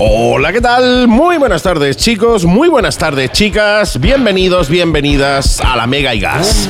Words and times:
Hola, 0.00 0.52
¿qué 0.52 0.60
tal? 0.60 1.08
Muy 1.08 1.38
buenas 1.38 1.64
tardes, 1.64 1.96
chicos. 1.96 2.44
Muy 2.44 2.68
buenas 2.68 2.96
tardes, 2.98 3.32
chicas. 3.32 3.98
Bienvenidos, 3.98 4.68
bienvenidas 4.68 5.60
a 5.60 5.74
la 5.74 5.88
Mega 5.88 6.14
y 6.14 6.20
Gas. 6.20 6.68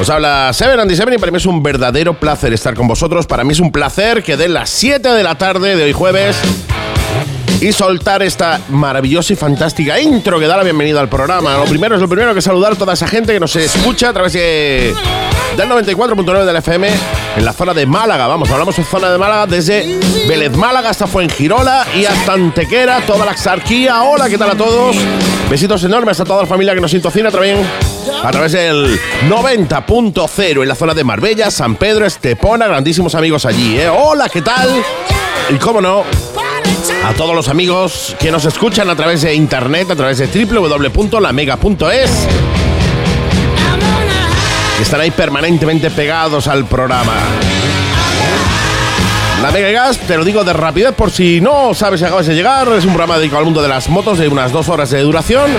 Os 0.00 0.08
habla 0.08 0.50
Seven 0.54 0.80
Andy 0.80 0.96
Seven 0.96 1.12
y 1.12 1.18
para 1.18 1.30
mí 1.30 1.36
es 1.36 1.44
un 1.44 1.62
verdadero 1.62 2.14
placer 2.14 2.54
estar 2.54 2.74
con 2.74 2.88
vosotros. 2.88 3.26
Para 3.26 3.44
mí 3.44 3.52
es 3.52 3.60
un 3.60 3.72
placer 3.72 4.22
que 4.22 4.38
den 4.38 4.54
las 4.54 4.70
7 4.70 5.06
de 5.06 5.22
la 5.22 5.34
tarde 5.34 5.76
de 5.76 5.84
hoy 5.84 5.92
jueves 5.92 6.34
y 7.60 7.72
soltar 7.72 8.22
esta 8.22 8.60
maravillosa 8.68 9.32
y 9.32 9.36
fantástica 9.36 9.98
intro 10.00 10.38
que 10.38 10.46
da 10.46 10.56
la 10.56 10.62
bienvenida 10.62 11.00
al 11.00 11.08
programa. 11.08 11.56
Lo 11.56 11.64
primero 11.64 11.94
es 11.94 12.00
lo 12.00 12.08
primero 12.08 12.34
que 12.34 12.42
saludar 12.42 12.72
a 12.72 12.76
toda 12.76 12.92
esa 12.92 13.06
gente 13.06 13.32
que 13.32 13.40
nos 13.40 13.56
escucha 13.56 14.10
a 14.10 14.12
través 14.12 14.34
de, 14.34 14.94
del 15.56 15.68
94.9 15.68 16.44
del 16.44 16.56
FM 16.56 16.88
en 17.36 17.44
la 17.44 17.52
zona 17.52 17.72
de 17.72 17.86
Málaga. 17.86 18.26
Vamos, 18.26 18.50
hablamos 18.50 18.76
de 18.76 18.84
zona 18.84 19.10
de 19.10 19.18
Málaga 19.18 19.46
desde 19.46 19.98
Vélez 20.28 20.54
Málaga 20.56 20.90
hasta 20.90 21.06
Fuengirola 21.06 21.86
y 21.94 22.04
hasta 22.04 22.34
Antequera, 22.34 23.00
toda 23.06 23.24
la 23.24 23.32
exarquía. 23.32 24.02
Hola, 24.02 24.28
¿qué 24.28 24.36
tal 24.36 24.50
a 24.50 24.54
todos? 24.54 24.96
Besitos 25.48 25.82
enormes 25.84 26.20
a 26.20 26.24
toda 26.24 26.42
la 26.42 26.48
familia 26.48 26.74
que 26.74 26.80
nos 26.80 26.90
sintocina 26.90 27.30
también 27.30 27.58
a 28.22 28.30
través 28.30 28.52
del 28.52 28.98
90.0 29.28 30.62
en 30.62 30.68
la 30.68 30.74
zona 30.74 30.92
de 30.92 31.04
Marbella, 31.04 31.50
San 31.50 31.76
Pedro, 31.76 32.04
Estepona, 32.04 32.66
grandísimos 32.66 33.14
amigos 33.14 33.46
allí. 33.46 33.78
¿eh? 33.78 33.88
Hola, 33.88 34.28
¿qué 34.28 34.42
tal? 34.42 34.70
Y 35.48 35.54
cómo 35.54 35.80
no, 35.80 36.04
a 37.04 37.12
todos 37.14 37.34
los 37.34 37.48
amigos 37.48 38.16
que 38.18 38.30
nos 38.30 38.44
escuchan 38.44 38.90
a 38.90 38.96
través 38.96 39.22
de 39.22 39.34
internet, 39.34 39.90
a 39.90 39.96
través 39.96 40.18
de 40.18 40.26
www.lamega.es. 40.26 42.10
Que 44.76 44.82
están 44.82 45.00
ahí 45.00 45.10
permanentemente 45.10 45.90
pegados 45.90 46.48
al 46.48 46.66
programa. 46.66 47.14
La 49.42 49.50
Mega 49.50 49.70
Gas, 49.70 49.98
te 49.98 50.16
lo 50.16 50.24
digo 50.24 50.44
de 50.44 50.52
rapidez 50.52 50.92
por 50.92 51.10
si 51.10 51.40
no 51.40 51.74
sabes 51.74 52.00
si 52.00 52.06
acabas 52.06 52.26
de 52.26 52.34
llegar, 52.34 52.68
es 52.68 52.84
un 52.84 52.92
programa 52.94 53.18
dedicado 53.18 53.40
al 53.40 53.44
mundo 53.44 53.62
de 53.62 53.68
las 53.68 53.88
motos 53.88 54.18
de 54.18 54.28
unas 54.28 54.50
dos 54.50 54.68
horas 54.68 54.90
de 54.90 55.00
duración 55.02 55.50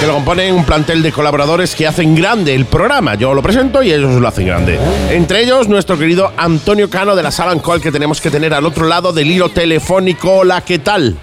que 0.00 0.06
lo 0.06 0.14
componen 0.14 0.54
un 0.54 0.64
plantel 0.64 1.02
de 1.02 1.12
colaboradores 1.12 1.74
que 1.74 1.86
hacen 1.86 2.14
grande 2.14 2.54
el 2.54 2.66
programa. 2.66 3.14
Yo 3.14 3.32
lo 3.34 3.42
presento 3.42 3.82
y 3.82 3.92
ellos 3.92 4.20
lo 4.20 4.28
hacen 4.28 4.46
grande. 4.46 4.78
Entre 5.10 5.42
ellos, 5.42 5.68
nuestro 5.68 5.98
querido 5.98 6.32
Antonio 6.36 6.90
Cano 6.90 7.16
de 7.16 7.22
la 7.22 7.30
Sala 7.30 7.52
Ancol, 7.52 7.80
que 7.80 7.90
tenemos 7.90 8.20
que 8.20 8.30
tener 8.30 8.52
al 8.52 8.66
otro 8.66 8.86
lado 8.86 9.12
del 9.12 9.30
hilo 9.30 9.48
telefónico. 9.48 10.38
Hola, 10.38 10.60
¿qué 10.60 10.78
tal? 10.78 11.16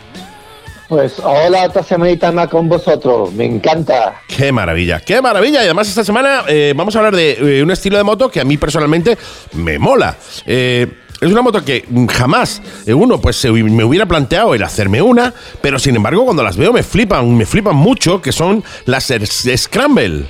Pues 0.88 1.20
hola, 1.24 1.66
otra 1.66 1.82
semanita 1.82 2.32
más 2.32 2.50
con 2.50 2.70
vosotros. 2.70 3.32
Me 3.34 3.46
encanta. 3.46 4.22
Qué 4.28 4.52
maravilla, 4.52 5.00
qué 5.00 5.22
maravilla. 5.22 5.62
Y 5.62 5.66
además 5.66 5.88
esta 5.88 6.04
semana 6.04 6.44
eh, 6.48 6.74
vamos 6.76 6.96
a 6.96 7.00
hablar 7.00 7.16
de 7.16 7.60
eh, 7.60 7.64
un 7.64 7.72
estilo 7.72 7.98
de 7.98 8.04
moto 8.04 8.30
que 8.30 8.40
a 8.40 8.44
mí 8.44 8.58
personalmente 8.58 9.18
me 9.54 9.80
mola. 9.80 10.16
Eh, 10.46 10.88
es 11.24 11.32
una 11.32 11.42
moto 11.42 11.64
que 11.64 11.86
jamás 12.10 12.62
uno 12.88 13.20
pues 13.20 13.44
me 13.46 13.84
hubiera 13.84 14.06
planteado 14.06 14.54
el 14.54 14.64
hacerme 14.64 15.02
una, 15.02 15.34
pero 15.62 15.80
sin 15.80 15.96
embargo 15.96 16.26
cuando 16.26 16.44
las 16.44 16.58
veo 16.58 16.74
me 16.74 16.84
flipan, 16.84 17.36
me 17.38 17.46
flipan 17.46 17.76
mucho, 17.76 18.22
que 18.22 18.32
son 18.32 18.64
las 18.86 19.12
Scramble. 19.58 20.26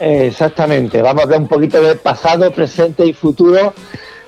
Exactamente, 0.00 1.02
vamos 1.02 1.20
a 1.20 1.24
hablar 1.24 1.40
un 1.40 1.48
poquito 1.48 1.80
de 1.82 1.94
pasado, 1.94 2.50
presente 2.52 3.06
y 3.06 3.12
futuro 3.12 3.74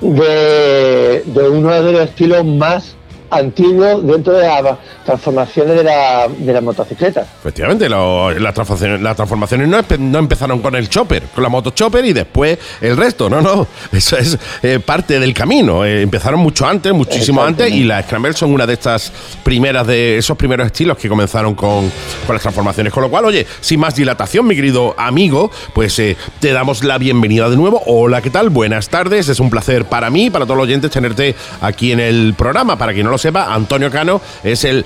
de 0.00 1.22
uno 1.24 1.82
de 1.82 1.92
los 1.92 2.02
estilos 2.02 2.44
más 2.44 2.96
antiguo 3.34 4.00
dentro 4.00 4.32
de 4.34 4.46
las 4.46 4.78
transformaciones 5.04 5.76
de 5.76 5.84
la, 5.84 6.28
de 6.28 6.52
la 6.52 6.60
motocicleta. 6.60 7.26
Efectivamente, 7.40 7.88
las 7.88 8.54
transformaciones, 8.54 9.00
las 9.00 9.16
transformaciones 9.16 9.68
no, 9.68 10.18
empezaron 10.18 10.60
con 10.60 10.74
el 10.74 10.88
chopper, 10.88 11.24
con 11.34 11.42
la 11.42 11.48
moto 11.48 11.70
chopper 11.70 12.04
y 12.04 12.12
después 12.12 12.58
el 12.80 12.96
resto. 12.96 13.28
No, 13.28 13.40
no, 13.40 13.66
eso 13.92 14.16
es 14.16 14.38
eh, 14.62 14.80
parte 14.80 15.18
del 15.20 15.34
camino. 15.34 15.84
Eh, 15.84 16.02
empezaron 16.02 16.40
mucho 16.40 16.66
antes, 16.66 16.92
muchísimo 16.92 17.42
antes, 17.42 17.70
y 17.70 17.84
las 17.84 18.06
Scramble 18.06 18.32
son 18.32 18.52
una 18.52 18.66
de 18.66 18.74
estas 18.74 19.12
primeras, 19.42 19.86
de 19.86 20.18
esos 20.18 20.36
primeros 20.36 20.66
estilos 20.66 20.98
que 20.98 21.08
comenzaron 21.08 21.54
con, 21.54 21.90
con 22.26 22.34
las 22.34 22.42
transformaciones. 22.42 22.92
Con 22.92 23.02
lo 23.02 23.10
cual, 23.10 23.24
oye, 23.24 23.46
sin 23.60 23.80
más 23.80 23.94
dilatación, 23.94 24.46
mi 24.46 24.54
querido 24.54 24.94
amigo, 24.98 25.50
pues 25.72 25.98
eh, 25.98 26.16
te 26.40 26.52
damos 26.52 26.84
la 26.84 26.98
bienvenida 26.98 27.48
de 27.48 27.56
nuevo. 27.56 27.82
Hola, 27.86 28.22
¿qué 28.22 28.30
tal? 28.30 28.50
Buenas 28.50 28.88
tardes. 28.88 29.28
Es 29.28 29.40
un 29.40 29.50
placer 29.50 29.84
para 29.84 30.10
mí, 30.10 30.30
para 30.30 30.44
todos 30.44 30.56
los 30.56 30.64
oyentes, 30.64 30.90
tenerte 30.90 31.34
aquí 31.60 31.92
en 31.92 32.00
el 32.00 32.34
programa. 32.36 32.76
Para 32.76 32.92
quien 32.92 33.04
no 33.04 33.10
lo 33.10 33.18
sepa, 33.24 33.54
Antonio 33.54 33.90
Cano 33.90 34.20
es 34.42 34.64
el 34.64 34.84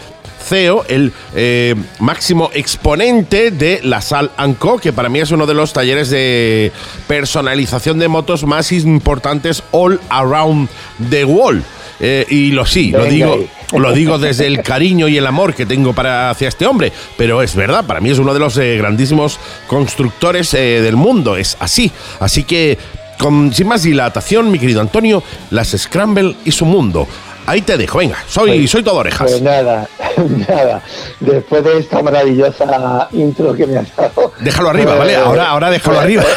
CEO, 0.49 0.85
el 0.89 1.13
eh, 1.35 1.75
máximo 1.99 2.51
exponente 2.55 3.51
de 3.51 3.81
la 3.83 4.01
Sal 4.01 4.31
Co, 4.61 4.79
que 4.79 4.93
para 4.93 5.09
mí 5.09 5.19
es 5.19 5.33
uno 5.33 5.45
de 5.45 5.55
los 5.55 5.73
talleres 5.73 6.09
de 6.09 6.71
personalización 7.09 7.99
de 7.99 8.07
motos 8.07 8.45
más 8.45 8.71
importantes 8.71 9.65
all 9.73 10.01
around 10.09 10.69
the 11.11 11.25
world. 11.25 11.65
Eh, 11.99 12.25
y 12.31 12.53
lo 12.53 12.65
sí, 12.65 12.93
lo 12.93 13.07
digo, 13.07 13.45
lo 13.77 13.93
digo 13.93 14.21
desde 14.21 14.47
el 14.47 14.63
cariño 14.63 15.09
y 15.09 15.17
el 15.17 15.27
amor 15.27 15.53
que 15.53 15.67
tengo 15.67 15.93
para 15.93 16.31
hacia 16.31 16.47
este 16.47 16.65
hombre, 16.65 16.93
pero 17.17 17.43
es 17.43 17.57
verdad, 17.57 17.85
para 17.85 18.01
mí 18.01 18.11
es 18.11 18.21
uno 18.21 18.33
de 18.33 18.39
los 18.39 18.57
eh, 18.57 18.77
grandísimos 18.77 19.41
constructores 19.67 20.53
del 20.53 20.95
mundo, 20.95 21.37
es 21.37 21.57
así. 21.59 21.91
Así 22.21 22.45
que, 22.45 22.79
con, 23.19 23.53
sin 23.53 23.67
más 23.67 23.83
dilatación, 23.83 24.53
mi 24.53 24.61
querido 24.61 24.81
Antonio, 24.81 25.25
las 25.51 25.77
Scramble 25.77 26.37
y 26.45 26.53
su 26.53 26.67
mundo. 26.67 27.09
Ahí 27.49 27.63
te 27.63 27.79
dejo, 27.79 27.97
venga, 27.97 28.19
soy, 28.27 28.59
pues, 28.59 28.71
soy 28.71 28.83
todo 28.83 28.97
orejas. 28.97 29.31
Pues 29.31 29.41
nada, 29.41 29.89
nada. 30.49 30.83
Después 31.19 31.65
de 31.65 31.79
esta 31.79 32.03
maravillosa 32.03 33.09
intro 33.13 33.55
que 33.55 33.67
me 33.67 33.79
has 33.79 33.97
dado. 33.97 34.33
Déjalo 34.41 34.69
arriba, 34.69 34.97
¿vale? 34.97 35.15
Pues, 35.15 35.27
ahora, 35.27 35.49
ahora 35.49 35.71
déjalo 35.71 35.99
arriba. 35.99 36.25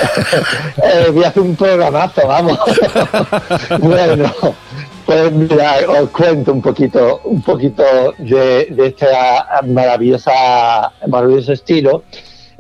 Eh, 0.83 1.09
voy 1.11 1.23
a 1.25 1.27
hacer 1.27 1.43
un 1.43 1.55
programazo, 1.55 2.25
vamos. 2.25 2.57
bueno, 3.79 4.31
pues 5.05 5.31
mira, 5.33 5.79
os 5.89 6.09
cuento 6.11 6.53
un 6.53 6.61
poquito, 6.61 7.19
un 7.25 7.41
poquito 7.41 7.83
de, 8.17 8.67
de 8.69 8.87
este 8.87 9.07
maravillosa, 9.67 10.91
maravilloso 11.07 11.51
estilo. 11.51 12.03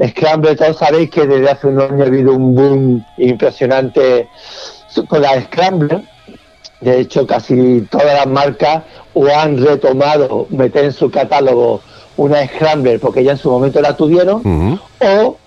Scramble, 0.09 0.57
todos 0.57 0.77
sabéis 0.77 1.09
que 1.09 1.25
desde 1.25 1.49
hace 1.49 1.67
un 1.67 1.79
año 1.79 2.03
ha 2.03 2.07
habido 2.07 2.33
un 2.33 2.53
boom 2.53 3.05
impresionante 3.17 4.27
con 5.07 5.21
la 5.21 5.41
Scramble 5.41 6.03
de 6.81 6.99
hecho, 6.99 7.27
casi 7.27 7.87
todas 7.91 8.13
las 8.13 8.27
marcas 8.27 8.83
o 9.13 9.27
han 9.27 9.63
retomado 9.63 10.47
meter 10.49 10.85
en 10.85 10.91
su 10.91 11.11
catálogo 11.11 11.81
una 12.17 12.45
Scrambler 12.45 12.99
porque 12.99 13.23
ya 13.23 13.31
en 13.33 13.37
su 13.37 13.49
momento 13.49 13.79
la 13.81 13.95
tuvieron, 13.95 14.41
o, 14.99 15.37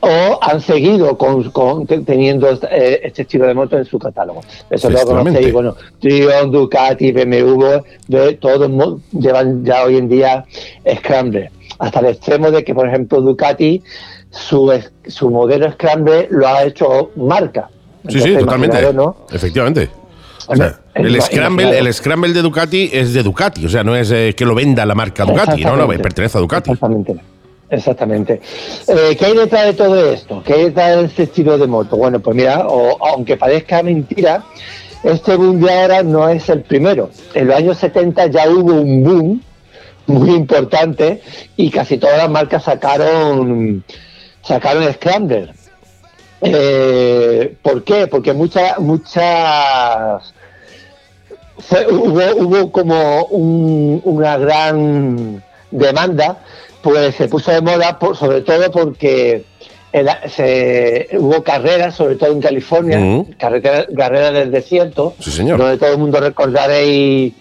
o 0.00 0.38
han 0.42 0.60
seguido 0.60 1.16
con, 1.16 1.86
teniendo 1.86 2.50
eh, 2.70 3.00
este 3.04 3.22
estilo 3.22 3.46
de 3.46 3.54
moto 3.54 3.78
en 3.78 3.84
su 3.84 4.00
catálogo. 4.00 4.40
Eso 4.68 4.90
lo 4.90 5.00
conocéis, 5.02 5.52
bueno, 5.52 5.76
Trion, 6.00 6.50
Ducati, 6.50 7.12
BMW, 7.12 7.64
de, 8.08 8.34
todos 8.34 8.70
llevan 9.12 9.64
ya 9.64 9.84
hoy 9.84 9.96
en 9.96 10.08
día 10.08 10.44
Scrambler. 10.98 11.50
Hasta 11.78 12.00
el 12.00 12.06
extremo 12.06 12.50
de 12.50 12.64
que, 12.64 12.74
por 12.74 12.88
ejemplo, 12.88 13.20
Ducati, 13.20 13.80
su, 14.30 14.72
su 15.06 15.30
modelo 15.30 15.70
Scrambler 15.72 16.26
lo 16.30 16.48
ha 16.48 16.64
hecho 16.64 17.10
marca. 17.14 17.70
sí, 18.08 18.20
sí, 18.20 18.36
totalmente. 18.36 18.78
Efectivamente 19.32 20.03
el, 20.94 21.22
scramble, 21.22 21.78
el 21.78 21.92
scramble 21.92 22.32
de 22.32 22.42
Ducati 22.42 22.90
es 22.92 23.12
de 23.12 23.22
Ducati, 23.22 23.66
o 23.66 23.68
sea, 23.68 23.82
no 23.82 23.96
es 23.96 24.10
eh, 24.10 24.34
que 24.36 24.44
lo 24.44 24.54
venda 24.54 24.84
la 24.84 24.94
marca 24.94 25.24
Ducati, 25.24 25.64
no, 25.64 25.76
no, 25.76 25.88
pertenece 25.88 26.38
a 26.38 26.40
Ducati. 26.40 26.72
Exactamente. 26.72 27.16
Exactamente. 27.70 28.40
Eh, 28.86 29.16
¿Qué 29.18 29.26
hay 29.26 29.36
detrás 29.36 29.66
de 29.66 29.72
todo 29.72 30.12
esto? 30.12 30.42
¿Qué 30.44 30.52
hay 30.52 30.64
detrás 30.64 30.96
de 30.96 31.04
este 31.06 31.22
estilo 31.24 31.58
de 31.58 31.66
moto? 31.66 31.96
Bueno, 31.96 32.20
pues 32.20 32.36
mira, 32.36 32.66
aunque 33.00 33.36
parezca 33.36 33.82
mentira, 33.82 34.44
este 35.02 35.36
boom 35.36 35.60
de 35.60 35.72
ahora 35.72 36.02
no 36.02 36.28
es 36.28 36.48
el 36.48 36.62
primero. 36.62 37.10
En 37.34 37.48
los 37.48 37.56
años 37.56 37.78
70 37.78 38.26
ya 38.26 38.48
hubo 38.48 38.74
un 38.74 39.02
boom 39.02 39.42
muy 40.06 40.30
importante 40.30 41.22
y 41.56 41.70
casi 41.70 41.98
todas 41.98 42.18
las 42.18 42.30
marcas 42.30 42.64
sacaron 42.64 43.82
sacaron 44.42 44.92
Scrambler. 44.92 45.52
Eh, 46.44 47.56
¿Por 47.62 47.84
qué? 47.84 48.06
Porque 48.06 48.32
muchas 48.32 48.78
muchas 48.78 50.34
hubo, 51.90 52.36
hubo 52.36 52.72
como 52.72 53.24
una 53.24 54.36
gran 54.36 55.42
demanda, 55.70 56.38
pues 56.82 57.14
se 57.14 57.28
puso 57.28 57.50
de 57.50 57.60
moda, 57.60 57.98
sobre 58.14 58.42
todo 58.42 58.70
porque 58.70 59.44
se, 60.28 61.08
hubo 61.18 61.42
carreras, 61.42 61.94
sobre 61.94 62.16
todo 62.16 62.32
en 62.32 62.40
California, 62.40 63.24
carreras, 63.38 64.34
del 64.34 64.50
desierto, 64.50 65.14
donde 65.18 65.78
todo 65.78 65.92
el 65.92 65.98
mundo 65.98 66.20
recordaréis 66.20 67.34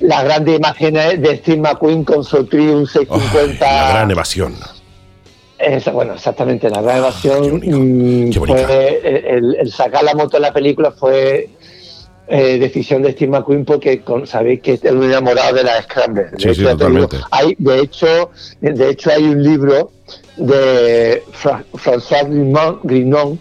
las 0.00 0.24
grandes 0.24 0.56
imágenes 0.56 1.20
de 1.20 1.36
Steve 1.36 1.58
McQueen 1.58 2.04
con 2.04 2.24
su 2.24 2.44
Triumph 2.44 2.88
650. 2.90 3.64
la 3.64 3.90
gran 3.90 4.10
evasión. 4.10 4.56
Bueno, 5.92 6.14
exactamente, 6.14 6.70
la 6.70 6.80
gran 6.82 6.98
evasión. 6.98 7.60
fue, 8.32 9.00
el, 9.36 9.70
sacar 9.70 10.02
la 10.04 10.14
moto 10.14 10.36
en 10.36 10.42
la 10.42 10.52
película 10.52 10.90
fue 10.92 11.50
eh, 12.28 12.58
decisión 12.58 13.02
de 13.02 13.12
Steve 13.12 13.30
McQueen 13.32 13.64
porque 13.64 14.02
sabéis 14.24 14.60
que 14.60 14.74
es 14.74 14.84
un 14.84 15.02
enamorado 15.02 15.56
de 15.56 15.64
la 15.64 15.82
Scrambler. 15.82 16.30
De, 16.30 16.50
hecho, 16.50 17.08
hay, 17.30 17.56
de, 17.58 17.80
hecho, 17.80 18.30
de 18.60 18.90
hecho, 18.90 19.10
hay 19.10 19.24
un 19.24 19.42
libro 19.42 19.90
de 20.36 21.22
François 21.32 22.80
Grignon 22.82 23.38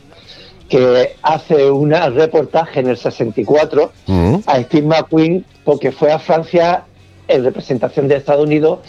que 0.68 1.16
hace 1.24 1.70
un 1.70 1.92
reportaje 1.92 2.80
en 2.80 2.90
el 2.90 2.98
64 2.98 3.92
mm. 4.08 4.36
a 4.46 4.62
Steve 4.62 4.88
McQueen 4.88 5.46
porque 5.64 5.92
fue 5.92 6.12
a 6.12 6.20
Francia 6.20 6.84
en 7.28 7.44
representación 7.44 8.08
de 8.08 8.18
Estados 8.18 8.46
Unidos 8.46 8.80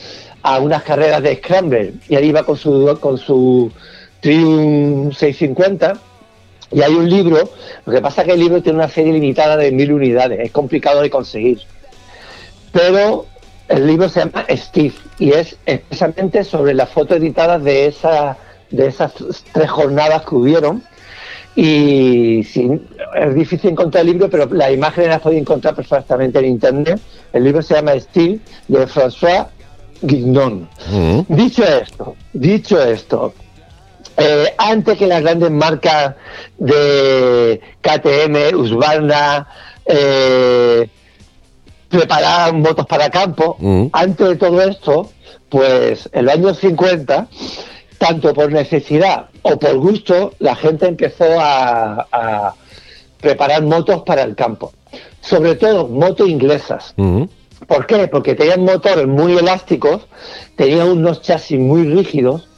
a 0.43 0.59
unas 0.59 0.83
carreras 0.83 1.23
de 1.23 1.37
Scramble. 1.37 1.95
Y 2.09 2.17
ahí 2.17 2.29
iba 2.29 2.45
con 2.45 2.57
su, 2.57 2.97
con 3.01 3.19
su 3.19 3.71
Triumph 4.21 5.15
650. 5.15 5.95
Y 6.73 6.83
hay 6.83 6.95
un 6.95 7.09
libro, 7.09 7.51
lo 7.85 7.93
que 7.93 8.01
pasa 8.01 8.23
es 8.23 8.29
que 8.29 8.35
el 8.35 8.41
libro 8.41 8.63
tiene 8.63 8.79
una 8.79 8.89
serie 8.89 9.13
limitada 9.13 9.57
de 9.57 9.73
mil 9.73 9.93
unidades, 9.93 10.39
es 10.39 10.53
complicado 10.53 11.03
de 11.03 11.11
conseguir. 11.11 11.61
Pero 12.73 13.27
el 13.69 13.87
libro 13.87 14.09
se 14.09 14.21
llama 14.21 14.45
Steve 14.49 14.95
y 15.19 15.33
es 15.33 15.57
especialmente 15.67 16.45
sobre 16.45 16.75
las 16.75 16.89
fotos 16.91 17.17
editadas 17.17 17.63
de, 17.65 17.87
esa, 17.87 18.37
de 18.71 18.87
esas 18.87 19.13
tres 19.53 19.71
jornadas 19.71 20.23
que 20.23 20.35
hubieron. 20.37 20.83
Y 21.57 22.41
es 22.41 23.35
difícil 23.35 23.71
encontrar 23.71 24.03
el 24.03 24.13
libro, 24.13 24.31
pero 24.31 24.47
las 24.47 24.73
imágenes 24.73 25.11
las 25.11 25.21
podéis 25.21 25.41
encontrar 25.41 25.75
perfectamente 25.75 26.39
en 26.39 26.45
internet. 26.45 27.01
El 27.33 27.43
libro 27.43 27.63
se 27.63 27.75
llama 27.75 27.99
Steve 27.99 28.39
de 28.69 28.87
François 28.87 29.49
Mm. 30.91 31.23
Dicho 31.29 31.65
esto, 31.65 32.17
dicho 32.33 32.83
esto, 32.83 33.35
eh, 34.17 34.55
antes 34.59 34.99
que 34.99 35.07
las 35.07 35.23
grandes 35.23 35.51
marcas 35.51 36.15
de 36.59 37.61
KTM, 37.81 38.55
Husqvarna, 38.57 39.47
eh, 39.87 40.89
prepararan 41.89 42.61
motos 42.61 42.87
para 42.87 43.11
campo, 43.11 43.57
mm. 43.59 43.87
antes 43.93 44.29
de 44.29 44.37
todo 44.37 44.63
esto, 44.63 45.11
pues 45.49 46.09
en 46.13 46.27
los 46.27 46.35
años 46.35 46.59
50, 46.59 47.29
tanto 47.99 48.33
por 48.33 48.53
necesidad 48.53 49.27
o 49.43 49.59
por 49.59 49.77
gusto, 49.79 50.33
la 50.39 50.55
gente 50.55 50.87
empezó 50.87 51.25
a, 51.39 52.55
preparar 53.21 53.63
motos 53.63 54.03
para 54.03 54.23
el 54.23 54.35
campo. 54.35 54.73
Sobre 55.21 55.55
todo 55.55 55.87
motos 55.87 56.27
inglesas. 56.27 56.95
Mm. 56.97 57.25
¿Por 57.67 57.87
qué? 57.87 58.09
Porque 58.09 58.35
tenían 58.35 58.63
motores 58.63 59.07
muy 59.07 59.37
elásticos, 59.37 60.07
tenían 60.57 60.89
unos 60.89 61.23
chasis 61.23 61.59
muy 61.59 61.85
rígidos 61.85 62.49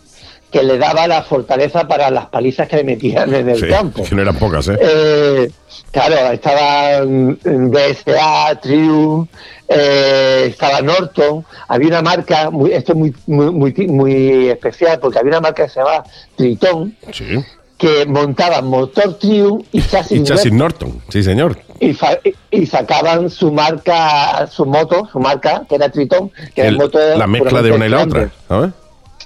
que 0.52 0.62
le 0.62 0.76
daba 0.76 1.06
la 1.06 1.22
fortaleza 1.22 1.88
para 1.88 2.10
las 2.10 2.26
palizas 2.26 2.68
que 2.68 2.76
le 2.76 2.84
metían 2.84 3.34
en 3.34 3.48
el 3.48 3.68
campo. 3.68 4.04
Que 4.04 4.14
no 4.14 4.20
eran 4.20 4.36
pocas, 4.36 4.68
¿eh? 4.68 4.78
eh 4.80 5.50
claro, 5.90 6.30
estaban 6.30 7.38
BSA, 7.42 8.60
Triumph, 8.60 9.30
eh, 9.66 10.44
estaba 10.48 10.82
Norton, 10.82 11.44
había 11.68 11.88
una 11.88 12.02
marca, 12.02 12.50
muy, 12.50 12.70
esto 12.72 12.92
es 12.92 12.98
muy, 12.98 13.14
muy, 13.26 13.72
muy, 13.88 14.48
especial, 14.50 14.98
porque 15.00 15.18
había 15.18 15.30
una 15.30 15.40
marca 15.40 15.64
que 15.64 15.70
se 15.70 15.80
llamaba 15.80 16.04
Triton, 16.36 16.94
que 17.82 18.06
montaba 18.06 18.62
motor 18.62 19.18
Triumph 19.18 19.66
y 19.72 19.82
chasis, 19.82 20.20
y 20.20 20.22
chasis 20.22 20.52
Norton. 20.52 21.02
sí 21.08 21.20
señor. 21.24 21.58
Y, 21.80 22.66
sacaban 22.66 23.28
su 23.28 23.50
marca, 23.50 24.46
su 24.46 24.64
moto, 24.64 25.08
su 25.10 25.18
marca, 25.18 25.64
que 25.68 25.74
era 25.74 25.88
Triton, 25.88 26.30
que 26.54 26.60
era 26.60 26.70
el 26.70 26.76
motor... 26.76 27.18
La 27.18 27.26
mezcla 27.26 27.60
de 27.60 27.72
una 27.72 27.86
y 27.86 27.88
la 27.88 28.04
otra, 28.04 28.30
¿sabes? 28.46 28.70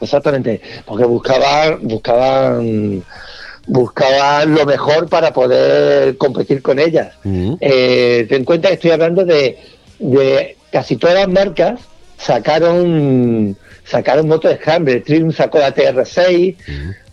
Exactamente, 0.01 0.63
porque 0.87 1.05
buscaban, 1.05 1.81
buscaban, 1.83 3.05
buscaban 3.67 4.55
lo 4.55 4.65
mejor 4.65 5.07
para 5.11 5.35
poder 5.35 6.17
competir 6.17 6.63
con 6.63 6.79
ellas. 6.79 7.13
Eh, 7.61 8.25
ten 8.27 8.39
en 8.39 8.45
cuenta 8.47 8.69
que 8.69 8.75
estoy 8.77 8.93
hablando 8.93 9.27
de, 9.27 9.59
de 9.99 10.57
casi 10.73 10.97
todas 10.97 11.17
las 11.17 11.29
marcas 11.29 11.79
sacaron 12.17 13.55
sacaron 13.87 14.29
motos 14.29 14.51
de 14.51 14.57
Scramble. 14.59 15.01
Triumph 15.01 15.35
sacó 15.35 15.59
la 15.59 15.75
TR6, 15.75 16.57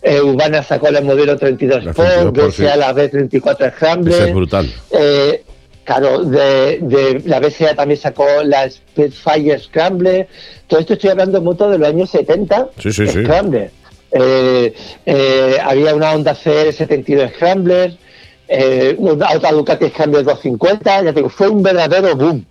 eh, 0.02 0.20
Urbana 0.20 0.62
sacó 0.62 0.90
la 0.90 1.00
modelo 1.00 1.36
32 1.36 1.86
Sport, 1.86 2.36
BCA 2.36 2.76
la 2.76 2.94
B34 2.94 3.72
Scramble. 3.74 4.18
es 4.18 4.34
brutal. 4.34 4.70
Eh, 4.90 5.42
claro, 5.84 6.24
de, 6.24 6.78
de, 6.82 7.22
la 7.24 7.40
BCA 7.40 7.74
también 7.74 8.00
sacó 8.00 8.26
la 8.44 8.68
Spitfire 8.68 9.58
Scramble. 9.58 10.28
Todo 10.66 10.80
esto 10.80 10.94
estoy 10.94 11.10
hablando 11.10 11.38
de 11.38 11.44
motos 11.44 11.70
de 11.70 11.78
los 11.78 11.88
años 11.88 12.10
70. 12.10 12.68
Sí, 12.78 12.92
sí, 12.92 13.06
sí. 13.06 13.22
Eh, 14.16 14.72
eh, 15.06 15.58
había 15.60 15.92
una 15.92 16.12
Honda 16.12 16.36
CR72 16.36 17.34
Scrambler, 17.34 17.96
eh, 18.46 18.94
una 18.96 19.32
otra 19.32 19.50
Ducati 19.50 19.88
Scrambler 19.88 20.22
250, 20.22 21.02
ya 21.02 21.12
digo, 21.12 21.28
fue 21.28 21.48
un 21.48 21.64
verdadero 21.64 22.14
boom. 22.14 22.46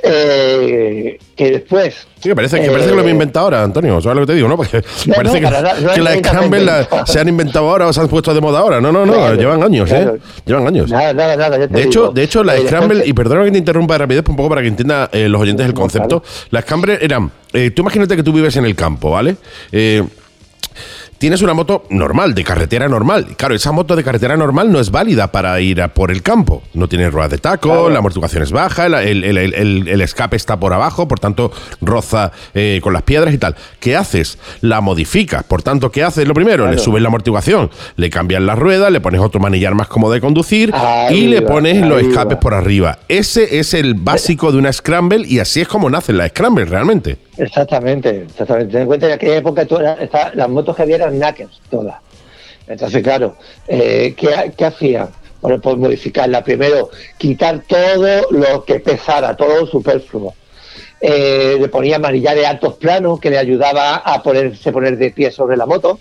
Eh, 0.00 1.18
que 1.34 1.50
después. 1.50 2.06
Sí, 2.20 2.32
parece, 2.34 2.60
que, 2.60 2.70
parece 2.70 2.90
que 2.90 2.96
lo 2.96 3.02
he 3.06 3.10
inventado 3.10 3.46
ahora, 3.46 3.62
Antonio. 3.62 4.00
¿Sabes 4.00 4.16
lo 4.16 4.22
que 4.22 4.26
te 4.28 4.34
digo? 4.34 4.48
¿no? 4.48 4.56
Porque 4.56 4.82
parece 5.14 5.40
que, 5.40 6.00
las 6.00 6.18
Scramble 6.18 6.70
se 7.06 7.20
han 7.20 7.28
inventado 7.28 7.68
ahora 7.68 7.86
o 7.86 7.92
se 7.92 8.00
han 8.00 8.08
puesto 8.08 8.32
de 8.32 8.40
moda 8.40 8.60
ahora. 8.60 8.80
No, 8.80 8.92
no, 8.92 9.04
no. 9.04 9.34
llevan 9.34 9.62
años, 9.62 9.90
¿eh? 9.90 10.18
Llevan 10.44 10.66
años. 10.66 10.90
Nada, 10.90 11.12
nada, 11.12 11.36
nada. 11.36 11.66
de, 11.66 11.82
hecho, 11.82 12.10
de 12.10 12.22
hecho, 12.22 12.44
la 12.44 12.56
Scramble, 12.58 13.04
y 13.06 13.12
perdona 13.12 13.44
que 13.44 13.52
te 13.52 13.58
interrumpa 13.58 13.94
de 13.94 13.98
rapidez, 13.98 14.24
un 14.28 14.36
poco 14.36 14.48
para 14.50 14.62
que 14.62 14.68
entiendan 14.68 15.08
eh, 15.12 15.28
los 15.28 15.40
oyentes 15.40 15.66
el 15.66 15.74
concepto. 15.74 16.22
Las 16.50 16.64
Scramble 16.64 16.98
eran. 17.00 17.30
Eh, 17.52 17.70
tú 17.70 17.82
imagínate 17.82 18.14
que 18.14 18.22
tú 18.22 18.32
vives 18.32 18.56
en 18.56 18.64
el 18.64 18.74
campo, 18.74 19.10
¿vale? 19.10 19.36
Eh 19.72 20.02
tienes 21.18 21.42
una 21.42 21.54
moto 21.54 21.84
normal, 21.90 22.34
de 22.34 22.44
carretera 22.44 22.88
normal. 22.88 23.34
Claro, 23.36 23.54
esa 23.54 23.72
moto 23.72 23.96
de 23.96 24.04
carretera 24.04 24.36
normal 24.36 24.72
no 24.72 24.80
es 24.80 24.90
válida 24.90 25.30
para 25.30 25.60
ir 25.60 25.82
a 25.82 25.88
por 25.88 26.10
el 26.10 26.22
campo. 26.22 26.62
No 26.74 26.88
tiene 26.88 27.10
ruedas 27.10 27.32
de 27.32 27.38
taco, 27.38 27.90
la 27.90 27.98
amortiguación 27.98 28.42
es 28.42 28.52
baja, 28.52 28.86
el, 28.86 30.00
escape 30.00 30.36
está 30.36 30.58
por 30.58 30.72
abajo, 30.72 31.08
por 31.08 31.20
tanto 31.20 31.50
roza 31.80 32.32
eh, 32.54 32.80
con 32.82 32.92
las 32.92 33.02
piedras 33.02 33.34
y 33.34 33.38
tal. 33.38 33.56
¿Qué 33.80 33.96
haces? 33.96 34.38
La 34.60 34.80
modificas. 34.80 35.44
Por 35.44 35.62
tanto, 35.62 35.90
¿qué 35.90 36.02
haces? 36.02 36.26
Lo 36.26 36.34
primero, 36.34 36.70
le 36.70 36.78
subes 36.78 37.02
la 37.02 37.08
amortiguación, 37.08 37.70
le 37.96 38.10
cambias 38.10 38.42
la 38.42 38.54
rueda, 38.54 38.90
le 38.90 39.00
pones 39.00 39.20
otro 39.20 39.40
manillar 39.40 39.74
más 39.74 39.88
cómodo 39.88 40.12
de 40.12 40.20
conducir 40.20 40.72
y 41.10 41.26
le 41.26 41.42
pones 41.42 41.84
los 41.86 42.00
escapes 42.00 42.38
por 42.38 42.54
arriba. 42.54 42.98
Ese 43.08 43.58
es 43.58 43.74
el 43.74 43.94
básico 43.94 44.52
de 44.52 44.58
una 44.58 44.72
Scramble 44.72 45.26
y 45.26 45.40
así 45.40 45.60
es 45.60 45.68
como 45.68 45.90
nace 45.90 46.12
la 46.12 46.28
Scramble 46.28 46.64
realmente. 46.64 47.27
Exactamente, 47.38 48.24
exactamente. 48.28 48.72
Ten 48.72 48.82
en 48.82 48.86
cuenta 48.88 49.06
que 49.06 49.12
en 49.12 49.16
aquella 49.16 49.36
época 49.36 49.66
las 50.34 50.48
motos 50.48 50.74
que 50.74 50.82
había 50.82 50.96
eran 50.96 51.14
knackers 51.14 51.60
todas. 51.70 51.96
Entonces, 52.66 53.02
claro, 53.02 53.36
eh, 53.66 54.14
¿qué, 54.16 54.52
¿qué 54.56 54.64
hacían? 54.64 55.08
Bueno, 55.40 55.60
pues 55.60 55.76
modificarla. 55.76 56.42
Primero, 56.42 56.90
quitar 57.16 57.62
todo 57.66 58.30
lo 58.30 58.64
que 58.64 58.80
pesara, 58.80 59.36
todo 59.36 59.66
superfluo. 59.66 60.34
Eh, 61.00 61.56
le 61.60 61.68
ponía 61.68 61.98
de 61.98 62.44
altos 62.44 62.74
planos 62.74 63.20
que 63.20 63.30
le 63.30 63.38
ayudaba 63.38 63.96
a 63.96 64.20
ponerse 64.20 64.72
poner 64.72 64.98
de 64.98 65.12
pie 65.12 65.30
sobre 65.30 65.56
la 65.56 65.64
moto. 65.64 66.00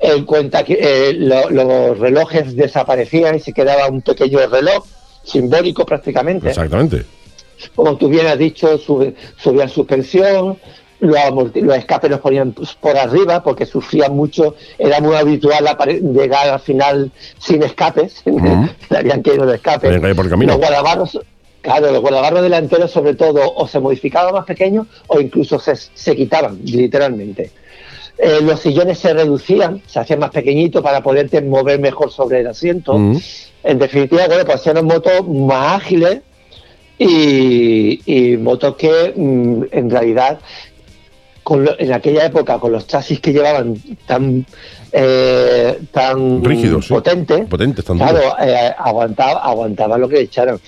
En 0.00 0.24
cuenta 0.24 0.64
que 0.64 0.78
eh, 0.80 1.12
los 1.14 1.98
relojes 2.00 2.56
desaparecían 2.56 3.36
y 3.36 3.40
se 3.40 3.52
quedaba 3.52 3.86
un 3.86 4.02
pequeño 4.02 4.40
reloj 4.48 4.84
simbólico 5.22 5.86
prácticamente. 5.86 6.48
Exactamente 6.48 7.21
como 7.74 7.96
tú 7.96 8.08
bien 8.08 8.26
has 8.26 8.38
dicho, 8.38 8.78
subían 8.78 9.68
suspensión, 9.68 10.58
los, 11.02 11.54
los 11.56 11.76
escapes 11.76 12.10
los 12.10 12.20
ponían 12.20 12.54
por 12.80 12.96
arriba 12.96 13.42
porque 13.42 13.66
sufrían 13.66 14.14
mucho, 14.14 14.54
era 14.78 15.00
muy 15.00 15.16
habitual 15.16 15.66
llegar 16.14 16.48
al 16.48 16.60
final 16.60 17.10
sin 17.38 17.62
escapes, 17.62 18.22
le 18.90 18.96
habían 18.96 19.22
caído 19.22 19.44
los 19.44 19.54
escapes. 19.54 19.90
Los 20.52 20.58
guardabarros, 20.58 21.18
claro, 21.60 21.90
los 21.90 22.00
guardabarros 22.00 22.42
delanteros 22.42 22.90
sobre 22.92 23.14
todo 23.14 23.52
o 23.54 23.66
se 23.66 23.80
modificaban 23.80 24.32
más 24.32 24.44
pequeños 24.44 24.86
o 25.08 25.20
incluso 25.20 25.58
se, 25.58 26.16
quitaban, 26.16 26.60
literalmente. 26.64 27.50
Eh, 28.18 28.38
los 28.40 28.60
sillones 28.60 28.98
se 28.98 29.12
reducían, 29.12 29.82
se 29.86 29.98
hacían 29.98 30.20
más 30.20 30.30
pequeñitos 30.30 30.82
para 30.82 31.02
poderte 31.02 31.42
mover 31.42 31.80
mejor 31.80 32.12
sobre 32.12 32.40
el 32.40 32.46
asiento. 32.46 32.94
En 33.64 33.78
definitiva, 33.78 34.26
bueno, 34.28 34.44
pues 34.44 34.64
eran 34.68 34.84
motos 34.84 35.26
más 35.26 35.78
ágiles, 35.82 36.20
y, 37.02 38.36
motos 38.38 38.76
que 38.76 39.12
mm, 39.14 39.64
en 39.70 39.90
realidad 39.90 40.38
en 41.78 41.92
aquella 41.92 42.26
época 42.26 42.58
con 42.58 42.72
los 42.72 42.86
chasis 42.86 43.20
que 43.20 43.32
llevaban 43.32 43.76
tan 44.06 44.46
eh, 44.92 45.78
tan 45.90 46.42
rígidos 46.44 46.86
potentes 46.86 47.46
potentes 47.48 47.84
claro 47.84 48.20
eh, 48.40 48.72
aguantaba 48.78 49.42
aguantaba 49.42 49.98
lo 49.98 50.08
que 50.08 50.20
echaron. 50.20 50.60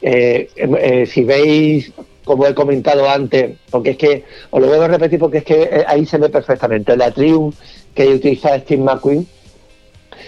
Eh, 0.00 1.06
si 1.06 1.24
veis 1.24 1.92
como 2.24 2.46
he 2.46 2.54
comentado 2.54 3.08
antes 3.08 3.56
porque 3.70 3.90
es 3.90 3.96
que 3.96 4.24
os 4.50 4.60
lo 4.60 4.66
voy 4.66 4.78
a 4.78 4.88
repetir 4.88 5.18
porque 5.18 5.38
es 5.38 5.44
que 5.44 5.84
ahí 5.86 6.04
se 6.04 6.18
ve 6.18 6.28
perfectamente. 6.28 6.96
La 6.96 7.10
Triumph 7.10 7.54
que 7.94 8.08
utilizaba 8.08 8.58
Steve 8.58 8.82
McQueen 8.82 9.26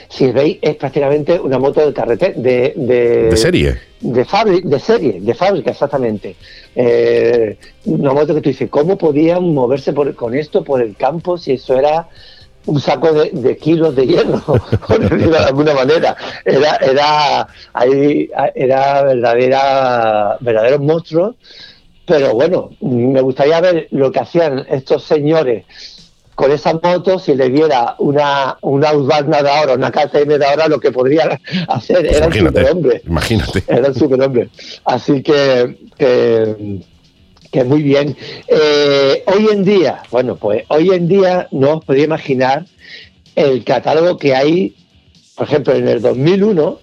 si 0.08 0.30
veis, 0.32 0.58
es 0.60 0.76
prácticamente 0.76 1.38
una 1.38 1.58
moto 1.58 1.84
de 1.84 1.92
carretera. 1.92 2.34
De, 2.36 2.72
de, 2.76 3.36
serie. 3.36 3.78
De, 4.00 4.24
de 4.64 4.78
serie, 4.80 5.20
de 5.20 5.34
fábrica, 5.34 5.70
exactamente. 5.70 6.36
Eh, 6.74 7.56
una 7.84 8.12
moto 8.12 8.34
que 8.34 8.40
tú 8.40 8.50
dices, 8.50 8.70
¿cómo 8.70 8.96
podían 8.96 9.54
moverse 9.54 9.92
con 9.94 10.34
esto 10.34 10.64
por 10.64 10.82
el 10.82 10.96
campo 10.96 11.38
si 11.38 11.52
eso 11.52 11.78
era 11.78 12.08
un 12.66 12.80
saco 12.80 13.12
de, 13.12 13.56
kilos 13.56 13.96
de 13.96 14.06
hierro, 14.06 14.40
por 14.86 15.00
decirlo 15.00 15.38
de 15.38 15.44
alguna 15.44 15.74
manera. 15.74 16.16
Era, 16.44 16.76
era, 16.76 17.48
ahí, 17.72 18.30
era 18.54 19.02
verdadera, 19.02 20.36
verdaderos 20.40 20.80
monstruos, 20.80 21.36
pero 22.06 22.34
bueno, 22.34 22.70
me 22.80 23.20
gustaría 23.20 23.60
ver 23.60 23.88
lo 23.90 24.10
que 24.10 24.20
hacían 24.20 24.66
estos 24.68 25.04
señores 25.04 25.64
con 26.40 26.52
esa 26.52 26.72
moto, 26.72 27.18
si 27.18 27.34
le 27.34 27.50
diera 27.50 27.96
una, 27.98 28.56
una 28.62 28.94
Urbana 28.94 29.42
de 29.42 29.50
ahora, 29.50 29.74
una 29.74 29.90
KTM 29.90 30.38
de 30.38 30.46
ahora, 30.46 30.68
lo 30.68 30.80
que 30.80 30.90
podría 30.90 31.38
hacer. 31.68 32.06
Era 32.06 32.28
un 32.28 32.32
superhombre. 32.32 33.02
Imagínate. 33.06 33.62
Era 33.68 33.88
un 33.88 33.94
superhombre. 33.94 34.48
Así 34.86 35.22
que, 35.22 35.76
que 35.98 37.64
muy 37.64 37.82
bien. 37.82 38.16
Eh, 38.48 39.22
hoy 39.26 39.48
en 39.52 39.64
día, 39.64 40.02
bueno, 40.10 40.36
pues 40.36 40.64
hoy 40.68 40.88
en 40.94 41.08
día 41.08 41.46
no 41.50 41.74
os 41.74 41.84
podéis 41.84 42.06
imaginar 42.06 42.64
el 43.36 43.62
catálogo 43.62 44.16
que 44.16 44.34
hay, 44.34 44.74
por 45.36 45.46
ejemplo, 45.46 45.74
en 45.74 45.88
el 45.88 46.00
2001 46.00 46.80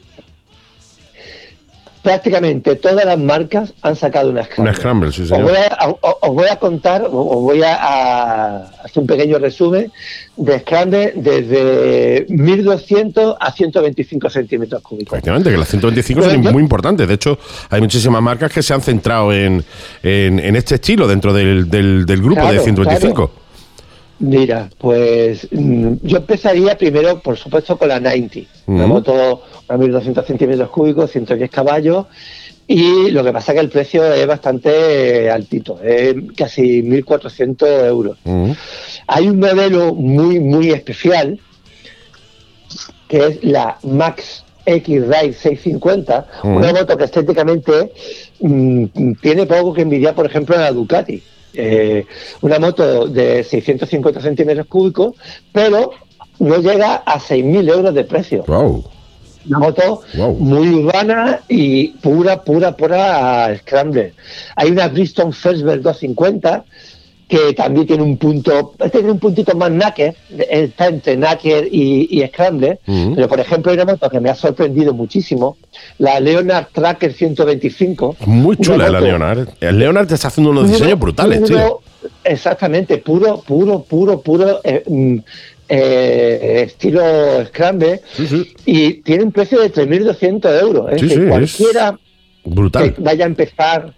prácticamente 2.02 2.76
todas 2.76 3.06
las 3.06 3.18
marcas 3.20 3.74
han 3.82 3.96
sacado 3.96 4.30
una 4.30 4.44
Scramble. 4.44 4.70
Una 4.70 4.74
Scramble, 4.78 5.12
sí, 5.12 5.28
señor. 5.28 5.44
Os 5.46 5.52
voy 5.52 5.60
a, 5.60 5.96
os 6.22 6.36
voy 6.36 6.48
a 6.50 6.56
contar, 6.58 7.04
os 7.04 7.12
voy 7.12 7.62
a, 7.64 7.76
a, 7.76 8.58
hacer 8.84 9.02
un 9.02 9.08
pequeño 9.08 9.40
resumen 9.40 9.92
de 10.36 10.60
Scramble 10.60 11.14
desde 11.16 12.26
1200 12.30 13.36
a 13.40 13.52
125 13.52 14.30
centímetros 14.30 14.82
cúbicos. 14.82 15.14
Efectivamente, 15.14 15.52
que 15.52 15.58
las 15.58 15.68
125 15.70 16.22
son 16.22 16.42
muy 16.42 16.62
importantes. 16.62 17.08
De 17.08 17.14
hecho, 17.14 17.38
hay 17.70 17.82
muchísimas 17.82 18.22
marcas 18.22 18.52
que 18.52 18.62
se 18.62 18.74
han 18.74 18.82
centrado 18.82 19.34
en, 19.34 19.64
en, 20.04 20.40
en 20.40 20.56
este 20.56 20.76
estilo 20.76 21.08
dentro 21.08 21.34
del, 21.34 21.70
del, 21.70 22.06
del 22.06 22.22
grupo 22.22 22.42
Claro, 22.42 22.54
de 22.54 22.60
125. 22.60 23.14
claro. 23.14 23.47
Mira, 24.20 24.70
pues 24.78 25.48
mm, 25.52 25.94
yo 26.02 26.18
empezaría 26.18 26.78
primero, 26.78 27.20
por 27.20 27.38
supuesto, 27.38 27.78
con 27.78 27.90
la 27.90 28.00
90. 28.00 28.40
Una 28.66 28.88
moto 28.88 29.44
a 29.68 29.78
1200 29.78 30.26
centímetros 30.26 30.70
cúbicos, 30.70 31.12
110 31.12 31.50
caballos. 31.52 32.08
Y 32.70 33.12
lo 33.12 33.24
que 33.24 33.32
pasa 33.32 33.54
es 33.54 33.56
que 33.56 33.62
el 33.62 33.70
precio 33.70 34.14
es 34.14 34.28
bastante 34.28 35.26
eh, 35.26 35.32
altito, 35.32 35.80
es 35.82 36.16
casi 36.36 36.82
1.400 36.84 37.86
euros. 37.88 38.18
Hay 39.08 39.30
un 39.30 39.40
modelo 39.40 39.94
muy, 39.94 40.42
muy 40.42 40.72
especial, 40.72 41.40
que 43.08 43.26
es 43.26 43.44
la 43.44 43.78
Max 43.84 44.44
X-Ride 44.66 45.32
650, 45.34 46.28
Ujú. 46.44 46.58
una 46.58 46.74
moto 46.74 46.98
que 46.98 47.06
estéticamente 47.06 47.94
mm, 48.42 49.14
tiene 49.22 49.46
poco 49.46 49.74
que 49.74 49.84
envidiar, 49.84 50.14
por 50.14 50.26
ejemplo, 50.26 50.58
a 50.58 50.60
la 50.60 50.72
Ducati. 50.74 51.24
Eh, 51.60 52.06
una 52.42 52.60
moto 52.60 53.08
de 53.08 53.44
650 53.44 54.22
centímetros 54.22 54.68
cúbicos, 54.68 55.16
pero 55.52 55.92
no 56.40 56.58
llega 56.58 56.98
a 56.98 57.20
6.000 57.20 57.70
euros 57.74 57.94
de 57.96 58.04
precio. 58.04 58.44
Wow. 58.48 58.84
Una 59.48 59.60
moto 59.60 60.02
Wow. 60.16 60.34
muy 60.36 60.70
urbana 60.70 61.40
y 61.48 61.88
pura, 61.88 62.44
pura, 62.44 62.76
pura 62.76 63.58
Scrambler. 63.60 64.14
Hay 64.56 64.72
una 64.72 64.88
Bristol 64.90 65.34
Firstberg 65.34 65.82
250 65.82 66.66
que 67.28 67.54
también 67.54 67.86
tiene 67.86 68.04
un 68.04 68.18
punto, 68.18 68.74
tiene 68.92 69.12
un 69.12 69.20
puntito 69.20 69.56
más 69.58 69.70
knacker, 69.70 70.16
está 70.50 70.88
entre 70.88 71.16
knacker 71.18 71.68
y, 71.70 72.08
y 72.10 72.26
Scrambler, 72.28 72.80
pero 72.86 73.28
por 73.28 73.40
ejemplo 73.40 73.72
hay 73.72 73.78
una 73.78 73.86
moto 73.92 74.10
que 74.10 74.20
me 74.22 74.30
ha 74.30 74.36
sorprendido 74.36 74.94
muchísimo, 74.94 75.58
la 75.98 76.20
Leonard 76.22 76.68
Tracker 76.72 77.12
125. 77.14 78.16
Muy 78.28 78.56
chula 78.58 78.88
la 78.90 79.02
Leonard. 79.02 79.50
El 79.60 79.78
Leonard 79.78 80.08
te 80.08 80.14
está 80.16 80.30
haciendo 80.30 80.52
unos 80.52 80.70
diseños 80.72 80.98
brutales, 81.00 81.44
tío. 81.44 81.82
Exactamente, 82.24 83.00
puro, 83.00 83.42
puro, 83.46 83.84
puro, 83.84 84.22
puro 84.22 84.62
eh, 84.64 84.84
mm, 84.88 85.18
eh, 85.68 86.64
estilo 86.68 87.46
Scramble 87.48 88.02
Sí, 88.14 88.28
sí. 88.28 88.54
y 88.66 88.94
tiene 89.02 89.24
un 89.26 89.32
precio 89.34 89.60
de 89.60 89.72
3.200 89.72 90.62
euros. 90.62 90.92
Es 90.94 91.02
Sí, 91.02 91.08
es 91.12 91.30
cualquiera 91.30 92.00
Brutal. 92.46 92.94
que 92.94 93.02
vaya 93.02 93.26
a 93.26 93.28
empezar 93.28 93.94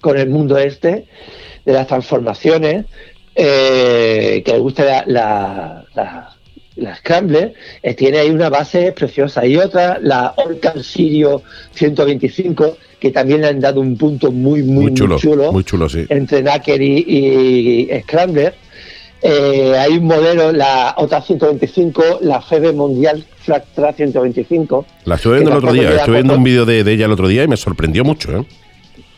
con 0.00 0.16
el 0.18 0.30
mundo 0.30 0.56
este 0.56 1.06
de 1.64 1.72
las 1.72 1.86
transformaciones, 1.86 2.84
eh, 3.34 4.42
que 4.44 4.52
le 4.52 4.58
guste 4.58 4.84
la, 4.84 5.04
la, 5.06 5.84
la, 5.94 6.30
la 6.76 6.96
Scrambler, 6.96 7.54
eh, 7.82 7.94
tiene 7.94 8.18
ahí 8.18 8.30
una 8.30 8.48
base 8.50 8.92
preciosa. 8.92 9.44
Y 9.46 9.56
otra, 9.56 9.98
la 10.00 10.34
Orcan 10.36 10.82
Sirio 10.82 11.42
125, 11.72 12.76
que 13.00 13.10
también 13.10 13.40
le 13.40 13.48
han 13.48 13.60
dado 13.60 13.80
un 13.80 13.96
punto 13.96 14.30
muy, 14.30 14.62
muy, 14.62 14.84
Muy 14.84 14.94
chulo. 14.94 15.14
muy 15.14 15.20
chulo 15.22 15.52
Muy 15.52 15.64
chulo, 15.64 15.88
sí. 15.88 16.04
entre 16.08 16.42
Knacker 16.42 16.80
y, 16.80 17.88
y 17.90 18.00
Scrambler. 18.02 18.54
Eh, 19.26 19.74
hay 19.78 19.92
un 19.96 20.04
modelo, 20.04 20.52
la 20.52 20.94
otra 20.98 21.22
125, 21.22 22.18
la 22.20 22.42
FEB 22.42 22.74
Mundial 22.74 23.24
Flat 23.38 23.64
Track 23.74 23.96
125. 23.96 24.84
La 25.06 25.14
estuve 25.14 25.36
viendo 25.36 25.52
el 25.52 25.56
otro 25.58 25.72
día. 25.72 25.94
Estuve 25.96 26.16
viendo 26.16 26.36
un 26.36 26.44
vídeo 26.44 26.66
de, 26.66 26.84
de 26.84 26.92
ella 26.92 27.06
el 27.06 27.12
otro 27.12 27.26
día 27.26 27.42
y 27.42 27.48
me 27.48 27.56
sorprendió 27.56 28.04
mucho, 28.04 28.36
¿eh? 28.36 28.44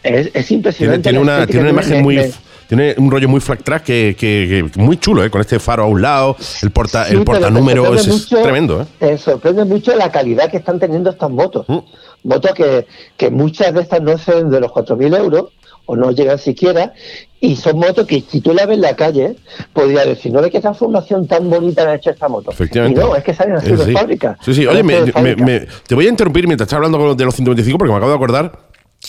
Es, 0.06 0.50
impresionante. 0.50 1.02
tiene 1.10 1.18
la 1.24 1.36
una, 1.38 1.46
tiene 1.46 1.60
una 1.62 1.70
imagen 1.70 2.02
muy. 2.02 2.20
Tiene 2.68 2.96
un 2.98 3.08
rollo 3.12 3.28
muy 3.28 3.38
flat 3.40 3.62
track 3.62 3.84
que, 3.84 4.16
que- 4.18 4.70
que- 4.74 4.80
muy 4.80 4.96
chulo, 4.96 5.24
¿eh? 5.24 5.30
Con 5.30 5.40
este 5.40 5.60
faro 5.60 5.84
a 5.84 5.86
un 5.86 6.02
lado, 6.02 6.36
el 6.62 6.72
porta, 6.72 7.04
Sí, 7.04 7.12
el 7.12 7.18
pero 7.18 7.24
porta 7.26 7.46
te 7.46 7.52
número, 7.52 7.94
es, 7.94 8.02
sorprende 8.02 8.16
es 8.16 8.22
mucho- 8.32 8.42
tremendo, 8.42 8.82
¿eh? 8.82 8.86
Te 8.98 9.18
sorprende 9.18 9.64
mucho 9.66 9.94
la 9.94 10.10
calidad 10.10 10.50
que 10.50 10.56
están 10.56 10.80
teniendo 10.80 11.10
estas 11.10 11.30
motos. 11.30 11.64
Mm. 11.68 11.78
Motos 12.24 12.50
que, 12.54 12.86
que 13.16 13.30
muchas 13.30 13.72
de 13.72 13.82
estas 13.82 14.02
no 14.02 14.10
exceden 14.10 14.50
de 14.50 14.58
los 14.58 14.72
4.000 14.72 15.16
euros 15.16 15.44
o 15.88 15.94
no 15.94 16.10
llegan 16.10 16.38
siquiera. 16.40 16.92
Y 17.38 17.54
son 17.54 17.78
motos 17.78 18.04
que 18.04 18.24
si 18.28 18.40
tú 18.40 18.52
la 18.52 18.66
ves 18.66 18.74
en 18.74 18.80
la 18.80 18.96
calle, 18.96 19.36
podría 19.72 20.04
decir, 20.04 20.32
no 20.32 20.42
ve 20.42 20.50
qué 20.50 20.58
transformación 20.60 21.28
tan 21.28 21.48
bonita 21.48 21.82
han 21.88 21.94
hecho 21.94 22.10
esta 22.10 22.26
moto. 22.26 22.50
Efectivamente. 22.50 23.00
Y 23.00 23.04
no, 23.04 23.14
es 23.14 23.22
que 23.22 23.32
salen 23.32 23.54
así 23.58 23.70
Eh, 23.70 23.76
de 23.76 23.84
sí. 23.84 23.92
fábrica. 23.92 24.36
Sí, 24.44 24.54
sí. 24.54 24.66
Oye, 24.66 24.82
me- 24.82 25.66
te 25.86 25.94
voy 25.94 26.06
a 26.06 26.08
interrumpir 26.08 26.48
mientras 26.48 26.66
estás 26.66 26.78
hablando 26.78 27.14
de 27.14 27.24
los 27.24 27.34
125 27.36 27.78
porque 27.78 27.92
me 27.92 27.96
acabo 27.98 28.10
de 28.10 28.16
acordar 28.16 28.65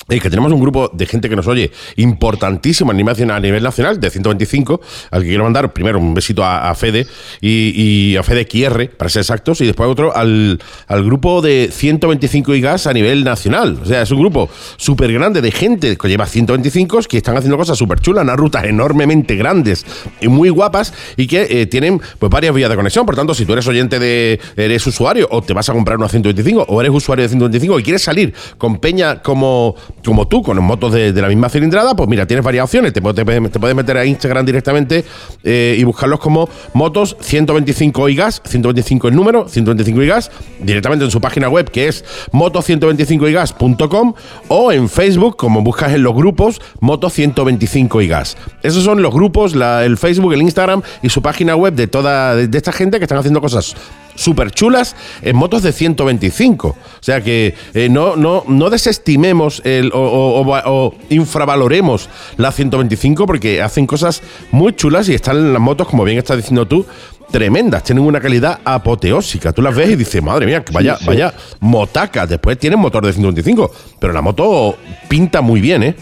eh, 0.10 0.20
que 0.20 0.30
tenemos 0.30 0.51
un 0.51 0.60
grupo 0.60 0.89
de 0.94 1.06
gente 1.06 1.30
que 1.30 1.36
nos 1.36 1.48
oye 1.48 1.72
importantísimo 1.96 2.92
a 2.92 2.94
nivel, 2.94 3.32
a 3.32 3.39
nivel 3.39 3.63
nacional 3.63 4.00
de 4.00 4.10
125, 4.10 4.82
al 5.12 5.22
que 5.22 5.27
quiero 5.30 5.44
mandar 5.44 5.74
primero 5.74 6.00
un 6.00 6.13
besito 6.13 6.44
a, 6.44 6.74
Fede 6.75 7.08
y, 7.42 8.12
y 8.12 8.18
a 8.18 8.24
Fede 8.24 8.48
QR, 8.48 8.89
para 8.98 9.10
ser 9.10 9.22
exactos, 9.22 9.62
y 9.62 9.66
después 9.66 9.89
otro 9.89 10.16
al, 10.16 10.60
al 10.88 11.04
grupo 11.04 11.42
de 11.42 11.70
125 11.72 12.56
y 12.56 12.62
gas 12.62 12.88
a 12.88 12.94
nivel 12.94 13.24
nacional. 13.24 13.80
O 13.82 13.86
sea, 13.86 14.01
es 14.01 14.12
un 14.12 14.20
grupo 14.20 14.50
súper 14.77 15.12
grande 15.12 15.42
de 15.42 15.51
gente 15.51 15.98
que 15.98 16.08
lleva 16.08 16.25
125 16.25 16.88
que 17.10 17.18
están 17.18 17.38
haciendo 17.38 17.58
cosas 17.58 17.77
súper 17.77 18.00
chulas, 18.00 18.24
unas 18.24 18.38
rutas 18.38 18.63
enormemente 18.63 19.36
grandes 19.36 19.86
y 20.22 20.27
muy 20.27 20.50
guapas 20.50 20.94
y 21.18 21.27
que 21.27 21.48
eh, 21.50 21.66
tienen 21.66 22.01
pues 22.20 22.30
varias 22.30 22.54
vías 22.54 22.70
de 22.70 22.75
conexión. 22.75 23.06
Por 23.06 23.16
tanto, 23.16 23.34
si 23.34 23.46
tú 23.46 23.54
eres 23.54 23.68
oyente 23.68 24.00
de, 24.00 24.39
eres 24.56 24.86
usuario 24.88 25.27
o 25.32 25.42
te 25.42 25.54
vas 25.54 25.70
a 25.70 25.74
comprar 25.74 25.98
una 25.98 26.08
125 26.08 26.66
o 26.68 26.82
eres 26.82 26.92
usuario 26.94 27.24
de 27.24 27.30
125 27.30 27.80
y 27.80 27.84
quieres 27.84 28.01
salir 28.01 28.34
con 28.58 28.77
peña 28.77 29.22
como, 29.22 29.75
como 30.06 30.27
tú, 30.27 30.41
con 30.44 30.58
motos 30.63 30.94
de, 30.94 31.12
de 31.13 31.22
la 31.22 31.27
misma 31.27 31.50
cilindrada, 31.50 31.96
pues 31.96 32.08
mira, 32.10 32.25
tienes 32.25 32.44
varias 32.46 32.63
opciones. 32.65 32.94
Te, 32.94 33.01
puedes- 33.01 33.15
te 33.51 33.60
puedes 33.60 33.75
meter 33.75 33.98
a 33.98 34.06
Instagram 34.06 34.46
directamente 34.46 35.03
eh, 35.44 35.75
y 35.77 35.84
buscarlos 35.84 36.20
como 36.20 36.48
motos 36.74 37.17
125 37.20 38.10
y 38.10 38.15
gas, 38.15 38.41
125 38.46 39.08
el 39.10 39.15
número, 39.15 39.48
125 39.48 40.01
y 40.03 40.08
gas, 40.08 40.32
directamente 40.62 41.06
en 41.06 41.12
su 41.12 41.20
página 41.22 41.50
web 41.50 41.70
que 41.72 41.88
es 41.88 42.03
moto125ygas.com 42.32 44.13
o 44.48 44.72
en 44.72 44.89
Facebook, 44.89 45.36
como 45.38 45.62
buscas 45.62 45.94
en 45.94 46.03
los 46.03 46.13
grupos, 46.15 46.62
Moto 46.79 47.10
125 47.10 48.01
y 48.01 48.08
gas. 48.08 48.38
Esos 48.63 48.84
son 48.84 49.01
los 49.01 49.13
grupos, 49.13 49.53
el 49.56 49.98
Facebook, 49.98 50.34
el 50.34 50.41
Instagram 50.41 50.82
y 51.01 51.10
su 51.10 51.22
página 51.22 51.56
web 51.56 51.74
de 51.74 51.88
toda 51.88 52.36
de 52.36 52.58
esta 52.58 52.72
gente 52.72 52.98
que 53.00 53.06
están 53.06 53.17
haciendo 53.17 53.41
cosas 53.41 53.75
súper 54.18 54.52
chulas 54.52 54.96
en 55.22 55.38
motos 55.38 55.64
de 55.64 55.72
125. 55.72 56.68
O 56.68 56.76
sea 57.00 57.22
que 57.22 57.56
eh, 57.74 57.88
no, 57.90 58.18
no, 58.18 58.44
no 58.48 58.70
desestimemos 58.70 59.62
el, 59.64 59.92
o, 59.94 60.00
o- 60.02 60.42
o- 60.42 60.62
o 60.66 60.96
infravaloremos 61.10 62.10
la 62.36 62.52
125 62.52 63.26
porque 63.26 63.62
hacen 63.62 63.88
cosas 63.88 64.22
muy 64.52 64.76
chulas 64.76 65.08
y 65.08 65.14
están 65.14 65.38
en 65.38 65.54
las 65.54 65.62
motos, 65.62 65.88
como 65.88 66.04
bien 66.04 66.18
estás 66.18 66.38
diciendo 66.38 66.68
tú, 66.68 66.86
tremendas. 67.32 67.84
Tienen 67.84 68.04
una 68.04 68.20
calidad 68.20 68.60
apoteósica. 68.66 69.54
Tú 69.54 69.62
las 69.62 69.76
ves 69.76 69.92
y 69.92 69.96
dices, 69.96 70.22
madre 70.24 70.46
mía, 70.46 70.64
vaya, 70.72 70.96
Sí, 70.96 71.02
sí. 71.04 71.08
vaya 71.08 71.34
motaca. 71.60 72.26
Después 72.26 72.58
tienen 72.58 72.80
motor 72.80 73.06
de 73.06 73.14
125, 73.14 73.72
pero 74.00 74.14
la 74.14 74.22
moto 74.22 74.78
pinta 75.08 75.42
muy 75.42 75.62
bien, 75.62 75.84
¿eh? 75.84 75.96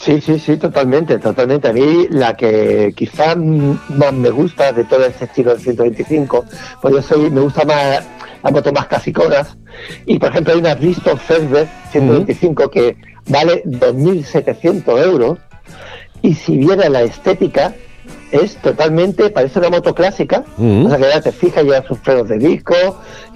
Sí, 0.00 0.18
sí, 0.22 0.38
sí, 0.38 0.56
totalmente, 0.56 1.18
totalmente. 1.18 1.68
A 1.68 1.74
mí 1.74 2.06
la 2.08 2.34
que 2.34 2.94
quizás 2.96 3.36
más 3.36 4.12
me 4.14 4.30
gusta 4.30 4.72
de 4.72 4.84
todo 4.84 5.04
este 5.04 5.26
estilo 5.26 5.50
del 5.50 5.60
125, 5.60 6.46
pues 6.80 6.94
yo 6.94 7.02
soy, 7.02 7.30
me 7.30 7.42
gusta 7.42 7.66
más 7.66 8.02
las 8.42 8.50
motos 8.50 8.72
más 8.72 8.86
clasiconas. 8.86 9.58
Y 10.06 10.18
por 10.18 10.30
ejemplo 10.30 10.54
hay 10.54 10.60
una 10.60 10.74
Bristol 10.74 11.18
Firstberg 11.18 11.68
125 11.92 12.70
que 12.70 12.96
vale 13.28 13.62
2.700 13.64 15.04
euros. 15.04 15.38
Y 16.22 16.32
si 16.32 16.56
viera 16.56 16.88
la 16.88 17.02
estética, 17.02 17.74
es 18.32 18.56
totalmente, 18.56 19.30
parece 19.30 19.58
una 19.58 19.70
moto 19.70 19.94
clásica. 19.94 20.44
O 20.58 20.88
sea 20.88 20.96
que 20.98 21.04
ya 21.04 21.20
te 21.20 21.32
fijas, 21.32 21.64
lleva 21.64 21.82
sus 21.86 21.98
frenos 21.98 22.28
de 22.28 22.38
disco 22.38 22.74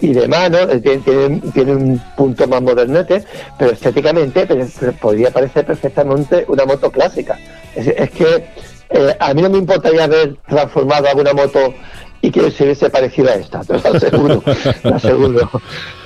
y 0.01 0.13
de 0.13 0.29
mano, 0.29 0.59
eh, 0.59 0.81
tiene, 0.81 0.99
tiene- 1.03 1.41
tiene 1.53 1.73
un 1.75 2.03
punto 2.17 2.47
más 2.47 2.63
modernete, 2.63 3.25
pero 3.59 3.73
estéticamente 3.73 4.47
pero- 4.47 4.67
pero 4.79 4.93
podría 4.93 5.31
parecer 5.31 5.65
perfectamente 5.67 6.45
una 6.49 6.65
moto 6.65 6.91
clásica. 6.91 7.39
Es, 7.75 7.87
es 7.89 8.11
que 8.11 8.47
eh, 8.91 9.17
a 9.19 9.35
mí 9.35 9.43
no 9.43 9.51
me 9.51 9.59
importaría 9.59 10.05
haber 10.05 10.37
transformado 10.47 11.09
alguna 11.09 11.33
moto 11.33 11.75
y 12.21 12.31
que 12.31 12.51
se 12.51 12.65
hubiese 12.65 12.89
parecido 12.89 13.29
a 13.31 13.35
esta, 13.35 13.61
te 13.61 13.73
lo 13.75 13.79
aseguro, 13.97 14.43
lo 14.85 14.95
aseguro. 14.95 15.51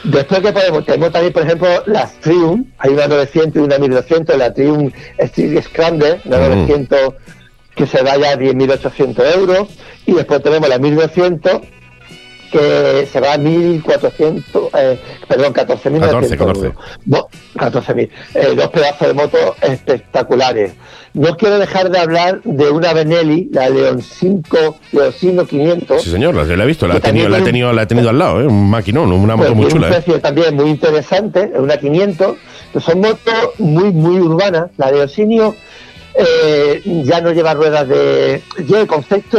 Después 0.04 0.40
que 0.40 0.52
podemos, 0.52 0.84
tenemos 0.84 1.12
también, 1.12 1.32
por 1.32 1.42
ejemplo, 1.42 1.68
las 1.86 2.12
Triumph, 2.20 2.66
hay 2.78 2.90
una 2.92 3.06
900 3.06 3.54
y 3.62 3.64
una 3.64 3.78
1200, 3.78 4.36
la 4.36 4.52
Triumph 4.52 4.94
Street 5.18 5.62
Scrambler, 5.62 6.20
la 6.24 6.38
Mm. 6.38 6.66
900 6.66 7.14
que 7.78 7.86
se 7.86 8.02
vaya 8.02 8.32
a 8.32 8.36
10.800 8.36 9.36
euros, 9.36 9.68
y 10.04 10.12
después 10.12 10.42
tenemos 10.42 10.68
la 10.68 10.78
1200 10.78 11.60
que 12.50 13.06
se 13.12 13.20
va 13.20 13.34
a 13.34 13.38
1.400, 13.38 14.70
eh, 14.74 14.98
perdón, 15.28 15.52
14.000. 15.52 16.00
14, 16.00 16.36
14. 16.36 16.72
No, 17.06 17.28
14.000. 17.54 18.10
Eh, 18.34 18.54
dos 18.56 18.68
pedazos 18.68 19.08
de 19.08 19.14
moto 19.14 19.54
espectaculares. 19.60 20.72
No 21.14 21.36
quiero 21.36 21.58
dejar 21.58 21.90
de 21.90 21.98
hablar 21.98 22.40
de 22.42 22.70
una 22.70 22.92
Benelli, 22.94 23.48
la 23.52 23.68
León 23.68 24.02
5, 24.02 24.76
León 24.92 25.46
500. 25.46 26.02
Sí, 26.02 26.10
señor, 26.10 26.34
la, 26.34 26.44
la 26.44 26.64
he 26.64 26.66
visto, 26.66 26.88
la 26.88 26.96
he, 26.96 27.00
tenido, 27.00 27.28
la, 27.28 27.44
tenido, 27.44 27.72
la 27.72 27.82
he 27.82 27.86
tenido 27.86 28.10
al 28.10 28.18
lado, 28.18 28.40
¿eh? 28.40 28.46
un 28.46 28.70
maquinón, 28.70 29.12
una 29.12 29.36
moto 29.36 29.48
pues 29.48 29.56
muy 29.56 29.68
chula. 29.68 29.86
un 29.86 29.92
¿eh? 29.92 29.96
precio 29.96 30.20
también 30.20 30.56
muy 30.56 30.70
interesante, 30.70 31.50
es 31.52 31.60
una 31.60 31.76
500. 31.76 32.36
Pues 32.72 32.84
son 32.84 33.00
motos 33.00 33.34
muy, 33.58 33.90
muy 33.92 34.20
urbanas. 34.20 34.70
La 34.76 34.90
de 34.90 35.00
Osinio 35.02 35.54
eh, 36.18 36.82
ya 37.04 37.20
no 37.20 37.32
lleva 37.32 37.54
ruedas 37.54 37.88
de. 37.88 38.42
Lleva 38.66 38.86
concepto, 38.86 39.38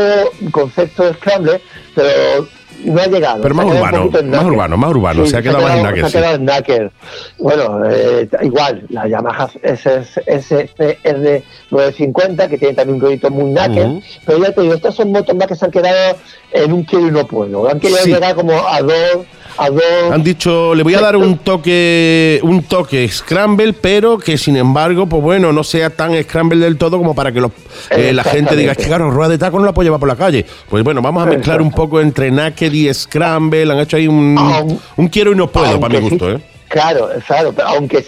concepto 0.51 1.13
Scrambler, 1.13 1.61
pero 1.93 2.47
no 2.85 3.01
ha 3.01 3.07
llegado. 3.07 3.41
Pero 3.41 3.55
más 3.55 3.65
urbano, 3.65 4.09
más 4.11 4.43
urbano, 4.45 4.77
más 4.77 4.89
urbano, 4.91 5.25
se 5.25 5.37
ha 5.37 5.41
quedado 5.41 5.61
más 5.63 5.77
en 5.77 5.95
Se 5.95 6.17
ha 6.17 6.21
quedado 6.21 6.35
en 6.35 6.41
knacker. 6.43 6.91
Bueno, 7.37 7.81
eh, 7.89 8.27
igual, 8.43 8.83
la 8.89 9.07
Yamaha 9.07 9.49
SCR 9.63 11.43
950, 11.71 12.47
que 12.49 12.57
tiene 12.57 12.73
también 12.73 12.95
un 12.95 12.99
proyecto 13.01 13.29
muy 13.29 13.51
knacker. 13.51 13.87
Pero 14.25 14.37
ya 14.39 14.51
te 14.51 14.61
digo, 14.61 14.73
estas 14.73 14.95
son 14.95 15.11
motos 15.11 15.35
más 15.35 15.47
que 15.47 15.55
se 15.55 15.65
han 15.65 15.71
quedado 15.71 16.17
en 16.51 16.73
un 16.73 16.83
quiero 16.83 17.07
y 17.07 17.11
no 17.11 17.25
puedo. 17.27 17.69
Han 17.69 17.79
querido 17.79 17.99
Sí. 18.03 18.11
llegar 18.13 18.35
como 18.35 18.53
a 18.67 18.81
dos. 18.81 19.25
A 19.57 19.69
dos 19.69 19.83
Han 20.11 20.23
dicho, 20.23 20.73
le 20.73 20.83
voy 20.83 20.93
a 20.93 21.01
dar 21.01 21.17
un 21.17 21.37
toque, 21.43 22.39
un 22.43 22.63
toque 22.63 23.05
scramble, 23.09 23.73
pero 23.73 24.17
que 24.17 24.37
sin 24.37 24.55
embargo, 24.55 25.05
pues 25.07 25.21
bueno, 25.21 25.51
no 25.51 25.63
sea 25.65 25.89
tan 25.89 26.13
scramble 26.23 26.63
del 26.63 26.77
todo 26.77 26.97
como 26.97 27.13
para 27.13 27.31
que 27.33 27.41
los- 27.41 27.51
eh, 27.89 28.13
la 28.13 28.23
gente 28.23 28.55
diga, 28.55 28.71
es 28.71 28.77
que 28.77 28.85
claro, 28.85 29.11
rueda 29.11 29.29
de 29.29 29.37
taco 29.37 29.59
no 29.59 29.65
la 29.65 29.73
puedo 29.73 29.85
llevar 29.87 29.99
por 29.99 30.07
la 30.07 30.15
calle. 30.15 30.45
Pues 30.69 30.83
bueno, 30.83 31.01
vamos 31.01 31.23
a 31.23 31.25
mezclar 31.25 31.61
un 31.61 31.71
poco 31.71 31.99
entre 31.99 32.31
naked 32.31 32.68
y 32.73 32.93
scramble. 32.93 33.71
Han 33.71 33.79
hecho 33.79 33.97
ahí 33.97 34.07
un, 34.07 34.79
quiero 35.11 35.31
y 35.31 35.35
no 35.35 35.47
puedo, 35.47 35.79
para 35.79 35.99
mi 35.99 36.09
gusto, 36.09 36.29
sí, 36.29 36.35
¿eh? 36.35 36.45
Claro, 36.67 37.09
claro, 37.25 37.53
pero 37.53 37.67
aunque. 37.67 38.05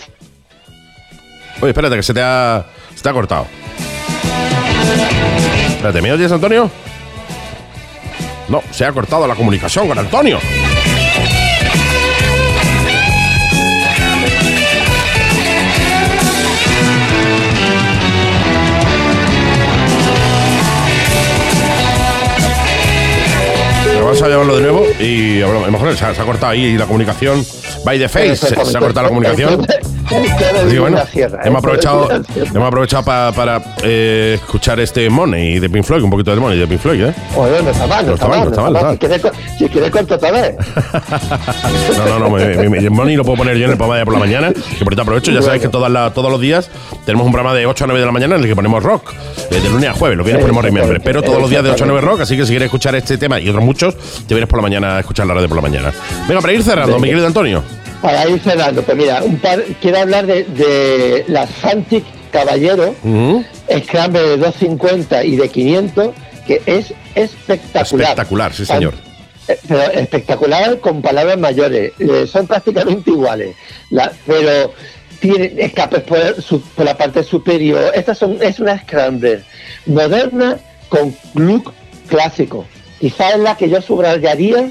Oye, 1.61 1.69
espérate, 1.69 1.95
que 1.95 2.03
se 2.03 2.13
te 2.13 2.21
ha, 2.21 2.65
se 2.95 3.01
te 3.01 3.09
ha 3.09 3.13
cortado. 3.13 3.47
Espérate, 5.67 6.01
¿me 6.01 6.11
oyes, 6.11 6.31
Antonio? 6.31 6.69
No, 8.47 8.61
se 8.71 8.85
ha 8.85 8.91
cortado 8.91 9.27
la 9.27 9.35
comunicación 9.35 9.87
con 9.87 9.97
Antonio. 9.97 10.37
Vamos 24.11 24.23
a 24.23 24.27
llamarlo 24.27 24.55
de 24.57 24.61
nuevo 24.63 24.85
y. 24.99 25.41
A 25.41 25.47
lo 25.47 25.71
mejor 25.71 25.95
se 25.95 26.03
ha, 26.03 26.13
se 26.13 26.21
ha 26.21 26.25
cortado 26.25 26.51
ahí 26.51 26.77
la 26.77 26.85
comunicación. 26.85 27.45
By 27.85 27.97
the 27.97 28.09
face, 28.09 28.35
se, 28.35 28.47
se 28.49 28.77
ha 28.77 28.81
cortado 28.81 29.03
la 29.03 29.07
comunicación. 29.07 29.65
Bueno, 30.79 30.97
hemos 31.43 31.59
aprovechado, 31.59 32.09
hemos 32.53 32.67
aprovechado 32.67 33.03
pa- 33.03 33.31
para 33.31 33.61
eh, 33.83 34.33
escuchar 34.35 34.79
este 34.79 35.09
Money 35.09 35.59
de 35.59 35.69
Pink 35.69 35.83
Floyd, 35.85 36.03
un 36.03 36.09
poquito 36.09 36.33
de 36.33 36.39
Money 36.41 36.59
de 36.59 36.67
Pink 36.67 36.79
Floyd, 36.81 37.03
¿eh? 37.05 37.13
Bueno, 37.35 37.61
no 37.63 37.69
está 37.71 37.87
mal, 37.87 38.05
no 38.05 38.13
está 38.13 38.27
mal, 38.27 38.39
no 38.43 38.49
está 38.49 38.69
mal. 38.69 38.91
Si 38.93 38.97
quieres, 38.97 39.21
si 39.57 39.69
quieres 39.69 39.91
corto 39.91 40.15
otra 40.15 40.31
vez. 40.31 40.55
No, 41.97 42.05
no, 42.19 42.19
no, 42.19 42.29
mi- 42.29 42.69
mi- 42.69 42.89
Money 42.89 43.15
lo 43.15 43.23
puedo 43.23 43.37
poner 43.37 43.57
yo 43.57 43.65
en 43.65 43.71
el 43.71 43.77
programa 43.77 43.97
de 43.99 44.05
por 44.05 44.13
la 44.13 44.19
mañana, 44.19 44.51
que 44.53 44.59
por 44.83 44.93
cierto 44.93 45.01
aprovecho, 45.03 45.31
ya 45.31 45.41
sabéis 45.41 45.61
que 45.61 45.69
todas 45.69 45.91
las- 45.91 46.13
todos 46.13 46.31
los 46.31 46.39
días 46.41 46.69
tenemos 47.05 47.25
un 47.25 47.31
programa 47.31 47.55
de 47.55 47.65
8 47.65 47.83
a 47.83 47.87
9 47.87 47.99
de 47.99 48.05
la 48.05 48.11
mañana 48.11 48.35
en 48.35 48.41
el 48.41 48.47
que 48.47 48.55
ponemos 48.55 48.81
rock, 48.83 49.11
eh, 49.51 49.59
de 49.61 49.69
lunes 49.69 49.89
a 49.89 49.93
jueves, 49.93 50.17
lo 50.17 50.23
que 50.23 50.33
ponemos 50.37 50.63
Remember, 50.63 51.01
pero 51.01 51.21
todos 51.21 51.39
los 51.41 51.49
días 51.49 51.63
de 51.63 51.71
8 51.71 51.83
a 51.83 51.87
9 51.87 52.01
rock, 52.01 52.21
así 52.21 52.35
que 52.35 52.43
si 52.43 52.49
quieres 52.49 52.65
escuchar 52.67 52.95
este 52.95 53.17
tema 53.17 53.39
y 53.39 53.49
otros 53.49 53.63
muchos, 53.63 53.95
te 54.27 54.33
vienes 54.33 54.47
por 54.49 54.57
la 54.59 54.63
mañana 54.63 54.97
a 54.97 54.99
escuchar 54.99 55.25
la 55.27 55.33
radio 55.33 55.47
por 55.47 55.57
la 55.57 55.61
mañana. 55.61 55.91
Venga, 56.27 56.41
para 56.41 56.53
ir 56.53 56.63
cerrando, 56.63 56.97
mi 56.99 57.07
querido 57.07 57.27
Antonio. 57.27 57.63
Para 58.01 58.27
ir 58.27 58.39
cerrando, 58.41 58.81
pues 58.81 58.97
mira, 58.97 59.21
un 59.23 59.37
par, 59.37 59.61
quiero 59.79 59.99
hablar 59.99 60.25
de, 60.25 60.43
de 60.45 61.23
las 61.27 61.49
Fantic 61.51 62.03
Caballero, 62.31 62.95
Ujú. 63.03 63.43
Scramble 63.85 64.21
de 64.21 64.37
250 64.37 65.23
y 65.23 65.35
de 65.35 65.49
500, 65.49 66.09
que 66.47 66.61
es 66.65 66.93
espectacular. 67.13 68.01
Espectacular, 68.09 68.53
sí, 68.53 68.65
señor. 68.65 68.93
Eh, 69.47 69.57
Pero 69.67 69.81
espectacular 69.83 70.79
con 70.79 71.01
palabras 71.01 71.37
mayores. 71.37 71.91
Eh, 71.99 72.25
son 72.25 72.47
prácticamente 72.47 73.11
iguales. 73.11 73.55
La- 73.91 74.11
pero 74.25 74.73
tiene 75.19 75.53
escapes 75.59 76.01
por, 76.01 76.41
su- 76.41 76.61
por 76.61 76.85
la 76.85 76.97
parte 76.97 77.23
superior. 77.23 77.91
Esta 77.93 78.15
son, 78.15 78.37
es 78.41 78.59
una 78.59 78.79
Scrambler 78.79 79.43
moderna 79.85 80.57
con 80.89 81.15
look 81.35 81.71
clásico. 82.07 82.65
Quizás 82.99 83.33
es 83.35 83.39
la 83.39 83.55
que 83.57 83.69
yo 83.69 83.81
subrayaría 83.81 84.69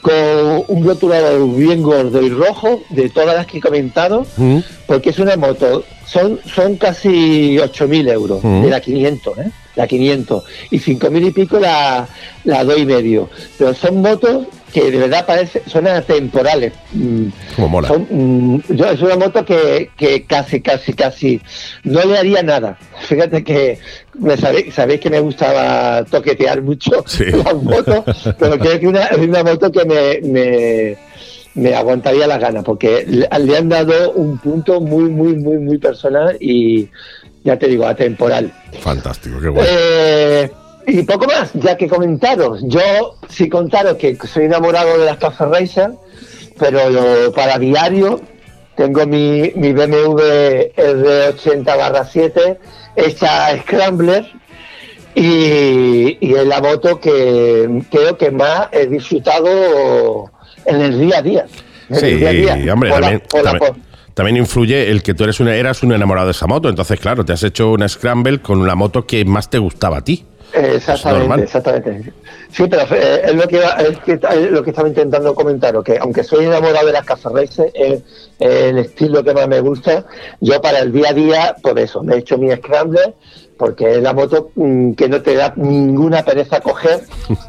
con 0.00 0.64
un 0.68 0.84
rotulador 0.86 1.48
bien 1.56 1.82
gordo 1.82 2.22
y 2.22 2.30
rojo 2.30 2.82
de 2.90 3.08
todas 3.08 3.34
las 3.36 3.46
que 3.46 3.58
he 3.58 3.60
comentado, 3.60 4.20
Ujú. 4.36 4.62
porque 4.86 5.10
es 5.10 5.18
una 5.18 5.36
moto, 5.36 5.84
son, 6.06 6.38
son 6.54 6.76
casi 6.76 7.56
8.000 7.56 8.12
euros 8.12 8.38
Ujú. 8.44 8.62
de 8.62 8.70
la 8.70 8.80
500, 8.80 9.38
¿eh? 9.38 9.50
La 9.74 9.86
500. 9.86 10.44
Y 10.70 10.78
5.000 10.78 11.26
y 11.26 11.30
pico 11.32 11.58
la, 11.58 12.08
la 12.44 12.64
2 12.64 12.78
y 12.78 12.86
medio. 12.86 13.28
Pero 13.58 13.74
son 13.74 14.00
motos 14.00 14.46
que 14.76 14.90
de 14.90 14.98
verdad 14.98 15.24
parece, 15.24 15.62
son 15.66 15.86
atemporales. 15.86 16.70
Mm, 16.92 17.28
Como 17.54 17.68
mola. 17.70 17.88
son, 17.88 18.06
mm, 18.10 18.60
yo, 18.74 18.90
es 18.90 19.00
una 19.00 19.16
moto 19.16 19.42
que, 19.42 19.88
que 19.96 20.24
casi, 20.24 20.60
casi, 20.60 20.92
casi 20.92 21.40
no 21.84 22.04
le 22.04 22.18
haría 22.18 22.42
nada. 22.42 22.76
Fíjate 23.08 23.42
que 23.42 23.78
me 24.18 24.36
sabéis, 24.36 24.74
sabéis 24.74 25.00
que 25.00 25.08
me 25.08 25.20
gustaba 25.20 26.04
toquetear 26.04 26.60
mucho 26.60 27.02
Sí. 27.06 27.24
las 27.44 27.54
motos, 27.54 28.04
pero 28.38 28.58
creo 28.58 28.78
que 28.78 28.86
una, 28.86 29.04
es 29.06 29.16
una 29.16 29.42
moto 29.42 29.72
que 29.72 29.86
me, 29.86 30.20
me, 30.28 30.96
me 31.54 31.74
aguantaría 31.74 32.26
las 32.26 32.38
ganas, 32.38 32.62
porque 32.62 33.06
le, 33.08 33.26
le 33.46 33.56
han 33.56 33.70
dado 33.70 34.10
un 34.12 34.36
punto 34.36 34.82
muy, 34.82 35.04
muy, 35.04 35.36
muy, 35.36 35.56
muy 35.56 35.78
personal 35.78 36.36
y 36.38 36.86
ya 37.44 37.58
te 37.58 37.66
digo, 37.68 37.86
atemporal. 37.86 38.52
Fantástico, 38.80 39.38
qué. 39.40 39.54
Eh, 39.66 40.50
y 40.86 41.02
poco 41.02 41.26
más, 41.26 41.50
ya 41.54 41.76
que 41.76 41.88
comentaros. 41.88 42.60
Yo 42.64 43.16
sí 43.28 43.48
contaros 43.48 43.96
que 43.96 44.16
soy 44.26 44.44
enamorado 44.44 44.98
de 44.98 45.04
las 45.06 45.16
Café 45.18 45.44
Racer, 45.46 45.90
pero 46.58 46.88
lo- 46.90 47.32
para 47.32 47.58
diario 47.58 48.20
tengo 48.76 49.06
mi, 49.06 49.52
mi 49.56 49.72
BMW 49.72 50.20
R80-7 50.76 52.58
hecha 52.96 53.56
Scrambler 53.62 54.26
y, 55.14 56.18
y 56.20 56.34
es 56.34 56.46
la 56.46 56.60
moto 56.60 57.00
que 57.00 57.82
creo 57.90 58.16
que 58.18 58.30
más 58.30 58.68
he 58.72 58.86
disfrutado 58.86 60.30
en 60.66 60.80
el 60.80 61.00
día 61.00 61.18
a 61.18 61.22
día. 61.22 61.46
Sí, 61.90 62.14
día 62.16 62.28
a 62.30 62.32
día. 62.56 62.72
hombre, 62.74 62.90
Por 62.90 63.00
la- 63.00 63.06
también, 63.08 63.22
por 63.30 63.44
la- 63.44 63.50
también, 63.58 63.82
también 64.16 64.38
influye 64.38 64.90
el 64.90 65.02
que 65.02 65.12
tú 65.12 65.24
eres 65.24 65.40
una, 65.40 65.54
eras 65.54 65.82
un 65.82 65.92
enamorado 65.92 66.28
de 66.28 66.30
esa 66.30 66.46
moto. 66.46 66.70
Entonces, 66.70 66.98
claro, 66.98 67.22
te 67.26 67.34
has 67.34 67.42
hecho 67.42 67.70
una 67.72 67.86
Scramble 67.86 68.40
con 68.40 68.66
la 68.66 68.74
moto 68.74 69.06
que 69.06 69.22
más 69.26 69.50
te 69.50 69.58
gustaba 69.58 69.98
a 69.98 70.00
ti. 70.00 70.24
Exactamente, 70.54 71.44
exactamente. 71.44 72.12
Sí, 72.50 72.64
pero 72.66 72.84
eh, 72.94 73.20
es 73.26 73.34
lo 73.34 73.46
que, 73.46 73.58
es 73.58 73.98
que 74.06 74.12
es 74.12 74.50
lo 74.50 74.62
que 74.62 74.70
estaba 74.70 74.88
intentando 74.88 75.34
comentar, 75.34 75.74
que 75.84 75.98
aunque 75.98 76.24
soy 76.24 76.46
enamorado 76.46 76.86
de 76.86 76.94
las 76.94 77.04
Casa 77.04 77.28
Racer, 77.28 77.70
es 77.74 78.00
el 78.38 78.78
estilo 78.78 79.22
que 79.22 79.34
más 79.34 79.48
me 79.48 79.60
gusta. 79.60 80.06
Yo 80.40 80.62
para 80.62 80.78
el 80.78 80.92
día 80.92 81.10
a 81.10 81.12
día, 81.12 81.56
por 81.62 81.78
eso, 81.78 82.02
me 82.02 82.14
he 82.14 82.18
hecho 82.20 82.38
mi 82.38 82.50
Scrambler, 82.56 83.12
porque 83.58 83.96
es 83.96 84.02
la 84.02 84.14
moto 84.14 84.50
mm, 84.54 84.92
que 84.92 85.10
no 85.10 85.20
te 85.20 85.34
da 85.34 85.52
ninguna 85.56 86.24
pereza 86.24 86.60
coger, 86.60 87.00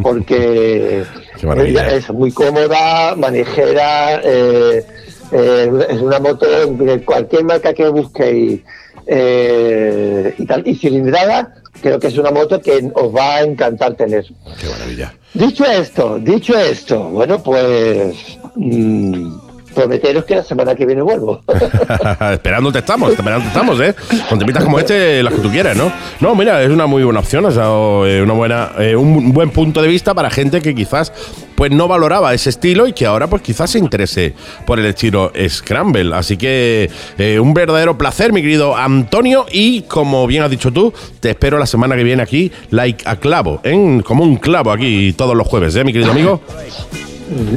porque 0.03 1.05
maravilla. 1.43 1.93
es 1.93 2.09
muy 2.09 2.33
cómoda, 2.33 3.15
manejera, 3.15 4.19
eh, 4.21 4.85
eh, 5.31 5.71
es 5.89 6.01
una 6.01 6.19
moto 6.19 6.45
de 6.67 7.03
cualquier 7.03 7.43
marca 7.43 7.73
que 7.73 7.87
busquéis 7.89 8.61
eh, 9.05 10.33
y, 10.37 10.45
tal, 10.45 10.67
y 10.67 10.75
cilindrada, 10.75 11.55
creo 11.81 11.99
que 11.99 12.07
es 12.07 12.17
una 12.17 12.31
moto 12.31 12.61
que 12.61 12.91
os 12.93 13.15
va 13.15 13.35
a 13.35 13.41
encantar 13.41 13.95
tener. 13.95 14.25
Qué 14.59 14.67
maravilla. 14.69 15.13
Dicho 15.33 15.65
esto, 15.65 16.19
dicho 16.19 16.57
esto, 16.57 17.09
bueno, 17.09 17.41
pues 17.41 18.37
mm, 18.55 19.46
prometeros 19.77 20.25
que 20.25 20.35
la 20.35 20.43
semana 20.43 20.75
que 20.75 20.85
viene 20.85 21.01
vuelvo. 21.01 21.41
esperándote 22.33 22.79
estamos, 22.79 23.11
esperándote 23.11 23.47
estamos, 23.47 23.79
¿eh? 23.79 23.95
Con 24.27 24.39
temitas 24.39 24.63
como 24.63 24.79
este, 24.79 25.21
las 25.21 25.33
que 25.33 25.39
tú 25.39 25.49
quieras, 25.49 25.77
¿no? 25.77 25.91
No, 26.19 26.35
mira, 26.35 26.61
es 26.63 26.69
una 26.69 26.87
muy 26.87 27.03
buena 27.03 27.19
opción, 27.19 27.45
o 27.45 27.51
sea, 27.51 27.65
eh, 28.09 28.21
una 28.21 28.33
buena, 28.33 28.71
eh, 28.79 28.95
un 28.95 29.31
buen 29.33 29.51
punto 29.51 29.81
de 29.81 29.87
vista 29.87 30.13
para 30.13 30.29
gente 30.29 30.61
que 30.61 30.73
quizás 30.73 31.13
pues 31.57 31.71
no 31.71 31.87
valoraba 31.87 32.35
ese 32.35 32.51
estilo 32.51 32.87
y 32.87 32.93
que 32.93 33.07
ahora 33.07 33.27
pues 33.27 33.41
quizás 33.41 33.71
se 33.71 33.79
interese 33.79 34.33
por 34.65 34.79
el 34.79 34.85
estilo 34.85 35.31
Scramble. 35.49 36.15
Así 36.15 36.37
que 36.37 36.89
eh, 37.17 37.39
un 37.39 37.53
verdadero 37.55 37.97
placer, 37.97 38.31
mi 38.31 38.41
querido 38.41 38.77
Antonio, 38.77 39.47
y 39.51 39.81
como 39.81 40.27
bien 40.27 40.43
has 40.43 40.51
dicho 40.51 40.71
tú, 40.71 40.93
te 41.19 41.31
espero 41.31 41.57
la 41.57 41.65
semana 41.65 41.95
que 41.95 42.03
viene 42.03 42.21
aquí, 42.21 42.51
like 42.69 43.03
a 43.09 43.15
clavo, 43.15 43.59
¿eh? 43.63 44.01
como 44.05 44.23
un 44.23 44.37
clavo 44.37 44.71
aquí 44.71 45.13
todos 45.13 45.35
los 45.35 45.47
jueves, 45.47 45.75
¿eh, 45.75 45.83
mi 45.83 45.91
querido 45.91 46.11
amigo? 46.11 46.41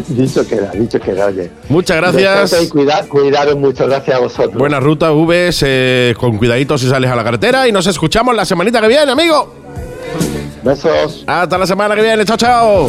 Dicho 0.08 0.46
queda, 0.46 0.70
dicho 0.72 1.00
queda, 1.00 1.26
oye. 1.26 1.50
Muchas 1.68 1.96
gracias. 1.96 2.50
Descansa 2.50 2.62
Y 2.62 2.68
cuida, 2.68 3.04
cuidaros 3.08 3.56
mucho, 3.56 3.86
gracias 3.86 4.16
a 4.16 4.20
vosotros. 4.20 4.54
Buena 4.54 4.80
ruta, 4.80 5.10
Vs, 5.10 5.62
eh, 5.66 6.14
con 6.18 6.36
cuidadito 6.36 6.76
si 6.78 6.88
sales 6.88 7.10
a 7.10 7.16
la 7.16 7.24
carretera 7.24 7.68
y 7.68 7.72
nos 7.72 7.86
escuchamos 7.86 8.34
la 8.34 8.44
semanita 8.44 8.80
que 8.80 8.88
viene, 8.88 9.12
amigo. 9.12 9.54
Besos. 10.62 11.24
Hasta 11.26 11.58
la 11.58 11.66
semana 11.66 11.94
que 11.94 12.02
viene, 12.02 12.24
chao, 12.24 12.36
chao. 12.36 12.88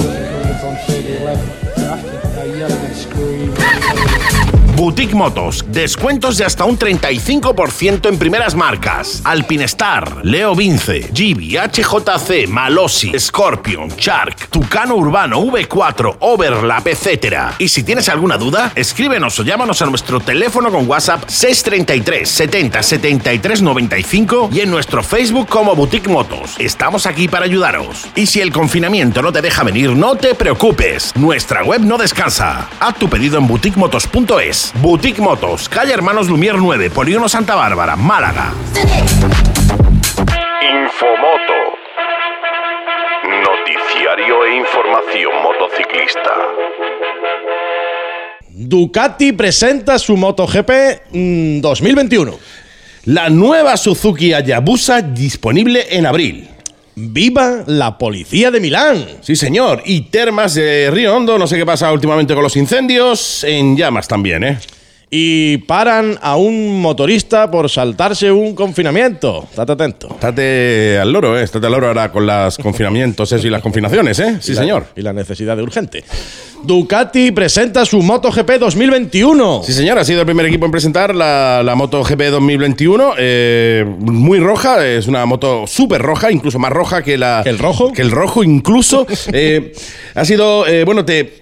Boutique 4.81 5.13
Motos, 5.13 5.63
descuentos 5.67 6.37
de 6.37 6.45
hasta 6.45 6.65
un 6.65 6.79
35% 6.79 8.09
en 8.09 8.17
primeras 8.17 8.55
marcas. 8.55 9.21
Alpinestar, 9.23 10.25
Leo 10.25 10.55
Vince, 10.55 11.07
Gibi, 11.13 11.55
HJC, 11.55 12.47
Malossi, 12.47 13.11
Scorpion, 13.19 13.89
Shark, 13.89 14.47
Tucano 14.49 14.95
Urbano, 14.95 15.39
V4, 15.43 16.15
Overlap, 16.21 16.87
etc. 16.87 17.51
Y 17.59 17.67
si 17.67 17.83
tienes 17.83 18.09
alguna 18.09 18.39
duda, 18.39 18.71
escríbenos 18.73 19.39
o 19.39 19.43
llámanos 19.43 19.83
a 19.83 19.85
nuestro 19.85 20.19
teléfono 20.19 20.71
con 20.71 20.89
WhatsApp 20.89 21.25
633 21.27 22.27
70 22.27 22.81
73 22.81 23.61
95 23.61 24.49
y 24.51 24.61
en 24.61 24.71
nuestro 24.71 25.03
Facebook 25.03 25.47
como 25.47 25.75
Boutique 25.75 26.09
Motos. 26.09 26.55
Estamos 26.57 27.05
aquí 27.05 27.27
para 27.27 27.45
ayudaros. 27.45 28.07
Y 28.15 28.25
si 28.25 28.41
el 28.41 28.51
confinamiento 28.51 29.21
no 29.21 29.31
te 29.31 29.43
deja 29.43 29.63
venir, 29.63 29.91
no 29.91 30.15
te 30.15 30.33
preocupes. 30.33 31.15
Nuestra 31.15 31.63
web 31.63 31.81
no 31.81 31.99
descansa. 31.99 32.67
Haz 32.79 32.95
tu 32.95 33.07
pedido 33.07 33.37
en 33.37 33.45
boutiquemotos.es. 33.45 34.70
Boutique 34.75 35.19
Motos, 35.21 35.67
calle 35.67 35.93
Hermanos 35.93 36.27
Lumier 36.27 36.55
9, 36.55 36.89
Polígono 36.91 37.27
Santa 37.27 37.55
Bárbara, 37.55 37.95
Málaga. 37.95 38.53
Infomoto. 40.61 41.59
Noticiario 43.23 44.45
e 44.45 44.57
información 44.57 45.31
motociclista. 45.43 46.31
Ducati 48.47 49.33
presenta 49.33 49.99
su 49.99 50.15
MotoGP 50.15 50.71
mm, 51.11 51.59
2021. 51.59 52.39
La 53.05 53.29
nueva 53.29 53.75
Suzuki 53.77 54.33
Hayabusa 54.33 55.01
disponible 55.01 55.85
en 55.89 56.05
abril. 56.05 56.49
¡Viva 56.95 57.63
la 57.67 57.97
policía 57.97 58.51
de 58.51 58.59
Milán! 58.59 59.05
Sí, 59.21 59.35
señor. 59.35 59.81
Y 59.85 60.01
Termas 60.01 60.53
de 60.55 60.89
Río 60.91 61.15
Hondo, 61.15 61.37
no 61.37 61.47
sé 61.47 61.57
qué 61.57 61.65
pasa 61.65 61.91
últimamente 61.91 62.33
con 62.33 62.43
los 62.43 62.55
incendios, 62.57 63.43
en 63.43 63.77
llamas 63.77 64.07
también, 64.07 64.43
¿eh? 64.43 64.59
Y 65.13 65.57
paran 65.57 66.17
a 66.21 66.37
un 66.37 66.79
motorista 66.81 67.51
por 67.51 67.69
saltarse 67.69 68.31
un 68.31 68.55
confinamiento. 68.55 69.45
Estate 69.49 69.71
atento. 69.73 70.07
Estate 70.07 70.97
al 70.99 71.11
loro, 71.11 71.37
¿eh? 71.37 71.43
Estate 71.43 71.65
al 71.65 71.73
loro 71.73 71.87
ahora 71.87 72.09
con 72.13 72.25
los 72.25 72.57
confinamientos 72.63 73.29
y 73.33 73.49
las 73.49 73.61
confinaciones, 73.61 74.17
¿eh? 74.19 74.37
Sí, 74.39 74.53
Y 74.53 74.55
la- 74.55 74.61
señor. 74.61 74.85
Y 74.95 75.01
la 75.01 75.11
necesidad 75.11 75.57
de 75.57 75.63
urgente. 75.63 76.05
Ducati 76.63 77.31
presenta 77.31 77.83
su 77.85 78.01
MotoGP 78.01 78.51
2021. 78.59 79.63
Sí, 79.65 79.73
señor, 79.73 79.97
ha 79.99 80.05
sido 80.05 80.21
el 80.21 80.25
primer 80.27 80.45
equipo 80.45 80.65
en 80.65 80.71
presentar 80.71 81.13
la, 81.13 81.61
la 81.61 81.75
Moto 81.75 82.03
GP 82.03 82.29
2021. 82.29 83.13
eh, 83.17 83.83
muy 83.99 84.39
roja, 84.39 84.85
es 84.87 85.07
una 85.07 85.25
moto 85.25 85.65
súper 85.67 86.01
roja, 86.03 86.31
incluso 86.31 86.57
más 86.59 86.71
roja 86.71 87.01
que 87.03 87.17
la. 87.17 87.41
¿El 87.45 87.57
rojo? 87.59 87.91
Que 87.91 88.01
el 88.03 88.11
rojo, 88.11 88.43
incluso. 88.45 89.05
Eh, 89.33 89.73
ha 90.15 90.23
sido. 90.23 90.65
eh, 90.67 90.85
bueno, 90.85 91.03
te. 91.03 91.39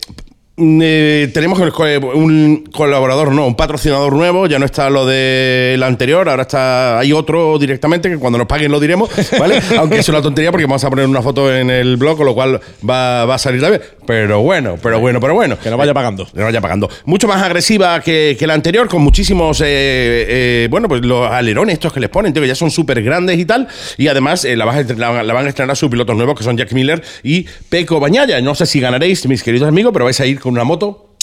Mm, 0.59 0.79
eh, 0.83 1.31
tenemos 1.33 1.59
un 1.59 1.71
co- 1.71 1.83
un 2.13 2.63
colaborador, 2.71 3.31
no, 3.31 3.47
un 3.47 3.55
patrocinador 3.55 4.13
nuevo, 4.13 4.47
ya 4.47 4.59
no 4.59 4.65
está 4.65 4.89
lo 4.89 5.05
del 5.05 5.81
anterior, 5.83 6.29
ahora 6.29 6.43
está 6.43 6.99
hay 6.99 7.13
otro 7.13 7.57
directamente 7.57 8.09
que 8.09 8.17
cuando 8.17 8.37
nos 8.37 8.47
paguen 8.47 8.71
lo 8.71 8.79
diremos, 8.79 9.09
¿vale? 9.39 9.59
Aunque 9.77 9.99
es 9.99 10.09
una 10.09 10.21
tontería 10.21 10.51
porque 10.51 10.65
vamos 10.65 10.83
a 10.83 10.89
poner 10.89 11.05
una 11.07 11.21
foto 11.21 11.53
en 11.53 11.69
el 11.69 11.97
blog, 11.97 12.17
con 12.17 12.25
lo 12.25 12.33
cual 12.33 12.59
va, 12.87 13.25
va 13.25 13.35
a 13.35 13.37
salir 13.39 13.61
también. 13.61 13.81
Pero 14.05 14.41
bueno, 14.41 14.77
pero 14.81 14.99
bueno, 14.99 15.19
pero 15.19 15.33
bueno. 15.35 15.57
Que 15.59 15.69
no 15.69 15.77
vaya 15.77 15.93
pagando. 15.93 16.25
Que 16.33 16.41
vaya 16.41 16.61
pagando. 16.61 16.89
Mucho 17.05 17.27
más 17.27 17.41
agresiva 17.43 17.99
que, 18.01 18.35
que 18.39 18.47
la 18.47 18.55
anterior, 18.55 18.87
con 18.87 19.01
muchísimos, 19.03 19.61
eh, 19.61 19.65
eh, 19.67 20.67
bueno, 20.71 20.87
pues 20.87 21.01
los 21.05 21.29
alerones 21.29 21.73
estos 21.73 21.93
que 21.93 21.99
les 21.99 22.09
ponen, 22.09 22.33
tío, 22.33 22.41
que 22.41 22.47
ya 22.47 22.55
son 22.55 22.71
súper 22.71 23.03
grandes 23.03 23.37
y 23.37 23.45
tal. 23.45 23.67
Y 23.97 24.07
además 24.07 24.45
eh, 24.45 24.55
la, 24.55 24.65
vas 24.65 24.77
a 24.77 24.81
estre- 24.81 24.97
la, 24.97 25.21
la 25.23 25.33
van 25.33 25.45
a 25.45 25.49
estrenar 25.49 25.75
sus 25.77 25.89
pilotos 25.91 26.15
nuevos, 26.15 26.35
que 26.37 26.43
son 26.43 26.57
Jack 26.57 26.71
Miller 26.73 27.01
y 27.23 27.45
Peco 27.69 27.99
Bañaya. 27.99 28.41
No 28.41 28.55
sé 28.55 28.65
si 28.65 28.79
ganaréis, 28.79 29.27
mis 29.27 29.43
queridos 29.43 29.67
amigos, 29.67 29.93
pero 29.93 30.05
vais 30.05 30.19
a 30.19 30.25
ir 30.25 30.39
con 30.39 30.48
una 30.49 30.63
moto, 30.63 31.15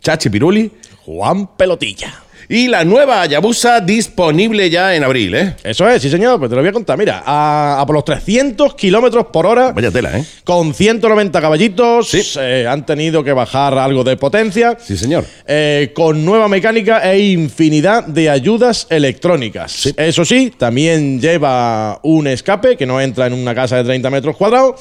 Chachi 0.00 0.30
Piruli. 0.30 0.70
Juan 1.04 1.56
Pelotilla. 1.56 2.29
Y 2.52 2.66
la 2.66 2.84
nueva 2.84 3.22
Hayabusa 3.22 3.78
disponible 3.80 4.68
ya 4.70 4.96
en 4.96 5.04
abril, 5.04 5.36
¿eh? 5.36 5.54
Eso 5.62 5.88
es, 5.88 6.02
sí 6.02 6.10
señor, 6.10 6.36
pues 6.40 6.48
te 6.50 6.56
lo 6.56 6.62
voy 6.62 6.68
a 6.70 6.72
contar. 6.72 6.98
Mira, 6.98 7.22
a, 7.24 7.78
a 7.80 7.86
por 7.86 7.94
los 7.94 8.04
300 8.04 8.74
kilómetros 8.74 9.26
por 9.26 9.46
hora, 9.46 9.70
Vaya 9.70 9.92
tela, 9.92 10.18
¿eh? 10.18 10.24
con 10.42 10.74
190 10.74 11.40
caballitos, 11.40 12.08
Sí. 12.10 12.20
eh, 12.40 12.66
han 12.68 12.84
tenido 12.84 13.22
que 13.22 13.32
bajar 13.32 13.78
algo 13.78 14.02
de 14.02 14.16
potencia. 14.16 14.76
Sí, 14.84 14.96
señor. 14.96 15.24
eh, 15.46 15.92
con 15.94 16.24
nueva 16.24 16.48
mecánica 16.48 17.08
e 17.12 17.20
infinidad 17.20 18.04
de 18.06 18.28
ayudas 18.28 18.88
electrónicas. 18.90 19.94
Eso 19.96 20.24
sí, 20.24 20.52
también 20.58 21.20
lleva 21.20 22.00
un 22.02 22.26
escape 22.26 22.76
que 22.76 22.84
no 22.84 23.00
entra 23.00 23.28
en 23.28 23.34
una 23.34 23.54
casa 23.54 23.76
de 23.76 23.84
30 23.84 24.10
metros 24.10 24.36
cuadrados. 24.36 24.74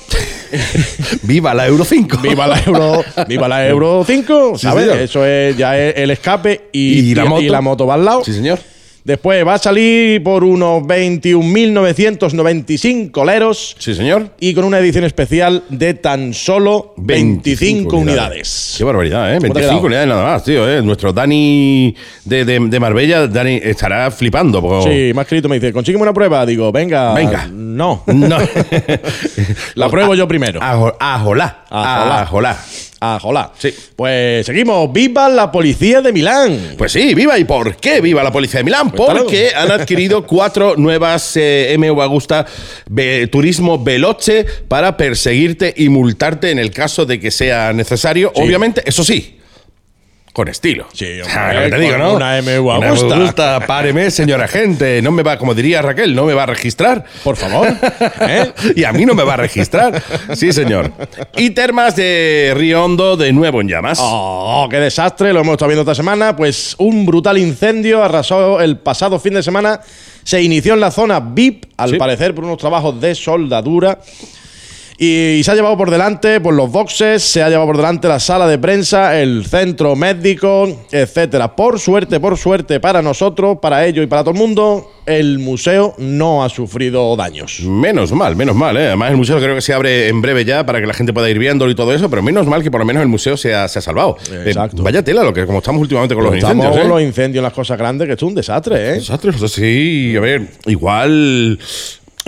¡Viva 1.21 1.53
la 1.53 1.67
Euro 1.67 1.85
5! 1.85 2.17
Viva 2.23 2.47
la 2.47 2.59
Euro, 2.65 3.03
viva 3.27 3.47
la 3.47 3.67
Euro 3.67 4.03
5, 4.07 4.53
Sí, 4.57 4.61
¿sabes? 4.63 4.87
Eso 4.87 5.23
es 5.23 5.55
ya 5.55 5.77
es 5.77 5.93
el 5.97 6.09
escape 6.09 6.69
y, 6.71 7.11
¿Y 7.11 7.15
la 7.15 7.25
moto? 7.25 7.41
y 7.43 7.49
la 7.49 7.58
moto 7.61 7.87
va 7.87 7.95
al 7.95 8.05
lado. 8.05 8.23
Sí, 8.23 8.33
señor. 8.33 8.59
Después 9.03 9.45
va 9.47 9.53
a 9.53 9.57
salir 9.57 10.21
por 10.21 10.43
unos 10.43 10.83
21.995 10.83 13.25
leros 13.25 13.75
Sí, 13.79 13.95
señor. 13.95 14.31
y 14.39 14.53
con 14.53 14.65
una 14.65 14.77
edición 14.79 15.03
especial 15.05 15.63
de 15.69 15.93
tan 15.95 16.33
solo 16.33 16.93
25, 16.97 17.95
unidades. 17.97 18.75
Qué 18.77 18.83
barbaridad, 18.83 19.33
¿eh? 19.33 19.37
¿Cómo 19.39 19.53
te 19.53 19.59
ha 19.59 19.61
25 19.63 19.69
quedado? 19.69 19.85
unidades 19.87 20.07
nada 20.09 20.23
más, 20.23 20.43
tío, 20.43 20.69
¿eh? 20.69 20.81
Nuestro 20.81 21.13
Dani 21.13 21.95
de, 22.25 22.45
de, 22.45 22.59
de 22.59 22.79
Marbella, 22.79 23.25
Dani, 23.27 23.59
estará 23.63 24.11
flipando. 24.11 24.61
porque- 24.61 25.11
Sí, 25.13 25.17
ha 25.17 25.21
escrito, 25.21 25.47
me 25.49 25.55
dice, 25.59 25.71
consígueme 25.73 26.03
una 26.03 26.13
prueba. 26.13 26.45
Digo, 26.45 26.71
venga. 26.71 27.13
Venga. 27.13 27.47
No. 27.51 28.03
No. 28.07 28.37
La 29.75 29.89
pruebo 29.89 30.13
yo 30.13 30.27
primero. 30.27 30.59
Ajo- 30.61 30.95
Ajolá. 30.99 31.63
Ajolá. 31.69 32.59
Ajolá. 33.01 33.51
Ah. 33.53 33.55
Sí. 33.57 33.73
Pues 33.95 34.45
seguimos. 34.45 34.91
¡Viva 34.91 35.29
la 35.29 35.51
policía 35.51 36.01
de 36.01 36.11
Milán! 36.11 36.75
Pues 36.77 36.91
sí, 36.91 37.13
viva. 37.15 37.37
¿Y 37.39 37.45
por 37.45 37.75
qué 37.77 38.01
viva 38.01 38.21
la 38.23 38.31
policía 38.31 38.59
de 38.59 38.65
Milán? 38.65 38.89
Cuéntalo. 38.89 39.21
Porque 39.23 39.51
han 39.55 39.71
adquirido 39.71 40.23
cuatro 40.27 40.75
nuevas 40.75 41.31
eh, 41.37 41.75
MV 41.77 42.01
Agusta 42.01 42.45
Ve- 42.89 43.27
Turismo 43.31 43.81
Veloce 43.83 44.45
para 44.67 44.97
perseguirte 44.97 45.73
y 45.77 45.89
multarte 45.89 46.51
en 46.51 46.59
el 46.59 46.71
caso 46.71 47.05
de 47.05 47.19
que 47.19 47.31
sea 47.31 47.71
necesario. 47.73 48.31
Sí. 48.35 48.41
Obviamente, 48.41 48.81
eso 48.85 49.03
sí. 49.03 49.35
Con 50.39 50.47
estilo. 50.47 50.87
Sí, 50.93 51.19
hombre, 51.19 51.33
Ah, 51.37 51.53
lo 51.53 51.63
que 51.63 51.69
te 51.71 51.79
digo, 51.79 51.97
¿no? 51.97 52.13
una 52.13 52.41
MV 52.41 52.65
Una 52.77 52.87
Agusta. 52.87 53.15
Agusta, 53.15 53.59
páreme, 53.67 54.09
señora 54.09 54.47
gente. 54.47 55.01
No 55.01 55.11
me 55.11 55.21
va, 55.21 55.37
como 55.37 55.53
diría 55.53 55.81
Raquel, 55.81 56.15
no 56.15 56.23
me 56.23 56.33
va 56.33 56.43
a 56.43 56.45
registrar. 56.45 57.03
Por 57.25 57.35
favor. 57.35 57.67
¿eh? 58.21 58.49
Y 58.77 58.85
a 58.85 58.93
mí 58.93 59.05
no 59.05 59.13
me 59.15 59.23
va 59.25 59.33
a 59.33 59.35
registrar. 59.37 60.01
Sí, 60.35 60.53
señor. 60.53 60.93
Y 61.35 61.49
Termas 61.49 61.97
de 61.97 62.53
Río 62.55 62.85
Hondo 62.85 63.17
de 63.17 63.33
nuevo 63.33 63.59
en 63.59 63.67
llamas. 63.67 63.99
¡Oh, 64.01 64.65
qué 64.71 64.77
desastre! 64.77 65.33
Lo 65.33 65.41
hemos 65.41 65.55
estado 65.55 65.67
viendo 65.67 65.81
esta 65.81 65.95
semana. 65.95 66.37
Pues 66.37 66.73
un 66.77 67.05
brutal 67.05 67.37
incendio 67.37 68.01
arrasó 68.01 68.61
el 68.61 68.77
pasado 68.77 69.19
fin 69.19 69.33
de 69.33 69.43
semana. 69.43 69.81
Se 70.23 70.41
inició 70.41 70.73
en 70.75 70.79
la 70.79 70.91
zona 70.91 71.19
VIP, 71.19 71.65
al 71.75 71.89
Sí. 71.89 71.95
parecer 71.97 72.33
por 72.33 72.45
unos 72.45 72.59
trabajos 72.59 73.01
de 73.01 73.13
soldadura. 73.13 73.99
Y, 75.01 75.41
se 75.45 75.51
ha 75.51 75.55
llevado 75.55 75.77
por 75.77 75.89
delante 75.89 76.41
pues, 76.41 76.53
los 76.53 76.69
boxes, 76.69 77.23
se 77.23 77.41
ha 77.41 77.47
llevado 77.47 77.67
por 77.67 77.77
delante 77.77 78.09
la 78.09 78.19
sala 78.19 78.47
de 78.47 78.59
prensa, 78.59 79.17
el 79.17 79.45
centro 79.45 79.95
médico, 79.95 80.67
etcétera. 80.91 81.55
Por 81.55 81.79
suerte, 81.79 82.19
por 82.19 82.37
suerte 82.37 82.81
para 82.81 83.01
nosotros, 83.01 83.59
para 83.61 83.85
ellos 83.85 84.03
y 84.03 84.07
para 84.07 84.23
todo 84.23 84.33
el 84.33 84.37
mundo, 84.37 84.91
el 85.05 85.39
museo 85.39 85.95
no 85.97 86.43
ha 86.43 86.49
sufrido 86.49 87.15
daños. 87.15 87.61
Menos 87.61 88.11
mal, 88.11 88.35
menos 88.35 88.57
mal, 88.57 88.75
¿eh? 88.75 88.87
Además, 88.87 89.11
el 89.11 89.17
museo 89.17 89.37
creo 89.39 89.55
que 89.55 89.61
se 89.61 89.73
abre 89.73 90.09
en 90.09 90.21
breve 90.21 90.43
ya 90.43 90.65
para 90.65 90.81
que 90.81 90.85
la 90.85 90.93
gente 90.93 91.13
pueda 91.13 91.29
ir 91.29 91.39
viéndolo 91.39 91.71
y 91.71 91.75
todo 91.75 91.93
eso, 91.93 92.09
pero 92.09 92.21
menos 92.21 92.45
mal 92.45 92.61
que 92.61 92.69
por 92.69 92.81
lo 92.81 92.85
menos 92.85 93.01
el 93.01 93.07
museo 93.07 93.37
se 93.37 93.55
ha, 93.55 93.69
se 93.69 93.79
ha 93.79 93.81
salvado. 93.81 94.17
Exacto. 94.45 94.81
Eh, 94.81 94.83
vaya 94.83 95.01
tela, 95.01 95.23
lo 95.23 95.33
que 95.33 95.45
como 95.45 95.59
estamos 95.59 95.81
últimamente 95.81 96.13
con 96.13 96.25
los 96.25 96.35
Estamos 96.35 96.57
incendios. 96.57 96.83
con 96.83 96.85
¿eh? 96.85 96.89
los 96.89 97.01
incendios, 97.01 97.41
las 97.41 97.53
cosas 97.53 97.77
grandes, 97.77 98.05
que 98.05 98.13
esto 98.13 98.25
es 98.25 98.29
un 98.29 98.35
desastre, 98.35 98.89
¿eh? 98.89 98.93
Desastre, 98.95 99.31
o 99.31 99.37
sea, 99.37 99.47
sí, 99.47 100.13
a 100.15 100.19
ver, 100.19 100.47
igual 100.65 101.57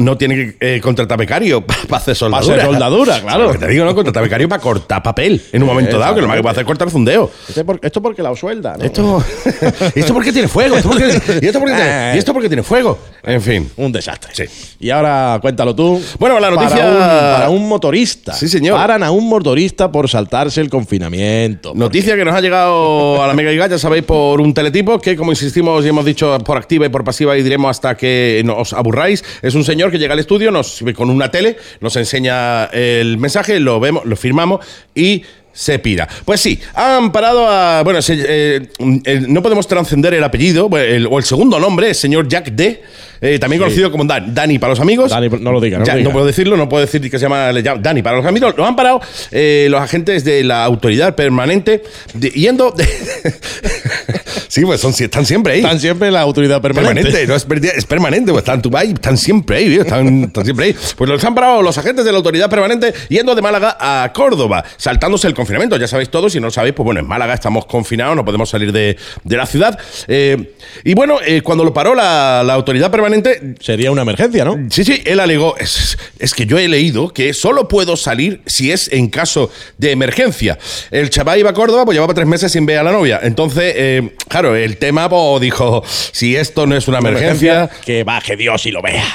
no 0.04 0.18
tiene 0.18 0.36
que 0.36 0.76
eh, 0.76 0.82
contratar 0.82 1.18
becario 1.18 1.62
para 1.66 1.98
hacer 1.98 2.16
soldadura. 2.16 2.56
hacer 2.56 2.66
soldadura, 2.72 3.20
claro. 3.22 3.44
Lo 3.46 3.52
que 3.54 3.58
te 3.60 3.68
digo, 3.68 3.86
¿no? 3.86 3.96
Contratar 3.96 4.24
becario 4.24 4.50
para 4.50 4.62
cortar 4.62 5.02
papel 5.04 5.42
en 5.52 5.62
un 5.62 5.68
momento 5.68 5.98
dado, 5.98 6.16
que 6.16 6.22
lo 6.22 6.28
más 6.28 6.36
que 6.38 6.42
puede 6.42 6.52
hacer 6.52 6.62
es 6.64 6.68
cortar 6.68 6.90
fundeo. 6.90 7.32
Este 7.48 7.64
por- 7.64 7.80
esto 7.82 8.02
porque 8.02 8.22
la 8.22 8.36
suelda, 8.36 8.76
¿no? 8.78 8.84
Esto, 8.84 9.24
¿Esto 9.96 10.14
porque 10.14 10.32
tiene 10.32 10.48
fuego? 10.48 10.76
¿Esto 10.78 10.90
porque, 10.90 11.06
¿Y 11.42 11.46
esto 11.46 11.60
porque 11.60 11.76
tiene, 11.76 12.12
¿Y 12.16 12.18
esto 12.18 12.34
porque 12.34 12.48
tiene 12.50 12.64
fuego? 12.64 12.98
En 13.24 13.42
fin. 13.42 13.70
Un 13.78 13.92
desastre. 13.92 14.32
Sí. 14.34 14.76
Y 14.80 14.90
ahora 14.90 15.38
cuéntalo 15.42 15.76
tú. 15.76 16.02
Bueno, 16.20 16.40
la 16.40 16.50
noticia- 16.50 16.78
Para 16.78 16.90
un, 16.92 16.98
para 17.36 17.50
un 17.50 17.68
motorista. 17.70 18.34
Sí, 18.34 18.48
señor. 18.48 18.78
Paran 18.78 19.04
a 19.04 19.12
un 19.12 19.28
motorista 19.30 19.92
por 19.92 20.10
saltarse 20.10 20.62
el 20.62 20.70
confinamiento. 20.70 21.74
Noticia 21.76 22.16
que 22.16 22.26
nos 22.26 22.34
ha 22.36 22.42
llegado 22.42 23.22
a 23.22 23.28
la 23.28 23.34
Mega 23.34 23.52
Giga, 23.52 23.68
ya 23.68 23.78
sabéis, 23.78 24.04
por 24.04 24.42
un 24.42 24.54
teletipo 24.54 25.00
que, 25.00 25.16
como 25.16 25.32
insistimos 25.32 25.86
y 25.86 25.90
hemos 25.90 26.06
dicho 26.06 26.38
por 26.40 26.58
activa 26.58 26.86
y 26.86 26.90
por 26.90 27.04
pasiva 27.04 27.38
y 27.38 27.44
diremos 27.44 27.70
hasta 27.70 27.96
que 27.96 28.42
nos 28.46 28.74
aburráis, 28.74 29.24
es 29.42 29.54
un 29.56 29.64
señor 29.64 29.90
que 29.91 29.99
llega 29.99 30.13
al 30.13 30.19
estudio 30.19 30.49
nos 30.51 30.84
con 30.95 31.10
una 31.10 31.30
tele, 31.30 31.58
nos 31.82 31.95
enseña 31.97 32.65
el 32.65 33.17
mensaje, 33.17 33.60
lo 33.60 33.80
vemos, 33.80 34.06
lo 34.06 34.15
firmamos 34.15 34.65
y 34.95 35.23
se 35.54 35.80
pira. 35.80 36.08
Pues 36.23 36.39
sí, 36.39 36.62
han 36.73 37.12
parado 37.12 37.45
a. 37.45 37.84
Bueno, 37.84 38.01
se- 38.01 38.23
eh, 38.25 38.69
eh, 39.04 39.21
no 39.27 39.41
podemos 39.43 39.67
trascender 39.67 40.13
el 40.13 40.23
apellido 40.23 40.69
el- 40.77 41.06
o 41.08 41.17
el 41.17 41.25
segundo 41.25 41.60
nombre, 41.60 41.89
el 41.89 41.95
señor 41.95 42.27
Jack 42.30 42.51
D. 42.51 42.82
eh, 43.23 43.38
también 43.38 43.60
Sí. 43.60 43.63
conocido 43.65 43.91
como 43.91 44.04
Dan- 44.06 44.34
Dani 44.34 44.58
para 44.58 44.71
los 44.71 44.80
amigos. 44.80 45.12
Dani, 45.12 45.30
no 45.30 45.51
lo 45.51 45.62
diga, 45.62 45.77
no 45.77 45.86
Ya, 45.86 45.93
lo 45.93 45.99
diga. 45.99 46.12
puedo 46.12 46.25
decirlo, 46.25 46.58
no 46.58 46.67
puedo 46.67 46.82
decir 46.84 47.01
que 47.01 47.19
se 47.19 47.23
llama, 47.25 47.51
Dani 47.54 48.01
para 48.01 48.17
los 48.17 48.25
amigos. 48.25 48.56
Lo 48.58 48.65
han 48.65 48.75
parado 48.75 48.99
los 49.32 49.80
agentes 49.82 50.23
de 50.23 50.43
la 50.43 50.63
autoridad 50.65 51.13
permanente 51.15 51.84
de- 52.15 52.30
yendo. 52.32 52.73
sí, 54.52 54.66
pues 54.66 54.82
son, 54.82 54.92
están 54.92 55.26
siempre 55.26 55.54
ahí. 55.54 55.60
Están 55.62 55.80
siempre 55.80 56.10
en 56.10 56.14
la 56.14 56.22
autoridad 56.22 56.62
permanente. 56.62 57.04
Permanente, 57.04 57.28
no 57.28 57.36
es, 57.36 57.46
per- 57.46 57.66
es 57.66 57.86
permanente, 57.86 58.32
pues 58.32 58.44
están, 58.44 58.62
y 58.86 58.94
están 58.94 59.18
siempre 59.18 59.58
ahí, 59.58 59.76
están, 59.78 60.24
están 60.26 60.44
siempre 60.44 60.66
ahí. 60.66 60.76
Pues 60.98 61.10
los 61.10 61.24
han 61.24 61.34
parado 61.34 61.62
los 61.62 61.78
agentes 61.78 62.04
de 62.04 62.12
la 62.12 62.18
autoridad 62.18 62.50
permanente 62.50 62.94
yendo 63.10 63.34
de 63.34 63.42
Málaga 63.42 63.78
a 63.80 64.12
Córdoba, 64.14 64.64
saltándose 64.78 65.28
el 65.28 65.34
confinamiento. 65.34 65.78
Ya 65.78 65.88
sabéis 65.88 66.10
todos, 66.10 66.34
si 66.34 66.40
no 66.40 66.48
lo 66.48 66.52
sabéis, 66.52 66.76
pues 66.76 66.84
bueno, 66.84 67.00
en 67.00 67.08
Málaga 67.08 67.34
estamos 67.34 67.66
confinados, 67.66 68.16
no 68.16 68.26
podemos 68.26 68.50
salir 68.50 68.72
de, 68.72 68.98
de 69.24 69.38
la 69.38 69.46
ciudad. 69.46 69.80
Eh, 70.08 70.54
y 70.84 70.94
bueno, 70.94 71.20
eh, 71.26 71.42
cuando 71.42 71.64
lo 71.64 71.74
paró 71.74 71.96
la, 71.96 72.44
la 72.46 72.54
autoridad 72.54 72.92
permanente, 72.92 73.56
Sería 73.62 73.92
una 73.92 74.02
emergencia, 74.02 74.44
¿no? 74.44 74.58
Sí, 74.70 74.84
sí, 74.84 75.02
él 75.06 75.20
alegó, 75.20 75.56
es, 75.58 75.98
es 76.20 76.34
que 76.34 76.46
yo 76.46 76.58
he 76.58 76.68
leído 76.68 77.10
que 77.14 77.34
solo 77.34 77.68
puedo 77.68 77.96
salir 77.96 78.42
si 78.46 78.72
es 78.72 78.92
en 78.92 79.08
caso 79.10 79.50
de 79.78 79.92
emergencia. 79.92 80.58
El 80.90 81.10
chaval 81.10 81.40
iba 81.40 81.50
a 81.52 81.54
Córdoba, 81.54 81.86
pues 81.86 81.96
llevaba 81.96 82.14
tres 82.14 82.28
meses 82.28 82.52
sin 82.52 82.66
ver 82.66 82.80
a 82.80 82.84
la 82.84 82.92
novia. 82.92 83.20
Entonces, 83.24 83.74
eh, 83.78 84.16
claro, 84.41 84.56
el 84.56 84.77
tema 84.77 85.10
pues, 85.10 85.41
dijo, 85.41 85.84
si 85.86 86.36
esto 86.36 86.65
no 86.65 86.75
es 86.75 86.88
una 86.88 86.99
emergencia, 86.99 87.69
Que 87.86 88.04
baje 88.04 88.36
Dios 88.36 88.65
y 88.65 88.71
lo 88.71 88.82
vea. 88.82 89.06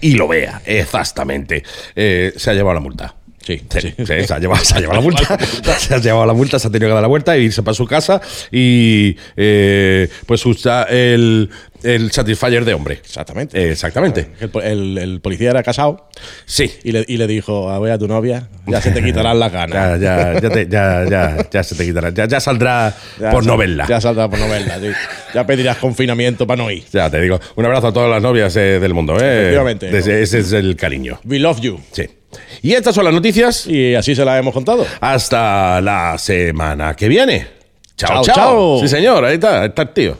y 0.00 0.12
lo 0.12 0.28
vea, 0.28 0.62
exactamente. 0.66 1.62
Eh, 1.96 2.32
se 2.36 2.50
ha 2.50 2.54
llevado 2.54 2.74
la 2.74 2.80
multa. 2.80 3.14
Sí, 3.44 3.62
Sí, 3.70 3.80
sí. 3.80 3.94
sí, 3.96 4.04
se 4.26 4.34
ha 4.34 4.38
llevado, 4.38 4.62
se 4.64 4.74
ha 4.76 4.80
llevado 4.80 5.00
la 5.00 5.04
multa. 5.04 5.38
se 5.78 5.94
ha 5.94 5.98
llevado 5.98 6.26
la 6.26 6.34
multa, 6.34 6.58
se 6.58 6.68
ha 6.68 6.70
tenido 6.70 6.88
que 6.90 6.94
dar 6.94 7.02
la 7.02 7.08
vuelta 7.08 7.34
e 7.36 7.40
irse 7.42 7.62
para 7.62 7.74
su 7.74 7.86
casa 7.86 8.20
y 8.52 9.16
eh, 9.36 10.08
pues 10.26 10.44
usa 10.44 10.82
el, 10.84 11.48
el 11.82 12.10
Satisfyer 12.12 12.64
de 12.66 12.74
hombre. 12.74 12.94
Exactamente. 12.94 13.58
Eh, 13.58 13.70
exactamente. 13.72 14.28
El, 14.40 14.50
el- 14.62 14.98
el 14.98 15.20
policía 15.20 15.50
era 15.50 15.62
casado 15.62 16.08
Sí. 16.44 16.70
y 16.84 16.92
le, 16.92 17.04
y 17.08 17.16
le 17.16 17.26
dijo, 17.26 17.70
a 17.70 17.78
ver 17.78 17.92
a 17.92 17.98
tu 17.98 18.06
novia, 18.08 18.48
ya 18.66 18.82
se 18.82 18.90
te 18.90 19.02
quitarán 19.02 19.38
las 19.38 19.50
ganas. 19.52 19.98
Ya, 20.00 20.32
ya, 20.34 20.40
ya, 20.40 20.50
te- 20.50 20.68
ya, 20.68 21.04
ya, 21.08 21.48
ya 21.50 21.62
se 21.62 21.74
te 21.74 21.86
quitará. 21.86 22.10
Ya, 22.10 22.26
ya 22.26 22.40
saldrá 22.40 22.94
Ya 23.18 23.30
por 23.30 23.44
sal- 23.44 23.46
no 23.52 23.56
verla. 23.56 23.84
Ya 23.88 23.96
Ya, 23.96 24.00
saldrá 24.02 24.28
por 24.28 24.38
no 24.38 24.48
verla, 24.48 24.78
sí. 24.78 24.88
Ya 25.34 25.46
pedirás 25.46 25.78
confinamiento 25.78 26.46
para 26.46 26.62
no 26.62 26.70
ir. 26.70 26.84
te 26.84 27.20
digo. 27.20 27.40
Un 27.56 27.64
abrazo 27.64 27.88
a 27.88 27.92
todas 27.92 28.10
las 28.10 28.22
novias 28.22 28.54
eh, 28.56 28.78
del 28.80 28.92
mundo. 28.94 29.14
Eh. 29.20 29.38
Efectivamente. 29.38 29.96
Ese, 29.96 30.22
ese 30.22 30.38
es 30.40 30.52
el 30.52 30.76
cariño. 30.76 31.18
We 31.24 31.38
love 31.38 31.60
you. 31.60 31.80
Sí. 31.92 32.04
Y 32.62 32.72
estas 32.74 32.94
son 32.94 33.04
las 33.04 33.14
noticias. 33.14 33.66
Y 33.66 33.94
así 33.94 34.14
se 34.14 34.24
las 34.24 34.38
hemos 34.38 34.54
contado. 34.54 34.86
Hasta 35.00 35.80
la 35.80 36.18
semana 36.18 36.94
que 36.94 37.08
viene. 37.08 37.46
Chao, 37.96 38.22
Chao. 38.22 38.80
Sí, 38.80 38.88
señor. 38.88 39.24
Ahí 39.24 39.34
está, 39.34 39.62
ahí 39.62 39.68
está 39.68 39.82
el 39.82 39.88
tío. 39.90 40.18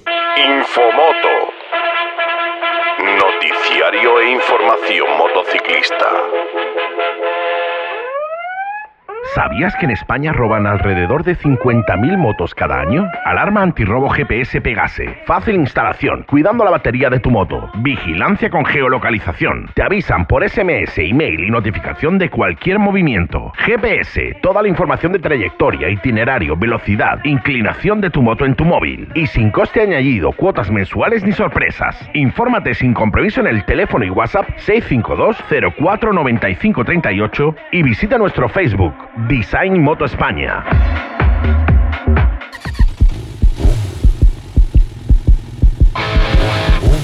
¿Sabías 9.39 9.77
que 9.77 9.85
en 9.85 9.93
España 9.93 10.33
roban 10.33 10.67
alrededor 10.67 11.23
de 11.23 11.37
50.000 11.37 12.17
motos 12.17 12.57
cada 12.57 12.81
año? 12.81 13.09
Alarma 13.25 13.63
antirrobo 13.63 14.09
GPS 14.11 14.61
Pegase. 14.61 15.17
Fácil 15.27 15.55
instalación, 15.55 16.25
cuidando 16.25 16.65
la 16.65 16.73
batería 16.73 17.09
de 17.09 17.21
tu 17.21 17.31
moto. 17.31 17.71
Vigilancia 17.77 18.51
con 18.51 18.65
geolocalización. 18.65 19.71
Te 19.75 19.85
avisan 19.85 20.27
por 20.27 20.43
SMS, 20.43 20.99
email 20.99 21.45
y 21.45 21.53
notificación 21.53 22.19
de 22.19 22.31
cualquier 22.31 22.81
movimiento. 22.81 23.53
GPS, 23.59 24.39
toda 24.43 24.61
la 24.61 24.67
información 24.67 25.13
de 25.13 25.21
trayectoria, 25.21 25.89
itinerario, 25.89 26.57
velocidad, 26.57 27.21
inclinación 27.23 28.01
de 28.01 28.11
tu 28.11 28.23
moto 28.23 28.45
en 28.45 28.57
tu 28.57 28.65
móvil. 28.65 29.09
Y 29.15 29.29
sin 29.29 29.53
coste 29.53 29.83
añadido, 29.83 30.33
cuotas 30.33 30.69
mensuales 30.69 31.23
ni 31.23 31.31
sorpresas. 31.31 32.11
Infórmate 32.13 32.75
sin 32.75 32.93
compromiso 32.93 33.41
en 33.43 33.47
el 33.47 33.65
teléfono 33.67 34.05
y 34.05 34.11
WhatsApp 34.11 34.49
652 34.57 35.37
04 35.79 36.13
95 36.13 36.85
38 36.85 37.55
y 37.71 37.83
visita 37.85 38.19
nuestro 38.19 38.49
Facebook 38.49 38.95
Design 39.29 39.83
Moto 39.83 40.07
España. 40.07 40.65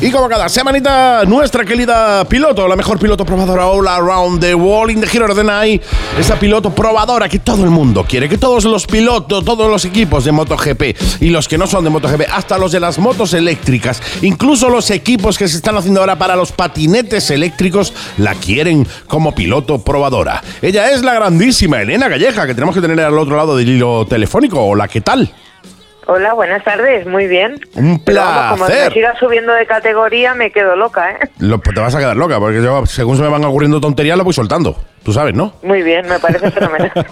Y 0.05 0.11
como 0.11 0.29
cada 0.29 0.51
semanita, 0.51 1.25
nuestra 1.25 1.65
querida 1.65 2.27
piloto, 2.27 2.69
la 2.69 2.77
mejor 2.77 2.99
piloto 2.99 3.25
probadora 3.25 3.67
all 3.67 3.89
around 3.89 4.39
the 4.39 4.55
world 4.55 4.91
in 4.91 5.01
the 5.01 5.07
hero 5.11 5.33
night, 5.43 5.83
esa 6.21 6.39
piloto 6.39 6.75
probadora 6.75 7.27
que 7.27 7.39
todo 7.39 7.65
el 7.65 7.71
mundo 7.71 8.05
quiere, 8.07 8.29
que 8.29 8.37
todos 8.37 8.65
los 8.65 8.87
pilotos, 8.87 9.43
todos 9.47 9.71
los 9.71 9.87
equipos 9.87 10.27
de 10.27 10.33
MotoGP 10.33 11.23
y 11.23 11.31
los 11.31 11.49
que 11.49 11.57
no 11.57 11.67
son 11.67 11.85
de 11.85 11.91
MotoGP, 11.91 12.25
hasta 12.31 12.59
los 12.59 12.71
de 12.71 12.81
las 12.81 12.99
motos 12.99 13.33
eléctricas, 13.33 14.03
incluso 14.21 14.69
los 14.69 14.91
equipos 14.91 15.39
que 15.39 15.49
se 15.49 15.57
están 15.57 15.79
haciendo 15.79 16.01
ahora 16.01 16.19
para 16.19 16.37
los 16.37 16.53
patinetes 16.53 17.31
eléctricos, 17.31 17.95
la 18.19 18.35
quieren 18.35 18.87
como 19.07 19.35
piloto 19.35 19.79
probadora. 19.79 20.45
Ella 20.61 20.91
es 20.91 21.03
la 21.03 21.15
grandísima 21.15 21.81
Elena 21.81 22.09
Galleja, 22.09 22.47
que 22.47 22.55
tenemos 22.55 22.75
que 22.75 22.83
tener 22.83 23.01
al 23.01 23.19
otro 23.19 23.39
lado 23.39 23.57
del 23.57 23.71
hilo 23.71 24.05
telefónico. 24.05 24.63
Hola, 24.63 24.87
¿qué 24.87 25.01
tal? 25.01 25.33
Hola, 26.07 26.35
buenas 26.35 26.63
tardes, 26.63 27.07
muy 27.07 27.27
bien. 27.27 27.59
Un 27.77 27.99
como 27.99 28.05
placer. 28.05 28.89
me 28.89 28.95
siga 28.95 29.19
subiendo 29.19 29.53
de 29.55 29.65
categoría, 29.67 30.35
me 30.35 30.53
quedo 30.53 30.77
loca, 30.77 31.13
¿eh? 31.13 31.29
Lo- 31.39 31.59
pues 31.61 31.75
te 31.75 31.81
vas 31.81 31.95
a 31.95 31.99
quedar 31.99 32.17
loca, 32.17 32.39
porque 32.39 32.63
yo, 32.63 32.85
según 32.85 33.17
se 33.17 33.23
me 33.23 33.29
van 33.31 33.43
ocurriendo 33.45 33.81
tonterías, 33.81 34.19
lo 34.19 34.25
voy 34.25 34.35
soltando. 34.35 34.77
Tú 35.03 35.13
sabes, 35.15 35.35
¿no? 35.35 35.55
Muy 35.63 35.83
bien, 35.83 36.07
me 36.07 36.19
parece 36.19 36.51
fenomenal. 36.51 36.93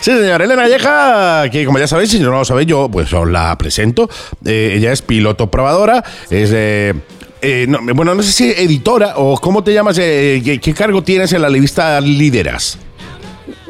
Sí, 0.00 0.10
señora 0.12 0.44
Elena 0.44 0.62
Galleja, 0.62 1.44
que 1.50 1.64
como 1.64 1.78
ya 1.78 1.86
sabéis, 1.86 2.10
si 2.10 2.20
no 2.20 2.30
lo 2.30 2.44
sabéis, 2.44 2.66
yo 2.68 2.88
pues 2.90 3.10
os 3.12 3.26
la 3.28 3.56
presento. 3.56 4.08
Eh, 4.44 4.74
ella 4.76 4.92
es 4.92 5.00
piloto 5.02 5.50
probadora, 5.50 6.04
es... 6.30 6.50
eh, 6.52 6.92
eh, 7.40 7.66
no, 7.68 7.78
bueno, 7.94 8.14
no 8.14 8.22
sé 8.22 8.32
si 8.32 8.50
editora 8.50 9.14
o 9.16 9.38
cómo 9.40 9.64
te 9.64 9.72
llamas, 9.72 9.98
eh, 9.98 10.40
¿qué, 10.44 10.60
qué 10.60 10.74
cargo 10.74 11.02
tienes 11.02 11.32
en 11.32 11.42
la 11.42 11.48
revista 11.48 12.00
Lideras? 12.00 12.78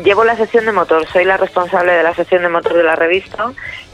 Llevo 0.05 0.25
la 0.25 0.37
sección 0.37 0.67
de 0.67 0.73
motor, 0.73 1.07
soy 1.13 1.25
la 1.25 1.37
responsable 1.37 1.93
de 1.93 2.03
la 2.03 2.15
sección 2.15 2.43
de 2.43 2.49
motor 2.49 2.75
de 2.75 2.83
la 2.85 2.97
revista 2.97 3.47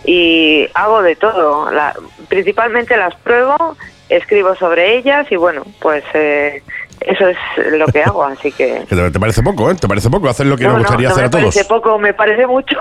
y 0.04 0.66
hago 0.74 1.02
de 1.02 1.16
todo. 1.16 1.70
La- 1.70 1.94
principalmente 2.28 2.96
las 2.96 3.14
pruebo, 3.16 3.76
escribo 4.08 4.54
sobre 4.56 4.96
ellas 4.96 5.26
y 5.30 5.36
bueno, 5.36 5.62
pues 5.80 6.02
eh, 6.14 6.62
eso 7.00 7.28
es 7.28 7.36
lo 7.72 7.86
que 7.86 8.02
hago, 8.02 8.24
así 8.24 8.50
que... 8.52 8.84
Te, 8.88 9.20
parece 9.20 9.42
poco, 9.42 9.70
¿eh? 9.70 9.74
Te 9.74 9.88
parece 9.88 10.10
poco 10.10 10.28
hacer 10.28 10.46
lo 10.46 10.56
que 10.56 10.64
No, 10.64 10.70
nos 10.70 10.78
no, 10.78 10.82
gustaría 10.84 11.08
no 11.08 11.12
hacer 11.14 11.24
me 11.24 11.28
a 11.28 11.30
todos. 11.30 11.54
parece 11.54 11.64
poco, 11.68 11.98
me 11.98 12.14
parece 12.14 12.46
mucho. 12.46 12.76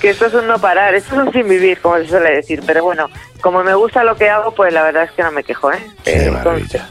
que 0.00 0.10
esto 0.10 0.26
es 0.26 0.34
un 0.34 0.46
no 0.46 0.58
parar, 0.58 0.94
esto 0.94 1.14
es 1.20 1.26
un 1.26 1.32
sin 1.32 1.48
vivir, 1.48 1.80
como 1.80 1.96
se 1.98 2.08
suele 2.08 2.36
decir. 2.36 2.62
Pero 2.66 2.84
bueno, 2.84 3.08
como 3.40 3.62
me 3.62 3.74
gusta 3.74 4.04
lo 4.04 4.16
que 4.16 4.28
hago, 4.30 4.52
pues 4.54 4.72
la 4.72 4.82
verdad 4.82 5.04
es 5.04 5.12
que 5.12 5.22
no 5.22 5.32
me 5.32 5.44
quejo, 5.44 5.72
¿eh? 5.72 5.78
Qué 6.04 6.26
Eh, 6.26 6.30
maravilla. 6.30 6.88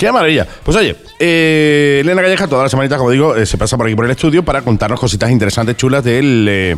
Qué 0.00 0.10
maravilla. 0.10 0.46
Pues 0.64 0.74
oye, 0.78 0.96
eh, 1.18 1.98
Elena 2.00 2.22
Galleja, 2.22 2.48
todas 2.48 2.62
las 2.64 2.70
semanitas, 2.70 2.96
como 2.96 3.10
digo, 3.10 3.36
eh, 3.36 3.44
se 3.44 3.58
pasa 3.58 3.76
por 3.76 3.84
aquí 3.84 3.94
por 3.94 4.06
el 4.06 4.10
estudio 4.12 4.42
para 4.42 4.62
contarnos 4.62 4.98
cositas 4.98 5.30
interesantes, 5.30 5.76
chulas 5.76 6.02
del, 6.02 6.46
eh, 6.48 6.76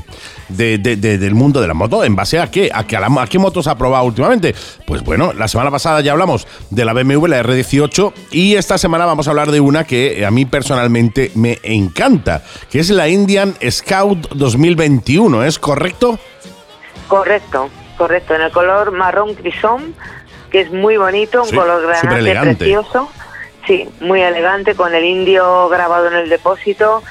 de- 0.49 0.79
de- 0.79 0.97
de- 0.97 1.19
del 1.19 1.33
mundo 1.37 1.61
de 1.61 1.69
la 1.69 1.75
moto. 1.75 2.03
¿En 2.03 2.17
base 2.17 2.41
a 2.41 2.51
qué? 2.51 2.69
¿A 2.75 2.85
qué, 2.85 2.97
a, 2.97 3.01
la- 3.01 3.23
a 3.23 3.27
qué 3.29 3.39
motos 3.39 3.69
ha 3.69 3.79
probado 3.79 4.07
últimamente? 4.07 4.57
Pues 4.85 5.05
bueno, 5.05 5.33
la 5.35 5.47
semana 5.47 5.71
pasada 5.71 6.01
ya 6.01 6.11
hablamos 6.11 6.49
de 6.71 6.85
la 6.85 6.93
BMW, 6.95 7.29
la 7.29 7.39
R18, 7.45 8.13
y 8.33 8.57
esta 8.57 8.77
semana 8.77 9.07
vamos 9.07 9.29
a 9.29 9.31
hablar 9.31 9.53
de 9.53 9.61
una 9.61 9.85
que 9.85 10.27
a 10.27 10.33
mí 10.33 10.45
personalmente 10.45 11.31
me 11.37 11.61
encanta, 11.63 12.43
que 12.73 12.81
es 12.81 12.91
la 12.91 13.09
Indian 13.09 13.55
Scout 13.71 14.31
2021. 14.35 15.45
¿Es 15.45 15.61
correcto? 15.61 16.19
Correcto, 17.07 17.69
correcto. 17.97 18.35
En 18.35 18.41
el 18.43 18.51
color 18.51 18.91
marrón 18.91 19.35
crisón, 19.37 19.95
que 20.53 20.61
es 20.61 20.71
muy 20.71 20.99
bonito, 20.99 21.43
un 21.43 21.49
Sí, 21.49 21.57
color 21.57 21.83
granate 21.83 22.55
precioso. 22.57 23.11
Sí, 23.67 23.89
muy 24.01 24.21
elegante, 24.21 24.75
con 24.75 24.95
el 24.95 25.05
indio 25.05 25.69
grabado 25.69 26.09
en 26.09 26.15
el 26.15 26.29
depósito, 26.29 27.03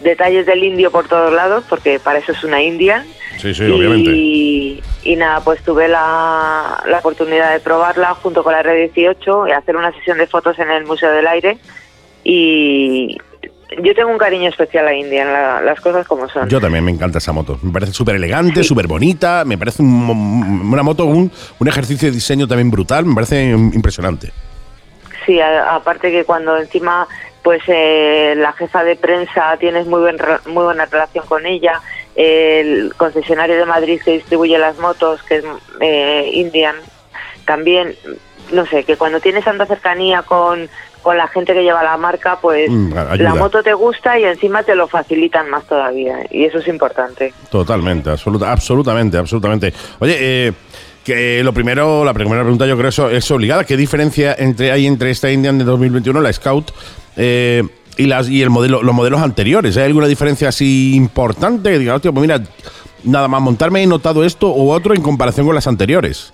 detalles 0.00 0.46
del 0.46 0.64
indio 0.64 0.90
por 0.90 1.06
todos 1.06 1.32
lados, 1.32 1.64
porque 1.68 2.00
para 2.00 2.18
eso 2.20 2.32
es 2.32 2.42
una 2.42 2.62
Indian. 2.62 3.04
Sí, 3.38 3.52
sí, 3.52 3.64
obviamente. 3.70 4.10
Y, 4.12 4.82
y 5.02 5.16
nada, 5.16 5.40
pues 5.40 5.62
tuve 5.62 5.88
la, 5.88 6.82
la 6.86 6.98
oportunidad 7.00 7.52
de 7.52 7.60
probarla 7.60 8.14
junto 8.14 8.42
con 8.42 8.52
la 8.54 8.62
R18 8.62 9.48
y 9.48 9.52
hacer 9.52 9.76
una 9.76 9.92
sesión 9.92 10.16
de 10.16 10.26
fotos 10.26 10.58
en 10.58 10.70
el 10.70 10.86
Museo 10.86 11.12
del 11.12 11.26
Aire. 11.26 11.58
Y 12.24 13.18
yo 13.82 13.94
tengo 13.94 14.10
un 14.10 14.18
cariño 14.18 14.48
especial 14.48 14.86
a 14.86 14.94
Indian, 14.94 15.32
la- 15.32 15.60
las 15.60 15.80
cosas 15.80 16.06
como 16.06 16.28
son. 16.28 16.48
Yo 16.48 16.60
también 16.60 16.84
me 16.84 16.90
encanta 16.92 17.18
esa 17.18 17.32
moto. 17.32 17.58
Me 17.62 17.72
parece 17.72 17.92
súper 17.92 18.14
elegante, 18.16 18.62
súper 18.62 18.86
bonita. 18.86 19.44
Me 19.44 19.58
parece 19.58 19.82
un- 19.82 20.70
una 20.72 20.82
moto, 20.82 21.04
un, 21.06 21.30
un 21.58 21.68
ejercicio 21.68 22.08
de 22.08 22.14
diseño 22.14 22.46
también 22.46 22.70
brutal. 22.70 23.04
Me 23.04 23.14
parece 23.14 23.44
impresionante. 23.50 24.30
Sí, 25.24 25.40
a- 25.40 25.74
aparte 25.74 26.10
que 26.10 26.24
cuando 26.24 26.56
encima 26.56 27.06
pues 27.42 27.62
eh, 27.68 28.34
la 28.36 28.52
jefa 28.54 28.82
de 28.82 28.96
prensa 28.96 29.56
tienes 29.60 29.86
muy 29.86 30.00
buen 30.00 30.16
muy 30.46 30.64
buena 30.64 30.84
relación 30.86 31.24
con 31.26 31.46
ella, 31.46 31.80
el 32.16 32.92
concesionario 32.96 33.56
de 33.56 33.64
Madrid 33.66 34.00
que 34.04 34.12
distribuye 34.14 34.58
las 34.58 34.76
motos, 34.78 35.22
que 35.22 35.36
es 35.36 35.44
eh, 35.80 36.28
Indian, 36.32 36.74
también, 37.44 37.94
no 38.52 38.66
sé, 38.66 38.84
que 38.84 38.96
cuando 38.96 39.20
tienes 39.20 39.44
tanta 39.44 39.66
cercanía 39.66 40.22
con, 40.22 40.68
con 41.02 41.16
la 41.16 41.28
gente 41.28 41.54
que 41.54 41.62
lleva 41.62 41.82
la 41.82 41.96
marca, 41.96 42.38
pues 42.40 42.66
Mm, 42.68 42.92
la 43.18 43.34
moto 43.34 43.62
te 43.62 43.72
gusta 43.74 44.18
y 44.18 44.24
encima 44.24 44.62
te 44.62 44.74
lo 44.74 44.88
facilitan 44.88 45.48
más 45.50 45.64
todavía. 45.64 46.18
Y 46.30 46.44
eso 46.44 46.58
es 46.58 46.68
importante. 46.68 47.32
Totalmente, 47.50 48.10
absoluta, 48.10 48.50
absolutamente, 48.50 49.16
absolutamente. 49.16 49.72
Oye, 49.98 50.16
eh, 50.18 50.52
que 51.04 51.42
lo 51.44 51.52
primero, 51.52 52.04
la 52.04 52.12
primera 52.12 52.42
pregunta 52.42 52.66
yo 52.66 52.76
creo 52.76 52.88
eso 52.88 53.10
es 53.10 53.30
obligada. 53.30 53.64
¿Qué 53.64 53.76
diferencia 53.76 54.34
entre 54.38 54.72
hay 54.72 54.86
entre 54.86 55.10
esta 55.10 55.30
Indian 55.30 55.58
de 55.58 55.64
2021, 55.64 56.20
la 56.20 56.32
Scout, 56.32 56.72
eh, 57.16 57.62
y 57.96 58.06
las 58.06 58.28
y 58.28 58.42
el 58.42 58.50
modelo, 58.50 58.82
los 58.82 58.94
modelos 58.94 59.20
anteriores? 59.20 59.76
¿Hay 59.76 59.84
alguna 59.84 60.08
diferencia 60.08 60.48
así 60.48 60.94
importante 60.94 61.70
que 61.70 61.78
diga, 61.78 61.94
hostia, 61.94 62.12
pues 62.12 62.22
mira, 62.22 62.42
nada 63.04 63.28
más 63.28 63.40
montarme 63.40 63.82
he 63.82 63.86
notado 63.86 64.24
esto 64.24 64.52
u 64.52 64.70
otro 64.70 64.94
en 64.94 65.02
comparación 65.02 65.46
con 65.46 65.54
las 65.54 65.66
anteriores? 65.66 66.32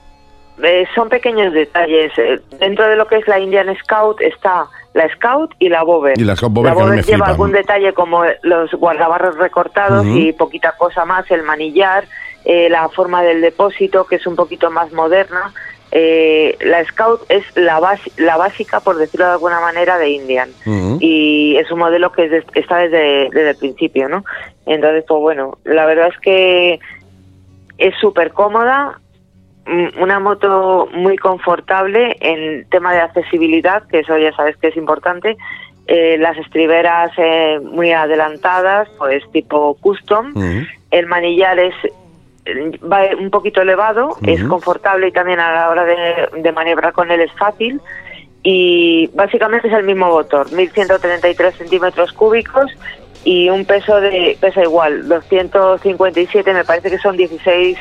Eh, 0.62 0.85
son 0.95 1.09
pequeños 1.09 1.53
detalles. 1.53 2.12
Eh, 2.19 2.41
Dentro 2.59 2.87
de 2.88 2.97
lo 2.97 3.07
que 3.07 3.17
es 3.17 3.29
la 3.29 3.38
Indian 3.38 3.75
Scout 3.83 4.21
está 4.21 4.67
la 4.95 5.09
Scout 5.15 5.55
y 5.59 5.69
la 5.69 5.83
Bober. 5.83 6.19
Y 6.19 6.25
la 6.25 6.37
Scout 6.37 6.53
Bober, 6.53 6.71
La 6.71 6.75
Bober 6.75 6.97
lleva 6.97 7.05
flipan. 7.05 7.31
algún 7.31 7.53
detalle 7.53 7.93
como 7.95 8.23
los 8.43 8.71
guardabarros 8.73 9.37
recortados 9.38 10.05
y 10.07 10.33
poquita 10.33 10.73
cosa 10.77 11.05
más, 11.07 11.31
el 11.31 11.43
manillar, 11.43 12.05
eh, 12.45 12.69
la 12.69 12.88
forma 12.91 13.23
del 13.23 13.41
depósito 13.41 14.05
que 14.07 14.17
es 14.17 14.27
un 14.27 14.37
poquito 14.37 14.71
más 14.71 14.93
moderna. 14.93 15.53
Eh, 15.95 16.57
la 16.61 16.83
Scout 16.85 17.21
es 17.31 17.45
la, 17.55 17.79
la 18.17 18.37
básica, 18.38 18.81
por 18.81 18.97
decirlo 18.97 19.27
de 19.27 19.33
alguna 19.33 19.61
manera, 19.61 19.99
de 19.99 20.09
Indian. 20.11 20.51
Y 21.01 21.57
es 21.57 21.71
un 21.71 21.79
modelo 21.81 22.12
que 22.12 22.25
es 22.25 22.31
de- 22.31 22.45
está 22.55 22.77
desde, 22.79 23.29
desde 23.31 23.51
el 23.51 23.57
principio, 23.57 24.09
¿no? 24.09 24.25
Entonces, 24.67 25.05
pues 25.07 25.21
bueno, 25.21 25.59
la 25.65 25.85
verdad 25.87 26.09
es 26.09 26.19
que 26.21 26.81
es 27.79 27.95
súper 28.01 28.33
cómoda, 28.33 28.99
una 29.66 30.18
moto 30.18 30.88
muy 30.92 31.16
confortable 31.16 32.16
en 32.20 32.68
tema 32.68 32.92
de 32.92 33.01
accesibilidad, 33.01 33.87
que 33.87 34.01
eso 34.01 34.18
ya 34.18 34.33
sabes 34.35 34.57
que 34.57 34.68
es 34.68 34.77
importante. 34.77 35.37
Eh, 35.87 36.16
las 36.18 36.37
estriberas 36.37 37.12
eh, 37.16 37.61
muy 37.62 37.92
adelantadas, 37.92 38.88
pues 38.98 39.22
tipo 39.33 39.75
custom. 39.81 40.33
El 40.90 41.07
manillar 41.07 41.59
es 41.59 41.75
eh, 42.44 42.79
va 42.81 43.03
un 43.18 43.31
poquito 43.31 43.62
elevado, 43.62 44.16
es 44.27 44.42
confortable 44.44 45.09
y 45.09 45.12
también 45.12 45.40
a 45.40 45.53
la 45.53 45.70
hora 45.70 45.85
de, 45.85 46.29
de 46.40 46.53
maniobrar 46.53 46.92
con 46.92 47.11
él 47.11 47.20
es 47.20 47.33
fácil. 47.33 47.81
Y 48.44 49.09
básicamente 49.14 49.68
es 49.68 49.75
el 49.75 49.85
mismo 49.85 50.09
motor, 50.09 50.51
1133 50.51 51.57
centímetros 51.57 52.12
cúbicos 52.12 52.72
y 53.25 53.48
un 53.48 53.64
peso 53.64 54.01
de 54.01 54.37
pesa 54.40 54.62
igual, 54.62 55.09
257, 55.09 56.53
me 56.53 56.64
parece 56.64 56.90
que 56.90 56.98
son 56.98 57.16
16 57.16 57.79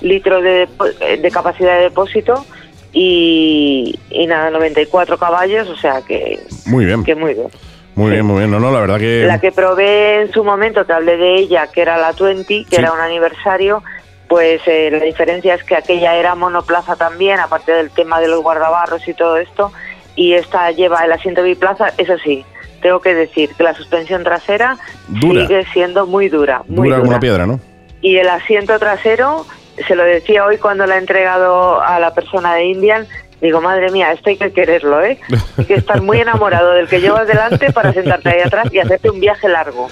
litros 0.00 0.42
de, 0.42 0.68
eh, 1.00 1.16
de 1.20 1.30
capacidad 1.30 1.76
de 1.76 1.82
depósito 1.84 2.44
y, 2.92 3.98
y 4.10 4.26
nada, 4.26 4.50
94 4.50 5.18
caballos, 5.18 5.68
o 5.68 5.76
sea 5.76 6.02
que, 6.06 6.38
Muy 6.66 6.84
bien, 6.84 7.04
que 7.04 7.14
muy 7.14 7.34
bien. 7.34 7.48
muy 7.94 8.10
bien, 8.12 8.24
muy 8.26 8.38
bien. 8.38 8.50
No, 8.50 8.60
no, 8.60 8.70
la 8.70 8.80
verdad 8.80 8.98
que... 8.98 9.24
La 9.26 9.40
que 9.40 9.52
probé 9.52 10.22
en 10.22 10.32
su 10.32 10.44
momento, 10.44 10.84
te 10.84 10.92
hablé 10.92 11.16
de 11.16 11.36
ella, 11.36 11.66
que 11.72 11.82
era 11.82 11.96
la 11.98 12.12
20, 12.12 12.44
que 12.46 12.64
Sí. 12.70 12.76
era 12.76 12.92
un 12.92 13.00
aniversario, 13.00 13.82
pues 14.28 14.60
eh, 14.66 14.90
la 14.92 15.04
diferencia 15.04 15.54
es 15.54 15.64
que 15.64 15.76
aquella 15.76 16.14
era 16.16 16.34
monoplaza 16.34 16.96
también, 16.96 17.40
aparte 17.40 17.72
del 17.72 17.90
tema 17.90 18.20
de 18.20 18.28
los 18.28 18.42
guardabarros 18.42 19.06
y 19.08 19.14
todo 19.14 19.36
esto, 19.38 19.72
y 20.16 20.34
esta 20.34 20.70
lleva 20.70 21.04
el 21.04 21.12
asiento 21.12 21.42
biplaza, 21.42 21.92
eso 21.98 22.14
sí, 22.22 22.44
tengo 22.80 23.00
que 23.00 23.14
decir 23.14 23.50
que 23.56 23.62
la 23.64 23.74
suspensión 23.74 24.22
trasera 24.22 24.76
Dura. 25.08 25.42
sigue 25.46 25.64
siendo 25.72 26.06
muy 26.06 26.28
dura, 26.28 26.62
muy 26.68 26.88
dura 26.88 26.96
dura. 26.96 26.98
como 26.98 27.10
una 27.10 27.20
piedra, 27.20 27.46
¿no? 27.46 27.58
Y 28.00 28.18
el 28.18 28.28
asiento 28.28 28.78
trasero, 28.78 29.46
se 29.86 29.94
lo 29.94 30.04
decía 30.04 30.44
hoy 30.44 30.58
cuando 30.58 30.86
la 30.86 30.96
he 30.96 30.98
entregado 30.98 31.80
a 31.82 31.98
la 31.98 32.14
persona 32.14 32.54
de 32.54 32.64
Indian, 32.66 33.06
digo, 33.40 33.60
madre 33.60 33.90
mía, 33.90 34.12
esto 34.12 34.30
hay 34.30 34.36
que 34.36 34.52
quererlo, 34.52 35.02
¿eh? 35.02 35.18
Hay 35.58 35.64
que 35.64 35.74
estar 35.74 36.00
muy 36.02 36.18
enamorado 36.20 36.72
del 36.72 36.88
que 36.88 37.00
llevas 37.00 37.26
delante 37.26 37.72
para 37.72 37.92
sentarte 37.92 38.28
ahí 38.30 38.40
atrás 38.40 38.72
y 38.72 38.78
hacerte 38.78 39.10
un 39.10 39.20
viaje 39.20 39.48
largo. 39.48 39.88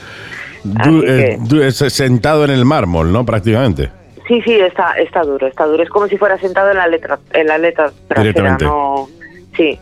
Du- 0.64 1.02
eh, 1.02 1.04
que- 1.04 1.38
du- 1.40 1.62
es 1.62 1.76
sentado 1.76 2.44
en 2.44 2.50
el 2.50 2.64
mármol, 2.64 3.12
¿no? 3.12 3.26
Prácticamente. 3.26 3.90
Sí, 4.28 4.40
sí, 4.42 4.54
está, 4.54 4.92
está 4.92 5.22
duro, 5.22 5.48
está 5.48 5.64
duro. 5.66 5.82
Es 5.82 5.90
como 5.90 6.06
si 6.06 6.16
fuera 6.16 6.38
sentado 6.38 6.70
en 6.70 6.76
la 6.76 6.86
letra, 6.86 7.18
en 7.32 7.48
la 7.48 7.58
letra 7.58 7.90
trasera, 8.08 8.56
no. 8.60 9.08
Sí. 9.56 9.78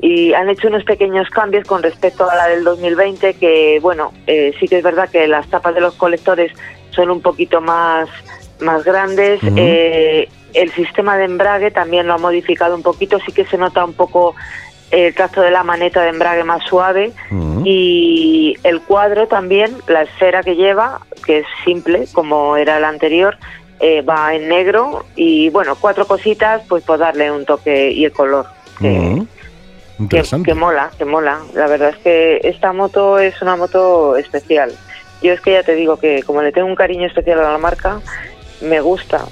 Y 0.00 0.32
han 0.32 0.48
hecho 0.48 0.66
unos 0.68 0.82
pequeños 0.84 1.28
cambios 1.30 1.64
con 1.68 1.82
respecto 1.82 2.28
a 2.28 2.34
la 2.34 2.48
del 2.48 2.64
2020, 2.64 3.34
que 3.34 3.78
bueno, 3.82 4.12
eh, 4.26 4.52
sí 4.58 4.66
que 4.66 4.78
es 4.78 4.82
verdad 4.82 5.08
que 5.10 5.28
las 5.28 5.46
tapas 5.48 5.74
de 5.74 5.80
los 5.82 5.94
colectores 5.94 6.50
son 6.90 7.10
un 7.10 7.20
poquito 7.20 7.60
más, 7.60 8.08
más 8.62 8.84
grandes. 8.84 9.40
Eh, 9.56 10.28
el 10.54 10.70
sistema 10.72 11.16
de 11.16 11.24
embrague 11.24 11.70
también 11.70 12.06
lo 12.06 12.14
ha 12.14 12.18
modificado 12.18 12.74
un 12.74 12.82
poquito, 12.82 13.18
sí 13.20 13.32
que 13.32 13.44
se 13.46 13.58
nota 13.58 13.84
un 13.84 13.94
poco 13.94 14.34
el 14.90 15.14
tacto 15.14 15.40
de 15.40 15.50
la 15.50 15.62
maneta 15.62 16.02
de 16.02 16.10
embrague 16.10 16.44
más 16.44 16.62
suave 16.64 17.12
y 17.64 18.54
el 18.62 18.82
cuadro 18.82 19.26
también, 19.26 19.74
la 19.88 20.02
esfera 20.02 20.42
que 20.42 20.54
lleva, 20.54 21.00
que 21.24 21.38
es 21.38 21.46
simple 21.64 22.06
como 22.12 22.56
era 22.56 22.76
el 22.76 22.84
anterior, 22.84 23.38
eh, 23.80 24.02
va 24.02 24.34
en 24.34 24.48
negro 24.48 25.06
y 25.16 25.48
bueno, 25.48 25.76
cuatro 25.80 26.06
cositas 26.06 26.62
pues 26.68 26.84
por 26.84 26.98
darle 26.98 27.32
un 27.32 27.46
toque 27.46 27.90
y 27.90 28.04
el 28.04 28.12
color. 28.12 28.46
Que, 28.78 29.22
Interesante. 29.98 30.50
que 30.50 30.54
mola, 30.54 30.90
que 30.98 31.04
mola. 31.04 31.40
La 31.54 31.66
verdad 31.68 31.90
es 31.90 31.96
que 31.96 32.40
esta 32.44 32.72
moto 32.72 33.18
es 33.18 33.40
una 33.40 33.56
moto 33.56 34.16
especial. 34.16 34.72
Yo 35.22 35.32
es 35.32 35.40
que 35.40 35.52
ya 35.52 35.62
te 35.62 35.74
digo 35.74 35.96
que 35.96 36.22
como 36.22 36.42
le 36.42 36.52
tengo 36.52 36.66
un 36.66 36.74
cariño 36.74 37.06
especial 37.06 37.40
a 37.40 37.52
la 37.52 37.58
marca, 37.58 38.00
me 38.62 38.80
gusta. 38.80 39.24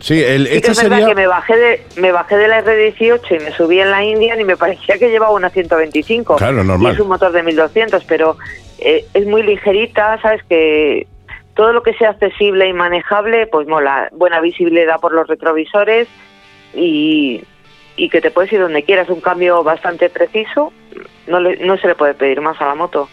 Sí, 0.00 0.22
el, 0.22 0.44
Sí 0.46 0.50
que 0.52 0.56
esta 0.58 0.72
es 0.72 0.82
verdad 0.82 0.96
sería... 0.98 1.08
que 1.08 1.14
me 1.14 1.26
bajé 1.26 1.56
de 1.56 1.82
me 1.96 2.12
bajé 2.12 2.36
de 2.36 2.48
la 2.48 2.62
R18 2.64 3.20
y 3.40 3.44
me 3.44 3.52
subí 3.56 3.80
en 3.80 3.90
la 3.90 4.04
Indian 4.04 4.40
y 4.40 4.44
me 4.44 4.56
parecía 4.56 4.98
que 4.98 5.08
llevaba 5.08 5.32
una 5.32 5.50
125. 5.50 6.36
Claro, 6.36 6.62
normal. 6.64 6.92
Y 6.92 6.94
es 6.94 7.00
un 7.00 7.08
motor 7.08 7.32
de 7.32 7.42
1200, 7.42 8.04
pero 8.04 8.36
eh, 8.78 9.06
es 9.14 9.26
muy 9.26 9.42
ligerita, 9.42 10.20
sabes 10.20 10.42
que 10.48 11.06
todo 11.54 11.72
lo 11.72 11.82
que 11.82 11.94
sea 11.94 12.10
accesible 12.10 12.68
y 12.68 12.72
manejable, 12.72 13.46
pues 13.46 13.66
mola. 13.68 14.08
Buena 14.12 14.40
visibilidad 14.40 14.98
por 15.00 15.12
los 15.12 15.26
retrovisores 15.28 16.08
y, 16.74 17.42
y 17.96 18.08
que 18.10 18.20
te 18.20 18.30
puedes 18.30 18.52
ir 18.52 18.60
donde 18.60 18.82
quieras. 18.82 19.08
Un 19.08 19.20
cambio 19.20 19.62
bastante 19.62 20.10
preciso, 20.10 20.72
no, 21.28 21.40
le- 21.40 21.58
no 21.64 21.78
se 21.78 21.86
le 21.86 21.94
puede 21.94 22.14
pedir 22.14 22.40
más 22.40 22.60
a 22.60 22.66
la 22.66 22.74
moto. 22.74 23.08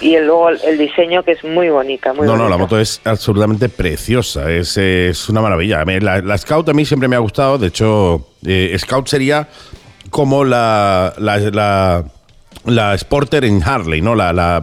Y 0.00 0.14
el, 0.14 0.26
luego 0.26 0.48
el, 0.50 0.78
diseño 0.78 1.22
que 1.22 1.32
es 1.32 1.44
muy 1.44 1.68
bonita, 1.68 2.12
muy 2.14 2.26
no, 2.26 2.32
no, 2.36 2.44
la 2.44 2.56
bonita. 2.56 2.58
moto 2.58 2.78
es 2.80 3.00
absolutamente 3.04 3.68
preciosa, 3.68 4.50
es, 4.50 4.76
es 4.76 5.28
una 5.28 5.40
maravilla. 5.42 5.84
La, 5.84 6.20
la 6.22 6.38
Scout 6.38 6.68
a 6.68 6.72
mí 6.72 6.84
siempre 6.86 7.08
me 7.08 7.16
ha 7.16 7.20
gustado, 7.20 7.58
de 7.58 7.66
hecho, 7.68 8.26
eh, 8.46 8.74
Scout 8.78 9.08
sería 9.08 9.48
como 10.08 10.44
la, 10.44 11.12
la, 11.18 11.38
la, 11.38 12.04
la 12.64 12.96
Sporter 12.98 13.44
en 13.44 13.62
Harley, 13.62 14.00
¿no? 14.00 14.14
La, 14.14 14.32
la, 14.32 14.60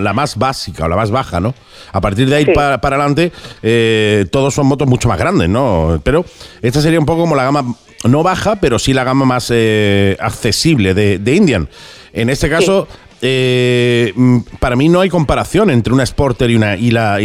la- 0.00 0.12
más 0.12 0.36
básica 0.36 0.86
o 0.86 0.88
la 0.88 0.96
más 0.96 1.10
baja, 1.10 1.38
¿no? 1.38 1.54
A 1.92 2.00
partir 2.00 2.28
de 2.28 2.36
ahí 2.36 2.44
Sí. 2.46 2.52
para, 2.54 2.80
para 2.80 2.96
adelante, 2.96 3.30
eh, 3.62 4.26
todos 4.32 4.54
son 4.54 4.66
motos 4.66 4.88
mucho 4.88 5.08
más 5.08 5.18
grandes, 5.18 5.48
¿no? 5.48 6.00
Pero 6.02 6.24
esta 6.62 6.80
sería 6.80 6.98
un 6.98 7.06
poco 7.06 7.20
como 7.22 7.36
la 7.36 7.44
gama, 7.44 7.64
no 8.04 8.22
baja, 8.22 8.56
pero 8.56 8.78
sí 8.78 8.92
la 8.94 9.04
gama 9.04 9.24
más 9.24 9.48
eh, 9.54 10.16
accesible 10.18 10.94
de, 10.94 11.18
de 11.18 11.34
Indian. 11.34 11.68
En 12.12 12.30
este 12.30 12.48
caso, 12.48 12.88
eh, 13.20 14.12
mm, 14.14 14.38
para 14.60 14.76
mí 14.76 14.88
no 14.88 15.00
hay 15.00 15.08
comparación 15.08 15.70
entre 15.70 15.92
una 15.92 16.04
Sporter 16.06 16.50
y, 16.50 16.56
una, 16.56 16.76
la, 16.76 17.20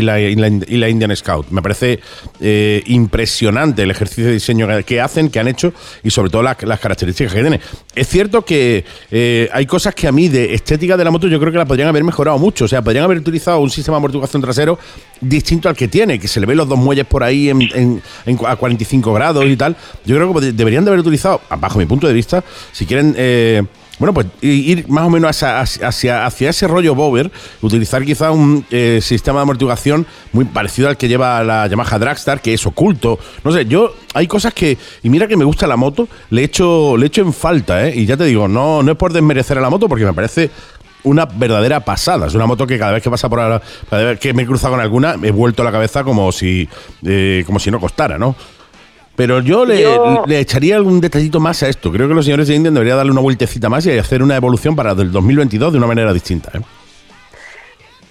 Indian 0.90 1.16
Scout. 1.16 1.50
Me 1.50 1.62
parece 1.62 2.00
eh, 2.40 2.82
impresionante 2.88 3.84
el 3.84 3.92
ejercicio 3.92 4.26
de 4.26 4.34
diseño 4.34 4.68
que- 4.86 5.02
hacen, 5.02 5.30
que 5.30 5.40
han 5.40 5.48
hecho 5.48 5.74
y 6.04 6.10
sobre 6.10 6.30
todo 6.30 6.44
las, 6.44 6.58
características 6.58 7.34
que 7.34 7.42
tiene. 7.42 7.60
Es 7.96 8.08
cierto 8.08 8.44
que 8.44 8.86
eh, 9.12 9.50
hay 9.54 9.66
cosas 9.66 9.94
que 9.96 10.08
a 10.08 10.12
mí 10.12 10.28
de 10.30 10.54
estética 10.54 10.98
de 10.98 11.04
la 11.04 11.12
moto 11.12 11.28
yo 11.28 11.40
creo 11.40 11.52
que 11.52 11.58
la 11.58 11.66
podrían 11.66 11.90
haber 11.90 12.04
mejorado 12.04 12.38
mucho. 12.40 12.66
O 12.66 12.68
sea, 12.68 12.82
podrían 12.82 13.04
haber 13.06 13.18
utilizado 13.20 13.60
un 13.60 13.70
sistema 13.70 13.96
de 13.96 14.00
amortiguación 14.00 14.42
trasero 14.42 14.80
distinto 15.22 15.70
al 15.70 15.76
que 15.76 15.88
tiene, 15.88 16.20
que 16.20 16.28
se 16.28 16.40
le 16.40 16.46
ven 16.46 16.58
los 16.58 16.68
dos 16.68 16.78
muelles 16.78 17.06
por 17.06 17.24
ahí 17.24 17.50
en, 17.50 17.62
en- 17.62 18.02
en 18.26 18.40
a 18.46 18.56
45 18.56 19.14
grados 19.14 19.46
y 19.46 19.56
tal. 19.58 19.76
Yo 20.06 20.16
creo 20.16 20.34
que 20.34 20.52
deberían 20.54 20.84
de 20.86 20.90
haber 20.92 21.00
utilizado, 21.02 21.42
bajo 21.60 21.78
mi 21.80 21.86
punto 21.86 22.08
de 22.08 22.14
vista, 22.14 22.44
si 22.72 22.86
quieren... 22.86 23.16
bueno, 24.00 24.14
pues 24.14 24.28
ir 24.42 24.88
más 24.90 25.06
o 25.06 25.10
menos 25.10 25.44
hacia, 25.44 25.88
hacia, 25.88 26.26
hacia 26.26 26.50
ese 26.50 26.68
rollo 26.68 26.96
Bover, 26.96 27.32
utilizar 27.62 28.04
quizá 28.04 28.32
un 28.32 28.66
eh, 28.72 29.00
sistema 29.02 29.40
de 29.40 29.44
amortiguación 29.44 30.08
muy 30.32 30.46
parecido 30.46 30.90
al 30.90 30.98
que 30.98 31.08
lleva 31.08 31.44
la 31.44 31.68
Yamaha 31.68 32.00
Dragstar, 32.00 32.42
que 32.42 32.54
es 32.54 32.66
oculto. 32.66 33.20
No 33.44 33.52
sé, 33.52 33.66
yo 33.66 33.96
hay 34.14 34.28
cosas 34.28 34.54
que, 34.54 34.78
y 35.04 35.10
mira 35.10 35.28
que 35.28 35.38
me 35.38 35.46
gusta 35.46 35.68
la 35.68 35.78
moto, 35.78 36.08
le 36.32 36.44
echo, 36.44 36.98
le 36.98 37.06
echo 37.06 37.22
en 37.22 37.34
falta, 37.34 37.88
¿eh? 37.88 37.94
Y 37.96 38.06
ya 38.06 38.18
te 38.18 38.26
digo, 38.26 38.48
no, 38.48 38.82
no 38.82 38.92
es 38.92 38.98
por 38.98 39.14
desmerecer 39.14 39.58
a 39.58 39.62
la 39.62 39.70
moto, 39.70 39.88
porque 39.88 40.06
me 40.06 40.14
parece 40.14 40.50
una 41.04 41.26
verdadera 41.26 41.82
pasada. 41.82 42.28
Es 42.28 42.34
una 42.34 42.46
moto 42.46 42.66
que 42.66 42.80
cada 42.80 42.92
vez 42.94 43.04
que 43.04 43.10
pasa 43.10 43.30
por 43.30 43.40
ahora, 43.40 43.62
cada 43.90 44.04
vez 44.04 44.20
que 44.20 44.34
me 44.34 44.44
he 44.44 44.46
cruzado 44.46 44.74
con 44.74 44.82
alguna, 44.82 45.18
me 45.18 45.30
he 45.30 45.32
vuelto 45.32 45.64
la 45.64 45.72
cabeza 45.72 46.04
como 46.04 46.32
si, 46.32 46.68
eh, 47.06 47.44
como 47.46 47.60
si 47.60 47.70
no 47.72 47.80
costara, 47.80 48.18
¿no? 48.18 48.36
Pero 49.16 49.42
yo 49.42 49.64
le, 49.66 49.82
Yo- 49.84 50.24
le 50.26 50.40
echaría 50.40 50.76
algún 50.76 51.00
detallito 51.00 51.40
más 51.40 51.62
a 51.64 51.70
esto. 51.70 51.92
Creo 51.92 52.08
que 52.08 52.14
los 52.16 52.26
señores 52.26 52.48
de 52.48 52.56
Indian 52.56 52.74
deberían 52.74 52.98
darle 52.98 53.12
una 53.12 53.22
vueltecita 53.22 53.70
más 53.70 53.86
y 53.86 53.98
hacer 53.98 54.24
una 54.24 54.36
evolución 54.36 54.76
para 54.76 54.92
el 54.94 55.12
2022 55.12 55.72
de 55.74 55.78
una 55.78 55.88
manera 55.88 56.12
distinta. 56.14 56.52
¿eh? 56.56 56.62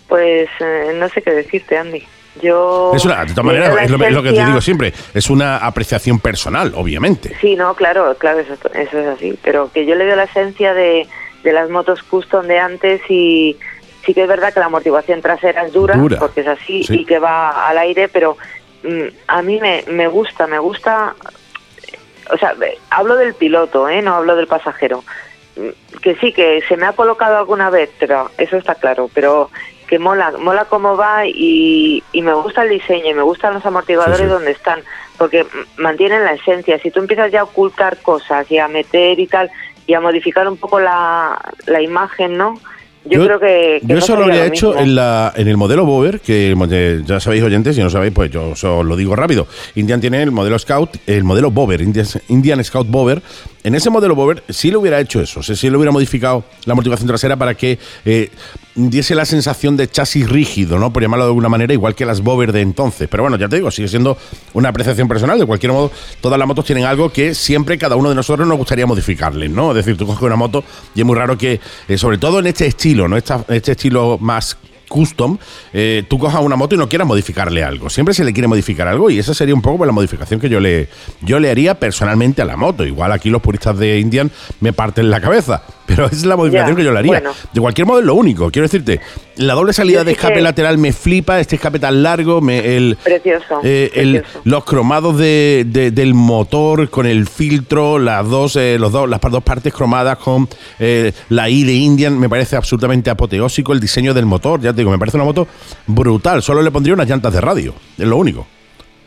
Pues 0.08 0.48
eh, 0.60 0.92
no 0.98 1.08
sé 1.08 1.22
qué 1.22 1.30
decirte, 1.32 1.76
Andy. 1.76 2.02
Yo 2.42 2.92
Es 2.94 3.04
una, 3.04 3.24
de 3.24 3.32
todas 3.34 3.44
maneras, 3.44 3.68
es 3.82 3.90
lo, 3.90 4.02
es 4.02 4.12
lo 4.12 4.22
que 4.22 4.32
te 4.32 4.42
digo 4.44 4.60
siempre, 4.62 4.94
es 5.12 5.28
una 5.28 5.58
apreciación 5.58 6.18
personal, 6.18 6.72
obviamente. 6.74 7.36
Sí, 7.42 7.56
no, 7.56 7.74
claro, 7.74 8.14
claro, 8.18 8.38
eso, 8.38 8.54
eso 8.72 8.98
es 8.98 9.06
así. 9.06 9.38
Pero 9.42 9.70
que 9.70 9.84
yo 9.84 9.94
le 9.96 10.06
veo 10.06 10.16
la 10.16 10.24
esencia 10.24 10.72
de, 10.72 11.06
de 11.44 11.52
las 11.52 11.68
motos 11.68 12.02
custom 12.02 12.46
de 12.46 12.58
antes 12.58 13.02
y 13.10 13.58
sí 14.06 14.14
que 14.14 14.22
es 14.22 14.28
verdad 14.28 14.52
que 14.54 14.60
la 14.60 14.66
amortiguación 14.66 15.20
trasera 15.20 15.66
es 15.66 15.74
dura, 15.74 15.94
Dura, 15.96 16.18
porque 16.18 16.40
es 16.40 16.46
así 16.46 16.84
sí. 16.84 17.00
y 17.00 17.04
que 17.04 17.18
va 17.18 17.68
al 17.68 17.76
aire, 17.76 18.08
pero 18.08 18.38
a 19.26 19.42
mí 19.42 19.60
me, 19.60 19.84
me 19.88 20.08
gusta, 20.08 20.46
me 20.46 20.58
gusta, 20.58 21.14
o 22.32 22.36
sea, 22.36 22.54
hablo 22.90 23.16
del 23.16 23.34
piloto, 23.34 23.88
¿eh? 23.88 24.02
no 24.02 24.14
hablo 24.14 24.36
del 24.36 24.46
pasajero. 24.46 25.04
Que 26.00 26.14
sí, 26.16 26.32
que 26.32 26.62
se 26.66 26.76
me 26.76 26.86
ha 26.86 26.92
colocado 26.94 27.36
alguna 27.36 27.68
vez, 27.70 27.90
pero 27.98 28.30
eso 28.38 28.56
está 28.56 28.74
claro, 28.74 29.10
pero 29.12 29.50
que 29.86 29.98
mola, 29.98 30.32
mola 30.38 30.64
cómo 30.64 30.96
va 30.96 31.26
y, 31.26 32.02
y 32.12 32.22
me 32.22 32.32
gusta 32.32 32.62
el 32.62 32.70
diseño 32.70 33.10
y 33.10 33.14
me 33.14 33.22
gustan 33.22 33.52
los 33.52 33.66
amortiguadores 33.66 34.18
Sí, 34.20 34.24
sí. 34.24 34.30
donde 34.30 34.50
están, 34.52 34.82
porque 35.18 35.46
mantienen 35.76 36.24
la 36.24 36.32
esencia. 36.32 36.78
Si 36.78 36.90
tú 36.90 37.00
empiezas 37.00 37.30
ya 37.30 37.40
a 37.40 37.44
ocultar 37.44 37.98
cosas 37.98 38.50
y 38.50 38.58
a 38.58 38.68
meter 38.68 39.20
y 39.20 39.26
tal, 39.26 39.50
y 39.86 39.92
a 39.92 40.00
modificar 40.00 40.48
un 40.48 40.56
poco 40.56 40.80
la, 40.80 41.38
la 41.66 41.82
imagen, 41.82 42.38
¿no? 42.38 42.58
Yo, 43.04 43.24
creo 43.24 43.40
que... 43.40 43.78
que 43.80 43.86
yo 43.86 43.94
no 43.94 43.98
eso 43.98 44.16
lo 44.16 44.24
habría 44.24 44.46
hecho 44.46 44.78
en, 44.78 44.94
la, 44.94 45.32
en 45.36 45.48
el 45.48 45.56
modelo 45.56 45.84
Bover, 45.84 46.20
que 46.20 46.54
ya 47.04 47.20
sabéis 47.20 47.42
oyentes, 47.42 47.74
si 47.76 47.82
no 47.82 47.90
sabéis, 47.90 48.12
pues 48.12 48.30
yo 48.30 48.50
os 48.50 48.62
lo 48.62 48.96
digo 48.96 49.16
rápido. 49.16 49.46
Indian 49.74 50.00
tiene 50.00 50.22
el 50.22 50.30
modelo 50.30 50.58
Scout, 50.58 50.96
el 51.06 51.24
modelo 51.24 51.50
Bover, 51.50 51.80
Indian, 51.80 52.06
Indian 52.28 52.62
Scout 52.62 52.88
Bover. 52.88 53.22
En 53.64 53.74
ese 53.74 53.90
modelo 53.90 54.14
Bover 54.14 54.42
sí 54.48 54.70
le 54.70 54.76
hubiera 54.76 55.00
hecho 55.00 55.20
eso, 55.20 55.40
o 55.40 55.42
sea, 55.42 55.54
sí 55.56 55.70
le 55.70 55.76
hubiera 55.76 55.92
modificado 55.92 56.44
la 56.64 56.74
motivación 56.74 57.08
trasera 57.08 57.36
para 57.36 57.54
que 57.54 57.78
eh, 58.04 58.30
diese 58.74 59.14
la 59.14 59.24
sensación 59.24 59.76
de 59.76 59.88
chasis 59.88 60.28
rígido, 60.28 60.78
¿no? 60.78 60.92
Por 60.92 61.02
llamarlo 61.02 61.24
de 61.24 61.30
alguna 61.30 61.48
manera, 61.48 61.72
igual 61.72 61.94
que 61.94 62.06
las 62.06 62.20
Bover 62.20 62.52
de 62.52 62.60
entonces. 62.60 63.08
Pero 63.08 63.22
bueno, 63.22 63.36
ya 63.36 63.48
te 63.48 63.56
digo, 63.56 63.70
sigue 63.70 63.88
siendo 63.88 64.16
una 64.54 64.70
apreciación 64.70 65.08
personal. 65.08 65.38
De 65.38 65.46
cualquier 65.46 65.72
modo, 65.72 65.90
todas 66.20 66.38
las 66.38 66.48
motos 66.48 66.64
tienen 66.64 66.84
algo 66.84 67.10
que 67.10 67.34
siempre 67.34 67.76
cada 67.78 67.96
uno 67.96 68.08
de 68.08 68.14
nosotros 68.14 68.46
nos 68.46 68.56
gustaría 68.56 68.86
modificarles, 68.86 69.50
¿no? 69.50 69.70
Es 69.70 69.76
decir, 69.76 69.96
tú 69.96 70.06
coges 70.06 70.22
una 70.22 70.36
moto 70.36 70.64
y 70.94 71.00
es 71.00 71.06
muy 71.06 71.16
raro 71.16 71.36
que, 71.36 71.60
eh, 71.88 71.98
sobre 71.98 72.18
todo 72.18 72.38
en 72.38 72.46
este 72.46 72.66
estilo, 72.66 73.08
¿no? 73.08 73.16
Este 73.16 73.72
estilo 73.72 74.18
más 74.20 74.56
custom, 74.92 75.38
eh, 75.72 76.04
tú 76.06 76.18
cojas 76.18 76.42
una 76.42 76.54
moto 76.54 76.74
y 76.74 76.78
no 76.78 76.86
quieras 76.88 77.08
modificarle 77.08 77.64
algo. 77.64 77.88
Siempre 77.88 78.14
se 78.14 78.24
le 78.24 78.32
quiere 78.34 78.46
modificar 78.46 78.86
algo 78.88 79.08
y 79.08 79.18
esa 79.18 79.32
sería 79.32 79.54
un 79.54 79.62
poco 79.62 79.78
pues, 79.78 79.86
la 79.86 79.92
modificación 79.92 80.38
que 80.38 80.50
yo 80.50 80.60
le, 80.60 80.88
yo 81.22 81.40
le 81.40 81.50
haría 81.50 81.74
personalmente 81.78 82.42
a 82.42 82.44
la 82.44 82.56
moto. 82.58 82.84
Igual 82.84 83.10
aquí 83.12 83.30
los 83.30 83.40
puristas 83.40 83.78
de 83.78 83.98
Indian 83.98 84.30
me 84.60 84.74
parten 84.74 85.08
la 85.10 85.20
cabeza, 85.20 85.62
pero 85.86 86.06
es 86.06 86.24
la 86.26 86.36
modificación 86.36 86.72
Ya, 86.72 86.76
que 86.76 86.84
yo 86.84 86.92
le 86.92 86.98
haría. 86.98 87.12
bueno. 87.12 87.30
De 87.52 87.60
cualquier 87.60 87.86
modo 87.86 88.00
es 88.00 88.04
lo 88.04 88.14
único. 88.14 88.50
Quiero 88.50 88.66
decirte, 88.68 89.00
la 89.36 89.54
doble 89.54 89.72
salida 89.72 90.04
de 90.04 90.12
escape 90.12 90.34
que- 90.34 90.40
lateral 90.42 90.78
me 90.78 90.92
flipa, 90.92 91.40
este 91.40 91.56
escape 91.56 91.78
tan 91.78 92.02
largo, 92.02 92.40
me, 92.40 92.76
el, 92.76 92.96
Precioso, 93.02 93.60
eh, 93.62 93.90
el- 93.94 94.20
precioso. 94.20 94.40
los 94.44 94.64
cromados 94.64 95.18
de, 95.18 95.64
de- 95.66 95.90
del 95.90 96.14
motor 96.14 96.90
con 96.90 97.06
el 97.06 97.26
filtro, 97.26 97.98
las 97.98 98.28
dos, 98.28 98.56
eh, 98.56 98.76
los 98.78 98.92
dos, 98.92 99.08
las 99.08 99.20
dos 99.20 99.42
partes 99.42 99.72
cromadas 99.72 100.18
con 100.18 100.48
eh, 100.78 101.12
la 101.28 101.48
I 101.48 101.64
de 101.64 101.72
Indian, 101.74 102.18
me 102.18 102.28
parece 102.28 102.56
absolutamente 102.56 103.10
apoteósico 103.10 103.72
el 103.72 103.80
diseño 103.80 104.14
del 104.14 104.26
motor. 104.26 104.60
Ya 104.60 104.72
te 104.72 104.78
digo, 104.78 104.90
me 104.90 104.98
parece 104.98 105.16
una 105.16 105.24
moto 105.24 105.46
brutal. 105.86 106.42
Solo 106.42 106.62
le 106.62 106.70
pondría 106.70 106.94
unas 106.94 107.08
llantas 107.08 107.32
de 107.32 107.40
radio, 107.40 107.74
es 107.98 108.06
lo 108.06 108.16
único. 108.16 108.46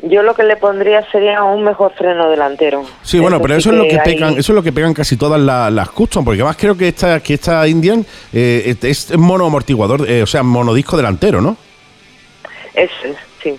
Yo 0.04 0.22
lo 0.24 0.36
que 0.36 0.44
le 0.44 0.56
pondría 0.58 1.04
sería 1.12 1.42
un 1.44 1.64
mejor 1.64 1.94
freno 1.98 2.30
delantero. 2.30 2.84
Sí, 3.02 3.18
bueno, 3.20 3.42
pero 3.42 3.56
sí 3.56 3.60
eso 3.62 3.72
es 3.72 3.78
lo 3.78 3.84
que 3.88 3.98
pegan, 4.04 4.34
eso 4.38 4.52
es 4.52 4.56
lo 4.56 4.62
que 4.62 4.72
pegan 4.72 4.94
casi 4.94 5.18
todas 5.18 5.40
la- 5.40 5.72
las 5.72 5.90
custom, 5.90 6.24
porque 6.24 6.42
además 6.42 6.58
creo 6.60 6.78
que 6.78 6.90
esta, 6.90 7.20
que 7.22 7.36
esta 7.36 7.68
Indian 7.68 8.06
eh, 8.34 8.76
es 8.84 9.10
es 9.12 9.18
mono 9.18 9.46
amortiguador, 9.48 10.08
eh, 10.10 10.22
o 10.22 10.28
sea, 10.28 10.44
monodisco 10.44 10.96
delantero, 10.98 11.42
¿no? 11.42 11.58
Eso 12.74 12.94
es, 13.06 13.16
sí. 13.42 13.56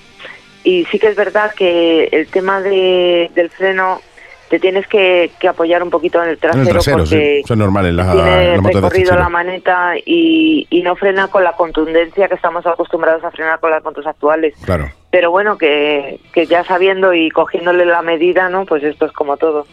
Y 0.63 0.85
sí 0.87 0.99
que 0.99 1.09
es 1.09 1.17
verdad 1.17 1.53
que 1.55 2.05
el 2.13 2.29
tema 2.29 2.61
de, 2.61 3.31
del 3.35 3.51
freno 3.51 4.03
te 4.49 4.59
tienes 4.59 4.87
que, 4.87 5.31
que 5.39 5.49
apoyar 5.49 5.83
un 5.83 5.91
poquito 5.91 6.23
en 6.23 6.31
el 6.31 6.39
trasero, 6.39 6.63
En 6.63 6.69
el 6.69 6.73
trasero, 6.73 6.97
porque 6.99 7.09
sí. 7.09 7.41
Eso 7.45 7.55
es 7.55 7.59
normal 7.59 7.87
en 7.87 7.97
la, 7.97 8.13
tiene 8.13 8.45
en 8.45 8.57
la 8.57 8.63
moto 8.63 8.81
de 8.81 8.89
recorrido 8.89 9.17
la 9.17 9.29
maneta 9.29 9.95
y, 10.05 10.67
y 10.71 10.83
no 10.83 10.97
frena 10.97 11.29
con 11.29 11.45
la 11.45 11.53
contundencia 11.53 12.29
que 12.29 12.35
estamos 12.35 12.67
acostumbrados 12.67 13.25
a 13.25 13.31
frenar 13.31 13.61
con 13.61 13.71
las 13.71 13.83
motos 13.83 14.07
actuales. 14.07 14.55
Claro. 14.65 14.91
Pero 15.11 15.31
bueno, 15.31 15.57
que, 15.59 16.21
que 16.33 16.47
ya 16.47 16.65
sabiendo 16.65 17.15
y 17.15 17.31
cogiéndole 17.31 17.85
la 17.87 18.03
medida, 18.03 18.49
¿no? 18.49 18.67
Pues 18.67 18.83
esto 18.83 19.07
es 19.07 19.13
como 19.13 19.37
todo. 19.37 19.67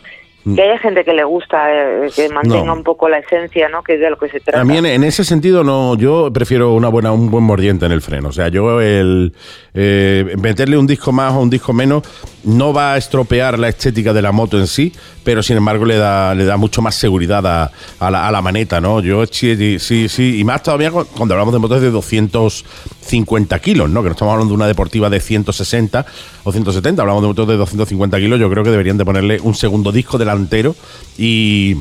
Mm. 0.46 0.56
Que 0.56 0.62
haya 0.64 0.78
gente 0.80 1.06
que 1.06 1.14
le 1.14 1.24
gusta, 1.24 1.72
eh, 1.72 2.10
que 2.14 2.28
mantenga 2.30 2.66
No. 2.66 2.74
un 2.74 2.84
poco 2.84 3.08
la 3.08 3.20
esencia, 3.20 3.70
¿no? 3.70 3.82
Que 3.82 3.94
es 3.94 4.00
de 4.02 4.10
lo 4.10 4.18
que 4.18 4.28
se 4.30 4.42
trata. 4.42 4.60
A 4.60 4.66
mí 4.66 4.78
en, 4.78 4.86
en 4.86 5.04
ese 5.06 5.24
sentido 5.24 5.64
no, 5.64 5.96
yo 5.96 6.32
prefiero 6.34 6.74
una 6.74 6.90
buena, 6.90 7.12
un 7.14 7.32
buen 7.32 7.46
mordiente 7.46 7.86
en 7.86 7.94
el 7.94 8.02
freno. 8.02 8.28
O 8.30 8.32
sea, 8.34 8.50
yo 8.50 8.82
el 8.82 9.34
eh, 9.74 10.36
meterle 10.42 10.78
un 10.78 10.86
disco 10.86 11.12
más 11.14 11.32
o 11.34 11.40
un 11.40 11.50
disco 11.50 11.72
menos 11.72 12.04
no 12.44 12.74
va 12.74 12.94
a 12.94 12.98
estropear 12.98 13.58
la 13.58 13.70
estética 13.70 14.12
de 14.12 14.22
la 14.22 14.34
moto 14.34 14.60
en 14.60 14.68
sí, 14.68 14.92
pero 15.24 15.42
sin 15.42 15.56
embargo 15.56 15.86
le 15.86 15.96
da, 15.96 16.36
le 16.36 16.44
da 16.44 16.58
mucho 16.58 16.82
más 16.82 16.96
seguridad 16.96 17.46
a, 17.48 17.72
a 18.00 18.12
la, 18.12 18.28
a 18.28 18.32
la 18.32 18.42
maneta, 18.42 18.82
¿no? 18.82 19.00
Yo 19.00 19.26
sí, 19.26 19.80
sí, 19.80 20.10
sí, 20.10 20.40
y 20.40 20.44
más 20.44 20.62
todavía 20.62 20.92
cu- 20.92 21.06
cuando 21.16 21.36
hablamos 21.36 21.54
de 21.54 21.60
motos 21.60 21.82
de 21.82 21.90
250 23.04 23.60
kilos, 23.60 23.90
¿no? 23.90 24.02
Que 24.02 24.10
no 24.10 24.14
estamos 24.14 24.32
hablando 24.34 24.52
de 24.54 24.56
una 24.56 24.68
deportiva 24.68 25.10
de 25.10 25.20
160 25.20 26.06
o 26.44 26.52
170, 26.52 27.02
hablamos 27.02 27.22
de 27.24 27.28
motos 27.28 27.48
de 27.48 27.56
250 27.58 28.18
kilos, 28.20 28.40
yo 28.40 28.50
creo 28.50 28.64
que 28.64 28.72
deberían 28.72 28.98
de 28.98 29.06
ponerle 29.06 29.40
un 29.42 29.56
segundo 29.56 29.92
disco 29.92 30.18
delantero 30.18 30.76
y 31.18 31.76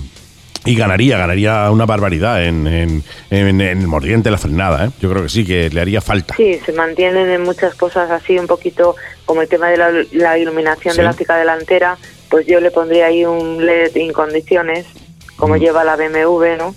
y 0.64 0.77
ganaría, 0.77 1.18
ganaría 1.18 1.68
una 1.73 1.87
barbaridad 1.87 2.45
en, 2.45 2.68
en, 2.68 3.03
en- 3.31 3.61
en 3.61 3.79
el 3.81 3.89
mordiente, 3.89 4.31
la 4.31 4.39
frenada. 4.39 4.85
¿eh? 4.87 4.91
Yo 5.01 5.11
creo 5.11 5.25
que 5.25 5.29
sí, 5.29 5.45
que 5.45 5.68
le 5.70 5.81
haría 5.81 6.01
falta. 6.01 6.37
Sí, 6.37 6.61
se 6.64 6.73
mantienen 6.73 7.29
en 7.31 7.43
muchas 7.43 7.75
cosas 7.75 8.09
así, 8.12 8.39
un 8.39 8.47
poquito 8.47 8.95
como 9.25 9.43
el 9.43 9.49
tema 9.49 9.70
de 9.70 9.77
la, 9.77 9.91
la 10.12 10.39
iluminación 10.39 10.95
Sí. 10.95 10.99
de 10.99 11.03
la 11.05 11.11
óptica 11.11 11.37
delantera, 11.37 11.99
pues 12.31 12.47
yo 12.47 12.61
le 12.61 12.70
pondría 12.70 13.07
ahí 13.07 13.25
un 13.25 13.66
LED 13.66 13.97
en 13.97 14.12
condiciones, 14.12 14.87
como 15.35 15.57
Mm. 15.57 15.59
lleva 15.59 15.83
la 15.83 15.97
BMW, 15.97 16.57
¿no? 16.57 16.77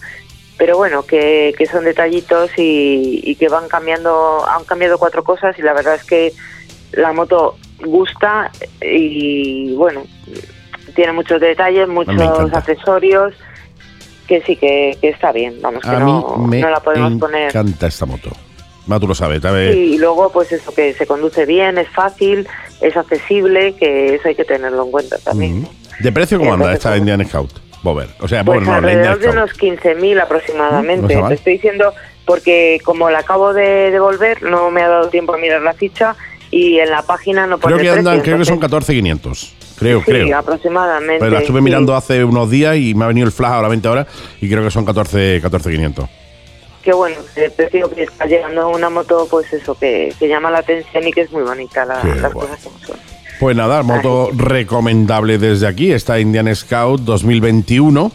Pero 0.58 0.78
bueno, 0.78 1.04
que, 1.04 1.54
que 1.58 1.66
son 1.66 1.84
detallitos 1.84 2.50
y, 2.58 3.22
y 3.24 3.36
que 3.36 3.50
van 3.50 3.68
cambiando, 3.68 4.46
han 4.48 4.64
cambiado 4.64 4.98
cuatro 4.98 5.24
cosas 5.24 5.58
y 5.60 5.62
la 5.62 5.74
verdad 5.74 5.96
es 5.96 6.04
que 6.06 6.32
la 6.94 7.12
moto 7.12 7.58
gusta 7.84 8.52
y 8.82 9.74
bueno, 9.76 10.04
tiene 10.96 11.12
muchos 11.12 11.42
detalles, 11.42 11.90
muchos 11.90 12.16
encanta. 12.16 12.60
accesorios, 12.60 13.34
que 14.28 14.42
sí, 14.44 14.56
que, 14.56 14.98
que 15.02 15.10
está 15.10 15.34
bien, 15.34 15.62
vamos, 15.62 15.84
que 15.84 15.90
A 15.90 16.00
mí 16.00 16.12
no, 16.12 16.38
me 16.38 16.62
no 16.62 16.70
la 16.70 16.80
podemos 16.80 17.20
poner. 17.20 17.50
encanta 17.50 17.88
esta 17.88 18.06
moto. 18.06 18.30
Tú 19.00 19.08
lo 19.08 19.16
sabes. 19.16 19.42
¿sabes? 19.42 19.74
Sí, 19.74 19.96
y 19.96 19.98
luego 19.98 20.32
pues 20.32 20.52
eso, 20.52 20.74
que 20.74 20.94
se 20.94 21.06
conduce 21.06 21.46
bien, 21.46 21.78
es 21.78 21.90
fácil, 21.90 22.48
es 22.82 22.96
accesible, 22.96 23.76
que 23.76 24.16
eso 24.16 24.28
hay 24.30 24.36
que 24.36 24.46
tenerlo 24.46 24.86
en 24.86 24.92
cuenta 24.92 25.18
también. 25.18 25.68
¿De 26.00 26.12
precio 26.12 26.38
cómo 26.38 26.54
anda 26.54 26.72
esta. 26.74 26.96
Indian 26.96 27.28
Scout? 27.28 27.52
Bover. 27.86 28.10
O 28.20 28.28
sea, 28.28 28.44
Pues 28.44 28.58
Bover 28.60 28.68
no, 28.68 28.74
alrededor 28.76 29.20
de 29.20 29.30
unos 29.30 29.52
15.000 29.54 30.14
Mm, 30.14 30.18
no 30.18 30.24
aproximadamente. 30.24 31.16
mal. 31.18 31.30
Te 31.30 31.36
estoy 31.36 31.54
diciendo 31.54 31.94
porque 32.26 32.82
como 32.84 33.10
la 33.10 33.20
acabo 33.20 33.54
de 33.54 33.92
devolver, 33.92 34.44
no 34.44 34.70
me 34.72 34.82
ha 34.82 34.90
dado 34.90 35.08
tiempo 35.10 35.34
a 35.34 35.38
mirar 35.38 35.62
la 35.62 35.74
ficha 35.74 36.16
y 36.52 36.80
en 36.80 36.90
la 36.90 37.02
página 37.04 37.48
no 37.48 37.58
pone 37.60 37.76
Creo 37.76 37.84
que 37.94 37.98
andan, 38.00 38.16
precio, 38.16 38.24
creo 38.24 38.38
que 38.40 38.46
son 38.46 38.56
entonces- 38.56 38.88
14,500. 38.88 39.56
Creo, 39.78 40.00
sí, 40.00 40.06
creo. 40.06 40.38
aproximadamente. 40.38 41.20
Pero 41.20 41.32
la 41.32 41.40
estuve 41.40 41.60
sí. 41.60 41.64
mirando 41.64 41.96
hace 41.96 42.24
unos 42.24 42.50
días 42.50 42.78
y 42.78 42.94
me 42.96 43.04
ha 43.06 43.08
venido 43.08 43.28
el 43.28 43.34
flash 43.34 43.52
ahora 43.52 43.68
20 43.68 43.88
horas 43.90 44.08
y 44.42 44.50
creo 44.50 44.64
que 44.64 44.72
son 44.72 44.86
14 44.86 45.40
14,500. 45.42 46.10
Que 46.82 46.94
bueno, 46.94 47.18
el 47.36 47.52
precio 47.52 47.90
que 47.94 48.04
está 48.04 48.26
llegando 48.26 48.62
a 48.62 48.68
una 48.68 48.90
moto, 48.90 49.28
pues 49.30 49.52
eso, 49.52 49.78
que, 49.78 50.14
que 50.20 50.28
llama 50.28 50.50
la 50.52 50.60
atención 50.60 51.06
y 51.08 51.12
que 51.12 51.22
es 51.22 51.32
muy 51.32 51.42
bonita 51.44 51.84
la- 51.84 52.04
las 52.04 52.32
guay. 52.34 52.48
cosas 52.48 52.64
como 52.64 52.80
son. 52.80 52.98
Pues 53.40 53.56
nada, 53.56 53.84
moto 53.84 54.30
recomendable 54.34 55.38
desde 55.38 55.68
aquí, 55.68 55.92
esta 55.92 56.20
Indian 56.20 56.54
Scout 56.56 57.02
2021 57.02 58.12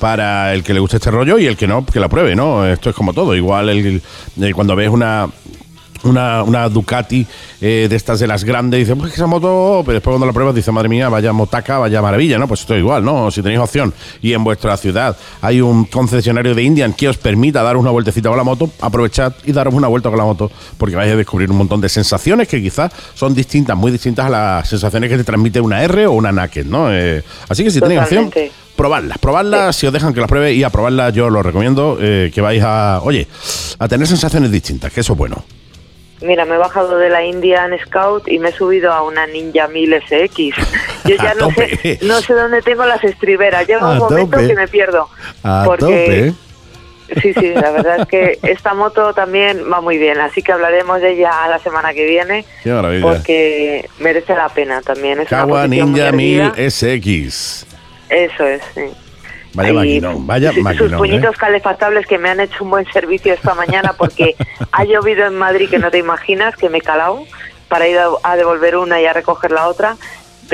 para 0.00 0.52
el 0.54 0.62
que 0.64 0.74
le 0.74 0.80
guste 0.80 0.96
este 0.96 1.10
rollo 1.10 1.38
y 1.38 1.46
el 1.46 1.56
que 1.56 1.66
no, 1.66 1.84
que 1.84 2.00
la 2.00 2.08
pruebe, 2.08 2.34
¿no? 2.34 2.66
Esto 2.66 2.90
es 2.90 2.96
como 2.96 3.12
todo, 3.12 3.34
igual 3.36 3.68
el, 3.68 4.02
el- 4.40 4.54
cuando 4.54 4.74
ves 4.74 4.88
una 4.88 5.28
una, 6.04 6.42
una 6.42 6.68
Ducati 6.68 7.26
eh, 7.60 7.86
de 7.88 7.96
estas 7.96 8.20
de 8.20 8.26
las 8.26 8.44
grandes, 8.44 8.80
dices, 8.80 8.96
pues 8.98 9.10
que 9.10 9.16
esa 9.16 9.26
moto, 9.26 9.82
pero 9.84 9.94
después 9.94 10.12
cuando 10.12 10.26
la 10.26 10.32
pruebas 10.32 10.54
dices, 10.54 10.72
madre 10.72 10.88
mía, 10.88 11.08
vaya 11.08 11.32
motaca, 11.32 11.78
vaya 11.78 12.00
maravilla, 12.02 12.38
¿no? 12.38 12.48
Pues 12.48 12.60
esto 12.60 12.74
es 12.74 12.80
igual, 12.80 13.04
¿no? 13.04 13.30
Si 13.30 13.42
tenéis 13.42 13.60
opción 13.60 13.92
y 14.22 14.32
en 14.32 14.44
vuestra 14.44 14.76
ciudad 14.76 15.16
hay 15.40 15.60
un 15.60 15.84
concesionario 15.84 16.54
de 16.54 16.62
Indian 16.62 16.92
que 16.92 17.08
os 17.08 17.16
permita 17.16 17.62
daros 17.62 17.80
una 17.80 17.90
vueltecita 17.90 18.28
con 18.28 18.38
la 18.38 18.44
moto, 18.44 18.70
aprovechad 18.80 19.32
y 19.44 19.52
daros 19.52 19.74
una 19.74 19.88
vuelta 19.88 20.08
con 20.08 20.18
la 20.18 20.24
moto, 20.24 20.50
porque 20.78 20.96
vais 20.96 21.12
a 21.12 21.16
descubrir 21.16 21.50
un 21.50 21.58
montón 21.58 21.80
de 21.80 21.88
sensaciones 21.88 22.48
que 22.48 22.60
quizás 22.60 22.92
son 23.14 23.34
distintas, 23.34 23.76
muy 23.76 23.90
distintas 23.90 24.26
a 24.26 24.30
las 24.30 24.68
sensaciones 24.68 25.10
que 25.10 25.16
te 25.16 25.24
transmite 25.24 25.60
una 25.60 25.82
R 25.82 26.06
o 26.06 26.12
una 26.12 26.32
Naked, 26.32 26.66
¿no? 26.66 26.92
Eh, 26.92 27.22
así 27.48 27.64
que 27.64 27.70
si 27.70 27.80
tenéis 27.80 28.02
opción, 28.02 28.30
probarlas, 28.76 29.18
probarlas, 29.18 29.76
si 29.76 29.86
os 29.86 29.92
dejan 29.92 30.12
que 30.12 30.20
las 30.20 30.28
pruebe 30.28 30.52
y 30.52 30.62
a 30.62 30.70
probarlas 30.70 31.12
yo 31.12 31.30
lo 31.30 31.42
recomiendo, 31.42 31.98
eh, 32.00 32.30
que 32.34 32.40
vais 32.40 32.62
a, 32.62 33.00
oye, 33.02 33.26
a 33.78 33.88
tener 33.88 34.06
sensaciones 34.06 34.50
distintas, 34.50 34.92
que 34.92 35.00
eso 35.00 35.12
es 35.12 35.18
bueno. 35.18 35.44
Mira, 36.22 36.44
me 36.44 36.54
he 36.54 36.58
bajado 36.58 36.98
de 36.98 37.10
la 37.10 37.24
Indian 37.24 37.72
Scout 37.84 38.28
y 38.28 38.38
me 38.38 38.50
he 38.50 38.52
subido 38.52 38.92
a 38.92 39.02
una 39.02 39.26
Ninja 39.26 39.68
1000 39.68 40.02
SX. 40.02 40.38
Yo 41.04 41.16
ya 41.16 41.34
no 41.34 41.50
sé, 41.50 41.98
no 42.02 42.20
sé 42.20 42.34
dónde 42.34 42.62
tengo 42.62 42.84
las 42.86 43.02
estriberas. 43.04 43.66
Llega 43.66 43.86
un 43.90 43.98
momento 43.98 44.36
tope. 44.36 44.48
que 44.48 44.54
me 44.54 44.68
pierdo. 44.68 45.08
A 45.42 45.64
porque 45.66 46.34
tope. 47.08 47.20
sí, 47.20 47.34
sí, 47.34 47.52
la 47.54 47.70
verdad 47.72 48.00
es 48.00 48.06
que 48.08 48.38
esta 48.50 48.74
moto 48.74 49.12
también 49.12 49.70
va 49.70 49.80
muy 49.80 49.98
bien. 49.98 50.18
Así 50.20 50.42
que 50.42 50.52
hablaremos 50.52 51.00
de 51.00 51.12
ella 51.12 51.30
la 51.48 51.58
semana 51.58 51.92
que 51.92 52.06
viene. 52.06 52.44
Qué 52.62 52.70
maravilla. 52.70 53.06
Porque 53.06 53.88
merece 53.98 54.34
la 54.34 54.48
pena 54.48 54.80
también. 54.80 55.20
Es 55.20 55.28
Kawa 55.28 55.66
Ninja 55.66 56.12
1000 56.12 56.40
erguida. 56.40 56.70
SX. 56.70 57.66
Eso 58.08 58.44
es, 58.46 58.62
sí. 58.74 59.03
Vaya 59.54 59.70
Y 59.70 59.72
maquinón, 59.72 60.26
vaya 60.26 60.52
maquinón, 60.52 60.76
Sus 60.76 60.92
puñitos 60.98 61.34
¿eh? 61.34 61.38
calefactables 61.38 62.06
que 62.06 62.18
me 62.18 62.30
han 62.30 62.40
hecho 62.40 62.64
un 62.64 62.70
buen 62.70 62.86
servicio 62.92 63.32
esta 63.32 63.54
mañana 63.54 63.94
porque 63.96 64.34
ha 64.72 64.84
llovido 64.84 65.26
en 65.26 65.36
Madrid 65.36 65.70
que 65.70 65.78
no 65.78 65.90
te 65.90 65.98
imaginas, 65.98 66.56
que 66.56 66.68
me 66.68 66.78
he 66.78 66.82
calado 66.82 67.24
para 67.68 67.88
ir 67.88 67.98
a 68.22 68.36
devolver 68.36 68.76
una 68.76 69.00
y 69.00 69.06
a 69.06 69.12
recoger 69.12 69.50
la 69.50 69.68
otra. 69.68 69.96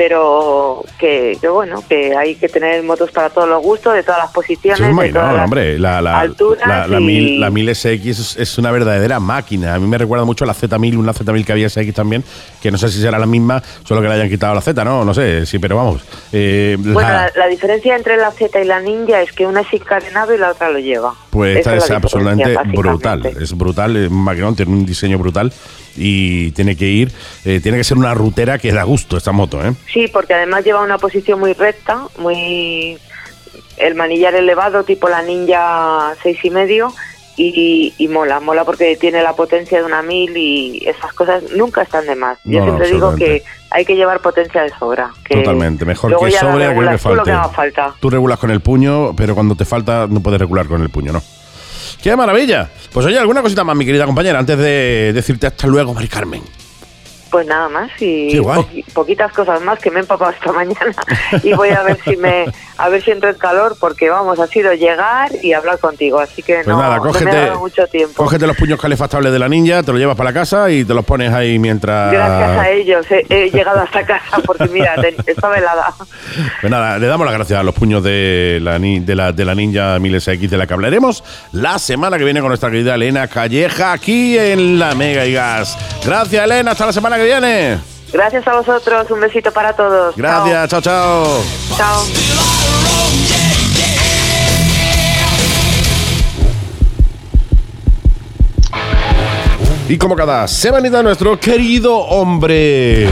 Pero 0.01 0.83
que, 0.99 1.37
que 1.39 1.47
bueno, 1.47 1.83
que 1.87 2.15
hay 2.17 2.33
que 2.33 2.49
tener 2.49 2.81
motos 2.81 3.11
para 3.11 3.29
todos 3.29 3.47
los 3.47 3.61
gustos, 3.61 3.93
de 3.93 4.01
todas 4.01 4.19
las 4.23 4.31
posiciones, 4.31 4.79
Eso 4.79 4.89
es 4.89 4.97
de 4.97 5.13
todas 5.13 5.33
las 5.35 5.43
hombre. 5.43 5.77
La, 5.77 6.01
la, 6.01 6.19
alturas. 6.21 6.67
la, 6.67 6.87
la, 6.87 6.99
y- 6.99 7.03
mil, 7.03 7.39
la 7.39 7.51
1000 7.51 7.75
SX 7.75 8.05
es, 8.07 8.37
es 8.37 8.57
una 8.57 8.71
verdadera 8.71 9.19
máquina. 9.19 9.75
A 9.75 9.79
mí 9.79 9.85
me 9.85 9.99
recuerda 9.99 10.25
mucho 10.25 10.43
a 10.43 10.47
la 10.47 10.55
Z1000, 10.55 10.97
una 10.97 11.13
Z1000 11.13 11.45
que 11.45 11.51
había 11.51 11.69
SX 11.69 11.93
también, 11.93 12.23
que 12.61 12.71
no 12.71 12.79
sé 12.79 12.89
si 12.89 12.99
será 12.99 13.19
la 13.19 13.27
misma, 13.27 13.61
solo 13.83 14.01
que 14.01 14.07
le 14.07 14.15
hayan 14.15 14.27
quitado 14.29 14.55
la 14.55 14.61
Z, 14.61 14.83
¿no? 14.83 15.05
No 15.05 15.13
sé, 15.13 15.45
sí, 15.45 15.59
pero 15.59 15.75
vamos. 15.77 16.01
Eh, 16.33 16.77
Bueno, 16.79 17.07
la, 17.07 17.31
la 17.35 17.47
diferencia 17.47 17.95
entre 17.95 18.17
la 18.17 18.31
Z 18.31 18.59
y 18.59 18.65
la 18.65 18.81
Ninja 18.81 19.21
es 19.21 19.31
que 19.33 19.45
una 19.45 19.61
es 19.61 19.71
encadenado 19.71 20.33
y 20.33 20.39
la 20.39 20.49
otra 20.49 20.71
lo 20.71 20.79
lleva. 20.79 21.13
Pues 21.29 21.57
esta 21.59 21.75
es, 21.75 21.91
absolutamente 21.91 22.57
brutal. 22.75 23.23
Es 23.39 23.55
brutal, 23.55 23.95
es 23.97 24.09
un 24.09 24.23
maquinón, 24.23 24.55
tiene 24.55 24.71
un 24.71 24.83
diseño 24.85 25.19
brutal 25.19 25.53
y 25.95 26.51
tiene 26.51 26.75
que 26.75 26.85
ir, 26.85 27.11
eh, 27.45 27.59
tiene 27.61 27.77
que 27.77 27.83
ser 27.83 27.97
una 27.97 28.13
rutera 28.13 28.57
que 28.57 28.71
da 28.71 28.83
gusto 28.83 29.17
esta 29.17 29.31
moto, 29.31 29.63
¿eh? 29.65 29.73
Sí, 29.91 30.07
porque 30.11 30.33
además 30.33 30.63
lleva 30.63 30.81
una 30.81 30.97
posición 30.97 31.39
muy 31.39 31.53
recta, 31.53 32.03
muy 32.17 32.97
el 33.77 33.95
manillar 33.95 34.35
elevado 34.35 34.83
tipo 34.83 35.09
la 35.09 35.21
Ninja 35.21 36.13
seis 36.21 36.37
y 36.43 36.49
medio 36.49 36.93
y, 37.37 37.93
y 37.97 38.07
mola, 38.07 38.39
mola 38.39 38.63
porque 38.65 38.95
tiene 38.97 39.23
la 39.23 39.33
potencia 39.33 39.79
de 39.79 39.85
una 39.85 40.01
1000 40.03 40.37
y 40.37 40.83
esas 40.85 41.13
cosas 41.13 41.43
nunca 41.55 41.81
están 41.81 42.05
de 42.05 42.15
más. 42.15 42.37
Yo 42.43 42.59
No, 42.59 42.65
siempre 42.65 42.91
digo 42.91 43.15
que 43.15 43.43
hay 43.71 43.85
que 43.85 43.95
llevar 43.95 44.19
potencia 44.19 44.61
de 44.61 44.69
sobra. 44.77 45.11
que 45.23 45.35
Totalmente, 45.35 45.85
mejor 45.85 46.15
que 46.19 46.29
ya 46.31 46.43
la 46.43 46.51
sobre 46.51 46.65
a 46.65 46.69
que 46.69 46.75
que 46.75 46.81
tú 46.81 46.91
lo 46.91 46.97
falte. 46.97 47.23
que 47.23 47.31
haga 47.31 47.49
falta. 47.49 47.93
Tú 47.99 48.09
regulas 48.09 48.37
con 48.37 48.51
el 48.51 48.59
puño, 48.59 49.15
pero 49.15 49.33
cuando 49.33 49.55
te 49.55 49.65
falta 49.65 50.07
no 50.07 50.19
puedes 50.19 50.39
regular 50.39 50.67
con 50.67 50.81
el 50.83 50.89
puño, 50.89 51.13
¿no? 51.13 51.23
¡Qué 52.01 52.15
maravilla! 52.15 52.69
Pues 52.91 53.05
oye, 53.05 53.19
alguna 53.19 53.41
cosita 53.41 53.63
más, 53.63 53.75
mi 53.75 53.85
querida 53.85 54.05
compañera, 54.05 54.39
antes 54.39 54.57
de 54.57 55.11
decirte 55.13 55.47
hasta 55.47 55.67
luego, 55.67 55.93
Mari 55.93 56.07
Carmen. 56.07 56.41
Pues 57.31 57.47
nada 57.47 57.69
más 57.69 57.89
y 58.01 58.35
poqui- 58.39 58.83
poquitas 58.93 59.31
cosas 59.31 59.61
más 59.61 59.79
que 59.79 59.89
me 59.89 59.97
he 59.97 60.01
empapado 60.01 60.31
esta 60.31 60.51
mañana 60.53 60.93
y 61.43 61.53
voy 61.53 61.69
a 61.69 61.81
ver 61.81 61.97
si 62.03 62.17
me 62.17 62.45
a 62.77 62.89
ver 62.89 63.01
si 63.01 63.11
entro 63.11 63.29
en 63.29 63.37
calor 63.37 63.77
porque 63.79 64.09
vamos 64.09 64.37
ha 64.39 64.47
sido 64.47 64.73
llegar 64.73 65.31
y 65.41 65.53
hablar 65.53 65.79
contigo 65.79 66.19
así 66.19 66.43
que 66.43 66.55
Pues 66.55 66.67
no, 66.67 66.77
nada, 66.77 66.97
no 66.97 67.03
me 67.03 67.09
ha 67.09 67.13
cógete, 67.13 67.35
dado 67.35 67.59
mucho 67.59 67.87
tiempo. 67.87 68.15
cógete 68.23 68.45
los 68.47 68.57
puños 68.57 68.81
calefactables 68.81 69.31
de 69.31 69.39
la 69.39 69.47
ninja, 69.47 69.81
te 69.81 69.91
los 69.93 69.99
llevas 70.01 70.17
para 70.17 70.31
la 70.31 70.33
casa 70.33 70.69
y 70.69 70.83
te 70.83 70.93
los 70.93 71.05
pones 71.05 71.31
ahí 71.33 71.57
mientras... 71.57 72.11
Gracias 72.11 72.59
a 72.59 72.69
ellos 72.69 73.05
he, 73.11 73.25
he 73.29 73.49
llegado 73.49 73.79
hasta 73.79 74.05
casa 74.05 74.39
porque 74.45 74.65
mira 74.67 74.95
estaba 75.25 75.55
helada. 75.57 75.93
Pues 76.61 76.69
nada, 76.69 76.97
le 76.99 77.07
damos 77.07 77.25
las 77.25 77.33
gracias 77.35 77.59
a 77.59 77.63
los 77.63 77.73
puños 77.73 78.03
de 78.03 78.59
la, 78.61 78.77
ni- 78.77 78.99
de 78.99 79.15
la, 79.15 79.31
de 79.31 79.43
la 79.45 79.55
Ninja 79.55 79.97
1000SX 79.99 80.49
de 80.49 80.57
la 80.57 80.67
que 80.67 80.73
hablaremos 80.73 81.23
la 81.53 81.79
semana 81.79 82.17
que 82.17 82.23
viene 82.23 82.39
con 82.39 82.49
nuestra 82.49 82.69
querida 82.69 82.95
Elena 82.95 83.27
Calleja 83.27 83.91
aquí 83.93 84.37
en 84.37 84.77
la 84.79 84.93
Mega 84.95 85.25
y 85.25 85.33
Gas. 85.33 85.77
Gracias, 86.05 86.43
Elena, 86.43 86.71
hasta 86.71 86.85
la 86.85 86.93
semana 86.93 87.17
que 87.17 87.20
viene. 87.23 87.79
Gracias 88.13 88.45
a 88.47 88.55
vosotros, 88.57 89.09
un 89.09 89.21
besito 89.21 89.51
para 89.51 89.73
todos. 89.73 90.15
Gracias, 90.17 90.69
chao, 90.69 90.81
chao. 90.81 91.43
Chao. 91.77 92.05
Chao. 92.05 93.11
Y 99.89 99.97
como 99.97 100.15
cada 100.15 100.47
semanita, 100.47 101.03
nuestro 101.03 101.37
querido 101.39 101.97
hombre 101.97 103.07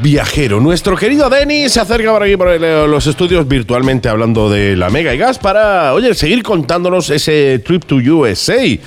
viajero, 0.00 0.60
nuestro 0.60 0.96
querido 0.96 1.28
Denis, 1.28 1.72
se 1.72 1.80
acerca 1.80 2.10
por 2.10 2.22
aquí 2.22 2.36
por 2.36 2.48
el- 2.48 2.90
los 2.90 3.06
estudios 3.06 3.46
virtualmente 3.46 4.08
hablando 4.08 4.48
de 4.48 4.76
la 4.76 4.88
Mega 4.88 5.12
y 5.12 5.18
Gas 5.18 5.38
para, 5.38 5.92
oye, 5.92 6.14
seguir 6.14 6.42
contándonos 6.42 7.10
ese 7.10 7.58
trip 7.58 7.84
to 7.84 7.96
USA. 7.96 8.78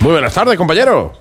Muy 0.00 0.12
buenas 0.12 0.34
tardes, 0.34 0.56
compañero. 0.56 1.12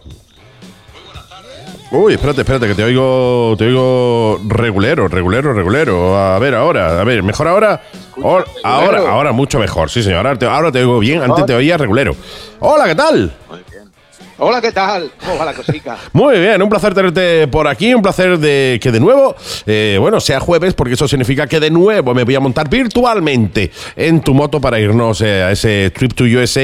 Uy, 1.92 2.14
espérate, 2.14 2.42
espérate, 2.42 2.68
que 2.68 2.76
te 2.76 2.84
oigo, 2.84 3.56
te 3.58 3.66
oigo 3.66 4.40
regulero, 4.48 5.08
regulero, 5.08 5.54
regulero. 5.54 6.16
A 6.16 6.38
ver, 6.38 6.54
ahora, 6.54 7.02
a 7.02 7.04
ver, 7.04 7.24
mejor 7.24 7.48
ahora. 7.48 7.82
Ahora, 8.24 8.46
ahora, 8.64 9.00
ahora 9.10 9.32
mucho 9.32 9.58
mejor, 9.58 9.90
sí, 9.90 10.04
señor. 10.04 10.28
Ahora 10.28 10.38
te, 10.38 10.46
ahora 10.46 10.72
te 10.72 10.80
oigo 10.80 11.00
bien, 11.00 11.24
antes 11.24 11.48
te 11.48 11.56
oía 11.56 11.78
regulero. 11.78 12.16
Hola, 12.60 12.86
¿qué 12.86 12.94
tal? 12.94 13.34
Muy 13.50 13.60
bien. 13.72 13.90
Hola, 14.38 14.62
¿qué 14.62 14.72
tal? 14.72 15.12
¿Cómo 15.20 15.40
va 15.40 15.46
la 15.46 15.54
cosica? 15.54 15.98
Muy 16.14 16.40
bien, 16.40 16.62
un 16.62 16.70
placer 16.70 16.94
tenerte 16.94 17.48
por 17.48 17.68
aquí, 17.68 17.94
un 17.94 18.04
placer 18.04 18.38
de 18.38 18.80
que 18.82 18.92
de 18.92 19.00
nuevo, 19.00 19.36
eh, 19.66 19.98
bueno, 20.00 20.20
sea 20.20 20.40
jueves, 20.40 20.76
porque 20.76 20.94
eso 20.94 21.08
significa 21.08 21.48
que 21.48 21.60
de 21.60 21.72
nuevo 21.72 22.14
me 22.14 22.24
voy 22.24 22.36
a 22.36 22.40
montar 22.40 22.70
virtualmente 22.70 23.72
en 23.96 24.22
tu 24.22 24.36
moto 24.36 24.62
para 24.62 24.80
irnos 24.80 25.22
eh, 25.22 25.42
a 25.42 25.52
ese 25.52 25.90
trip 25.90 26.14
to 26.14 26.24
USA 26.26 26.64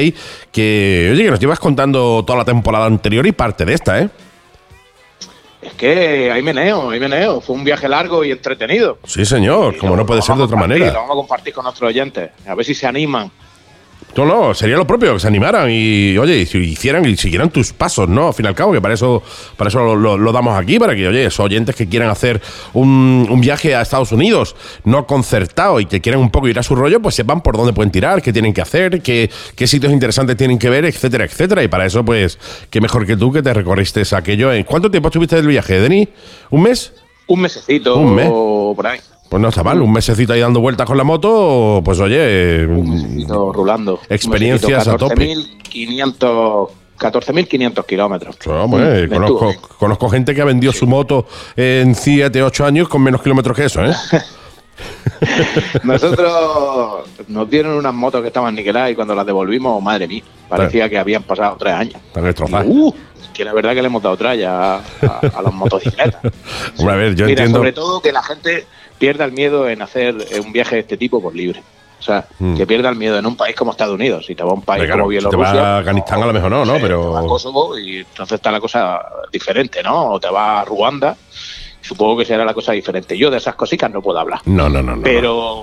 que, 0.52 1.10
oye, 1.12 1.24
que 1.24 1.30
nos 1.30 1.40
llevas 1.40 1.58
contando 1.58 2.24
toda 2.24 2.38
la 2.38 2.44
temporada 2.44 2.86
anterior 2.86 3.26
y 3.26 3.32
parte 3.32 3.64
de 3.64 3.74
esta, 3.74 4.00
¿eh? 4.00 4.08
Es 5.66 5.72
que 5.74 6.30
ahí 6.30 6.42
meneo, 6.42 6.90
ahí 6.90 7.00
meneo. 7.00 7.40
Fue 7.40 7.54
un 7.56 7.64
viaje 7.64 7.88
largo 7.88 8.24
y 8.24 8.30
entretenido. 8.30 8.98
Sí, 9.04 9.24
señor, 9.24 9.74
Y 9.74 9.78
como 9.78 9.92
lo- 9.92 10.02
no 10.02 10.06
puede 10.06 10.22
ser 10.22 10.36
de 10.36 10.42
otra 10.44 10.56
manera. 10.56 10.86
Lo 10.86 10.92
vamos 11.00 11.10
a 11.10 11.14
compartir 11.14 11.52
con 11.52 11.64
nuestros 11.64 11.88
oyentes. 11.88 12.30
A 12.46 12.54
ver 12.54 12.64
si 12.64 12.74
se 12.74 12.86
animan. 12.86 13.30
No, 14.16 14.24
no, 14.24 14.54
sería 14.54 14.76
lo 14.76 14.86
propio, 14.86 15.14
que 15.14 15.20
se 15.20 15.26
animaran 15.28 15.68
y, 15.70 16.16
oye, 16.16 16.38
y 16.38 16.46
si 16.46 16.58
hicieran 16.58 17.04
y 17.06 17.16
siguieran 17.16 17.50
tus 17.50 17.72
pasos, 17.72 18.08
¿no? 18.08 18.28
Al 18.28 18.34
fin 18.34 18.46
y 18.46 18.48
al 18.48 18.54
cabo, 18.54 18.72
que 18.72 18.80
para 18.80 18.94
eso, 18.94 19.22
para 19.56 19.68
eso 19.68 19.80
lo, 19.80 19.94
lo- 19.96 20.16
lo 20.16 20.32
damos 20.32 20.56
aquí, 20.58 20.78
para 20.78 20.94
que, 20.94 21.06
oye, 21.06 21.26
esos 21.26 21.40
oyentes 21.40 21.74
que 21.76 21.86
quieran 21.88 22.08
hacer 22.08 22.40
un, 22.72 23.26
un 23.30 23.40
viaje 23.40 23.74
a 23.74 23.82
Estados 23.82 24.12
Unidos 24.12 24.56
no 24.84 25.06
concertado 25.06 25.80
y 25.80 25.86
que 25.86 26.00
quieran 26.00 26.20
un 26.20 26.30
poco 26.30 26.48
ir 26.48 26.58
a 26.58 26.62
su 26.62 26.74
rollo, 26.74 27.00
pues 27.00 27.14
sepan 27.14 27.42
por 27.42 27.56
dónde 27.56 27.72
pueden 27.72 27.90
tirar, 27.92 28.22
qué 28.22 28.32
tienen 28.32 28.54
que 28.54 28.62
hacer, 28.62 29.02
qué, 29.02 29.30
qué 29.54 29.66
sitios 29.66 29.92
interesantes 29.92 30.36
tienen 30.36 30.58
que 30.58 30.70
ver, 30.70 30.84
etcétera, 30.86 31.24
etcétera. 31.24 31.62
Y 31.62 31.68
para 31.68 31.84
eso, 31.86 32.04
pues, 32.04 32.38
qué 32.70 32.80
mejor 32.80 33.06
que 33.06 33.16
tú 33.16 33.32
que 33.32 33.42
te 33.42 33.52
recorriste 33.52 34.02
aquello. 34.12 34.52
¿En 34.52 34.64
cuánto 34.64 34.90
tiempo 34.90 35.08
estuviste 35.08 35.36
del 35.36 35.46
viaje, 35.46 35.80
Denis? 35.80 36.08
¿Un 36.50 36.62
mes? 36.62 36.92
Un 37.26 37.40
mesecito 37.40 37.96
Un 37.96 38.14
mes. 38.14 38.28
por 38.28 38.86
ahí. 38.86 38.98
Pues 39.36 39.42
no 39.42 39.48
está 39.50 39.62
mal, 39.62 39.82
un 39.82 39.92
mesecito 39.92 40.32
ahí 40.32 40.40
dando 40.40 40.60
vueltas 40.62 40.86
con 40.86 40.96
la 40.96 41.04
moto, 41.04 41.82
pues 41.84 42.00
oye, 42.00 42.64
Un 42.66 42.88
mesecito 42.88 43.52
rulando. 43.52 44.00
Experiencias 44.08 44.88
a 44.88 44.96
tope. 44.96 45.14
14.500 45.14 46.68
14.500 46.98 47.84
kilómetros. 47.84 48.36
Hombre, 48.46 49.06
Mm, 49.06 49.58
conozco, 49.78 50.08
gente 50.08 50.34
que 50.34 50.40
ha 50.40 50.46
vendido 50.46 50.72
su 50.72 50.86
moto 50.86 51.26
en 51.54 51.94
7, 51.94 52.42
8 52.42 52.64
años 52.64 52.88
con 52.88 53.02
menos 53.02 53.20
kilómetros 53.20 53.54
que 53.54 53.66
eso, 53.66 53.84
¿eh? 53.84 53.92
Nosotros 55.82 57.06
nos 57.28 57.50
dieron 57.50 57.74
unas 57.74 57.92
motos 57.92 58.22
que 58.22 58.28
estaban 58.28 58.54
niqueladas 58.54 58.92
y 58.92 58.94
cuando 58.94 59.14
las 59.14 59.26
devolvimos, 59.26 59.82
madre 59.82 60.08
mía, 60.08 60.22
parecía 60.48 60.88
que 60.88 60.96
habían 60.96 61.24
pasado 61.24 61.56
tres 61.58 61.74
años. 61.74 61.96
Están 62.06 62.24
destrozadas. 62.24 62.66
Uh, 62.70 62.94
que 63.34 63.44
la 63.44 63.52
verdad 63.52 63.74
que 63.74 63.82
le 63.82 63.88
hemos 63.88 64.02
dado 64.02 64.16
tralla 64.16 64.76
a, 64.76 64.82
a, 65.02 65.18
a 65.34 65.42
las 65.42 65.52
motocicletas. 65.52 66.22
Hombre, 66.78 66.94
a 66.94 66.96
ver, 66.96 67.14
yo 67.14 67.26
Mira, 67.26 67.42
entiendo. 67.42 67.58
sobre 67.58 67.74
todo 67.74 68.00
que 68.00 68.12
la 68.12 68.22
gente 68.22 68.64
pierda 68.98 69.24
el 69.24 69.32
miedo 69.32 69.68
en 69.68 69.82
hacer 69.82 70.14
eh, 70.30 70.40
un 70.40 70.52
viaje 70.52 70.76
de 70.76 70.80
este 70.82 70.96
tipo 70.96 71.20
por 71.22 71.34
libre. 71.34 71.62
O 71.98 72.02
sea, 72.02 72.26
Mm. 72.38 72.56
que 72.56 72.66
pierda 72.66 72.88
el 72.90 72.96
miedo 72.96 73.18
en 73.18 73.26
un 73.26 73.36
país 73.36 73.56
como 73.56 73.70
Estados 73.72 73.94
Unidos. 73.94 74.26
Si 74.26 74.34
te 74.34 74.42
va 74.44 74.50
a 74.50 74.54
un 74.54 74.62
país 74.62 74.84
claro, 74.84 75.02
como 75.04 75.12
si 75.12 75.18
te 75.18 75.24
Bielorrusia. 75.24 75.52
vas 75.54 75.64
a 75.64 75.78
Afganistán, 75.78 76.22
a 76.22 76.26
lo 76.26 76.32
mejor 76.32 76.50
no, 76.50 76.64
¿no? 76.64 76.74
Pero- 76.80 77.02
Te 77.02 77.08
vas 77.08 77.24
a 77.24 77.26
Kosovo 77.28 77.78
y 77.78 77.96
entonces 77.98 78.36
está 78.36 78.50
la 78.52 78.60
cosa 78.60 79.00
diferente, 79.32 79.82
¿no? 79.82 80.10
O 80.12 80.20
te 80.20 80.28
vas 80.30 80.62
a 80.62 80.64
Ruanda. 80.64 81.16
Supongo 81.80 82.18
que 82.18 82.24
será 82.24 82.44
la 82.44 82.52
cosa 82.54 82.72
diferente. 82.72 83.16
Yo 83.16 83.30
de 83.30 83.38
esas 83.38 83.54
cositas 83.54 83.90
no 83.90 84.02
puedo 84.02 84.18
hablar. 84.18 84.40
No, 84.44 84.68
no, 84.68 84.82
no. 84.82 84.96
no. 84.96 85.02
Pero. 85.02 85.62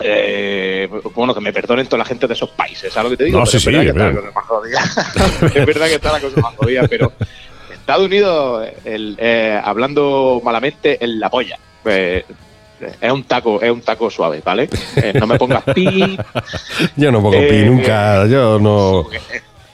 eh, 0.00 0.88
bueno, 1.14 1.34
que 1.34 1.40
me 1.40 1.52
perdonen 1.52 1.86
toda 1.86 1.98
la 1.98 2.04
gente 2.04 2.26
de 2.28 2.34
esos 2.34 2.50
países, 2.50 2.92
¿sabes 2.92 3.10
lo 3.10 3.10
que 3.10 3.16
te 3.16 3.24
digo? 3.24 3.38
No, 3.38 3.44
Pero 3.44 3.50
sí, 3.50 3.56
es 3.58 3.64
verdad 3.64 3.80
sí, 3.80 3.86
que 3.86 3.90
está 3.90 4.04
la 4.06 4.14
cosa 4.20 4.32
más 4.34 4.44
jodida. 4.46 4.80
es 5.60 5.66
verdad 5.66 5.86
que 5.88 5.94
está 5.94 6.12
la 6.12 6.20
cosa 6.20 6.40
más 6.40 6.56
jodida, 6.56 6.82
pero 6.88 7.12
Estados 7.72 8.06
Unidos, 8.06 8.68
el, 8.84 9.16
eh, 9.18 9.60
hablando 9.64 10.40
malamente, 10.44 11.02
en 11.02 11.18
la 11.18 11.30
polla. 11.30 11.58
Eh, 11.84 12.24
es 13.00 13.12
un 13.12 13.24
taco, 13.24 13.60
es 13.60 13.70
un 13.70 13.80
taco 13.80 14.10
suave, 14.10 14.40
¿vale? 14.44 14.68
Eh, 14.96 15.12
no 15.18 15.26
me 15.26 15.38
pongas 15.38 15.64
pi. 15.74 16.18
Yo 16.96 17.10
no 17.10 17.20
pongo 17.20 17.38
pi 17.38 17.56
eh, 17.56 17.64
nunca, 17.66 18.26
yo 18.26 18.58
no. 18.58 19.08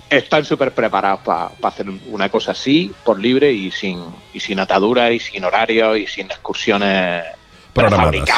Están 0.09 0.45
súper 0.45 0.73
preparados 0.73 1.21
para 1.21 1.51
hacer 1.63 1.87
una 2.11 2.29
cosa 2.29 2.53
así, 2.53 2.93
por 3.05 3.19
libre 3.19 3.53
y 3.53 3.71
sin, 3.71 4.01
y 4.33 4.41
sin 4.41 4.61
ataduras 4.61 5.13
y 5.13 5.19
sin 5.19 5.45
horarios 5.45 5.99
y 5.99 6.07
sin 6.07 6.27
excursiones 6.27 7.25
programadas. 7.75 8.29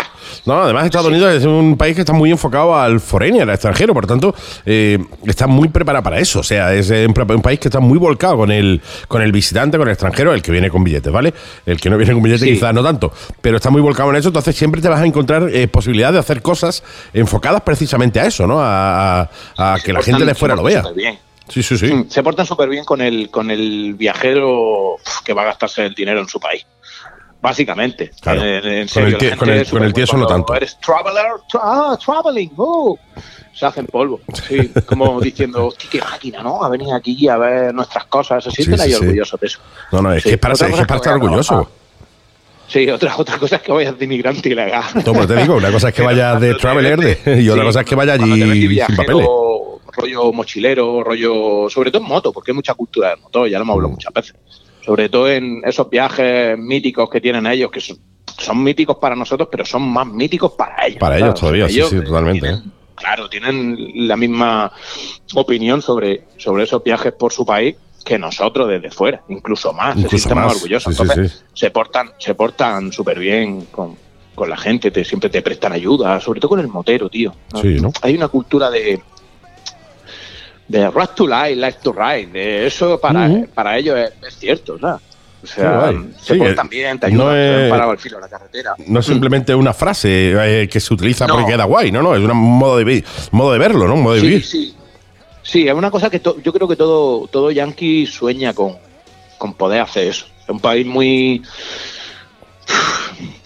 No, 0.45 0.63
además 0.63 0.85
Estados 0.87 1.09
Unidos 1.09 1.33
es 1.35 1.45
un 1.45 1.77
país 1.77 1.95
que 1.95 2.01
está 2.03 2.13
muy 2.13 2.31
enfocado 2.31 2.77
al 2.77 3.01
foreigner, 3.01 3.43
al 3.43 3.51
extranjero, 3.51 3.95
por 3.95 4.07
tanto, 4.07 4.35
eh, 4.65 4.99
está 5.25 5.47
muy 5.47 5.69
preparado 5.69 6.03
para 6.03 6.19
eso. 6.19 6.41
O 6.41 6.43
sea, 6.43 6.73
es 6.75 6.91
eh, 6.91 7.07
un, 7.07 7.31
un 7.33 7.43
país 7.43 7.59
que 7.61 7.69
está 7.69 7.81
muy 7.81 7.99
volcado 7.99 8.37
con 8.37 8.51
el, 8.51 8.81
con 9.09 9.23
el 9.23 9.33
visitante, 9.33 9.77
con 9.79 9.87
el 9.89 9.93
extranjero, 9.93 10.33
el 10.35 10.43
que 10.43 10.51
viene 10.53 10.71
con 10.71 10.83
billetes, 10.85 11.13
¿vale? 11.13 11.33
El 11.65 11.81
que 11.81 11.91
no 11.91 11.97
viene 11.97 12.13
con 12.13 12.23
billetes 12.23 12.43
Sí. 12.47 12.55
quizás 12.55 12.73
no 12.75 12.83
tanto, 12.83 13.13
pero 13.41 13.57
está 13.57 13.71
muy 13.71 13.81
volcado 13.81 14.11
en 14.11 14.17
eso, 14.17 14.29
entonces 14.29 14.55
siempre 14.57 14.81
te 14.81 14.89
vas 14.89 15.01
a 15.01 15.07
encontrar 15.07 15.49
eh, 15.53 15.69
posibilidad 15.69 16.13
de 16.13 16.19
hacer 16.19 16.43
cosas 16.43 16.83
enfocadas 17.13 17.61
precisamente 17.63 18.21
a 18.21 18.27
eso, 18.27 18.47
¿no? 18.47 18.61
A, 18.61 19.21
a- 19.23 19.75
a 19.75 19.79
que 19.81 19.93
la 19.93 20.03
gente 20.03 20.25
de 20.25 20.35
fuera 20.35 20.55
lo 20.57 20.63
vea. 20.63 20.83
Sí, 21.49 21.63
sí, 21.63 21.79
sí. 21.79 21.87
Mm, 21.93 22.09
Se 22.11 22.23
portan 22.25 22.45
súper 22.45 22.69
bien 22.69 22.85
con 22.85 23.01
el, 23.01 23.31
con 23.31 23.51
el 23.53 23.95
viajero 23.95 24.97
que 25.25 25.33
va 25.33 25.43
a 25.43 25.45
gastarse 25.47 25.87
el 25.87 25.95
dinero 25.95 26.21
en 26.21 26.29
su 26.29 26.41
país. 26.41 26.67
Básicamente. 27.41 28.11
Claro. 28.21 28.43
En- 28.43 28.65
en 28.67 28.89
Con 28.89 29.05
el 29.05 29.37
con 29.37 29.49
el- 29.51 29.67
con 29.69 29.93
tieso 29.93 30.17
no 30.17 30.27
tanto. 30.27 30.55
Eres 30.55 30.79
traveler, 30.81 31.27
tra- 31.53 31.61
ah, 31.63 31.99
traveling, 32.05 32.51
oh. 32.57 32.99
Se 33.55 33.65
hacen 33.65 33.87
polvo. 33.87 34.21
Sí, 34.49 34.71
como 34.87 35.21
diciendo, 35.21 35.67
hostia, 35.69 35.89
qué 35.91 36.01
máquina, 36.01 36.43
¿no? 36.43 36.63
A 36.63 36.69
venir 36.69 36.93
aquí 36.93 37.27
a 37.29 37.37
ver 37.39 37.73
nuestras 37.75 38.05
cosas. 38.07 38.45
Se 38.45 38.51
sienten 38.51 38.79
sí, 38.79 38.85
ahí 38.85 38.91
sí. 38.93 38.97
orgullosos 38.97 39.41
de 39.41 39.47
eso. 39.47 39.59
No, 39.93 40.03
no, 40.03 40.13
es 40.13 40.23
Sí, 40.23 40.29
que 40.31 40.35
es 40.35 40.41
para, 40.41 40.55
es 40.55 40.61
que 40.63 40.85
para 40.87 40.97
estar 40.97 41.15
orgulloso. 41.15 41.71
Sí, 42.69 42.89
otra, 42.91 43.17
otra 43.17 43.39
cosa 43.39 43.57
es 43.57 43.63
que 43.63 43.73
vayas 43.73 43.97
de 43.99 44.05
inmigrante 44.05 44.49
ilegal. 44.49 44.85
No, 44.95 45.13
pero 45.13 45.27
te 45.27 45.37
digo, 45.37 45.55
una 45.57 45.71
cosa 45.71 45.89
es 45.91 45.95
que 45.95 46.03
vayas 46.11 46.41
de 46.41 46.55
traveler 46.57 46.99
de- 46.99 47.41
y 47.43 47.49
otra 47.49 47.63
sí, 47.63 47.67
cosa 47.69 47.81
es 47.81 47.87
que 47.87 47.95
vaya 47.95 48.17
cuando 48.19 48.35
te 48.35 48.45
metes 48.45 48.53
allí 48.53 48.81
sin 48.87 48.97
papeles. 48.97 49.27
rollo 49.97 50.33
mochilero, 50.33 51.03
rollo, 51.05 51.71
sobre 51.71 51.91
todo 51.91 52.03
en 52.03 52.09
moto, 52.09 52.33
porque 52.33 52.51
hay 52.51 52.57
mucha 52.57 52.75
cultura 52.75 53.11
de 53.11 53.17
moto, 53.17 53.47
ya 53.47 53.59
lo 53.59 53.63
hemos 53.65 53.75
hablado 53.75 53.89
Mm. 53.89 53.93
muchas 53.93 54.13
veces. 54.13 54.35
Sobre 54.87 55.09
todo 55.09 55.29
en 55.29 55.63
esos 55.65 55.91
viajes 55.91 56.57
míticos 56.57 57.11
que 57.11 57.21
tienen 57.21 57.45
ellos, 57.47 57.71
que 57.73 57.81
son, 57.81 57.99
son 58.39 58.63
míticos 58.63 58.97
para 59.01 59.17
nosotros, 59.17 59.49
pero 59.51 59.65
son 59.67 59.83
más 59.83 60.07
míticos 60.07 60.53
para 60.57 60.87
ellos. 60.87 61.01
Para 61.01 61.19
ellos 61.19 61.35
todavía, 61.39 61.69
sí, 61.69 61.83
sí, 61.83 61.97
eh, 61.97 62.01
totalmente, 62.03 62.41
tienen- 62.47 62.73
Claro, 62.95 63.29
tienen 63.29 63.77
la 64.09 64.17
misma 64.17 64.73
opinión 65.35 65.83
sobre, 65.83 66.25
sobre 66.39 66.65
esos 66.65 66.83
viajes 66.83 67.13
por 67.13 67.31
su 67.33 67.45
país 67.45 67.77
que 68.05 68.19
nosotros 68.19 68.69
desde 68.69 68.91
fuera, 68.91 69.23
incluso 69.29 69.73
más, 69.75 69.95
se 69.95 70.01
Incluso 70.03 70.17
sienten 70.19 70.37
más 70.39 70.47
más, 70.47 70.55
orgullosos. 70.57 70.95
sí, 70.97 71.03
Entonces, 71.03 71.33
sí. 71.33 71.45
se 71.53 71.71
portan, 71.73 72.13
se 72.19 72.35
portan 72.35 72.93
súper 72.93 73.19
bien 73.19 73.67
con, 73.73 73.97
con 74.35 74.49
la 74.49 74.57
gente, 74.57 74.91
te, 74.93 75.05
siempre 75.05 75.29
te 75.29 75.43
prestan 75.43 75.73
ayuda, 75.73 76.21
sobre 76.21 76.41
todo 76.41 76.51
con 76.51 76.61
el 76.61 76.69
motero, 76.69 77.11
tío. 77.11 77.35
Hay 78.03 78.15
una 78.15 78.29
cultura 78.29 78.71
de 78.71 79.03
de 80.69 80.91
right 80.91 81.11
to 81.15 81.27
life, 81.27 81.55
life 81.57 81.79
to 81.83 81.93
ride, 81.93 82.27
de 82.33 82.67
eso 82.67 82.99
para, 83.01 83.29
para 83.55 83.79
ellos 83.79 83.97
es, 83.99 84.13
es 84.29 84.37
cierto, 84.39 84.79
¿sabes? 84.79 85.03
O 85.43 85.47
sea, 85.47 85.79
guay. 85.79 86.09
se 86.21 86.33
Sí, 86.35 86.39
portan 86.41 86.67
eh, 86.67 86.71
bien, 86.71 86.99
te 86.99 87.07
ayudan, 87.07 87.27
no 87.27 87.37
es- 87.37 87.71
parado 87.71 87.91
al 87.93 87.99
filo 87.99 88.17
de 88.17 88.23
la 88.23 88.29
carretera. 88.29 88.75
No 88.87 88.99
es 89.01 89.07
simplemente 89.07 89.55
una 89.55 89.73
frase 89.73 90.63
eh, 90.63 90.69
que 90.69 90.81
se 90.81 90.93
utiliza 90.93 91.27
No. 91.27 91.35
porque 91.35 91.53
queda 91.53 91.65
guay, 91.65 91.93
no, 91.93 92.03
no, 92.03 92.17
es 92.17 92.21
un 92.23 92.37
modo 92.37 92.79
de, 92.79 93.05
modo 93.31 93.53
de 93.53 93.59
verlo, 93.59 93.87
¿no? 93.87 93.95
Un 93.95 94.03
modo 94.03 94.15
de 94.15 94.21
Sí, 94.21 94.27
vivir. 94.27 94.45
sí. 94.45 94.75
Sí, 95.43 95.69
es 95.69 95.75
una 95.75 95.93
cosa 95.93 96.11
que 96.11 96.21
yo 96.43 96.53
creo 96.53 96.67
que 96.67 96.75
todo, 96.75 97.29
todo 97.29 97.53
yankee 97.53 98.05
sueña 98.07 98.53
con, 98.53 98.77
con 99.39 99.55
poder 99.55 99.83
hacer 99.83 100.09
eso. 100.09 100.27
Es 100.43 100.49
un 100.49 100.59
país 100.59 100.85
muy, 100.85 101.41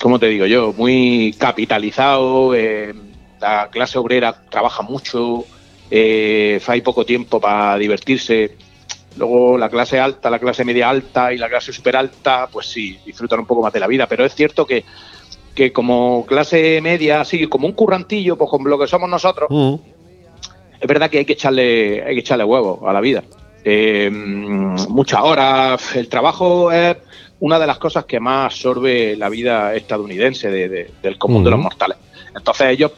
¿cómo 0.01 0.19
te 0.19 0.27
digo 0.29 0.47
yo? 0.47 0.73
Muy 0.77 1.35
capitalizado, 1.39 2.55
eh, 2.55 2.95
la 3.41 3.69
clase 3.71 3.99
obrera 3.99 4.35
trabaja 4.51 4.83
mucho, 4.83 5.45
eh, 5.91 6.61
hay 6.67 6.81
poco 6.83 7.05
tiempo 7.05 7.41
para 7.41 7.77
divertirse. 7.79 8.57
Luego 9.17 9.59
la 9.59 9.69
clase 9.69 9.99
alta, 9.99 10.31
la 10.31 10.39
clase 10.39 10.65
media 10.65 10.89
alta 10.89 11.33
y 11.33 11.39
la 11.39 11.49
clase 11.49 11.73
super 11.73 11.97
alta, 11.97 12.49
pues 12.51 12.67
sí, 12.67 12.99
disfrutan 13.05 13.41
un 13.41 13.47
poco 13.47 13.63
más 13.63 13.73
de 13.73 13.81
la 13.81 13.87
vida. 13.89 14.07
Pero 14.07 14.25
es 14.25 14.35
cierto 14.35 14.65
que, 14.67 14.85
que 15.55 15.73
como 15.73 16.25
clase 16.27 16.81
media, 16.81 17.23
así 17.23 17.47
como 17.49 17.67
un 17.67 17.73
currantillo, 17.73 18.37
pues 18.39 18.49
como 18.51 18.69
lo 18.69 18.79
que 18.79 18.87
somos 18.87 19.11
nosotros, 19.11 19.49
Mm. 19.51 19.75
es 20.81 20.89
verdad 20.89 21.11
que 21.11 21.19
hay 21.19 21.25
que 21.25 21.33
echarle, 21.35 22.03
hay 22.05 22.15
que 22.15 22.21
echarle 22.21 22.45
huevo 22.45 22.89
a 22.89 22.93
la 22.93 23.01
vida. 23.01 23.25
Eh, 23.65 24.09
muchas 24.11 25.21
horas, 25.23 25.97
el 25.97 26.09
trabajo 26.09 26.71
es 26.73 26.97
una 27.41 27.59
de 27.59 27.67
las 27.67 27.79
cosas 27.79 28.05
que 28.05 28.21
más 28.21 28.47
absorbe 28.47 29.17
la 29.17 29.29
vida 29.29 29.75
estadounidense 29.75 30.51
de- 30.51 30.69
de- 30.69 30.91
del 31.03 31.19
común 31.19 31.43
de 31.43 31.51
los 31.51 31.59
Ujú. 31.59 31.65
mortales. 31.65 31.99
Entonces 32.35 32.69
ellos, 32.71 32.93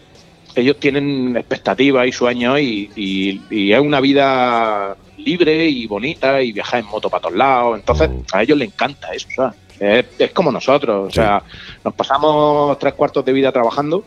ellos 0.55 0.77
tienen 0.79 1.37
expectativas 1.37 2.07
y 2.07 2.13
sueños 2.13 2.61
y, 2.61 2.91
y- 2.97 3.41
y 3.51 3.73
es 3.73 3.81
una 3.81 4.01
vida 4.01 4.97
libre 5.19 5.69
y 5.69 5.87
bonita 5.87 6.43
y 6.43 6.53
viajar 6.53 6.81
en 6.81 6.87
moto 6.87 7.09
para 7.09 7.23
todos 7.23 7.37
lados. 7.37 7.79
Entonces 7.79 8.11
a 8.33 8.43
ellos 8.43 8.59
les 8.59 8.69
encanta 8.69 9.13
eso. 9.15 9.29
¿sabes? 9.37 9.55
Es, 9.81 10.07
es 10.19 10.31
como 10.33 10.51
nosotros. 10.53 11.09
O 11.09 11.11
sea, 11.11 11.43
nos 11.85 11.95
pasamos 11.95 12.79
tres 12.79 12.95
cuartos 12.95 13.25
de 13.25 13.33
vida 13.33 13.51
trabajando 13.53 14.05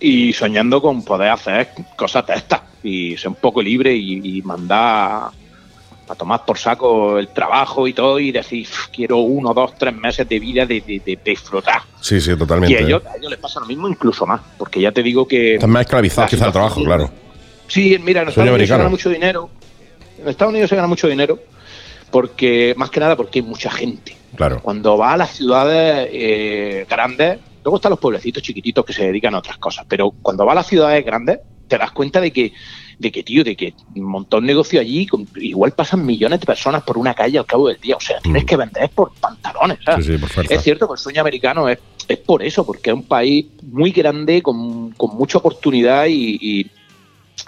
y 0.00 0.32
soñando 0.32 0.80
con 0.80 1.04
poder 1.04 1.30
hacer 1.30 1.68
cosas 1.96 2.26
de 2.26 2.34
estas 2.34 2.60
y 2.82 3.16
ser 3.16 3.28
un 3.28 3.34
poco 3.36 3.60
libre 3.62 3.94
y, 3.94 4.38
y 4.38 4.42
mandar 4.42 5.30
a 6.10 6.14
tomar 6.14 6.44
por 6.44 6.58
saco 6.58 7.18
el 7.18 7.28
trabajo 7.28 7.86
y 7.86 7.92
todo 7.92 8.18
y 8.18 8.32
decir 8.32 8.66
"Uf, 8.70 8.86
quiero 8.92 9.18
uno, 9.18 9.52
dos, 9.54 9.74
tres 9.78 9.94
meses 9.94 10.28
de 10.28 10.38
vida 10.38 10.64
de, 10.66 10.80
de- 10.80 11.00
de- 11.04 11.16
de 11.16 11.30
disfrutar. 11.30 11.82
Sí, 12.00 12.20
sí, 12.20 12.32
Y 12.32 12.36
totalmente. 12.36 12.76
a 12.76 12.80
ellos, 12.80 13.02
a 13.06 13.16
ellos 13.16 13.30
les 13.30 13.38
pasa 13.40 13.60
lo 13.60 13.66
mismo, 13.66 13.88
incluso 13.88 14.24
más, 14.26 14.40
porque 14.56 14.80
ya 14.80 14.92
te 14.92 15.02
digo 15.02 15.26
que... 15.28 15.54
Están 15.54 15.70
más 15.70 15.82
esclavizados 15.82 16.30
la 16.32 16.36
quizá 16.36 16.46
al 16.46 16.52
trabajo, 16.52 16.82
claro. 16.84 17.10
Sí, 17.66 17.98
mira, 18.02 18.22
en 18.22 18.28
Estados 18.28 18.50
Unidos 18.50 18.68
se 18.68 18.76
gana 18.76 18.88
mucho 18.88 19.10
dinero. 19.10 19.50
En 20.18 20.28
Estados 20.28 20.52
Unidos 20.52 20.70
se 20.70 20.76
gana 20.76 20.88
mucho 20.88 21.06
dinero 21.08 21.38
porque, 22.10 22.74
más 22.76 22.90
que 22.90 23.00
nada, 23.00 23.16
porque 23.16 23.40
hay 23.40 23.44
mucha 23.44 23.70
gente. 23.70 24.16
Claro. 24.36 24.60
Cuando 24.62 24.96
vas 24.96 25.14
a 25.14 25.16
las 25.18 25.30
ciudades 25.36 26.08
eh, 26.12 26.86
grandes, 26.88 27.38
luego 27.64 27.76
están 27.76 27.90
los 27.90 27.98
pueblecitos 27.98 28.42
chiquititos 28.42 28.84
que 28.84 28.92
se 28.92 29.04
dedican 29.04 29.34
a 29.34 29.38
otras 29.38 29.58
cosas, 29.58 29.84
pero 29.88 30.10
cuando 30.22 30.44
vas 30.44 30.52
a 30.52 30.56
las 30.56 30.66
ciudades 30.66 31.04
grandes, 31.04 31.40
te 31.66 31.76
das 31.76 31.90
cuenta 31.92 32.20
de 32.20 32.32
que, 32.32 32.52
de 32.98 33.12
que 33.12 33.22
tío, 33.22 33.44
de 33.44 33.54
que 33.56 33.74
un 33.94 34.02
montón 34.04 34.42
de 34.44 34.48
negocio 34.48 34.80
allí, 34.80 35.06
con- 35.06 35.26
igual 35.36 35.72
pasan 35.72 36.04
millones 36.04 36.40
de 36.40 36.46
personas 36.46 36.82
por 36.82 36.98
una 36.98 37.14
calle 37.14 37.38
al 37.38 37.46
cabo 37.46 37.68
del 37.68 37.78
día. 37.80 37.96
O 37.96 38.00
sea, 38.00 38.18
tienes 38.20 38.42
Mm. 38.42 38.46
que 38.46 38.56
vender 38.56 38.90
por 38.90 39.12
pantalones. 39.14 39.78
¿sabes? 39.84 40.04
Sí, 40.06 40.12
sí, 40.12 40.18
por 40.18 40.28
fuerza. 40.28 40.54
Es 40.54 40.62
cierto 40.62 40.86
que 40.88 40.94
el 40.94 40.98
sueño 40.98 41.20
americano 41.20 41.68
es, 41.68 41.78
es 42.08 42.18
por 42.18 42.42
eso, 42.42 42.66
porque 42.66 42.90
es 42.90 42.94
un 42.96 43.04
país 43.04 43.46
muy 43.62 43.92
grande, 43.92 44.42
con, 44.42 44.90
con 44.92 45.16
mucha 45.16 45.38
oportunidad 45.38 46.06
y, 46.06 46.38
y- 46.40 46.70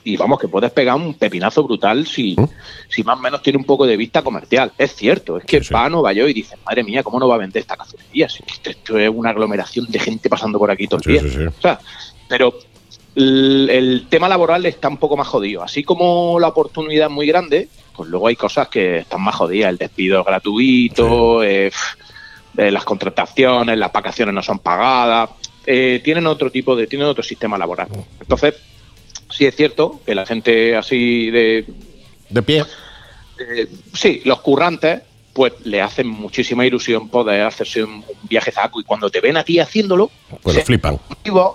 y 0.05 0.16
vamos, 0.16 0.38
que 0.38 0.46
puedes 0.46 0.70
pegar 0.70 0.94
un 0.94 1.14
pepinazo 1.14 1.64
brutal 1.64 2.07
si, 2.07 2.36
¿Mm? 2.38 2.44
si 2.88 3.03
más 3.03 3.18
o 3.18 3.20
menos 3.20 3.42
tiene 3.42 3.59
un 3.59 3.64
poco 3.64 3.86
de 3.86 3.96
vista 3.96 4.22
comercial. 4.22 4.70
Es 4.78 4.94
cierto, 4.94 5.36
es 5.36 5.44
que 5.44 5.59
Sí, 5.59 5.64
sí. 5.66 5.74
va 5.74 5.86
a 5.86 5.90
Nueva 5.90 6.12
York 6.12 6.30
y 6.30 6.34
dices, 6.34 6.59
madre 6.64 6.84
mía, 6.84 7.03
¿cómo 7.03 7.18
no 7.18 7.26
va 7.26 7.34
a 7.34 7.38
vender 7.38 7.61
esta 7.61 7.76
cafetería? 7.76 8.28
Si 8.28 8.42
esto, 8.46 8.70
esto 8.70 8.98
es 8.98 9.11
una 9.12 9.30
aglomeración 9.30 9.86
de 9.88 9.98
gente 9.98 10.28
pasando 10.28 10.59
por 10.61 10.70
aquí 10.70 10.86
todo 10.86 11.01
el 11.05 11.20
Sí, 11.20 11.28
día. 11.38 11.48
O 11.48 11.61
sea, 11.61 11.80
pero 12.28 12.55
el, 13.17 13.69
el 13.71 14.07
tema 14.09 14.29
laboral 14.29 14.65
está 14.67 14.89
un 14.89 14.97
poco 14.99 15.17
más 15.17 15.29
jodido. 15.29 15.63
Así 15.63 15.83
como 15.83 16.39
la 16.41 16.49
oportunidad 16.49 17.07
es 17.09 17.13
muy 17.13 17.27
grande, 17.27 17.69
pues 17.97 18.09
luego 18.09 18.29
hay 18.29 18.37
cosas 18.37 18.69
que 18.69 18.99
están 18.99 19.21
más 19.23 19.35
jodidas. 19.35 19.71
El 19.71 19.79
despido 19.79 20.25
gratuito, 20.25 21.43
eh, 21.43 21.71
eh, 22.57 22.71
las 22.71 22.85
contrataciones, 22.85 23.77
las 23.79 23.93
vacaciones 23.93 24.35
no 24.35 24.43
son 24.43 24.59
pagadas. 24.59 25.31
eh, 25.67 26.01
tienen 26.03 26.27
otro 26.27 26.51
tipo 26.51 26.75
de, 26.77 26.87
tienen 26.87 27.07
otro 27.09 27.23
sistema 27.23 27.59
laboral. 27.59 27.89
Entonces, 28.21 28.55
sí 29.29 29.45
es 29.47 29.55
cierto 29.55 30.01
que 30.07 30.15
la 30.15 30.25
gente 30.27 30.77
así 30.77 31.31
de, 31.31 31.67
De 32.29 32.43
pie. 32.43 32.65
sí, 33.93 34.23
los 34.25 34.41
currantes, 34.41 35.03
pues 35.41 35.55
le 35.64 35.80
hacen 35.80 36.07
muchísima 36.07 36.66
ilusión 36.66 37.09
poder 37.09 37.41
hacerse 37.41 37.82
un, 37.82 37.93
un 37.95 38.28
viaje 38.28 38.53
zaco 38.53 38.78
y 38.78 38.84
cuando 38.84 39.09
te 39.09 39.22
ven 39.22 39.38
a 39.38 39.43
ti 39.43 39.59
haciéndolo, 39.59 40.11
Pues 40.43 40.53
se- 40.53 40.61
lo 40.61 40.66
flipan. 40.66 40.99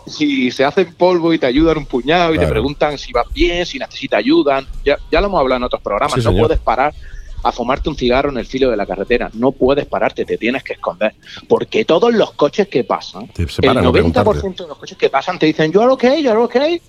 si 0.07 0.49
se 0.49 0.65
hacen 0.65 0.95
polvo 0.95 1.31
y 1.31 1.37
te 1.37 1.45
ayudan 1.45 1.77
un 1.77 1.85
puñado 1.85 2.31
y 2.33 2.37
Claro. 2.37 2.47
te 2.47 2.51
preguntan 2.51 2.97
si 2.97 3.11
vas 3.13 3.31
bien, 3.31 3.63
si 3.63 3.77
necesitas 3.77 4.17
ayuda. 4.17 4.63
Ya, 4.83 4.97
ya 5.11 5.21
lo 5.21 5.27
hemos 5.27 5.39
hablado 5.39 5.57
en 5.57 5.63
otros 5.65 5.83
programas. 5.83 6.13
Sí, 6.13 6.21
no 6.21 6.31
señor. 6.31 6.47
puedes 6.47 6.59
parar 6.63 6.95
a 7.43 7.51
fumarte 7.51 7.87
un 7.89 7.95
cigarro 7.95 8.31
en 8.31 8.37
el 8.39 8.47
filo 8.47 8.71
de 8.71 8.77
la 8.77 8.87
carretera. 8.87 9.29
No 9.33 9.51
puedes 9.51 9.85
pararte, 9.85 10.25
te 10.25 10.35
tienes 10.35 10.63
que 10.63 10.73
esconder. 10.73 11.13
Porque 11.47 11.85
todos 11.85 12.11
los 12.11 12.31
coches 12.31 12.67
que 12.67 12.83
pasan, 12.85 13.29
el 13.37 13.45
paran 13.61 13.77
a 13.85 13.89
90% 13.89 13.91
preguntarte. 13.91 14.63
de 14.63 14.67
los 14.67 14.77
coches 14.79 14.97
que 14.97 15.09
pasan 15.11 15.37
te 15.37 15.45
dicen, 15.45 15.71
you're 15.71 15.91
okay, 15.93 16.23
you're 16.23 16.39
okay. 16.39 16.81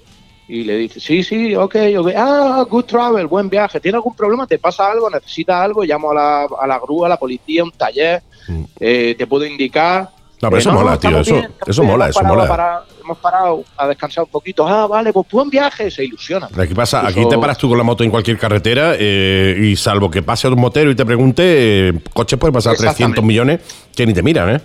Y 0.49 0.63
le 0.65 0.77
dices, 0.77 1.03
sí, 1.03 1.23
sí, 1.25 1.55
ok, 1.57 1.75
ok. 1.99 2.09
Ah, 2.17 2.65
good 2.71 2.85
travel, 2.85 3.27
buen 3.27 3.49
viaje. 3.51 3.81
¿Tiene 3.81 3.97
algún 3.97 4.15
problema? 4.15 4.47
¿Te 4.47 4.59
pasa 4.59 4.91
algo? 4.91 5.11
¿Necesitas 5.11 5.57
algo? 5.61 5.83
Llamo 5.83 6.13
a 6.13 6.15
la, 6.15 6.47
a 6.61 6.67
la 6.67 6.79
grúa, 6.79 7.07
a 7.07 7.11
la 7.11 7.17
policía, 7.17 7.65
un 7.65 7.73
taller. 7.73 8.23
Mm. 8.49 8.63
eh, 8.79 9.15
te 9.19 9.27
puedo 9.27 9.45
indicar. 9.45 10.09
No, 10.41 10.51
pero 10.51 10.57
Eh, 10.57 10.61
eso 10.61 10.73
mola, 10.73 10.99
tío, 10.99 11.19
eso- 11.19 11.35
bien, 11.35 11.51
eso 11.67 11.81
bien, 11.83 11.91
mola, 11.93 12.09
eso 12.11 12.21
parado 12.21 12.37
mola. 12.47 12.75
a 12.77 12.85
hemos 13.03 13.19
parado 13.19 13.65
a 13.77 13.87
descansar 13.89 14.25
un 14.25 14.31
poquito. 14.31 14.67
Ah, 14.69 14.87
vale, 14.87 15.13
pues 15.13 15.27
buen 15.33 15.49
viaje, 15.51 15.91
se 15.91 16.05
ilusiona. 16.05 16.49
Aquí 16.57 16.75
pasa, 16.75 17.07
aquí 17.07 17.27
te 17.29 17.39
paras 17.39 17.57
tú 17.59 17.69
con 17.69 17.79
la 17.79 17.83
moto 17.85 18.05
en 18.05 18.11
cualquier 18.11 18.37
carretera 18.39 18.95
eh, 18.99 19.57
y 19.61 19.75
salvo 19.77 20.11
que 20.11 20.23
pase 20.23 20.47
un 20.49 20.61
motero 20.61 20.91
y 20.91 20.95
te 20.95 21.05
pregunte, 21.07 21.89
eh, 21.89 21.93
coches 22.13 22.39
puede 22.39 22.53
pasar 22.53 22.73
300 22.77 22.93
Exactamente. 23.01 23.23
millones 23.27 23.61
que 23.97 24.07
ni 24.07 24.13
te 24.15 24.23
miran, 24.23 24.51
¿eh? 24.57 24.61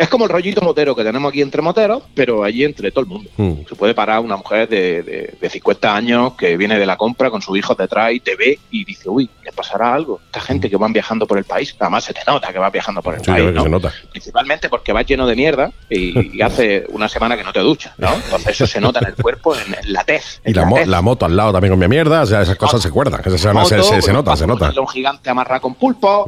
Es 0.00 0.08
como 0.08 0.24
el 0.24 0.30
rollito 0.30 0.62
motero 0.62 0.96
que 0.96 1.04
tenemos 1.04 1.28
aquí 1.30 1.42
entre 1.42 1.60
moteros, 1.60 2.02
pero 2.14 2.42
allí 2.42 2.64
entre 2.64 2.90
todo 2.90 3.00
el 3.02 3.06
mundo. 3.06 3.30
Mm. 3.36 3.52
Se 3.68 3.74
puede 3.74 3.92
parar 3.94 4.20
una 4.20 4.36
mujer 4.36 4.66
de, 4.66 5.02
de, 5.02 5.34
de 5.38 5.50
50 5.50 5.94
años 5.94 6.32
que 6.38 6.56
viene 6.56 6.78
de 6.78 6.86
la 6.86 6.96
compra 6.96 7.30
con 7.30 7.42
sus 7.42 7.58
hijos 7.58 7.76
detrás 7.76 8.10
y 8.12 8.20
te 8.20 8.34
ve 8.34 8.58
y 8.70 8.84
dice, 8.86 9.10
uy, 9.10 9.28
¿le 9.44 9.52
pasará 9.52 9.92
algo? 9.92 10.18
Esta 10.26 10.40
gente 10.40 10.70
que 10.70 10.76
van 10.78 10.94
viajando 10.94 11.26
por 11.26 11.36
el 11.36 11.44
país, 11.44 11.76
además 11.78 12.04
se 12.04 12.14
te 12.14 12.20
nota 12.26 12.50
que 12.50 12.58
vas 12.58 12.72
viajando 12.72 13.02
por 13.02 13.14
el 13.14 13.20
Sí, 13.20 13.26
país, 13.30 13.44
que 13.44 13.52
¿no? 13.52 13.62
se 13.62 13.68
nota. 13.68 13.92
Principalmente 14.10 14.68
porque 14.70 14.92
vas 14.94 15.04
lleno 15.04 15.26
de 15.26 15.36
mierda 15.36 15.70
y, 15.90 16.36
y 16.38 16.40
hace 16.42 16.86
una 16.88 17.06
semana 17.06 17.36
que 17.36 17.44
no 17.44 17.52
te 17.52 17.60
duchas, 17.60 17.92
¿no? 17.98 18.10
Entonces 18.14 18.52
eso 18.52 18.66
se 18.66 18.80
nota 18.80 19.00
en 19.00 19.08
el 19.08 19.14
cuerpo, 19.16 19.54
en, 19.54 19.74
en 19.74 19.92
la 19.92 20.02
tez. 20.04 20.40
Y 20.46 20.54
la, 20.54 20.64
mo- 20.64 20.76
tez. 20.76 20.88
la 20.88 21.02
moto 21.02 21.26
al 21.26 21.36
lado 21.36 21.52
también 21.52 21.72
con 21.72 21.78
mi 21.78 21.88
mierda, 21.88 22.22
o 22.22 22.26
sea, 22.26 22.40
esas 22.40 22.56
cosas 22.56 22.80
se 22.80 22.88
acuerdan, 22.88 23.20
esas 23.22 23.38
se, 23.38 23.52
Moto, 23.52 23.68
se, 23.68 23.82
se- 23.82 24.00
se 24.00 24.06
con 24.06 24.14
nota, 24.14 24.30
un 24.30 24.36
se 24.38 24.46
nota. 24.46 24.60
pantalón 24.66 24.88
gigante 24.88 25.28
amarrado 25.28 25.60
con 25.60 25.74
pulpo. 25.74 26.24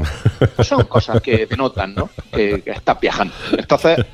Pues 0.56 0.68
son 0.68 0.84
cosas 0.84 1.22
que 1.22 1.46
denotan, 1.46 1.94
¿no? 1.94 2.10
Que, 2.30 2.60
que 2.60 2.72
estás 2.72 3.00
viajando. 3.00 3.32
Entonces, 3.62 4.04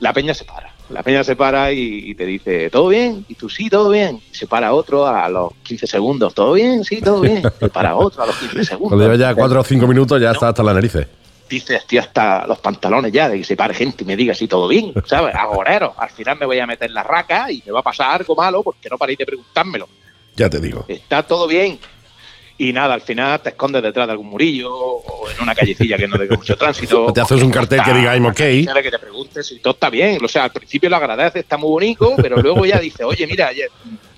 la 0.00 0.12
peña 0.12 0.34
se 0.34 0.44
para. 0.44 0.72
La 0.90 1.02
peña 1.02 1.24
se 1.24 1.34
para 1.34 1.72
y, 1.72 2.10
y 2.10 2.14
te 2.14 2.26
dice, 2.26 2.68
¿todo 2.70 2.88
bien? 2.88 3.24
Y 3.28 3.34
tú, 3.34 3.48
sí, 3.48 3.70
todo 3.70 3.90
bien. 3.90 4.20
Y 4.30 4.34
se 4.34 4.46
para 4.46 4.74
otro 4.74 5.06
a 5.06 5.28
los 5.28 5.52
15 5.62 5.86
segundos, 5.86 6.34
¿todo 6.34 6.52
bien? 6.54 6.84
Sí, 6.84 7.00
todo 7.00 7.20
bien. 7.20 7.42
Se 7.58 7.68
para 7.68 7.96
otro 7.96 8.22
a 8.22 8.26
los 8.26 8.36
15 8.36 8.64
segundos. 8.64 8.88
Cuando 8.90 9.04
lleva 9.04 9.16
ya 9.16 9.34
4 9.34 9.60
o 9.60 9.64
5 9.64 9.86
minutos 9.86 10.20
ya 10.20 10.32
está 10.32 10.48
hasta 10.48 10.62
las 10.62 10.74
narices. 10.74 11.06
dice, 11.48 11.76
estoy 11.76 11.98
hasta 11.98 12.46
los 12.46 12.58
pantalones 12.58 13.12
ya 13.12 13.28
de 13.28 13.38
que 13.38 13.44
se 13.44 13.56
pare 13.56 13.74
gente 13.74 14.04
y 14.04 14.06
me 14.06 14.16
diga 14.16 14.34
si 14.34 14.46
todo 14.48 14.68
bien, 14.68 14.92
¿sabes? 15.06 15.34
Agorero. 15.34 15.94
Al 15.96 16.10
final 16.10 16.38
me 16.38 16.46
voy 16.46 16.58
a 16.58 16.66
meter 16.66 16.90
la 16.90 17.02
raca 17.02 17.50
y 17.50 17.62
me 17.64 17.72
va 17.72 17.80
a 17.80 17.82
pasar 17.82 18.20
algo 18.20 18.34
malo 18.34 18.62
porque 18.62 18.88
no 18.90 18.98
paréis 18.98 19.18
de 19.18 19.26
preguntármelo. 19.26 19.88
Ya 20.36 20.50
te 20.50 20.60
digo. 20.60 20.84
Está 20.88 21.22
todo 21.22 21.46
bien. 21.46 21.78
Y 22.56 22.72
nada, 22.72 22.94
al 22.94 23.00
final 23.00 23.40
te 23.40 23.48
escondes 23.48 23.82
detrás 23.82 24.06
de 24.06 24.12
algún 24.12 24.28
murillo 24.28 24.72
o 24.72 25.28
en 25.28 25.42
una 25.42 25.54
callecilla 25.56 25.96
que 25.96 26.06
no 26.06 26.16
tenga 26.16 26.36
mucho 26.36 26.56
tránsito. 26.56 27.12
Te 27.12 27.20
haces 27.20 27.42
un 27.42 27.50
cartel 27.50 27.82
que 27.82 27.92
diga, 27.92 28.14
I'm 28.14 28.26
okay. 28.26 28.64
Que 28.64 28.90
te 28.92 28.98
preguntes 29.00 29.46
si 29.46 29.58
todo 29.58 29.74
está 29.74 29.90
bien. 29.90 30.24
O 30.24 30.28
sea, 30.28 30.44
al 30.44 30.52
principio 30.52 30.88
lo 30.88 30.94
agradeces, 30.96 31.42
está 31.42 31.56
muy 31.56 31.70
bonito, 31.70 32.14
pero 32.16 32.36
luego 32.40 32.64
ya 32.64 32.78
dice, 32.78 33.02
oye, 33.02 33.26
mira, 33.26 33.50
ya, 33.52 33.64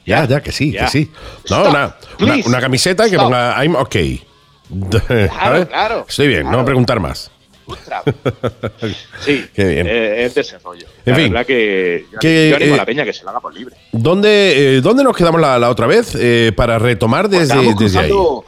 Ya, 0.05 0.27
ya, 0.27 0.43
que 0.43 0.53
sí, 0.53 0.71
Ya. 0.73 0.85
que 0.85 0.91
sí. 0.91 1.11
No, 1.49 1.57
Stop, 1.63 1.69
una, 1.71 1.71
una, 1.79 1.97
please. 2.19 2.49
una 2.49 2.61
camiseta 2.61 3.05
que 3.05 3.17
Stop. 3.17 3.25
ponga 3.25 3.65
I'm 3.65 3.75
okay. 3.77 4.23
¿Sabes? 5.31 5.67
claro. 5.67 6.05
Estoy 6.09 6.29
bien, 6.29 6.43
no 6.43 6.49
Claro. 6.51 6.57
voy 6.59 6.63
a 6.63 6.67
preguntar 6.67 7.01
más. 7.01 7.31
Sí, 9.21 9.47
Qué 9.55 9.65
bien. 9.65 9.87
eh, 9.87 10.25
es 10.25 10.35
de 10.35 10.41
ese 10.41 10.59
rollo. 10.59 10.87
En 11.05 11.13
la 11.13 11.19
fin. 11.19 11.33
verdad 11.33 11.47
que 11.47 12.05
yo, 12.13 12.19
Que, 12.19 12.51
yo 12.51 12.57
animo 12.57 12.71
eh, 12.73 12.75
a 12.75 12.77
la 12.79 12.87
peña 12.87 13.05
que 13.05 13.13
se 13.13 13.25
lo 13.25 13.31
haga 13.31 13.41
por 13.41 13.55
libre. 13.55 13.77
¿Dónde, 13.93 14.77
eh, 14.77 14.81
¿dónde 14.81 15.03
nos 15.05 15.17
quedamos 15.17 15.41
la, 15.41 15.59
la 15.59 15.71
otra 15.71 15.87
vez 15.87 16.15
eh, 16.19 16.53
para 16.57 16.79
retomar 16.79 17.29
Pues 17.29 17.33
desde, 17.41 17.45
estábamos, 17.55 17.79
desde 17.79 17.99
ahí? 17.99 18.09
cruzando, 18.09 18.45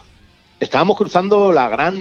estábamos 0.61 0.97
cruzando 0.97 1.53
la 1.53 1.69
gran, 1.69 1.97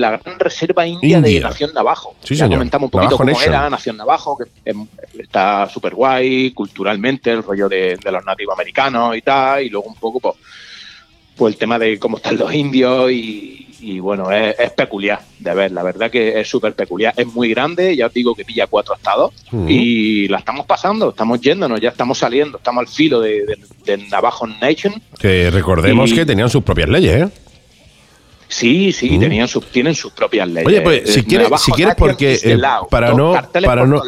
la 0.00 0.18
gran 0.18 0.38
reserva 0.38 0.86
india, 0.86 1.18
India. 1.18 1.32
de 1.32 1.40
Nación 1.40 1.70
Navajo. 1.74 2.14
Sí, 2.22 2.34
ya 2.34 2.44
señor. 2.44 2.58
comentamos 2.58 2.86
un 2.86 2.90
poquito 2.90 3.10
Navajo 3.10 3.24
cómo 3.24 3.30
Nation. 3.38 3.54
era 3.54 3.70
Nación 3.70 3.96
Navajo, 3.96 4.38
que 4.38 4.70
em, 4.70 4.86
está 5.18 5.68
súper 5.68 5.94
guay 5.94 6.52
culturalmente, 6.52 7.30
el 7.30 7.42
rollo 7.42 7.68
de, 7.68 7.96
de 8.02 8.12
los 8.12 8.24
nativos 8.24 8.54
americanos 8.54 9.16
y 9.16 9.22
tal, 9.22 9.62
y 9.62 9.68
luego 9.70 9.88
un 9.88 9.96
poco 9.96 10.20
pues, 10.20 10.34
pues 11.36 11.54
el 11.54 11.58
tema 11.58 11.78
de 11.78 11.98
cómo 11.98 12.18
están 12.18 12.36
los 12.36 12.52
indios 12.54 13.10
y, 13.10 13.61
y, 13.82 13.98
bueno, 13.98 14.30
es, 14.30 14.58
es 14.58 14.70
peculiar 14.70 15.20
de 15.40 15.54
ver, 15.54 15.72
la 15.72 15.82
verdad 15.82 16.10
que 16.10 16.40
es 16.40 16.48
súper 16.48 16.72
peculiar, 16.74 17.12
es 17.16 17.26
muy 17.26 17.48
grande, 17.50 17.94
ya 17.96 18.06
os 18.06 18.14
digo 18.14 18.34
que 18.34 18.44
pilla 18.44 18.66
cuatro 18.68 18.94
estados 18.94 19.32
y 19.68 20.28
la 20.28 20.38
estamos 20.38 20.64
pasando, 20.66 21.10
estamos 21.10 21.40
yéndonos, 21.40 21.80
ya 21.80 21.88
estamos 21.90 22.16
saliendo, 22.18 22.58
estamos 22.58 22.82
al 22.82 22.88
filo 22.88 23.20
de, 23.20 23.44
de- 23.44 23.58
de 23.84 23.96
Navajo 24.08 24.46
Nation. 24.46 24.94
Que 25.18 25.50
recordemos 25.50 26.10
Y- 26.10 26.14
que 26.14 26.24
tenían 26.26 26.48
sus 26.48 26.62
propias 26.62 26.88
leyes, 26.88 27.22
¿eh? 27.22 27.28
Sí, 28.52 28.92
sí, 28.92 29.12
Mm. 29.16 29.20
tenían 29.20 29.48
sus, 29.48 29.64
tienen 29.70 29.94
sus 29.94 30.12
propias 30.12 30.46
leyes. 30.46 30.66
Oye, 30.66 30.82
pues 30.82 31.02
si 31.10 31.20
Eh, 31.20 31.24
quieres, 31.24 31.48
si 31.58 31.72
quieres 31.72 31.94
porque 31.96 32.38
eh, 32.42 32.56
law. 32.58 32.86
para 32.86 33.14
no 33.14 33.32
para 33.32 33.80
por 33.80 33.88
no 33.88 34.02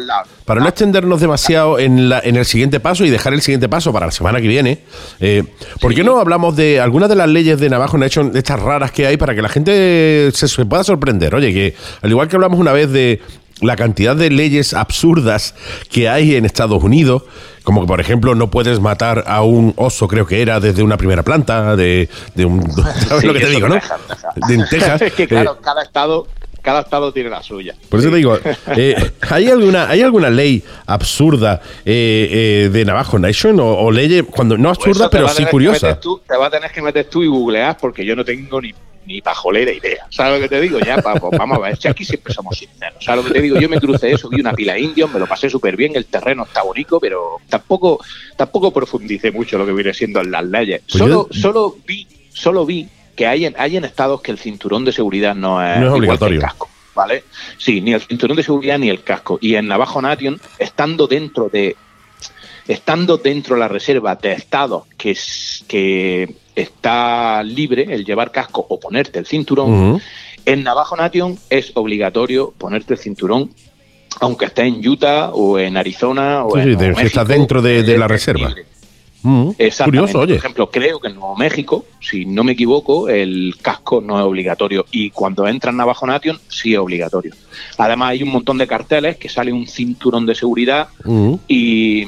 para 0.45 0.61
no 0.61 0.67
extendernos 0.67 1.19
demasiado 1.19 1.79
en, 1.79 2.07
la, 2.09 2.19
en 2.23 2.35
el 2.35 2.45
siguiente 2.45 2.79
paso 2.79 3.03
y 3.05 3.09
dejar 3.09 3.33
el 3.33 3.41
siguiente 3.41 3.67
paso 3.67 3.91
para 3.91 4.05
la 4.05 4.11
semana 4.11 4.39
que 4.39 4.47
viene, 4.47 4.81
eh, 5.19 5.43
¿por 5.81 5.95
qué 5.95 6.03
no 6.03 6.19
hablamos 6.19 6.55
de 6.55 6.79
algunas 6.79 7.09
de 7.09 7.15
las 7.15 7.27
leyes 7.27 7.59
de 7.59 7.67
Navajo 7.71 7.97
Nation, 7.97 8.31
de 8.31 8.37
estas 8.39 8.59
raras 8.59 8.91
que 8.91 9.07
hay, 9.07 9.17
para 9.17 9.33
que 9.33 9.41
la 9.41 9.49
gente 9.49 10.29
se, 10.31 10.47
se 10.47 10.65
pueda 10.65 10.83
sorprender? 10.83 11.33
Oye, 11.33 11.51
que 11.51 11.73
al 12.03 12.11
igual 12.11 12.27
que 12.27 12.35
hablamos 12.35 12.59
una 12.59 12.71
vez 12.73 12.91
de 12.91 13.19
la 13.61 13.75
cantidad 13.75 14.15
de 14.15 14.29
leyes 14.29 14.73
absurdas 14.73 15.55
que 15.89 16.09
hay 16.09 16.35
en 16.35 16.45
Estados 16.45 16.83
Unidos, 16.83 17.23
como 17.63 17.81
que 17.81 17.87
por 17.87 17.99
ejemplo 18.01 18.35
no 18.35 18.51
puedes 18.51 18.79
matar 18.79 19.23
a 19.27 19.43
un 19.43 19.73
oso, 19.77 20.07
creo 20.07 20.25
que 20.27 20.41
era, 20.41 20.59
desde 20.59 20.83
una 20.83 20.97
primera 20.97 21.23
planta, 21.23 21.75
de, 21.75 22.09
de 22.35 22.45
un... 22.45 22.69
¿Sabes 23.07 23.21
Sí, 23.21 23.27
lo 23.27 23.33
que 23.33 23.39
te 23.39 23.49
digo, 23.49 23.67
no? 23.69 23.75
Texas, 23.75 23.99
Texas. 24.07 24.33
De 24.47 24.53
en 24.55 24.65
Texas. 24.69 25.01
es 25.03 25.13
que 25.13 25.23
eh, 25.23 25.27
claro, 25.27 25.57
cada 25.61 25.83
estado, 25.83 26.27
cada 26.61 26.81
estado 26.81 27.13
tiene 27.13 27.29
la 27.29 27.41
suya. 27.41 27.75
por 27.89 27.99
eso 28.01 28.09
te 28.09 28.17
digo, 28.17 28.37
eh, 28.75 29.11
¿hay, 29.29 29.47
alguna, 29.49 29.89
¿hay 29.89 30.01
alguna 30.01 30.29
ley 30.29 30.61
absurda 30.85 31.61
eh, 31.85 32.65
eh, 32.65 32.69
de 32.71 32.85
Navajo 32.85 33.17
Nation? 33.19 33.59
O, 33.61 33.65
o 33.77 33.89
ley, 33.91 34.21
cuando 34.23 34.57
no 34.57 34.73
Pues 34.73 34.79
absurda, 34.79 35.09
te 35.09 35.17
pero 35.17 35.29
sí 35.29 35.45
curiosa? 35.45 35.99
tú- 35.99 36.21
te 36.27 36.35
vas 36.35 36.47
a 36.47 36.51
tener 36.51 36.71
que 36.71 36.81
meter 36.81 37.05
tú 37.05 37.23
y 37.23 37.27
googlear 37.27 37.77
porque 37.77 38.03
yo 38.05 38.15
no 38.17 38.25
tengo 38.25 38.59
ni, 38.61 38.73
ni 39.05 39.21
pajolera 39.21 39.71
idea. 39.71 40.05
¿Sabes 40.09 40.33
lo 40.41 40.47
que 40.47 40.49
te 40.55 40.61
digo? 40.61 40.79
Ya, 40.79 40.97
pa- 41.01 41.15
pues 41.15 41.37
vamos 41.37 41.57
a 41.57 41.61
ver, 41.61 41.77
si 41.77 41.87
aquí 41.87 42.03
siempre 42.05 42.33
somos 42.33 42.57
sinceros. 42.57 43.03
¿Sabes 43.03 43.23
lo 43.23 43.27
que 43.31 43.35
te 43.39 43.41
digo? 43.43 43.59
Yo 43.59 43.69
me 43.69 43.79
crucé 43.79 44.11
eso, 44.11 44.29
vi 44.29 44.41
una 44.41 44.53
pila 44.53 44.73
de 44.73 44.81
indios, 44.81 45.11
me 45.13 45.19
lo 45.19 45.27
pasé 45.27 45.49
súper 45.49 45.75
bien, 45.75 45.95
el 45.95 46.05
terreno 46.05 46.43
está 46.43 46.63
bonito, 46.63 46.99
pero 46.99 47.37
tampoco, 47.49 47.99
tampoco 48.35 48.71
profundicé 48.73 49.31
mucho 49.31 49.57
lo 49.57 49.65
que 49.65 49.73
viene 49.73 49.93
siendo 49.93 50.21
en 50.21 50.31
las 50.31 50.43
leyes. 50.45 50.81
Pues 50.89 50.99
solo, 50.99 51.29
yo- 51.31 51.39
solo 51.41 51.75
vi, 51.85 52.07
solo 52.33 52.65
vi 52.65 52.87
que 53.15 53.27
hay 53.27 53.45
en, 53.45 53.55
hay 53.57 53.77
en 53.77 53.85
estados 53.85 54.21
que 54.21 54.31
el 54.31 54.37
cinturón 54.39 54.83
de 54.85 54.91
seguridad 54.91 55.35
no 55.35 55.61
es, 55.65 55.77
No 55.79 55.83
es 55.83 55.87
igual 55.87 55.91
que 55.91 56.05
obligatorio. 56.25 56.35
el 56.39 56.41
casco. 56.43 56.69
¿Vale? 56.95 57.25
Sí, 57.57 57.81
ni 57.81 57.93
el 57.93 58.01
cinturón 58.01 58.37
de 58.37 58.43
seguridad 58.43 58.79
ni 58.79 58.89
el 58.89 59.03
casco. 59.03 59.37
Y 59.41 59.55
en 59.55 59.67
Navajo 59.67 60.01
Nation, 60.01 60.39
estando 60.59 61.07
dentro 61.07 61.49
de 61.49 61.75
estando 62.67 63.17
dentro 63.17 63.55
de 63.55 63.59
la 63.61 63.67
reserva 63.67 64.15
de 64.15 64.33
estados 64.33 64.83
que, 64.97 65.11
es- 65.11 65.63
que 65.67 66.33
está 66.55 67.43
libre 67.43 67.85
el 67.89 68.05
llevar 68.05 68.31
casco 68.31 68.65
o 68.69 68.79
ponerte 68.79 69.19
el 69.19 69.25
cinturón, 69.25 70.01
en 70.45 70.63
Navajo 70.63 70.95
Nation 70.95 71.37
es 71.49 71.71
obligatorio 71.75 72.53
ponerte 72.57 72.93
el 72.93 72.99
cinturón, 72.99 73.49
aunque 74.21 74.45
estés 74.45 74.65
en 74.67 74.87
Utah 74.87 75.31
o 75.33 75.59
en 75.59 75.75
Arizona 75.77 76.45
o 76.45 76.55
Sí, 76.55 76.61
en 76.71 76.79
sí, 76.79 76.85
si 77.01 77.05
estás 77.07 77.27
dentro 77.27 77.61
de- 77.61 77.83
de 77.83 77.97
la 77.97 78.05
es 78.05 78.11
reserva. 78.11 78.47
libre. 78.49 78.65
Mm, 79.23 79.49
Exactamente. 79.57 80.01
Curioso, 80.13 80.19
oye. 80.19 80.33
Por 80.35 80.37
ejemplo, 80.45 80.69
creo 80.69 80.99
que 80.99 81.07
en 81.07 81.15
Nuevo 81.15 81.35
México, 81.35 81.85
si 81.99 82.25
no 82.27 82.43
me 82.43 82.51
equivoco, 82.51 83.09
el 83.09 83.55
casco 83.59 83.99
no 83.99 84.19
es 84.19 84.23
obligatorio 84.23 84.85
y 84.91 85.09
cuando 85.09 85.47
entras 85.47 85.71
en 85.73 85.77
Navajo 85.77 86.05
Nation 86.05 86.39
sí 86.47 86.73
es 86.73 86.79
obligatorio. 86.79 87.33
Además 87.79 88.11
hay 88.11 88.21
un 88.21 88.29
montón 88.29 88.59
de 88.59 88.67
carteles 88.67 89.17
que 89.17 89.27
sale 89.27 89.51
un 89.51 89.65
cinturón 89.65 90.27
de 90.27 90.35
seguridad 90.35 90.89
Mm. 91.03 91.33
y, 91.47 92.05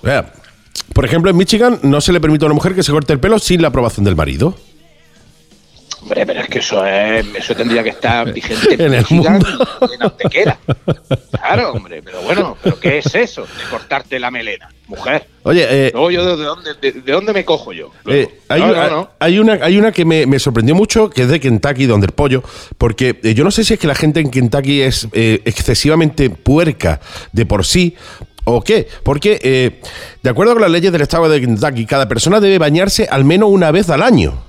Por 0.94 1.06
ejemplo, 1.06 1.30
en 1.30 1.38
Michigan 1.38 1.80
no 1.84 2.02
se 2.02 2.12
le 2.14 2.22
permite 2.22 2.46
a 2.46 2.48
una 2.48 2.56
mujer 2.56 2.74
que 2.76 2.84
se 2.84 2.92
corte 2.92 3.14
el 3.14 3.20
pelo 3.20 3.40
sin 3.40 3.62
la 3.62 3.70
aprobación 3.70 4.06
del 4.06 4.16
marido. 4.16 4.56
Hombre, 6.06 6.24
pero 6.24 6.42
es 6.42 6.48
que 6.50 6.60
eso 6.60 6.86
es, 6.86 7.26
eso 7.36 7.56
tendría 7.56 7.82
que 7.82 7.90
estar 7.90 8.32
vigente 8.34 8.76
En 8.76 8.94
el 8.94 9.04
mundo. 9.10 9.48
en 9.92 10.04
Antequera. 10.04 10.60
Claro, 11.32 11.72
hombre, 11.74 12.04
pero 12.04 12.22
bueno, 12.22 12.56
¿pero 12.62 12.80
qué 12.80 13.00
es 13.00 13.16
eso 13.16 13.42
de 13.42 13.70
cortarte 13.72 14.20
la 14.20 14.30
melena, 14.30 14.70
mujer? 14.86 15.26
Oye, 15.42 15.66
eh, 15.68 15.90
Luego 15.92 16.12
yo, 16.12 16.38
¿de 16.38 16.44
dónde, 16.44 16.76
de, 16.80 16.92
de 16.92 17.12
dónde 17.12 17.34
me 17.34 17.44
cojo 17.44 17.74
yo? 17.74 17.90
Eh, 18.08 18.40
hay, 18.50 18.62
no, 18.62 18.68
una, 18.68 18.84
no, 18.84 18.90
no. 18.90 19.10
hay 19.18 19.40
una 19.40 19.54
hay 19.54 19.78
una 19.80 19.92
que 19.92 20.06
me, 20.06 20.28
me 20.28 20.38
sorprendió 20.38 20.76
mucho, 20.76 21.10
que 21.10 21.24
es 21.24 21.28
de 21.28 21.40
Kentucky, 21.40 21.88
donde 21.88 22.06
el 22.06 22.14
pollo, 22.14 22.44
porque 22.78 23.20
eh, 23.24 23.34
yo 23.34 23.44
no 23.44 23.50
sé 23.50 23.64
si 23.64 23.74
es 23.74 23.80
que 23.80 23.88
la 23.88 23.96
gente 23.96 24.20
en 24.20 24.30
Kentucky 24.30 24.82
es 24.82 25.08
eh, 25.12 25.42
excesivamente 25.46 26.30
puerca 26.30 27.02
de 27.32 27.48
por 27.48 27.66
sí. 27.66 27.96
¿O 28.48 28.62
qué? 28.62 28.88
Porque, 29.02 29.40
eh, 29.42 29.82
de 30.22 30.30
acuerdo 30.30 30.54
con 30.54 30.62
las 30.62 30.70
leyes 30.70 30.92
del 30.92 31.02
estado 31.02 31.28
de 31.28 31.42
Kentucky, 31.42 31.88
cada 31.88 32.08
persona 32.08 32.40
debe 32.40 32.60
bañarse 32.60 33.08
al 33.10 33.26
menos 33.26 33.50
una 33.50 33.72
vez 33.72 33.90
al 33.90 34.04
año. 34.04 34.44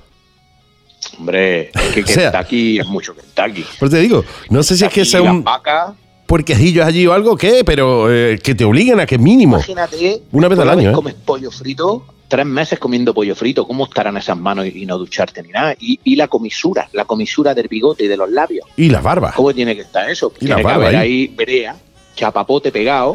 Hombre, 1.18 1.70
es 1.74 1.82
que 1.94 2.00
O 2.04 2.06
sea- 2.06 2.30
Kentucky 2.32 2.78
es 2.78 2.86
mucho 2.86 3.14
Kentucky. 3.14 3.64
Pues 3.78 3.90
te 3.90 3.98
digo, 4.00 4.24
no 4.50 4.62
sé 4.62 4.76
si 4.76 4.84
es 4.84 4.92
que 4.92 5.04
sea 5.04 5.22
un 5.22 5.42
vacas, 5.44 5.92
puerquejillo 6.26 6.84
allí 6.84 7.06
o 7.06 7.12
algo, 7.12 7.36
¿qué? 7.36 7.62
Pero 7.64 8.12
eh, 8.12 8.38
que 8.42 8.54
te 8.54 8.64
obliguen 8.64 9.00
a 9.00 9.06
que 9.06 9.18
mínimo. 9.18 9.56
imagínate, 9.56 10.22
Una 10.32 10.48
vez 10.48 10.58
al 10.58 10.70
año, 10.70 10.90
¿eh? 10.90 10.92
comes 10.92 11.14
pollo 11.14 11.50
frito, 11.50 12.04
tres 12.28 12.44
meses 12.44 12.78
comiendo 12.78 13.14
pollo 13.14 13.34
frito, 13.36 13.66
¿cómo 13.66 13.84
estarán 13.84 14.16
esas 14.16 14.36
manos 14.36 14.66
y, 14.66 14.82
y 14.82 14.86
no 14.86 14.98
ducharte 14.98 15.42
ni 15.42 15.50
nada? 15.50 15.74
Y, 15.78 16.00
y 16.02 16.16
la 16.16 16.26
comisura, 16.28 16.88
la 16.92 17.04
comisura 17.04 17.54
del 17.54 17.68
bigote 17.68 18.04
y 18.04 18.08
de 18.08 18.16
los 18.16 18.28
labios. 18.30 18.66
Y 18.76 18.88
las 18.90 19.02
barbas. 19.02 19.34
¿Cómo 19.34 19.54
tiene 19.54 19.74
que 19.76 19.82
estar 19.82 20.10
eso? 20.10 20.32
Y 20.40 20.46
la 20.46 20.56
tiene 20.56 20.60
que 20.62 20.64
barba 20.64 20.84
haber 20.88 20.96
ahí. 20.96 21.08
ahí 21.22 21.26
brea, 21.28 21.76
chapapote 22.16 22.72
pegado. 22.72 23.14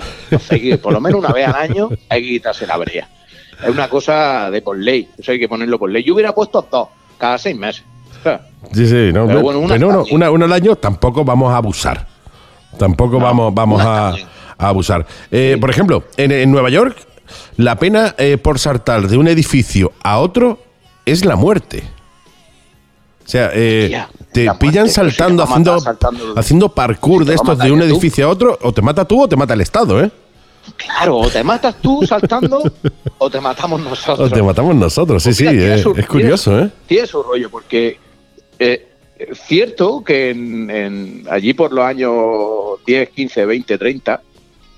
Que, 0.50 0.78
por 0.78 0.94
lo 0.94 1.02
menos 1.02 1.20
una 1.20 1.34
vez 1.34 1.48
al 1.48 1.56
año 1.56 1.90
hay 2.08 2.22
que 2.24 2.28
quitarse 2.30 2.66
la 2.66 2.78
brea. 2.78 3.10
Es 3.62 3.70
una 3.70 3.90
cosa 3.90 4.50
de 4.50 4.62
por 4.62 4.78
ley. 4.80 5.08
Eso 5.18 5.34
hay 5.34 5.40
que 5.40 5.48
ponerlo 5.50 5.78
por 5.78 5.92
ley. 5.92 6.04
Yo 6.04 6.14
hubiera 6.16 6.34
puesto 6.34 6.66
dos, 6.72 6.88
cada 7.22 7.38
seis 7.38 7.56
meses. 7.56 7.84
Sí, 8.74 8.88
sí, 8.88 9.12
no, 9.14 9.26
Pero 9.28 9.42
bueno, 9.42 9.60
una 9.60 9.74
pero 9.76 9.88
no, 9.88 9.92
está 10.00 10.04
bien. 10.06 10.16
una, 10.16 10.32
una 10.32 10.46
al 10.46 10.54
año 10.54 10.76
tampoco 10.76 11.24
vamos 11.24 11.52
a 11.54 11.58
abusar. 11.58 12.08
Tampoco 12.78 13.18
No, 13.20 13.26
vamos, 13.26 13.54
vamos 13.54 13.82
a, 13.84 14.14
abusar. 14.58 15.06
Eh, 15.32 15.58
Por 15.60 15.70
ejemplo, 15.70 16.04
en, 16.18 16.32
en 16.32 16.52
Nueva 16.52 16.70
York 16.70 16.96
la 17.58 17.78
pena 17.78 18.14
eh, 18.18 18.38
por 18.38 18.60
saltar 18.60 19.08
de 19.08 19.18
un 19.18 19.28
edificio 19.28 19.92
a 20.04 20.20
otro 20.20 20.60
es 21.06 21.26
la 21.26 21.36
muerte. 21.36 21.84
O 23.26 23.30
sea, 23.32 23.50
eh, 23.54 23.88
Tía, 23.90 24.10
te 24.34 24.46
muerte, 24.46 24.66
pillan 24.66 24.90
saltando, 24.90 25.44
haciendo, 25.44 25.80
saltando- 25.80 26.34
haciendo 26.38 26.70
parkour 26.70 27.24
Si 27.24 27.30
de 27.30 27.36
estos 27.36 27.58
de 27.58 27.72
un 27.72 27.80
tú. 27.80 27.86
edificio 27.86 28.26
a 28.26 28.30
otro, 28.30 28.58
o 28.62 28.72
te 28.74 28.82
mata 28.82 29.06
tú 29.06 29.24
o 29.24 29.28
te 29.28 29.36
mata 29.36 29.54
el 29.54 29.62
Estado, 29.62 30.04
¿eh? 30.04 30.12
Claro, 30.78 31.18
o 31.18 31.30
te 31.30 31.44
matas 31.44 31.76
tú 31.82 32.02
saltando 32.06 32.62
o 33.18 33.30
te 33.30 33.40
matamos 33.42 33.82
O 33.82 33.84
nosotros. 33.90 34.32
te 34.32 34.42
matamos 34.44 34.76
nosotros, 34.76 35.22
sí, 35.24 35.30
Pues 35.30 35.38
sí, 35.38 35.44
mira, 35.46 35.54
tiene 35.60 35.76
es, 35.76 35.82
su- 35.82 35.94
es 35.96 36.08
curioso, 36.08 36.60
¿eh? 36.60 36.70
Tiene 36.88 37.08
su 37.08 37.24
rollo, 37.24 37.50
porque 37.50 37.98
eh, 38.60 38.88
es 39.18 39.40
cierto 39.42 40.04
que 40.04 40.30
en- 40.32 40.70
en- 40.70 41.24
allí 41.30 41.54
por 41.54 41.72
los 41.74 41.84
años 41.86 42.14
10, 42.86 43.10
15, 43.10 43.46
20, 43.46 43.78
30, 43.78 44.22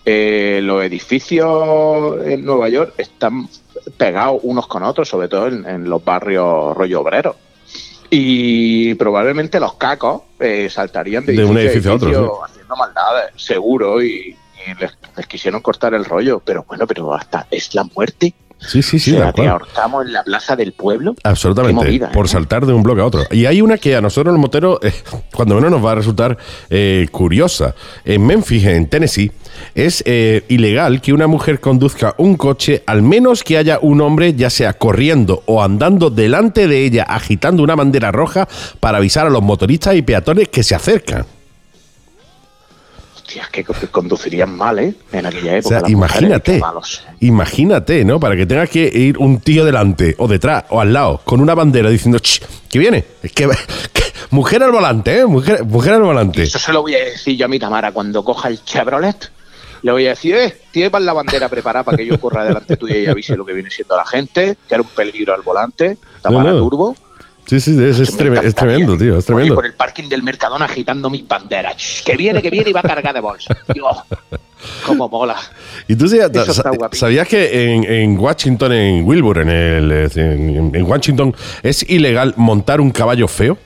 eh, 0.06 0.60
los 0.64 0.84
edificios 0.84 2.18
en 2.26 2.44
Nueva 2.46 2.70
York 2.70 2.94
están 2.98 3.48
pegados 3.98 4.40
unos 4.44 4.68
con 4.68 4.84
otros, 4.84 5.08
sobre 5.10 5.28
todo 5.28 5.48
en, 5.48 5.66
en 5.66 5.90
los 5.90 6.04
barrios 6.04 6.76
rollo 6.76 7.02
obreros. 7.02 7.36
Y 8.10 8.94
probablemente 8.96 9.60
los 9.60 9.74
cacos 9.76 10.22
eh, 10.40 10.70
saltarían 10.70 11.26
de, 11.26 11.34
De 11.34 11.46
un 11.46 11.58
edificio 11.58 11.92
a 11.92 11.96
otro, 11.96 12.44
haciendo 12.46 12.76
maldades, 12.76 13.32
seguro, 13.36 14.04
y, 14.04 14.36
y 14.68 14.80
les, 14.80 14.97
les 15.16 15.28
quisieron 15.28 15.61
cortar 15.61 15.93
el 15.93 16.05
rollo. 16.05 16.41
Pero 16.43 16.66
bueno, 16.68 16.88
pero 16.88 17.14
hasta 17.14 17.47
es 17.51 17.74
la 17.76 17.84
muerte. 17.84 18.34
Sí, 18.68 18.82
sí, 18.82 18.97
sí, 18.97 19.14
o 19.14 19.18
sea, 19.18 19.34
te 19.34 19.47
ahorcamos 19.47 20.05
en 20.05 20.14
la 20.14 20.24
plaza 20.24 20.55
del 20.55 20.72
pueblo. 20.74 21.16
Absolutamente, 21.24 21.74
movida, 21.74 22.11
por 22.11 22.26
¿eh? 22.26 22.30
saltar 22.30 22.66
de 22.66 22.74
un 22.74 22.84
bloque 22.84 23.01
a 23.01 23.05
otro. 23.05 23.24
Y 23.32 23.45
hay 23.45 23.61
una 23.61 23.78
que 23.78 23.95
a 23.95 24.01
nosotros 24.01 24.34
los 24.34 24.39
moteros, 24.39 24.80
eh, 24.82 24.93
cuando 25.34 25.55
menos 25.55 25.72
nos 25.72 25.86
va 25.86 25.91
a 25.91 25.95
resultar 25.95 26.38
eh, 26.70 27.07
curiosa. 27.11 27.76
En 28.05 28.26
Memphis, 28.26 28.66
en 28.66 28.88
Tennessee, 28.88 29.32
es 29.76 30.01
eh, 30.05 30.45
ilegal 30.47 31.01
que 31.01 31.14
una 31.14 31.28
mujer 31.28 31.59
conduzca 31.59 32.16
un 32.18 32.36
coche, 32.36 32.84
al 32.86 33.01
menos 33.01 33.43
que 33.43 33.57
haya 33.57 33.80
un 33.82 34.01
hombre, 34.01 34.34
ya 34.34 34.49
sea 34.49 34.74
corriendo 34.74 35.43
o 35.45 35.61
andando 35.61 36.09
delante 36.09 36.68
de 36.68 36.86
ella, 36.86 37.03
agitando 37.03 37.64
una 37.64 37.76
bandera 37.76 38.11
roja 38.11 38.47
para 38.80 38.99
avisar 38.99 39.28
a 39.28 39.30
los 39.30 39.43
motoristas 39.43 39.95
y 39.95 40.01
peatones 40.01 40.47
que 40.49 40.64
se 40.64 40.76
acercan. 40.76 41.26
Hostia, 43.34 43.50
que 43.52 43.64
co- 43.64 43.74
conducirían 43.92 44.56
mal, 44.56 44.78
¿eh? 44.80 44.94
En 45.12 45.26
aquella 45.26 45.54
O 45.54 45.56
época. 45.56 45.70
sea, 45.70 45.82
las 45.82 45.92
mujeres, 45.92 45.92
imagínate, 46.22 46.60
malos. 46.60 47.04
imagínate, 47.20 48.06
¿no? 48.06 48.20
Para 48.20 48.36
que 48.36 48.46
tenga 48.46 48.68
que 48.68 48.86
ir 48.94 49.18
un 49.18 49.40
tío 49.40 49.66
delante 49.66 50.16
o 50.20 50.28
detrás 50.28 50.66
o 50.70 50.80
al 50.80 50.94
lado 50.94 51.20
con 51.26 51.42
una 51.42 51.56
bandera 51.56 51.90
diciendo, 51.90 52.20
"Ch, 52.20 52.42
que 52.70 52.78
viene, 52.80 53.04
es 53.24 53.32
que, 53.32 53.48
que- 53.94 54.04
mujer 54.30 54.62
al 54.64 54.72
volante, 54.72 55.20
¿eh? 55.20 55.26
Mujer, 55.26 55.64
mujer 55.66 55.94
al 55.94 56.04
volante. 56.04 56.44
Eso 56.44 56.60
se 56.60 56.72
lo 56.72 56.82
voy 56.84 56.94
a 56.96 57.04
decir 57.06 57.36
yo 57.36 57.46
a 57.46 57.48
mi 57.50 57.58
Tamara 57.60 57.92
cuando 57.92 58.24
coja 58.24 58.50
el 58.50 58.64
Chevrolet. 58.64 59.32
Le 59.82 59.92
voy 59.92 60.06
a 60.06 60.12
decir, 60.12 60.36
eh, 60.36 60.56
tienes 60.72 60.92
la 61.02 61.12
bandera 61.12 61.50
preparada 61.50 61.84
para 61.84 61.98
que 61.98 62.06
yo 62.06 62.18
corra 62.20 62.46
delante 62.46 62.78
tuya 62.78 62.98
y 62.98 63.06
avise 63.08 63.36
lo 63.36 63.46
que 63.46 63.52
viene 63.54 63.70
siendo 63.70 63.98
la 63.98 64.06
gente, 64.06 64.56
que 64.68 64.76
era 64.76 64.82
un 64.82 64.88
peligro 64.90 65.34
al 65.34 65.42
volante, 65.42 65.98
Tamara 66.22 66.52
No, 66.52 66.56
no. 66.56 66.60
Turbo. 66.60 66.96
Sí, 67.46 67.60
sí, 67.60 67.72
es, 67.84 68.00
es, 68.00 68.16
tremendo, 68.56 68.98
tío, 68.98 69.18
es 69.18 69.26
tremendo. 69.26 69.56
Por 69.56 69.66
el 69.66 69.74
parking 69.74 70.08
del 70.10 70.24
Mercadona 70.24 70.66
agitando 70.66 71.10
mis 71.10 71.28
banderas. 71.28 72.02
Que 72.06 72.16
viene, 72.16 72.41
que 72.41 72.50
viene 72.50 72.70
y 72.70 72.74
va 72.74 72.80
a 72.80 72.84
cargar 72.84 73.14
de 73.14 73.20
bolsa. 73.20 73.56
Dios, 73.74 73.98
cómo 74.86 75.10
mola. 75.10 75.36
Y 75.88 75.96
tú 75.96 76.08
sabías, 76.08 76.32
sabías 76.94 77.28
que 77.28 77.74
en, 77.74 77.84
en 77.84 78.18
Washington, 78.18 78.72
en 78.72 79.06
Wilbur, 79.06 79.39
en, 79.39 79.50
el, 79.50 79.91
en, 80.16 80.72
en 80.74 80.84
Washington, 80.84 81.36
es 81.62 81.88
ilegal 81.89 82.34
montar 82.38 82.80
un 82.80 82.91
caballo 82.91 83.28
feo? 83.28 83.58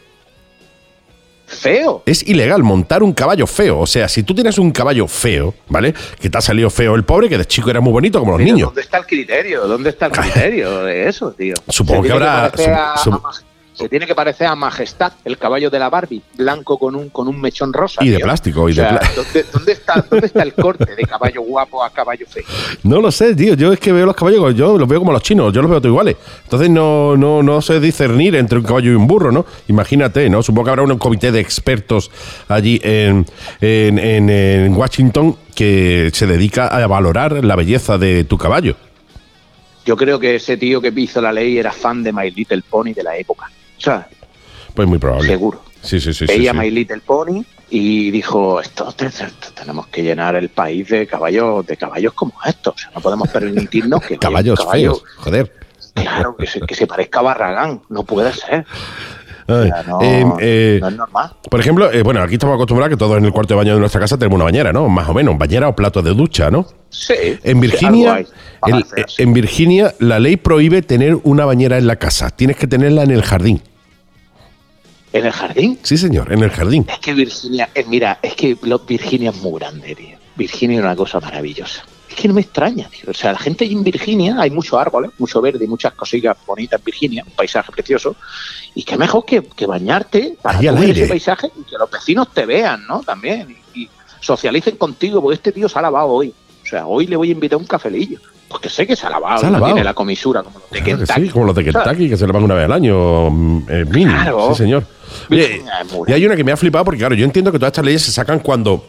Feo. 1.46 2.04
Es 2.06 2.28
ilegal 2.28 2.62
montar 2.62 3.02
un 3.04 3.14
caballo 3.14 3.48
feo. 3.48 3.80
O 3.80 3.88
sea, 3.88 4.10
si 4.10 4.24
tú 4.24 4.36
tienes 4.36 4.58
un 4.58 4.72
caballo 4.72 5.08
feo, 5.08 5.54
¿vale? 5.70 5.94
Que 6.20 6.30
te 6.30 6.38
ha 6.38 6.42
salido 6.42 6.70
feo 6.70 6.94
el 6.96 7.04
pobre, 7.06 7.30
que 7.30 7.38
de 7.38 7.46
chico 7.46 7.70
era 7.70 7.80
muy 7.80 7.94
bonito 7.94 8.20
como 8.20 8.34
los 8.34 8.40
Pero 8.40 8.52
niños. 8.54 8.68
¿Dónde 8.70 8.82
está 8.82 8.98
el 8.98 9.06
criterio? 9.06 9.66
¿Dónde 9.66 9.90
está 9.92 10.08
el 10.08 10.12
criterio 10.14 10.84
de 10.84 11.08
eso, 11.08 11.32
tío? 11.32 11.54
Supongo 11.70 12.02
Se 12.04 12.08
que 12.10 12.14
habrá- 12.14 12.46
a- 12.46 12.48
a 12.48 12.96
Maj- 13.06 13.44
se 13.78 13.88
tiene 13.88 14.08
que 14.08 14.16
parecer 14.16 14.48
a 14.48 14.56
Majestad, 14.56 15.14
el 15.24 15.38
caballo 15.38 15.70
de 15.70 15.78
la 15.78 15.90
Barbie, 15.90 16.22
blanco 16.36 16.80
con 16.80 16.96
un, 16.96 17.10
con 17.10 17.28
un 17.28 17.40
mechón 17.40 17.72
rosa. 17.72 18.04
Y 18.04 18.10
de 18.10 18.18
tío. 18.18 18.24
plástico, 18.26 18.62
y 18.68 18.72
O 18.72 18.76
de 18.76 18.82
sea, 18.82 18.90
pla- 19.00 19.10
¿dónde, 19.16 19.46
dónde 19.54 19.72
está, 19.74 20.06
¿Dónde 20.10 20.26
está 20.28 20.42
el 20.44 20.54
corte 20.54 20.96
de 20.96 21.04
caballo 21.04 21.42
guapo 21.44 21.84
a 21.84 21.90
caballo 21.92 22.26
feo? 22.28 22.44
No 22.84 23.00
lo 23.02 23.12
sé, 23.12 23.36
tío. 23.36 23.54
Yo 23.54 23.72
es 23.72 23.80
que 23.80 23.92
veo 23.92 24.06
los 24.08 24.16
caballos, 24.16 24.56
yo 24.56 24.78
los 24.78 24.88
veo 24.88 25.00
como 25.00 25.12
los 25.12 25.22
chinos, 25.22 25.54
yo 25.54 25.62
los 25.62 25.70
veo 25.70 25.80
todos 25.80 25.92
iguales. 25.94 26.16
Entonces 26.44 26.70
no, 26.72 27.16
no, 27.16 27.44
no 27.44 27.62
sé 27.62 27.80
discernir 27.80 28.36
entre 28.36 28.58
un 28.58 28.64
caballo 28.66 28.92
y 28.92 28.96
un 28.96 29.06
burro, 29.06 29.32
¿no? 29.32 29.46
Imagínate, 29.68 30.28
¿no? 30.30 30.42
Supongo 30.42 30.66
que 30.66 30.70
habrá 30.72 30.84
un 30.84 30.98
comité 30.98 31.32
de 31.32 31.40
expertos 31.40 32.10
allí 32.48 32.82
en, 32.84 33.26
en, 33.62 34.00
en- 34.00 34.30
en 34.30 34.74
Washington 34.76 35.38
que 35.54 36.10
se 36.14 36.26
dedica 36.26 36.68
a 36.68 36.86
valorar 36.88 37.44
la 37.44 37.56
belleza 37.56 37.98
de 37.98 38.24
tu 38.24 38.38
caballo. 38.38 38.76
Yo 39.86 39.96
creo 39.96 40.20
que 40.20 40.36
ese 40.36 40.58
tío 40.58 40.82
que 40.82 40.92
hizo 40.96 41.22
la 41.22 41.32
ley 41.32 41.58
era 41.58 41.72
fan 41.72 42.04
de 42.04 42.12
My 42.12 42.30
Little 42.30 42.62
Pony 42.70 42.94
de 42.94 43.04
la 43.04 43.16
época. 43.18 43.50
Sea, 43.78 44.08
Pues 44.74 44.88
muy 44.88 44.98
probable. 45.00 45.28
seguro. 45.28 45.64
Sí, 45.82 46.00
sí, 46.00 46.14
sí. 46.14 46.26
sí, 46.28 46.34
Veía 46.38 46.52
sí. 46.52 46.58
My 46.58 46.70
Little 46.72 47.00
Pony 47.02 47.44
y 47.70 48.12
dijo, 48.12 48.60
esto 48.60 48.92
te- 48.94 49.10
te- 49.10 49.26
tenemos 49.56 49.88
que 49.88 50.02
llenar 50.04 50.36
el 50.36 50.50
país 50.50 50.88
de 50.90 51.06
caballos, 51.08 51.66
de 51.66 51.78
caballos 51.78 52.14
como 52.14 52.34
estos. 52.46 52.74
O 52.76 52.78
sea, 52.78 52.92
no 52.96 53.02
podemos 53.02 53.28
permitirnos 53.30 54.02
que 54.02 54.18
Caballos 54.20 54.60
caballo- 54.60 54.96
feos, 54.96 55.04
joder. 55.18 55.54
Claro, 55.94 56.36
que 56.36 56.46
se, 56.46 56.60
que 56.62 56.76
se 56.76 56.86
parezca 56.86 57.20
a 57.20 57.24
Barragán. 57.24 57.82
No 57.90 58.04
puede 58.04 58.32
ser. 58.34 58.66
No, 59.48 59.64
eh, 60.02 60.26
eh, 60.42 60.78
no 60.82 60.88
es 60.90 60.96
normal. 60.96 61.32
Por 61.50 61.60
ejemplo, 61.60 61.92
eh, 61.92 62.04
bueno, 62.04 62.22
aquí 62.22 62.34
estamos 62.34 62.56
acostumbrados 62.56 62.90
que 62.94 62.98
todos 62.98 63.18
en 63.18 63.26
el 63.26 63.32
cuarto 63.32 63.54
de 63.54 63.58
baño 63.58 63.74
de 63.76 63.80
nuestra 63.80 64.02
casa 64.02 64.18
tenemos 64.18 64.36
una 64.36 64.44
bañera, 64.46 64.74
¿no? 64.74 64.90
Más 64.90 65.08
o 65.08 65.14
menos, 65.14 65.38
bañera 65.38 65.70
o 65.70 65.76
plato 65.76 66.02
de 66.02 66.14
ducha, 66.14 66.52
¿no? 66.52 66.68
Sí. 66.90 67.14
En 67.44 67.60
Virginia, 67.62 68.26
el- 68.66 68.86
en 69.18 69.34
Virginia, 69.34 69.94
la 70.00 70.20
ley 70.20 70.36
prohíbe 70.38 70.82
tener 70.82 71.18
una 71.24 71.46
bañera 71.46 71.78
en 71.78 71.88
la 71.88 71.96
casa. 71.96 72.30
Tienes 72.30 72.58
que 72.58 72.68
tenerla 72.68 73.04
en 73.04 73.12
el 73.12 73.22
jardín. 73.24 73.62
¿En 75.14 75.26
el 75.26 75.32
jardín? 75.32 75.80
Sí, 75.82 75.98
señor, 75.98 76.32
en 76.34 76.44
el 76.44 76.50
jardín. 76.50 76.86
Es 76.90 77.00
que 77.00 77.14
Virginia, 77.14 77.70
mira, 77.88 78.20
es 78.22 78.36
que 78.36 78.58
Virginia 78.88 79.30
es 79.30 79.38
muy 79.42 79.60
grande, 79.60 79.96
tío. 79.96 80.18
Virginia 80.36 80.78
es 80.80 80.84
una 80.84 80.96
cosa 80.96 81.20
maravillosa. 81.20 81.84
Que 82.20 82.28
no 82.28 82.34
me 82.34 82.42
extraña, 82.42 82.90
tío. 82.90 83.12
O 83.12 83.14
sea, 83.14 83.32
la 83.32 83.38
gente 83.38 83.64
en 83.64 83.84
Virginia, 83.84 84.38
hay 84.40 84.50
muchos 84.50 84.74
árboles, 84.80 85.12
mucho 85.20 85.40
verde 85.40 85.66
y 85.66 85.68
muchas 85.68 85.94
cositas 85.94 86.36
bonitas 86.48 86.80
en 86.80 86.86
Virginia, 86.86 87.24
un 87.24 87.34
paisaje 87.34 87.72
precioso. 87.72 88.16
Y 88.74 88.84
qué 88.84 88.98
mejor 88.98 89.24
que, 89.24 89.44
que 89.56 89.68
bañarte 89.68 90.36
para 90.42 90.58
Ahí 90.58 90.68
ver 90.68 90.98
ese 90.98 91.08
paisaje 91.08 91.52
y 91.56 91.64
que 91.70 91.78
los 91.78 91.92
vecinos 91.92 92.34
te 92.34 92.48
vean, 92.48 92.88
¿no? 92.88 93.02
También. 93.04 93.56
Y, 93.76 93.82
y 93.84 93.90
socialicen 94.20 94.78
contigo, 94.78 95.22
porque 95.22 95.36
este 95.36 95.52
tío 95.52 95.70
se 95.70 95.78
ha 95.78 95.82
lavado 95.84 96.08
hoy. 96.08 96.34
O 96.64 96.66
sea, 96.68 96.88
hoy 96.88 97.06
le 97.06 97.16
voy 97.16 97.30
a 97.30 97.34
invitar 97.34 97.60
un 97.60 97.68
cafelillo. 97.68 98.20
Porque 98.50 98.70
sé 98.70 98.88
que 98.88 98.96
se 98.96 99.06
ha 99.06 99.10
lavado, 99.12 99.40
Se 99.42 99.46
ha 99.46 99.52
lavado. 99.52 99.74
tiene 99.74 99.84
la 99.84 99.94
comisura 99.94 100.42
como 100.42 100.58
los 100.60 100.70
de 100.72 100.80
Claro 100.82 100.98
que 101.00 101.06
Kentucky. 101.06 101.28
sí, 101.28 101.30
como 101.34 101.46
los 101.46 101.56
de 101.56 101.64
Kentucky, 101.66 102.10
que 102.10 102.18
se 102.18 102.26
le 102.26 102.32
van 102.34 102.44
una 102.44 102.56
vez 102.56 102.66
al 102.66 102.72
año, 102.72 103.30
mm, 103.30 103.64
eh, 103.70 103.86
mínimo. 103.86 104.12
Claro. 104.14 104.50
Sí, 104.54 104.64
señor. 104.64 104.84
Oye, 105.30 105.62
y 106.08 106.12
hay 106.14 106.26
una 106.26 106.36
que 106.36 106.44
me 106.44 106.52
ha 106.54 106.58
flipado 106.58 106.86
porque, 106.86 106.98
claro, 107.00 107.14
yo 107.14 107.26
entiendo 107.26 107.52
que 107.52 107.60
todas 107.60 107.72
estas 107.72 107.86
leyes 107.86 108.02
se 108.04 108.12
sacan 108.12 108.40
cuando 108.40 108.84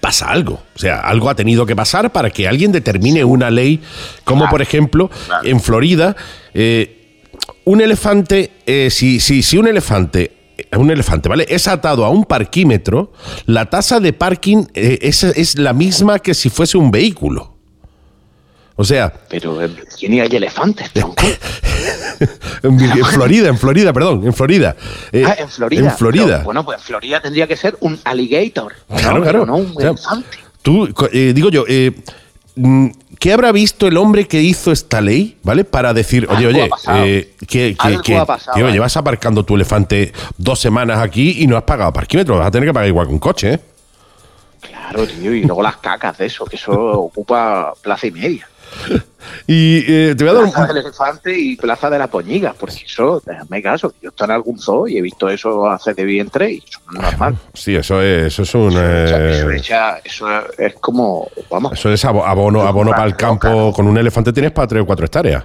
pasa 0.00 0.26
algo. 0.30 0.62
O 0.74 0.78
sea, 0.78 1.00
algo 1.00 1.30
ha 1.30 1.34
tenido 1.34 1.64
que 1.66 1.76
pasar 1.76 2.12
para 2.12 2.30
que 2.30 2.48
alguien 2.48 2.72
determine 2.72 3.24
una 3.24 3.50
ley, 3.50 3.80
como 4.24 4.40
Claro. 4.40 4.50
por 4.50 4.62
ejemplo, 4.62 5.10
Claro. 5.26 5.46
en 5.48 5.60
Florida, 5.60 6.16
eh, 6.54 7.20
un 7.64 7.80
elefante, 7.80 8.50
eh, 8.66 8.88
si, 8.90 9.20
si, 9.20 9.42
si 9.42 9.58
un 9.58 9.68
elefante 9.68 10.32
eh, 10.58 10.76
un 10.76 10.90
elefante, 10.90 11.28
¿vale? 11.28 11.46
Es 11.50 11.68
atado 11.68 12.04
a 12.04 12.08
un 12.10 12.24
parquímetro, 12.24 13.12
la 13.44 13.66
tasa 13.68 14.00
de 14.00 14.12
parking 14.12 14.64
eh, 14.74 14.98
es, 15.02 15.22
es 15.22 15.58
la 15.58 15.72
misma 15.74 16.18
que 16.18 16.32
si 16.34 16.48
fuese 16.48 16.78
un 16.78 16.90
vehículo. 16.90 17.55
O 18.78 18.84
sea, 18.84 19.10
Pero 19.28 19.60
en 19.62 19.74
Virginia 19.74 20.24
hay 20.24 20.36
elefantes, 20.36 20.90
tronco. 20.92 21.24
en, 22.62 22.78
Florida, 23.04 23.48
en 23.48 23.58
Florida, 23.58 23.92
perdón, 23.92 24.24
en 24.26 24.32
Florida. 24.34 24.76
Eh, 25.12 25.24
Ah, 25.26 25.34
en 25.38 25.48
Florida. 25.48 25.90
En 25.90 25.96
Florida. 25.96 26.26
Pero, 26.26 26.44
bueno, 26.44 26.64
pues 26.64 26.78
en 26.78 26.84
Florida 26.84 27.20
tendría 27.20 27.46
que 27.46 27.56
ser 27.56 27.76
un 27.80 27.98
alligator. 28.04 28.74
Claro, 28.88 29.18
¿no? 29.18 29.22
claro. 29.22 29.46
No 29.46 29.56
un 29.56 29.72
O 29.74 29.80
sea, 29.80 29.90
elefante. 29.90 30.38
Tú, 30.62 30.88
eh, 31.12 31.32
digo 31.34 31.48
yo, 31.50 31.64
eh, 31.68 31.92
mm, 32.56 32.88
¿qué 33.18 33.32
habrá 33.32 33.50
visto 33.52 33.86
el 33.86 33.96
hombre 33.96 34.26
que 34.26 34.42
hizo 34.42 34.72
esta 34.72 35.00
ley, 35.00 35.38
¿vale? 35.42 35.64
Para 35.64 35.94
decir, 35.94 36.26
oye, 36.28 36.46
oye, 36.46 36.68
eh, 36.94 37.34
que, 37.46 37.76
que- 37.80 37.98
que- 38.02 38.16
¿eh? 38.16 38.72
llevas 38.72 38.96
aparcando 38.96 39.44
tu 39.44 39.54
elefante 39.54 40.12
dos 40.36 40.58
semanas 40.60 40.98
aquí 40.98 41.36
y 41.42 41.46
no 41.46 41.56
has 41.56 41.62
pagado 41.62 41.92
parquímetro, 41.92 42.36
vas 42.38 42.48
a 42.48 42.50
tener 42.50 42.68
que 42.68 42.74
pagar 42.74 42.88
igual 42.88 43.06
que 43.06 43.12
un 43.12 43.18
coche, 43.20 43.54
¿eh? 43.54 43.60
Claro, 44.60 45.06
tío. 45.06 45.32
Y 45.32 45.42
luego 45.44 45.62
las 45.62 45.76
cacas 45.76 46.18
de 46.18 46.26
eso, 46.26 46.44
que 46.44 46.56
eso 46.56 46.72
ocupa 46.72 47.72
plaza 47.80 48.06
y 48.06 48.10
media. 48.10 48.48
Y 49.48 49.78
eh, 49.92 50.14
te 50.16 50.24
voy 50.24 50.30
a 50.30 50.34
dar 50.34 50.44
un- 50.44 50.50
Plaza 50.52 50.66
del 50.72 50.76
elefante 50.78 51.36
y 51.38 51.56
plaza 51.56 51.90
de 51.90 51.98
la 51.98 52.06
poñiga. 52.06 52.54
Porque 52.58 52.82
eso, 52.84 53.20
déjame 53.26 53.60
caso. 53.62 53.92
Yo 54.00 54.10
estoy 54.10 54.24
en 54.26 54.30
algún 54.32 54.58
zoo 54.58 54.86
y 54.88 54.98
he 54.98 55.02
visto 55.02 55.28
eso 55.28 55.68
hacer 55.68 55.94
de 55.96 56.04
vientre 56.04 56.52
y 56.52 56.56
eso 56.58 56.80
no 56.92 57.00
es 57.00 57.10
normal. 57.12 57.36
Sí, 57.52 57.74
eso 57.76 58.00
es, 58.00 58.26
eso 58.28 58.42
es 58.42 58.54
un... 58.54 58.72
Eso, 58.72 58.80
eh, 58.82 59.56
echa- 59.56 59.98
eso 60.04 60.26
es 60.56 60.74
como, 60.74 61.28
vamos, 61.50 61.72
eso 61.72 61.90
es 61.90 62.04
abo- 62.04 62.24
abono, 62.24 62.62
abono 62.62 62.90
para 62.92 63.04
el 63.04 63.16
campo. 63.16 63.72
Con 63.72 63.86
un 63.88 63.98
elefante 63.98 64.32
tienes 64.32 64.52
para 64.52 64.68
tres 64.68 64.82
o 64.82 64.86
cuatro 64.86 65.04
hectáreas. 65.06 65.44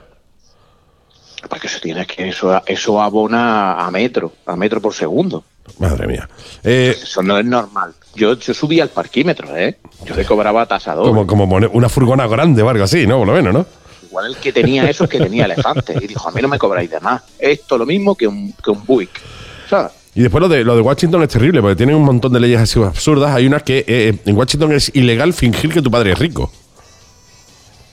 porque 1.50 1.68
eso 1.68 1.80
tiene 1.82 2.06
que, 2.06 2.30
eso, 2.30 2.62
eso 2.66 3.02
abona 3.02 3.74
a 3.86 3.90
metro, 3.92 4.32
a 4.46 4.56
metro 4.56 4.80
por 4.80 4.94
segundo. 4.94 5.44
Madre 5.80 6.08
mía. 6.08 6.30
Eh, 6.64 6.96
Eso 7.02 7.24
no 7.24 7.38
es 7.38 7.46
normal. 7.46 7.94
Yo, 8.16 8.34
yo 8.38 8.54
subí 8.54 8.80
al 8.80 8.90
parquímetro, 8.90 9.56
¿eh? 9.56 9.78
Yo 10.06 10.16
le 10.16 10.26
cobraba 10.26 10.66
tasador. 10.66 11.06
como, 11.08 11.26
como 11.26 11.46
una 11.56 11.90
furgona 11.90 12.28
grande 12.28 12.62
o 12.62 12.70
algo 12.70 12.84
así, 12.84 13.08
¿no? 13.08 13.18
Por 13.20 13.28
lo 13.28 13.34
menos, 13.34 13.54
¿no? 13.54 13.66
Igual 14.08 14.26
el 14.28 14.36
que 14.38 14.52
tenía 14.52 14.90
eso 14.90 15.06
es 15.06 15.10
que 15.10 15.20
tenía 15.20 15.46
elefante. 15.46 15.96
Y 16.02 16.08
dijo, 16.08 16.28
a 16.28 16.32
mí 16.32 16.42
no 16.42 16.48
me 16.50 16.58
cobráis 16.60 16.90
de 16.92 17.00
más. 17.00 17.22
Esto 17.40 17.78
lo 17.78 17.86
mismo 17.86 18.16
que 18.16 18.28
un, 18.28 18.54
que 18.64 18.70
un 18.72 18.86
Buick. 18.86 19.22
¿Sabes? 19.70 19.92
Y 20.14 20.22
después 20.22 20.42
lo 20.42 20.50
de, 20.50 20.66
lo 20.66 20.76
de 20.76 20.82
Washington 20.82 21.24
es 21.24 21.30
terrible, 21.30 21.62
porque 21.62 21.78
tienen 21.78 21.96
un 21.96 22.04
montón 22.04 22.34
de 22.34 22.42
leyes 22.42 22.60
así 22.60 22.82
absurdas. 22.84 23.34
Hay 23.34 23.48
unas 23.48 23.64
que 23.64 23.86
eh, 23.88 24.18
en 24.26 24.36
Washington 24.36 24.74
es 24.74 24.92
ilegal 24.94 25.32
fingir 25.32 25.72
que 25.72 25.82
tu 25.82 25.90
padre 25.90 26.12
es 26.12 26.20
rico. 26.20 26.52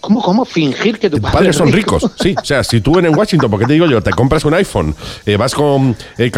¿Cómo, 0.01 0.23
cómo 0.23 0.45
fingir 0.45 0.99
que 0.99 1.11
tu 1.11 1.17
Tus 1.17 1.23
padre 1.23 1.35
padres 1.39 1.51
es 1.51 1.57
son 1.57 1.73
rico? 1.73 1.99
ricos, 1.99 2.13
sí. 2.21 2.35
O 2.41 2.45
sea, 2.45 2.63
si 2.63 2.81
tú 2.81 2.99
en 2.99 3.17
Washington, 3.17 3.51
porque 3.51 3.67
te 3.67 3.73
digo 3.73 3.87
yo, 3.87 4.01
te 4.03 4.11
compras 4.13 4.45
un 4.45 4.55
iPhone, 4.55 4.95
eh, 5.27 5.37
vas 5.37 5.55
con 5.55 5.97
el 6.17 6.33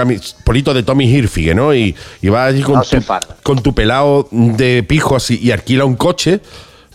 polito 0.44 0.72
de 0.72 0.82
Tommy 0.82 1.04
Hilfiger, 1.04 1.54
¿no? 1.56 1.74
Y, 1.74 1.94
y 2.22 2.28
vas 2.30 2.48
allí 2.48 2.62
con, 2.62 2.76
No 2.76 2.82
tu, 2.82 2.98
con 3.42 3.62
tu 3.62 3.74
pelado 3.74 4.28
de 4.30 4.82
pijos 4.82 5.30
y, 5.30 5.38
y 5.38 5.50
alquila 5.50 5.84
un 5.84 5.96
coche, 5.96 6.40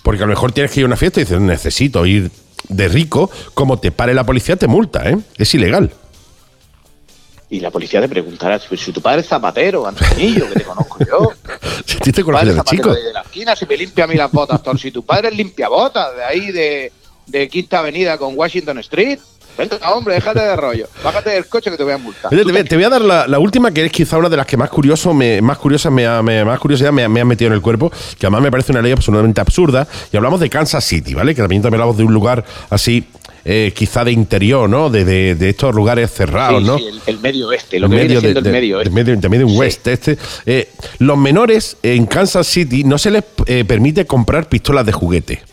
porque 0.01 0.23
a 0.23 0.25
lo 0.25 0.31
mejor 0.31 0.51
tienes 0.51 0.71
que 0.71 0.79
ir 0.79 0.85
a 0.85 0.87
una 0.87 0.97
fiesta 0.97 1.19
y 1.19 1.23
dices, 1.23 1.39
necesito 1.39 2.05
ir 2.05 2.31
de 2.67 2.87
rico, 2.87 3.29
como 3.53 3.77
te 3.77 3.91
pare 3.91 4.13
la 4.15 4.23
policía, 4.23 4.55
te 4.55 4.67
multa, 4.67 5.07
¿eh? 5.09 5.17
Es 5.37 5.53
ilegal. 5.53 5.91
Y 7.49 7.59
la 7.59 7.69
policía 7.71 8.01
te 8.01 8.09
preguntará, 8.09 8.59
si 8.59 8.75
si 8.75 8.91
tu 8.91 9.01
padre 9.01 9.21
es 9.21 9.27
zapatero, 9.27 9.85
Antonillo, 9.87 10.47
que 10.49 10.59
te 10.59 10.63
conozco 10.63 10.97
yo. 11.05 11.31
Si 12.03 12.11
te 12.11 12.23
padre 12.23 12.53
de 12.53 12.61
chico. 12.63 12.93
de 12.93 13.13
la 13.13 13.21
esquina, 13.21 13.55
si 13.55 13.65
me 13.65 13.77
limpia 13.77 14.03
a 14.03 14.07
mí 14.07 14.15
las 14.15 14.31
botas. 14.31 14.61
Si 14.79 14.91
tu 14.91 15.03
padre 15.05 15.29
es 15.29 15.35
limpiabotas, 15.35 16.15
de 16.15 16.23
ahí 16.23 16.51
de, 16.51 16.91
de 17.27 17.47
Quinta 17.47 17.79
Avenida 17.79 18.17
con 18.17 18.35
Washington 18.37 18.79
Street. 18.79 19.19
Venga, 19.57 19.77
hombre, 19.93 20.15
déjate 20.15 20.41
de 20.41 20.55
rollo. 20.57 20.87
Bájate 21.01 21.29
del 21.29 21.47
coche 21.47 21.71
que 21.71 21.77
te 21.77 21.83
voy 21.83 21.93
a 21.93 21.97
multar. 21.97 22.33
Oye, 22.33 22.43
te, 22.43 22.51
voy, 22.51 22.63
te 22.65 22.75
voy 22.75 22.83
a 22.83 22.89
dar 22.89 23.01
la, 23.01 23.25
la 23.27 23.39
última, 23.39 23.71
que 23.71 23.85
es 23.85 23.91
quizá 23.91 24.17
una 24.17 24.27
de 24.27 24.35
las 24.35 24.45
que 24.45 24.57
más 24.57 24.69
curioso 24.69 25.13
me, 25.13 25.41
más 25.41 25.57
curiosas 25.57 25.93
me 25.93 26.05
ha, 26.05 26.21
me- 26.21 26.43
más 26.43 26.59
curiosidad 26.59 26.91
me, 26.91 27.05
ha- 27.05 27.09
me 27.09 27.21
ha 27.21 27.25
metido 27.25 27.47
en 27.47 27.53
el 27.53 27.61
cuerpo, 27.61 27.89
que 28.19 28.25
además 28.25 28.41
me 28.41 28.51
parece 28.51 28.73
una 28.73 28.81
ley 28.81 28.91
absolutamente 28.91 29.39
absurda. 29.39 29.87
Y 30.11 30.17
hablamos 30.17 30.41
de 30.41 30.49
Kansas 30.49 30.83
City, 30.83 31.13
¿vale? 31.13 31.33
Que 31.33 31.41
también, 31.41 31.61
también 31.61 31.79
hablamos 31.79 31.97
de 31.97 32.03
un 32.03 32.13
lugar 32.13 32.43
así, 32.69 33.05
eh, 33.45 33.71
quizá 33.75 34.03
de 34.03 34.11
interior, 34.11 34.67
¿no? 34.67 34.89
De, 34.89 35.05
de- 35.05 35.35
de 35.35 35.49
estos 35.49 35.73
lugares 35.75 36.11
cerrados, 36.11 36.61
Sí, 36.61 36.67
¿no? 36.67 36.77
sí, 36.79 36.85
el, 36.87 37.01
el 37.05 37.19
medio 37.19 37.47
oeste, 37.49 37.79
lo 37.79 37.87
que 37.87 37.95
viene 37.95 38.07
medio 38.09 38.19
siendo 38.21 38.41
de- 38.41 38.49
el 38.49 38.53
medio 38.53 38.77
oeste. 38.79 38.89
medio, 38.93 39.15
de 39.17 39.29
medio 39.29 39.47
Sí. 39.47 39.57
oeste. 39.59 39.93
Este, 39.93 40.17
eh, 40.47 40.69
los 40.99 41.17
menores 41.17 41.77
en 41.83 42.07
Kansas 42.07 42.47
City 42.47 42.83
no 42.83 42.97
se 42.97 43.11
les 43.11 43.23
eh, 43.45 43.63
permite 43.65 44.05
comprar 44.05 44.49
pistolas 44.49 44.85
de 44.85 44.91
juguete. 44.91 45.43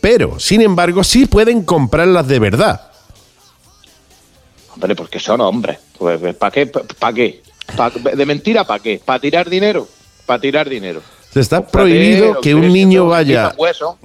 Pero, 0.00 0.38
sin 0.38 0.62
embargo, 0.62 1.02
sí 1.02 1.26
pueden 1.26 1.64
comprarlas 1.64 2.28
de 2.28 2.38
verdad. 2.38 2.80
Hombre, 4.74 4.94
porque 4.94 5.18
son 5.18 5.40
hombres. 5.40 5.78
Pues, 5.98 6.20
¿para 6.36 6.52
qué? 6.52 6.66
¿Para 6.66 7.12
qué? 7.14 7.42
Pa- 7.76 7.90
¿De 7.90 8.26
mentira 8.26 8.64
para 8.64 8.80
qué? 8.82 9.00
¿Para 9.04 9.18
tirar 9.18 9.48
dinero? 9.50 9.88
Para 10.26 10.40
tirar 10.40 10.68
dinero. 10.68 11.02
Se 11.36 11.40
está 11.40 11.56
Cómprate 11.58 11.88
prohibido 11.90 12.40
que 12.40 12.54
un 12.54 12.72
niño 12.72 13.06
vaya. 13.08 13.54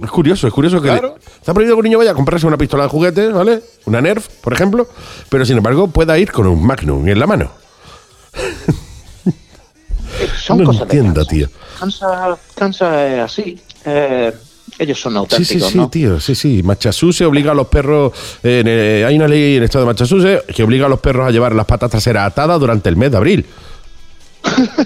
Es 0.03 0.11
curioso, 0.11 0.47
es 0.47 0.53
curioso 0.53 0.81
que. 0.81 0.89
Claro. 0.89 1.15
Está 1.39 1.53
prohibido 1.53 1.77
que 1.77 1.79
un 1.79 1.83
niño 1.85 1.97
vaya 1.97 2.11
a 2.11 2.13
comprarse 2.13 2.45
una 2.45 2.57
pistola 2.57 2.83
de 2.83 2.89
juguete, 2.89 3.29
¿vale? 3.29 3.61
Una 3.85 4.01
Nerf, 4.01 4.27
por 4.41 4.51
ejemplo. 4.51 4.85
Pero 5.29 5.45
sin 5.45 5.55
embargo, 5.55 5.87
pueda 5.87 6.19
ir 6.19 6.29
con 6.29 6.45
un 6.45 6.61
Magnum 6.61 7.07
en 7.07 7.17
la 7.17 7.27
mano. 7.27 7.49
Eh, 8.35 10.27
Son 10.43 10.57
No 10.57 10.65
cosas 10.65 10.87
de 10.89 10.97
entiendo, 10.97 11.23
tío. 11.25 11.47
Kansas, 11.79 12.37
Kansas 12.53 13.11
es 13.11 13.19
así. 13.21 13.61
Eh, 13.85 14.33
ellos 14.77 14.99
son 14.99 15.13
Sí, 15.13 15.17
auténticos, 15.19 15.47
sí, 15.67 15.71
sí, 15.71 15.77
¿no? 15.77 15.89
tío. 15.89 16.19
Sí, 16.19 16.35
sí. 16.35 16.61
Massachusetts 16.63 17.27
obliga 17.27 17.51
a 17.51 17.55
los 17.55 17.67
perros. 17.67 18.11
eh, 18.43 18.59
en 18.59 18.67
el- 18.67 19.05
hay 19.05 19.15
una 19.15 19.27
ley 19.29 19.53
en 19.55 19.57
el 19.59 19.63
estado 19.63 19.85
de 19.85 19.93
Massachusetts 19.93 20.43
que 20.53 20.63
obliga 20.63 20.85
a 20.85 20.89
los 20.89 20.99
perros 20.99 21.27
a 21.27 21.31
llevar 21.31 21.55
las 21.55 21.65
patas 21.65 21.89
traseras 21.91 22.27
atadas 22.27 22.59
durante 22.59 22.89
el 22.89 22.97
mes 22.97 23.09
de 23.11 23.15
abril. 23.17 23.45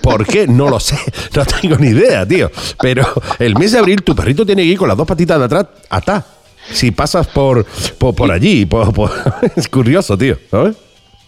¿Por 0.02 0.26
qué? 0.26 0.48
No 0.48 0.70
lo 0.70 0.80
sé. 0.80 0.98
No 1.36 1.46
tengo 1.46 1.78
ni 1.78 1.88
idea, 1.88 2.26
tío. 2.28 2.52
Pero 2.82 3.06
el 3.40 3.56
mes 3.56 3.72
de 3.72 3.80
abril 3.80 4.04
tu 4.04 4.16
perrito 4.16 4.46
tiene 4.46 4.64
que 4.64 4.70
ir 4.70 4.78
con 4.78 4.88
las 4.88 4.98
dos 4.98 5.08
patitas 5.08 5.40
de 5.40 5.46
atrás 5.46 5.66
atadas. 5.90 6.26
Si 6.72 6.92
pasas 6.92 7.28
por, 7.28 7.66
por, 7.98 8.16
por 8.16 8.32
allí. 8.32 8.66
por- 8.66 8.92
por- 8.94 9.12
es 9.56 9.68
curioso, 9.68 10.18
tío. 10.18 10.38
¿Sabes? 10.50 10.76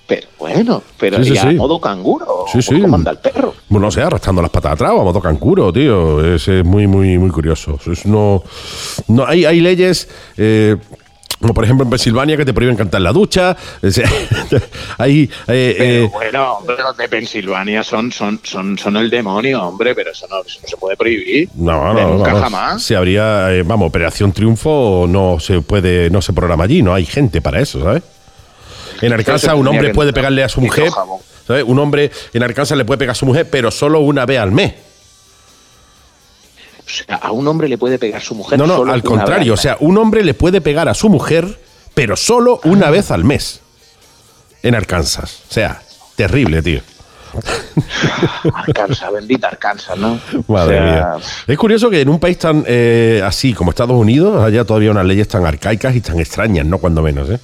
Pero 0.08 0.28
bueno, 0.40 0.82
pero 0.98 1.18
Sí, 1.18 1.26
sí, 1.26 1.34
ya 1.36 1.42
sí. 1.42 1.48
a 1.50 1.52
modo 1.54 1.82
canguro. 1.82 2.46
Sí, 2.52 2.62
sí. 2.62 2.80
¿Cómo 2.82 2.96
anda 2.96 3.12
el 3.12 3.18
perro? 3.18 3.54
Bueno, 3.68 3.88
no 3.88 3.92
sé, 3.92 4.02
arrastrando 4.02 4.42
las 4.42 4.52
patas 4.52 4.72
atrás 4.74 4.92
o 4.96 5.02
a 5.02 5.04
modo 5.04 5.20
cancuro, 5.20 5.72
tío. 5.74 6.24
Es, 6.34 6.48
es 6.48 6.64
muy, 6.64 6.88
muy, 6.88 7.18
muy 7.18 7.30
curioso. 7.30 7.78
Es 7.92 8.06
no, 8.06 8.42
no, 9.10 9.26
hay, 9.26 9.44
hay 9.44 9.60
leyes. 9.60 10.08
eh, 10.38 10.78
como 11.40 11.54
por 11.54 11.64
ejemplo 11.64 11.84
en 11.84 11.90
Pensilvania 11.90 12.36
que 12.36 12.46
te 12.46 12.54
prohíben 12.54 12.76
cantar 12.76 13.02
la 13.02 13.12
ducha. 13.12 13.56
Hay, 14.98 15.30
eh, 15.48 15.76
Pero 15.78 16.06
eh, 16.06 16.10
bueno, 16.12 16.54
hombre, 16.54 16.78
los 16.78 16.98
de 16.98 17.08
Pensilvania 17.08 17.84
son, 17.84 18.12
son, 18.12 18.40
son, 18.44 18.78
son 18.78 18.98
el 18.98 19.10
demonio, 19.10 19.64
hombre, 19.64 19.94
pero 19.94 20.12
eso 20.12 20.26
no, 20.30 20.42
eso 20.42 20.60
no 20.62 20.68
se 20.68 20.78
puede 20.78 20.98
prohibir. 20.98 21.50
no, 21.56 21.94
no, 21.94 22.18
nunca 22.18 22.40
jamás. 22.40 22.82
Si 22.82 22.96
habría, 22.96 23.54
eh, 23.54 23.64
vamos, 23.64 23.88
Operación 23.88 24.32
Triunfo 24.32 25.06
no 25.08 25.40
se 25.40 25.62
puede, 25.62 26.10
no 26.10 26.22
se 26.22 26.34
programa 26.34 26.64
allí, 26.64 26.82
no 26.82 26.94
hay 26.94 27.06
gente 27.06 27.42
para 27.42 27.60
eso, 27.60 27.82
¿sabes? 27.82 28.04
En 29.02 29.14
Arkansas 29.14 29.54
un 29.54 29.68
hombre 29.68 29.94
puede 29.94 30.14
pegarle 30.14 30.44
a 30.44 30.50
su 30.50 30.60
mujer. 30.62 30.90
¿sabes? 31.46 31.64
Un 31.66 31.78
hombre 31.80 32.12
en 32.34 32.44
Arkansas 32.44 32.78
le 32.78 32.84
puede 32.84 32.98
pegar 32.98 33.12
a 33.12 33.16
su 33.16 33.26
mujer, 33.28 33.48
pero 33.50 33.70
solo 33.70 34.00
una 34.00 34.26
vez 34.26 34.40
al 34.40 34.52
mes. 34.52 34.74
O 36.88 36.90
sea, 36.90 37.18
a 37.18 37.32
un 37.32 37.46
hombre 37.48 37.68
le 37.68 37.78
puede 37.78 38.00
pegar 38.00 38.22
su 38.22 38.34
mujer. 38.34 38.58
No, 38.58 38.66
no, 38.66 38.78
solo 38.78 38.94
al 38.94 39.04
contrario. 39.04 39.54
O 39.54 39.58
sea, 39.58 39.76
un 39.82 39.98
hombre 39.98 40.24
le 40.24 40.34
puede 40.34 40.62
pegar 40.62 40.88
a 40.88 40.94
su 40.94 41.10
mujer, 41.10 41.60
pero 41.94 42.16
solo 42.16 42.62
una 42.64 42.90
vez 42.90 43.12
al 43.12 43.26
mes. 43.26 43.60
En 44.64 44.74
Arkansas. 44.74 45.44
O 45.50 45.54
sea, 45.54 45.82
terrible, 46.16 46.62
tío. 46.62 46.80
Arkansas, 48.54 49.12
bendita 49.12 49.50
Arkansas, 49.50 49.98
¿no? 49.98 50.18
Madre 50.48 50.80
O 50.80 50.84
sea, 50.84 51.16
mía. 51.18 51.26
Es 51.46 51.58
curioso 51.58 51.90
que 51.90 52.02
en 52.02 52.10
un 52.10 52.20
país 52.20 52.38
tan 52.40 52.64
eh, 52.66 53.22
así 53.24 53.54
como 53.54 53.72
Estados 53.72 53.98
Unidos 53.98 54.42
haya 54.42 54.64
todavía 54.64 54.92
unas 54.92 55.06
leyes 55.06 55.28
tan 55.28 55.46
arcaicas 55.46 55.94
y 55.94 56.02
tan 56.02 56.20
extrañas, 56.20 56.66
¿no? 56.66 56.78
Cuando 56.78 57.02
menos, 57.02 57.30
¿eh? 57.30 57.40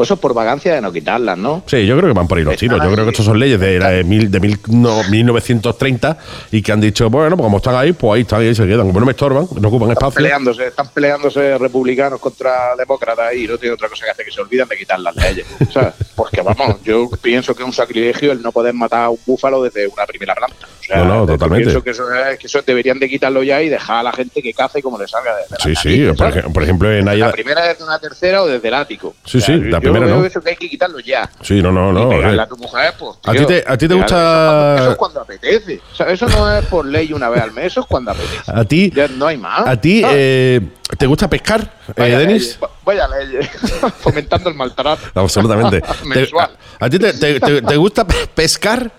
Pues 0.00 0.06
eso 0.06 0.14
es 0.14 0.20
por 0.20 0.32
vagancia 0.32 0.74
de 0.74 0.80
no 0.80 0.90
quitarlas, 0.90 1.36
¿no? 1.36 1.62
Sí, 1.66 1.84
yo 1.84 1.94
creo 1.98 2.08
que 2.08 2.14
van 2.16 2.26
por 2.26 2.38
ahí 2.38 2.44
los 2.44 2.56
tiros. 2.56 2.80
Yo 2.82 2.90
creo 2.90 3.04
que 3.04 3.10
estas 3.10 3.26
son 3.26 3.38
leyes 3.38 3.60
de, 3.60 3.78
la 3.78 3.90
de, 3.90 4.02
mil, 4.02 4.30
de 4.30 4.40
mil- 4.40 4.58
no, 4.68 5.02
1930 5.10 6.16
y 6.52 6.62
que 6.62 6.72
han 6.72 6.80
dicho, 6.80 7.10
bueno, 7.10 7.36
pues 7.36 7.44
como 7.44 7.58
están 7.58 7.74
ahí, 7.74 7.92
pues 7.92 8.14
ahí 8.16 8.22
están 8.22 8.42
y 8.42 8.46
ahí 8.48 8.54
se 8.54 8.66
quedan. 8.66 8.86
Como 8.86 8.98
no 9.00 9.04
me 9.04 9.12
estorban, 9.12 9.46
no 9.60 9.68
ocupan 9.68 9.90
Están 9.90 10.08
espacio. 10.08 10.14
peleándose, 10.16 10.66
están 10.68 10.88
peleándose 10.88 11.58
republicanos 11.58 12.18
contra 12.18 12.74
demócratas 12.78 13.34
y 13.34 13.46
no 13.46 13.58
tiene 13.58 13.74
otra 13.74 13.90
cosa 13.90 14.06
que 14.06 14.10
hacer 14.12 14.24
que 14.24 14.32
se 14.32 14.40
olvidan 14.40 14.68
de 14.68 14.78
quitar 14.78 14.98
las 15.00 15.14
leyes. 15.16 15.44
¿sabes? 15.70 15.92
Porque 16.16 16.40
vamos, 16.40 16.82
yo 16.82 17.10
pienso 17.20 17.54
que 17.54 17.62
es 17.62 17.66
un 17.66 17.74
sacrilegio 17.74 18.32
el 18.32 18.40
no 18.40 18.52
poder 18.52 18.72
matar 18.72 19.02
a 19.04 19.10
un 19.10 19.18
búfalo 19.26 19.62
desde 19.62 19.86
una 19.86 20.06
primera 20.06 20.34
planta. 20.34 20.66
O 20.80 20.82
sea, 20.82 20.96
No, 21.04 21.04
no, 21.04 21.26
totalmente. 21.26 21.64
Pienso 21.66 21.84
que 21.84 21.90
eso, 21.90 22.04
es- 22.14 22.38
que 22.38 22.46
eso 22.46 22.62
deberían 22.66 22.98
de 22.98 23.06
quitarlo 23.08 23.42
ya 23.42 23.60
y 23.62 23.68
dejar 23.68 23.98
a 23.98 24.02
la 24.04 24.12
gente 24.12 24.40
que 24.42 24.54
cace 24.54 24.80
como 24.82 24.98
le 24.98 25.06
salga 25.06 25.32
de, 25.36 25.42
Sí, 25.62 25.74
sí. 25.76 25.98
narices, 26.08 26.42
Por, 26.52 26.62
ejemplo, 26.62 26.90
en 26.90 27.04
La 27.04 27.10
Ayala. 27.12 27.32
primera 27.32 27.66
desde 27.68 27.84
una 27.84 27.98
tercera 27.98 28.42
o 28.42 28.46
desde 28.46 28.66
el 28.68 28.74
ático. 28.74 29.14
Sí, 29.24 29.40
sí, 29.40 29.52
la 29.92 29.98
yo 29.98 30.00
primera 30.00 30.12
veo 30.12 30.20
no. 30.22 30.26
eso 30.26 30.40
que 30.40 30.50
hay 30.50 30.56
que 30.56 30.68
quitarlo 30.70 31.00
ya. 31.00 31.30
Sí, 31.42 31.60
no, 31.62 31.70
no, 31.72 31.92
no. 31.92 32.12
eh. 32.12 32.40
a 32.40 32.46
tu 32.46 32.56
mujer, 32.56 32.94
pues. 32.98 33.16
¿A 33.24 33.32
ti 33.32 33.46
te- 33.46 33.64
a 33.66 33.76
ti 33.76 33.88
te 33.88 33.94
gusta- 33.94 34.76
Eso 34.78 34.90
es 34.92 34.96
cuando 34.96 35.20
apetece. 35.20 35.80
O 35.92 35.94
sea, 35.96 36.06
eso 36.10 36.28
no 36.28 36.52
es 36.58 36.64
por 36.66 36.84
ley 36.86 37.12
una 37.12 37.28
vez 37.28 37.42
al 37.42 37.52
mes, 37.52 37.66
eso 37.66 37.80
es 37.80 37.86
cuando 37.86 38.10
apetece. 38.12 38.42
A 38.52 38.64
ti, 38.64 38.90
Ya 38.94 39.08
no 39.08 39.26
hay 39.26 39.36
más. 39.36 39.66
a 39.66 39.80
ti 39.80 40.00
¿sabes? 40.02 40.16
eh, 40.18 40.60
¿te 40.98 41.06
gusta 41.06 41.28
pescar, 41.28 41.72
eh, 41.96 42.02
Denis? 42.16 42.58
va- 42.62 42.70
Vaya 42.84 43.06
leyes. 43.08 43.48
Fomentando 44.00 44.48
el 44.48 44.54
maltrato. 44.56 45.02
Absolutamente. 45.20 45.80
Te- 45.80 46.04
Mensual. 46.06 46.50
a, 46.80 46.84
a 46.86 46.90
ti 46.90 46.98
te, 46.98 47.12
te- 47.40 47.76
gusta 47.76 48.06
pe- 48.06 48.26
pescar? 48.34 48.90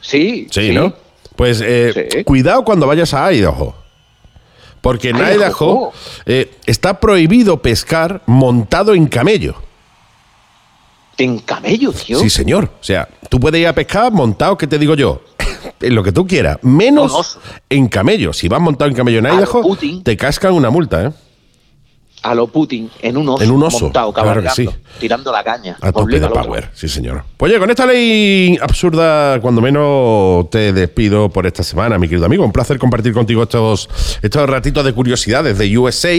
Sí. 0.00 0.46
Sí, 0.50 0.72
¿no? 0.72 0.92
Pues 1.36 1.60
eh, 1.64 2.08
Sí. 2.10 2.24
cuidado 2.24 2.64
cuando 2.64 2.86
vayas 2.86 3.14
a 3.14 3.32
Idaho. 3.32 3.74
Porque 4.80 5.10
en 5.10 5.16
Idaho. 5.16 5.92
Eh, 6.26 6.56
está 6.66 7.00
prohibido 7.00 7.60
pescar 7.60 8.22
montado 8.26 8.94
en 8.94 9.06
camello. 9.06 9.54
En 11.18 11.38
camello, 11.40 11.92
tío. 11.92 12.18
Sí, 12.18 12.30
señor. 12.30 12.64
O 12.80 12.84
sea, 12.84 13.08
tú 13.28 13.38
puedes 13.38 13.60
ir 13.60 13.66
a 13.66 13.74
pescar 13.74 14.10
montado, 14.10 14.56
¿qué 14.56 14.66
te 14.66 14.78
digo 14.78 14.94
yo? 14.94 15.20
en 15.80 15.94
lo 15.94 16.02
que 16.02 16.12
tú 16.12 16.26
quieras. 16.26 16.58
Menos 16.62 17.38
en 17.68 17.88
camello. 17.88 18.32
Si 18.32 18.48
vas 18.48 18.60
montado 18.60 18.88
en 18.88 18.96
camello 18.96 19.18
en 19.18 19.26
Idaho, 19.26 19.76
te 20.02 20.16
cascan 20.16 20.54
una 20.54 20.70
multa, 20.70 21.04
¿eh? 21.04 21.12
A 22.22 22.34
lo 22.34 22.48
Putin, 22.48 22.90
en 23.00 23.16
un 23.16 23.28
oso. 23.28 23.42
En 23.42 23.50
un 23.50 23.62
oso, 23.62 23.84
Montado, 23.84 24.12
claro 24.12 24.42
que 24.42 24.50
sí. 24.50 24.68
Tirando 24.98 25.32
la 25.32 25.42
caña. 25.42 25.76
A 25.80 25.90
tope 25.90 26.20
de 26.20 26.26
otro. 26.26 26.42
power, 26.42 26.70
sí 26.74 26.88
señor. 26.88 27.24
Pues 27.36 27.50
oye, 27.50 27.58
con 27.58 27.70
esta 27.70 27.86
ley 27.86 28.58
absurda, 28.60 29.40
cuando 29.40 29.60
menos 29.62 30.50
te 30.50 30.72
despido 30.72 31.30
por 31.30 31.46
esta 31.46 31.62
semana, 31.62 31.98
mi 31.98 32.08
querido 32.08 32.26
amigo. 32.26 32.44
Un 32.44 32.52
placer 32.52 32.78
compartir 32.78 33.14
contigo 33.14 33.42
estos, 33.42 33.88
estos 34.20 34.48
ratitos 34.48 34.84
de 34.84 34.92
curiosidades 34.92 35.56
de 35.56 35.78
USA. 35.78 36.14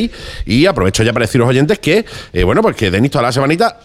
Y 0.46 0.66
aprovecho 0.66 1.04
ya 1.04 1.14
para 1.14 1.26
deciros 1.26 1.48
oyentes 1.48 1.78
que, 1.80 2.06
eh, 2.34 2.44
bueno, 2.44 2.62
pues 2.62 2.76
que 2.76 2.90
Denis 2.90 3.12
toda 3.12 3.24
la 3.24 3.32
semanita 3.32 3.80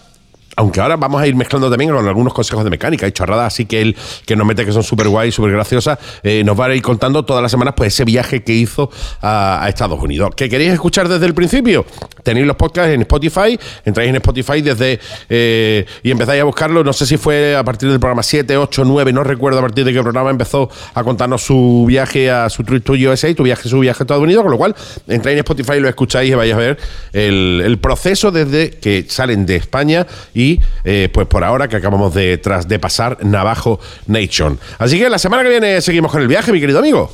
aunque 0.57 0.81
ahora 0.81 0.97
vamos 0.97 1.21
a 1.21 1.27
ir 1.27 1.37
mezclando 1.37 1.69
también 1.69 1.91
con 1.91 2.09
algunos 2.09 2.33
consejos 2.33 2.65
de 2.65 2.71
mecánica 2.71 3.07
y 3.07 3.13
chorradas, 3.13 3.53
así 3.53 3.67
que 3.67 3.83
él, 3.83 3.97
que 4.25 4.35
nos 4.35 4.47
mete 4.47 4.65
que 4.65 4.73
son 4.73 4.83
súper 4.83 5.09
guay, 5.09 5.31
súper 5.31 5.53
graciosas, 5.53 5.99
eh, 6.23 6.43
nos 6.45 6.59
va 6.59 6.67
a 6.67 6.75
ir 6.75 6.81
contando 6.81 7.25
todas 7.25 7.43
las 7.43 7.51
semanas 7.51 7.75
pues 7.77 7.93
ese 7.93 8.05
viaje 8.05 8.43
que 8.43 8.55
hizo 8.55 8.91
a, 9.21 9.67
Estados 9.69 10.01
Unidos. 10.01 10.31
¿Que 10.35 10.49
queréis 10.49 10.73
escuchar 10.73 11.09
desde 11.09 11.27
el 11.27 11.35
principio? 11.35 11.85
Tenéis 12.23 12.47
los 12.47 12.57
podcasts 12.57 12.95
en 12.95 13.03
Spotify, 13.03 13.59
entráis 13.85 14.09
en 14.09 14.17
Spotify 14.17 14.63
desde 14.63 14.99
eh, 15.29 15.85
y 16.03 16.11
empezáis 16.11 16.41
a 16.41 16.45
buscarlo, 16.45 16.83
no 16.83 16.93
sé 16.93 17.05
si 17.05 17.19
fue 17.19 17.55
a 17.55 17.63
partir 17.63 17.91
del 17.91 18.01
programa 18.01 18.23
7, 18.23 18.57
8, 18.57 18.85
9, 18.87 19.13
no 19.13 19.25
recuerdo 19.25 19.59
a 19.59 19.63
partir 19.63 19.85
de 19.85 19.93
qué 19.93 20.03
programa 20.03 20.31
empezó 20.31 20.71
a 20.95 21.05
contarnos 21.05 21.43
su 21.43 21.85
viaje 21.87 22.31
a 22.31 22.49
su 22.49 22.65
trip 22.65 22.83
to 22.83 22.95
USA, 22.95 23.35
tu 23.35 23.43
viaje, 23.43 23.69
su 23.69 23.81
viaje 23.81 24.03
a 24.03 24.05
Estados 24.05 24.23
Unidos, 24.23 24.43
con 24.43 24.53
lo 24.53 24.59
cual 24.59 24.75
entráis 25.07 25.35
en 25.35 25.41
Spotify 25.41 25.75
y 25.77 25.81
lo 25.81 25.89
escucháis 25.89 26.31
y 26.31 26.35
vais 26.35 26.55
a 26.55 26.57
ver 26.57 26.79
el, 27.13 27.63
el 27.63 27.79
proceso 27.79 28.31
desde 28.31 28.71
que 28.71 29.05
salen 29.09 29.45
de 29.45 29.57
España 29.57 30.07
y 30.33 30.46
eh, 30.85 31.09
pues 31.13 31.27
por 31.27 31.45
ahora 31.45 31.69
que 31.69 31.77
acabamos 31.77 32.15
de, 32.15 32.39
tras 32.39 32.69
de 32.69 32.79
pasar 32.79 33.19
Navajo 33.25 33.81
Nation. 34.07 34.59
Así 34.79 34.99
que 34.99 35.09
la 35.09 35.19
semana 35.19 35.43
que 35.43 35.49
viene 35.51 35.81
seguimos 35.81 36.13
con 36.13 36.23
el 36.23 36.29
viaje, 36.29 36.53
mi 36.53 36.61
querido 36.61 36.79
amigo. 36.79 37.11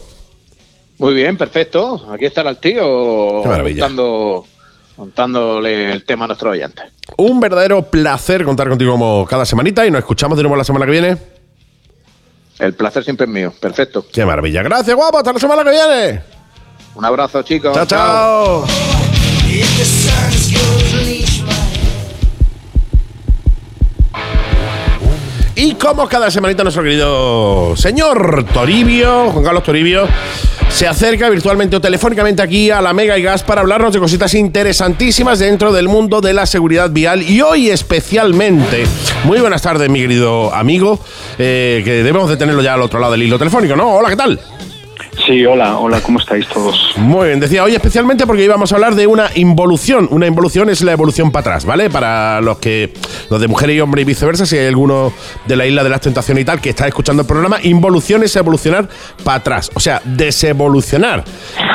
Muy 0.99 1.15
bien, 1.15 1.37
perfecto. 1.37 2.07
Aquí 2.13 2.27
estará 2.27 2.51
el 2.51 2.59
tío 2.59 3.43
contando, 3.43 4.47
contándole 4.97 5.93
el 5.93 6.05
tema 6.05 6.25
a 6.25 6.29
nuestros 6.29 6.53
oyentes. 6.53 6.85
Un 7.17 7.41
verdadero 7.41 7.83
placer 7.83 8.45
contar 8.45 8.69
contigo 8.69 8.93
como 8.93 9.27
cada 9.29 9.45
semanita 9.45 9.87
y 9.87 9.91
nos 9.91 9.99
escuchamos 10.01 10.37
de 10.37 10.45
nuevo 10.45 10.57
la 10.57 10.65
semana 10.65 10.85
que 10.87 10.93
viene. 10.93 11.17
El 12.59 12.75
placer 12.75 13.03
siempre 13.03 13.25
es 13.27 13.33
mío. 13.33 13.53
Perfecto. 13.59 14.07
Qué 14.13 14.25
maravilla. 14.25 14.63
Gracias, 14.63 14.95
guapo. 14.95 15.19
Hasta 15.19 15.33
la 15.33 15.41
semana 15.41 15.65
que 15.65 15.71
viene. 15.71 16.23
Un 16.95 17.05
abrazo, 17.05 17.43
chicos. 17.43 17.75
Chao, 17.75 17.87
chao. 17.87 18.65
Y 25.55 25.75
como 25.75 26.09
cada 26.09 26.31
semanita 26.31 26.63
nuestro 26.63 26.83
querido 26.83 27.77
señor 27.77 28.45
Toribio, 28.55 29.31
Juan 29.31 29.45
Carlos 29.45 29.63
Toribio, 29.63 30.09
se 30.71 30.89
acerca 30.89 31.29
virtualmente 31.29 31.77
o 31.77 31.81
telefónicamente 31.81 32.41
aquí 32.41 32.71
a 32.71 32.81
la 32.81 32.95
Mega 32.95 33.19
y 33.19 33.23
Gas 33.23 33.43
para 33.43 33.61
hablarnos 33.61 33.93
de 33.93 33.99
cositas 33.99 34.33
interesantísimas 34.33 35.39
dentro 35.39 35.71
del 35.71 35.89
mundo 35.89 36.23
de 36.23 36.33
la 36.33 36.47
seguridad 36.47 36.89
vial 36.91 37.23
y 37.23 37.43
hoy 37.43 37.69
especialmente. 37.69 38.87
Muy 39.25 39.41
buenas 39.41 39.61
tardes, 39.61 39.91
mi 39.91 40.01
querido 40.01 40.55
amigo, 40.55 40.99
eh, 41.39 41.83
que 41.85 42.03
debemos 42.03 42.31
de 42.31 42.39
tenerlo 42.39 42.63
ya 42.63 42.73
al 42.73 42.83
otro 42.83 42.99
lado 42.99 43.13
del 43.13 43.23
hilo 43.23 43.39
telefónico, 43.39 43.77
¿no? 43.77 43.95
Hola, 43.95 44.09
¿qué 44.09 44.17
tal? 44.17 44.41
Sí, 45.19 45.45
hola, 45.45 45.79
hola, 45.79 46.01
¿cómo 46.01 46.19
estáis 46.19 46.49
todos? 46.49 46.95
Muy 46.97 47.29
bien, 47.29 47.39
decía 47.39 47.63
hoy 47.63 47.75
especialmente 47.75 48.27
porque 48.27 48.45
íbamos 48.45 48.73
a 48.73 48.77
hablar 48.77 48.95
de 48.95 49.07
una 49.07 49.31
involución. 49.35 50.09
Una 50.11 50.27
involución 50.27 50.71
es 50.71 50.81
la 50.83 50.93
evolución 50.93 51.31
para 51.31 51.43
atrás, 51.43 51.65
¿vale? 51.67 51.91
Para 51.91 52.41
los 52.41 52.59
que, 52.59 52.93
los 53.29 53.41
de 53.41 53.47
mujer 53.47 53.71
y 53.71 53.81
hombre 53.81 54.03
y 54.03 54.05
viceversa, 54.05 54.47
si 54.47 54.57
hay 54.57 54.67
alguno 54.67 55.13
de 55.47 55.57
la 55.57 55.67
isla 55.67 55.85
de 55.85 55.91
las 55.91 56.01
tentaciones 56.01 56.43
y 56.43 56.45
tal 56.47 56.61
que 56.61 56.71
está 56.71 56.89
escuchando 56.89 57.23
el 57.23 57.29
programa, 57.29 57.59
involución 57.63 58.23
es 58.23 58.35
evolucionar 58.37 58.89
para 59.23 59.37
atrás, 59.37 59.71
o 59.75 59.81
sea, 59.81 60.01
desevolucionar. 60.05 61.25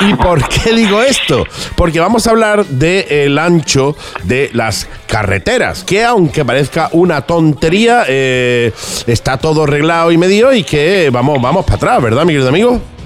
¿Y 0.00 0.14
por 0.14 0.46
qué 0.48 0.72
digo 0.72 1.00
esto? 1.00 1.44
Porque 1.76 2.00
vamos 2.00 2.26
a 2.26 2.30
hablar 2.30 2.66
del 2.66 3.38
ancho 3.38 3.96
de 4.24 4.50
las 4.52 4.88
carreteras, 5.06 5.84
que 5.84 6.04
aunque 6.04 6.44
parezca 6.44 6.90
una 6.92 7.22
tontería, 7.22 8.04
eh, 8.08 8.72
está 9.06 9.38
todo 9.38 9.62
arreglado 9.62 10.10
y 10.10 10.18
medido 10.18 10.52
y 10.52 10.64
que 10.64 11.08
vamos, 11.12 11.40
vamos 11.40 11.64
para 11.64 11.76
atrás, 11.76 12.02
¿verdad, 12.02 12.24
mi 12.24 12.32
querido 12.32 12.48
amigo? 12.48 12.97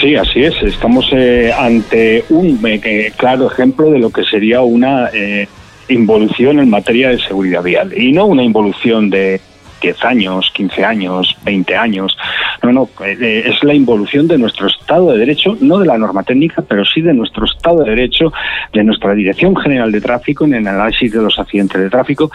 Sí, 0.00 0.16
así 0.16 0.42
es. 0.42 0.54
Estamos 0.62 1.10
eh, 1.12 1.52
ante 1.56 2.24
un 2.30 2.58
eh, 2.64 3.12
claro 3.16 3.50
ejemplo 3.50 3.90
de 3.90 3.98
lo 3.98 4.10
que 4.10 4.24
sería 4.24 4.62
una 4.62 5.10
eh, 5.12 5.46
involución 5.88 6.58
en 6.58 6.70
materia 6.70 7.10
de 7.10 7.18
seguridad 7.18 7.62
vial. 7.62 7.92
Y 7.96 8.12
no 8.12 8.24
una 8.24 8.42
involución 8.42 9.10
de 9.10 9.40
10 9.80 10.04
años, 10.04 10.50
15 10.54 10.84
años, 10.84 11.36
20 11.44 11.76
años. 11.76 12.16
No, 12.62 12.72
no, 12.72 12.88
eh, 13.04 13.44
es 13.46 13.62
la 13.64 13.74
involución 13.74 14.28
de 14.28 14.38
nuestro 14.38 14.66
Estado 14.66 15.12
de 15.12 15.18
Derecho, 15.18 15.56
no 15.60 15.78
de 15.78 15.86
la 15.86 15.98
norma 15.98 16.22
técnica, 16.22 16.62
pero 16.66 16.84
sí 16.84 17.00
de 17.00 17.14
nuestro 17.14 17.44
Estado 17.46 17.82
de 17.84 17.90
Derecho, 17.90 18.32
de 18.72 18.84
nuestra 18.84 19.14
Dirección 19.14 19.56
General 19.56 19.90
de 19.90 20.00
Tráfico, 20.00 20.44
en 20.44 20.54
el 20.54 20.66
análisis 20.66 21.12
de 21.12 21.22
los 21.22 21.38
accidentes 21.38 21.80
de 21.80 21.90
tráfico 21.90 22.30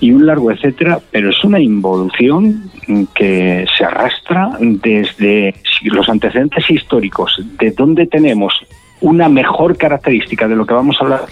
y 0.00 0.12
un 0.12 0.26
largo 0.26 0.50
etcétera, 0.50 0.98
pero 1.10 1.30
es 1.30 1.44
una 1.44 1.60
involución 1.60 2.70
que 3.14 3.64
se 3.76 3.84
arrastra 3.84 4.50
desde 4.60 5.54
los 5.84 6.08
antecedentes 6.08 6.68
históricos, 6.70 7.40
de 7.58 7.70
donde 7.72 8.06
tenemos 8.06 8.54
una 9.00 9.28
mejor 9.28 9.76
característica 9.76 10.48
de 10.48 10.56
lo 10.56 10.66
que 10.66 10.74
vamos 10.74 10.96
a 11.00 11.04
hablar. 11.04 11.22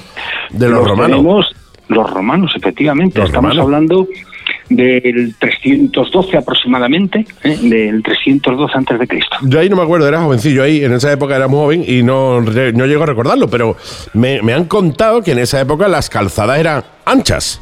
De 0.51 0.69
los 0.69 0.87
romanos. 0.87 1.11
tenemos 1.11 1.57
los 1.89 2.11
romanos, 2.11 2.53
efectivamente. 2.57 3.19
Los 3.19 3.29
Estamos 3.29 3.57
romanos. 3.57 3.65
hablando 3.65 4.09
del 4.77 5.35
312 5.39 6.37
aproximadamente, 6.37 7.25
¿eh? 7.43 7.57
del 7.63 8.03
312 8.03 8.73
antes 8.77 8.99
de 8.99 9.07
Cristo. 9.07 9.37
Yo 9.43 9.61
ahí 9.61 9.69
no 9.69 9.77
me 9.77 9.83
acuerdo, 9.83 10.09
era 10.09 10.21
jovencillo 10.21 10.63
ahí, 10.63 10.85
en 10.85 10.93
esa 10.93 11.13
época 11.13 11.37
era 11.37 11.49
muy 11.49 11.59
joven 11.59 11.85
y 11.87 12.03
no, 12.03 12.41
no 12.41 12.87
llego 12.87 13.03
a 13.03 13.07
recordarlo, 13.07 13.49
pero 13.49 13.77
me, 14.15 14.43
me 14.43 14.53
han 14.53 14.65
contado 14.65 15.23
que 15.23 15.33
en 15.33 15.39
esa 15.39 15.61
época 15.61 15.89
las 15.89 16.09
calzadas 16.09 16.59
eran 16.59 16.85
anchas. 17.05 17.61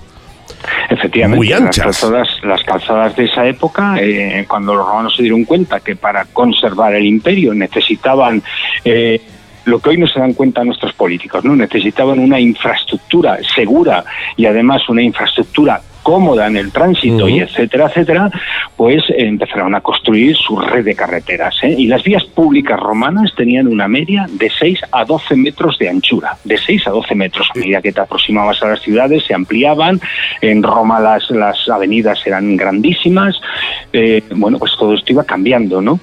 Efectivamente, 0.89 1.37
Muy 1.37 1.49
las 1.49 1.61
anchas. 1.61 1.85
calzadas, 1.85 2.29
las 2.43 2.63
calzadas 2.65 3.17
de 3.17 3.25
esa 3.25 3.47
época, 3.47 3.97
eh, 4.01 4.45
cuando 4.49 4.75
los 4.75 4.87
romanos 4.87 5.15
se 5.17 5.23
dieron 5.23 5.45
cuenta 5.45 5.81
que 5.81 5.97
para 5.97 6.25
conservar 6.27 6.95
el 6.95 7.07
imperio 7.07 7.55
necesitaban 7.55 8.43
eh, 8.85 9.21
lo 9.65 9.79
que 9.79 9.91
hoy 9.91 9.97
no 9.99 10.07
se 10.07 10.21
dan 10.21 10.35
cuenta 10.35 10.65
nuestros 10.65 10.93
políticos, 10.95 11.45
¿no? 11.45 11.55
Necesitaban 11.57 12.19
una 12.19 12.41
infraestructura 12.41 13.39
segura 13.55 14.05
y 14.37 14.47
además 14.47 14.89
una 14.89 15.03
infraestructura 15.03 15.81
cómoda 16.03 16.47
en 16.47 16.57
el 16.57 16.73
tránsito 16.73 17.29
y 17.29 17.41
etcétera, 17.41 17.87
etcétera, 17.87 18.31
pues 18.77 19.03
eh, 19.11 19.27
empezaron 19.27 19.75
a 19.75 19.81
construir 19.81 20.37
su 20.37 20.59
red 20.59 20.85
de 20.85 20.95
carreteras. 20.95 21.57
¿eh? 21.63 21.75
Y 21.77 21.87
las 21.87 22.03
vías 22.03 22.25
públicas 22.25 22.79
romanas 22.79 23.33
tenían 23.37 23.69
una 23.69 23.89
media 23.89 24.27
de 24.29 24.51
6 24.51 24.81
a 24.93 25.05
12 25.05 25.37
metros 25.37 25.79
de 25.79 25.89
anchura, 25.89 26.37
de 26.45 26.59
6 26.59 26.87
a 26.87 26.91
12 26.91 27.15
metros. 27.15 27.49
A 27.55 27.59
medida 27.59 27.83
que 27.83 27.93
te 27.93 28.01
aproximabas 28.01 28.63
a 28.63 28.69
las 28.69 28.81
ciudades 28.81 29.25
se 29.25 29.35
ampliaban, 29.35 30.01
en 30.41 30.63
Roma 30.63 31.01
las, 31.01 31.31
las 31.31 31.69
avenidas 31.69 32.27
eran 32.27 32.57
grandísimas, 32.57 33.41
eh, 33.93 34.23
bueno, 34.31 34.59
pues 34.59 34.73
todo 34.79 34.95
esto 34.95 35.13
iba 35.13 35.25
cambiando, 35.25 35.81
¿no? 35.81 36.01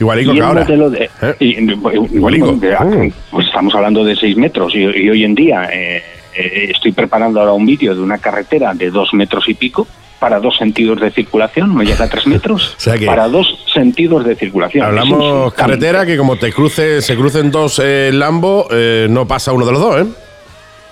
Igualico 0.00 0.32
y 0.32 0.36
que 0.36 0.42
ahora. 0.42 0.64
de- 0.64 1.10
¿Eh? 1.22 1.34
y- 1.40 1.58
y- 1.70 2.16
Igualico. 2.16 2.52
de- 2.52 2.76
Mm. 2.78 3.12
pues 3.30 3.46
estamos 3.46 3.74
hablando 3.74 4.04
de 4.04 4.16
6 4.16 4.36
metros 4.36 4.74
y, 4.74 4.80
y 4.80 5.10
hoy 5.10 5.24
en 5.24 5.34
día 5.34 5.68
eh, 5.72 6.02
eh, 6.36 6.70
estoy 6.74 6.92
preparando 6.92 7.40
ahora 7.40 7.52
un 7.52 7.64
vídeo 7.66 7.94
de 7.94 8.00
una 8.00 8.18
carretera 8.18 8.74
de 8.74 8.90
2 8.90 9.14
metros 9.14 9.48
y 9.48 9.54
pico 9.54 9.86
para 10.18 10.40
dos 10.40 10.56
sentidos 10.56 11.00
de 11.00 11.10
circulación, 11.10 11.74
no 11.74 11.82
llega 11.82 12.06
a 12.06 12.08
3 12.08 12.26
metros, 12.26 12.74
O 12.78 12.80
sea 12.80 12.96
que- 12.96 13.04
para 13.06 13.28
dos 13.28 13.62
sentidos 13.72 14.24
de 14.24 14.34
circulación. 14.36 14.84
Hablamos 14.86 15.52
carretera 15.54 16.06
que 16.06 16.16
como 16.16 16.36
te 16.36 16.50
cruce, 16.52 17.02
se 17.02 17.14
crucen 17.14 17.50
dos 17.50 17.80
eh, 17.84 18.10
Lambo, 18.12 18.66
eh, 18.70 19.06
no 19.10 19.26
pasa 19.28 19.52
uno 19.52 19.66
de 19.66 19.72
los 19.72 19.80
dos, 19.80 20.00
¿eh? 20.00 20.06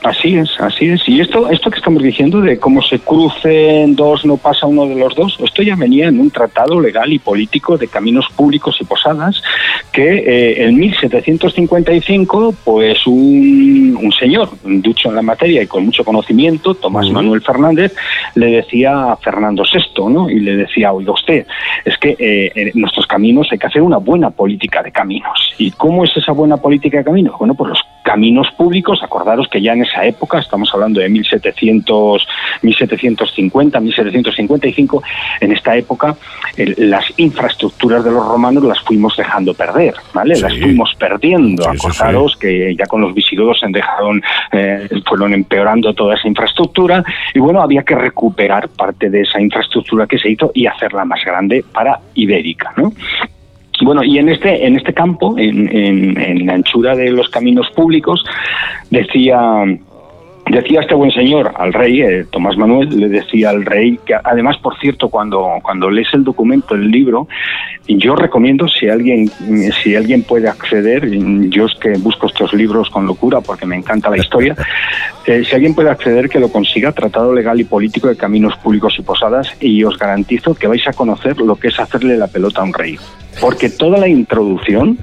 Así 0.04 0.36
es, 0.36 0.50
así 0.58 0.88
es. 0.88 1.08
Y 1.08 1.20
esto, 1.20 1.48
esto 1.48 1.70
que 1.70 1.78
estamos 1.78 2.02
diciendo 2.02 2.40
de 2.40 2.58
cómo 2.58 2.82
se 2.82 2.98
crucen 2.98 3.94
dos, 3.94 4.24
no 4.24 4.36
pasa 4.36 4.66
uno 4.66 4.86
de 4.86 4.96
los 4.96 5.14
dos, 5.14 5.38
esto 5.42 5.62
ya 5.62 5.76
venía 5.76 6.08
en 6.08 6.18
un 6.18 6.30
tratado 6.30 6.80
legal 6.80 7.12
y 7.12 7.20
político 7.20 7.78
de 7.78 7.86
caminos 7.86 8.26
públicos 8.34 8.76
y 8.80 8.84
posadas 8.84 9.40
que 9.92 10.02
eh, 10.02 10.64
en 10.64 10.76
1755, 10.76 12.54
pues 12.64 13.06
un, 13.06 13.96
un 14.02 14.12
señor 14.12 14.48
ducho 14.64 15.10
en 15.10 15.14
la 15.14 15.22
materia 15.22 15.62
y 15.62 15.66
con 15.68 15.84
mucho 15.84 16.04
conocimiento, 16.04 16.74
Tomás 16.74 17.08
Manuel 17.10 17.40
Fernández, 17.40 17.94
le 18.34 18.46
decía 18.46 19.12
a 19.12 19.16
Fernando 19.18 19.62
VI, 19.62 20.08
¿no? 20.08 20.28
Y 20.28 20.40
le 20.40 20.56
decía, 20.56 20.92
oiga 20.92 21.12
usted, 21.12 21.46
es 21.84 21.96
que 21.98 22.16
eh, 22.18 22.52
en 22.56 22.80
nuestros 22.80 23.06
caminos 23.06 23.48
hay 23.52 23.58
que 23.58 23.66
hacer 23.68 23.82
una 23.82 23.98
buena 23.98 24.30
política 24.30 24.82
de 24.82 24.90
caminos. 24.90 25.54
¿Y 25.58 25.70
cómo 25.70 26.04
es 26.04 26.16
esa 26.16 26.32
buena 26.32 26.56
política 26.56 26.98
de 26.98 27.04
caminos? 27.04 27.38
Bueno, 27.38 27.54
pues 27.54 27.70
los 27.70 27.82
caminos 28.02 28.48
públicos, 28.56 29.00
acordaros 29.02 29.48
que 29.48 29.62
ya 29.62 29.72
en 29.72 29.82
esa 29.92 30.04
época, 30.06 30.38
estamos 30.38 30.70
hablando 30.72 31.00
de 31.00 31.08
1700, 31.08 32.26
1750, 32.62 33.80
1755, 33.80 35.02
en 35.40 35.52
esta 35.52 35.76
época 35.76 36.16
el- 36.56 36.74
las 36.90 37.04
infraestructuras 37.18 38.04
de 38.04 38.10
los 38.10 38.26
romanos 38.26 38.64
las 38.64 38.80
fuimos 38.80 39.16
dejando 39.16 39.54
perder, 39.54 39.94
¿vale? 40.14 40.36
Sí. 40.36 40.42
Las 40.42 40.58
fuimos 40.58 40.94
perdiendo. 40.98 41.62
Sí, 41.64 41.70
sí, 41.78 41.86
Acordaros 41.88 42.36
que 42.36 42.74
ya 42.76 42.86
con 42.86 43.00
los 43.00 43.14
visigodos 43.14 43.60
se 43.60 43.66
dejaron, 43.68 44.22
eh, 44.52 44.88
fueron 45.06 45.32
empeorando 45.34 45.92
toda 45.94 46.14
esa 46.14 46.28
infraestructura 46.28 47.04
y 47.34 47.38
bueno, 47.38 47.60
había 47.62 47.82
que 47.82 47.94
recuperar 47.94 48.68
parte 48.68 49.10
de 49.10 49.22
esa 49.22 49.40
infraestructura 49.40 50.06
que 50.06 50.18
se 50.18 50.30
hizo 50.30 50.50
y 50.54 50.66
hacerla 50.66 51.04
más 51.04 51.24
grande 51.24 51.64
para 51.72 51.98
Ibérica, 52.14 52.72
¿no? 52.76 52.92
Bueno, 53.84 54.02
y 54.04 54.18
en 54.18 54.28
este, 54.28 54.66
en 54.66 54.76
este 54.76 54.92
campo, 54.94 55.36
en, 55.38 55.68
en- 55.74 56.20
en 56.20 56.46
la 56.46 56.54
anchura 56.54 56.94
de 56.94 57.10
los 57.10 57.28
caminos 57.28 57.68
públicos, 57.70 58.24
decía 58.90 59.64
Decía 60.52 60.80
este 60.82 60.94
buen 60.94 61.10
señor 61.10 61.50
al 61.56 61.72
rey, 61.72 62.02
eh, 62.02 62.26
Tomás 62.30 62.58
Manuel, 62.58 62.90
le 62.90 63.08
decía 63.08 63.48
al 63.48 63.64
rey 63.64 63.98
que 64.04 64.14
además, 64.22 64.58
por 64.58 64.78
cierto, 64.78 65.08
cuando, 65.08 65.48
cuando 65.62 65.88
lees 65.88 66.08
el 66.12 66.24
documento, 66.24 66.74
el 66.74 66.90
libro, 66.90 67.26
yo 67.88 68.14
recomiendo 68.14 68.68
si 68.68 68.86
alguien, 68.86 69.30
si 69.82 69.96
alguien 69.96 70.24
puede 70.24 70.50
acceder, 70.50 71.08
yo 71.48 71.64
es 71.64 71.72
que 71.80 71.94
busco 71.96 72.26
estos 72.26 72.52
libros 72.52 72.90
con 72.90 73.06
locura 73.06 73.40
porque 73.40 73.64
me 73.64 73.76
encanta 73.76 74.10
la 74.10 74.18
historia, 74.18 74.54
eh, 75.26 75.42
si 75.42 75.54
alguien 75.54 75.74
puede 75.74 75.88
acceder 75.88 76.28
que 76.28 76.38
lo 76.38 76.52
consiga, 76.52 76.92
Tratado 76.92 77.32
Legal 77.32 77.58
y 77.58 77.64
Político 77.64 78.08
de 78.08 78.18
Caminos 78.18 78.54
Públicos 78.58 78.94
y 78.98 79.02
Posadas, 79.02 79.56
y 79.58 79.82
os 79.84 79.96
garantizo 79.96 80.54
que 80.54 80.66
vais 80.66 80.86
a 80.86 80.92
conocer 80.92 81.38
lo 81.38 81.56
que 81.56 81.68
es 81.68 81.80
hacerle 81.80 82.18
la 82.18 82.26
pelota 82.26 82.60
a 82.60 82.64
un 82.64 82.74
rey. 82.74 82.98
Porque 83.40 83.70
toda 83.70 83.96
la 83.96 84.06
introducción 84.06 84.98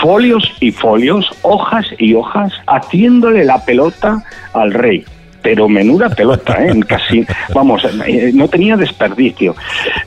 folios 0.00 0.52
y 0.60 0.72
folios, 0.72 1.30
hojas 1.42 1.86
y 1.98 2.14
hojas, 2.14 2.52
haciéndole 2.66 3.44
la 3.44 3.64
pelota 3.64 4.22
al 4.52 4.72
rey 4.72 5.04
pero 5.42 5.68
menuda 5.68 6.08
pelota, 6.10 6.64
¿eh? 6.64 6.72
casi, 6.86 7.24
vamos, 7.54 7.82
eh, 8.06 8.30
no 8.34 8.48
tenía 8.48 8.76
desperdicio. 8.76 9.54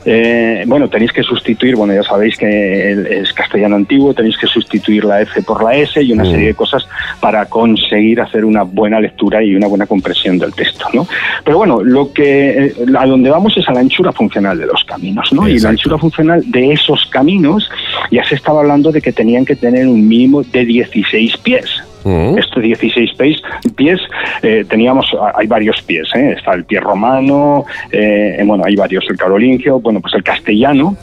Eh, 0.06 0.64
bueno, 0.68 0.88
tenéis 0.88 1.12
que 1.12 1.24
sustituir, 1.24 1.76
bueno, 1.76 1.94
ya 1.94 2.04
sabéis 2.04 2.38
que 2.38 3.22
es 3.22 3.34
castellano 3.34 3.76
antiguo, 3.76 4.14
tenéis 4.14 4.38
que 4.38 4.48
sustituir 4.48 5.06
la 5.06 5.22
F 5.22 5.42
por 5.44 5.64
la 5.64 5.76
S 5.76 6.02
y 6.02 6.12
una 6.12 6.26
serie 6.26 6.48
de 6.48 6.54
cosas 6.54 6.88
para 7.20 7.46
conseguir 7.46 8.22
hacer 8.22 8.46
una 8.46 8.64
buena 8.64 9.00
lectura 9.00 9.44
y 9.44 9.56
una 9.56 9.68
buena 9.68 9.86
compresión 9.86 10.38
del 10.38 10.54
texto, 10.54 10.86
¿no? 10.94 11.08
Pero 11.44 11.58
bueno, 11.58 11.82
lo 11.82 12.12
que 12.12 12.74
a 12.98 13.06
donde 13.06 13.30
vamos 13.30 13.58
es 13.58 13.68
a 13.68 13.74
la 13.74 13.80
anchura 13.80 14.12
funcional 14.12 14.58
de 14.58 14.66
los 14.66 14.84
caminos, 14.84 15.32
¿no? 15.34 15.48
Y 15.48 15.60
la 15.60 15.70
anchura 15.70 15.98
funcional 15.98 16.44
de 16.46 16.74
esos 16.74 17.06
caminos 17.08 17.70
ya 18.12 18.24
se 18.24 18.36
estaba 18.36 18.62
hablando 18.62 18.92
de 18.92 19.02
que 19.02 19.12
tenían 19.12 19.46
que 19.46 19.56
tener 19.56 19.88
un 19.88 20.08
mínimo 20.08 20.44
de 20.44 20.66
16 20.66 21.38
pies. 21.38 21.84
Este 22.06 22.62
16 22.62 23.12
pies, 23.18 23.42
pies 23.76 24.00
eh, 24.42 24.66
teníamos, 24.70 25.06
hay 25.36 25.48
varios 25.48 25.82
pies, 25.82 26.08
¿eh? 26.16 26.36
está 26.38 26.54
el 26.54 26.66
pie 26.66 26.80
romano, 26.80 27.66
eh, 27.92 28.42
bueno, 28.46 28.64
hay 28.66 28.76
varios, 28.76 29.06
el 29.10 29.18
carolingio, 29.18 29.80
bueno, 29.80 30.02
pues 30.02 30.14
el 30.16 30.24
castellano. 30.24 30.96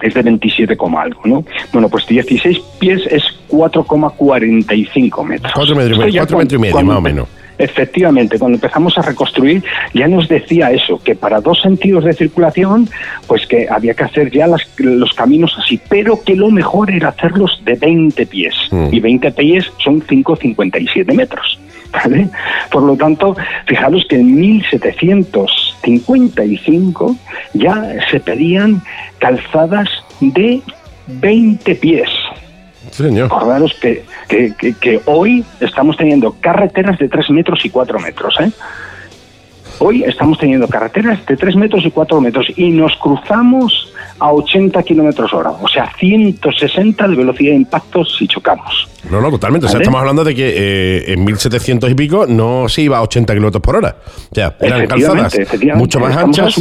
Es 0.00 0.14
de 0.14 0.22
27, 0.22 0.76
algo, 0.96 1.20
¿no? 1.24 1.44
Bueno, 1.72 1.88
pues 1.88 2.06
16 2.06 2.60
pies 2.78 3.02
es 3.10 3.24
4,45 3.50 5.24
metros. 5.24 5.52
4 5.52 5.74
metros, 5.74 5.98
metros 5.98 6.52
y 6.52 6.58
medio, 6.58 6.82
más 6.82 6.96
o 6.98 7.00
menos. 7.00 7.28
Efectivamente, 7.58 8.38
cuando 8.38 8.56
empezamos 8.56 8.96
a 8.98 9.02
reconstruir 9.02 9.62
ya 9.92 10.08
nos 10.08 10.28
decía 10.28 10.70
eso, 10.70 11.00
que 11.02 11.14
para 11.14 11.40
dos 11.40 11.60
sentidos 11.60 12.04
de 12.04 12.12
circulación, 12.12 12.88
pues 13.26 13.46
que 13.46 13.66
había 13.68 13.94
que 13.94 14.04
hacer 14.04 14.30
ya 14.30 14.46
los 14.78 15.12
caminos 15.14 15.56
así, 15.58 15.80
pero 15.88 16.22
que 16.22 16.36
lo 16.36 16.50
mejor 16.50 16.90
era 16.90 17.08
hacerlos 17.08 17.60
de 17.64 17.74
20 17.74 18.26
pies. 18.26 18.54
Mm. 18.70 18.88
Y 18.92 19.00
20 19.00 19.32
pies 19.32 19.72
son 19.78 20.02
5,57 20.02 21.14
metros. 21.14 21.58
¿vale? 21.92 22.28
Por 22.70 22.82
lo 22.82 22.96
tanto, 22.96 23.36
fijaros 23.66 24.06
que 24.08 24.16
en 24.16 24.34
1755 24.34 27.16
ya 27.54 27.94
se 28.10 28.18
pedían 28.20 28.82
calzadas 29.18 29.88
de 30.20 30.60
20 31.06 31.74
pies. 31.76 32.10
Acordaros 33.26 33.74
que, 33.80 34.04
que, 34.28 35.00
hoy 35.06 35.44
estamos 35.60 35.96
teniendo 35.96 36.36
carreteras 36.40 36.98
de 36.98 37.08
3 37.08 37.30
metros 37.30 37.64
y 37.64 37.70
4 37.70 37.98
metros. 37.98 38.34
¿eh? 38.40 38.50
Hoy 39.80 40.02
estamos 40.02 40.38
teniendo 40.38 40.66
carreteras 40.66 41.24
de 41.26 41.36
3 41.36 41.56
metros 41.56 41.84
y 41.86 41.90
4 41.90 42.20
metros 42.20 42.46
y 42.56 42.70
nos 42.70 42.96
cruzamos 42.96 43.92
a 44.18 44.32
80 44.32 44.82
kilómetros 44.82 45.32
hora, 45.32 45.50
o 45.50 45.68
sea, 45.68 45.92
160 45.96 47.06
de 47.06 47.14
velocidad 47.16 47.50
de 47.52 47.56
impacto 47.56 48.04
si 48.04 48.26
chocamos. 48.26 48.88
No, 49.08 49.20
no, 49.20 49.30
totalmente. 49.30 49.66
O 49.66 49.68
sea, 49.68 49.78
estamos 49.78 50.00
hablando 50.00 50.24
de 50.24 50.34
que 50.34 50.54
eh, 50.56 51.12
en 51.12 51.24
1700 51.24 51.90
y 51.90 51.94
pico 51.94 52.26
no 52.26 52.68
se 52.68 52.82
iba 52.82 52.98
a 52.98 53.02
80 53.02 53.32
kilómetros 53.32 53.62
por 53.62 53.76
hora. 53.76 53.96
O 54.30 54.34
sea, 54.34 54.56
eran 54.60 54.86
calzadas 54.86 55.38
mucho 55.76 56.00
más 56.00 56.16
anchas, 56.16 56.60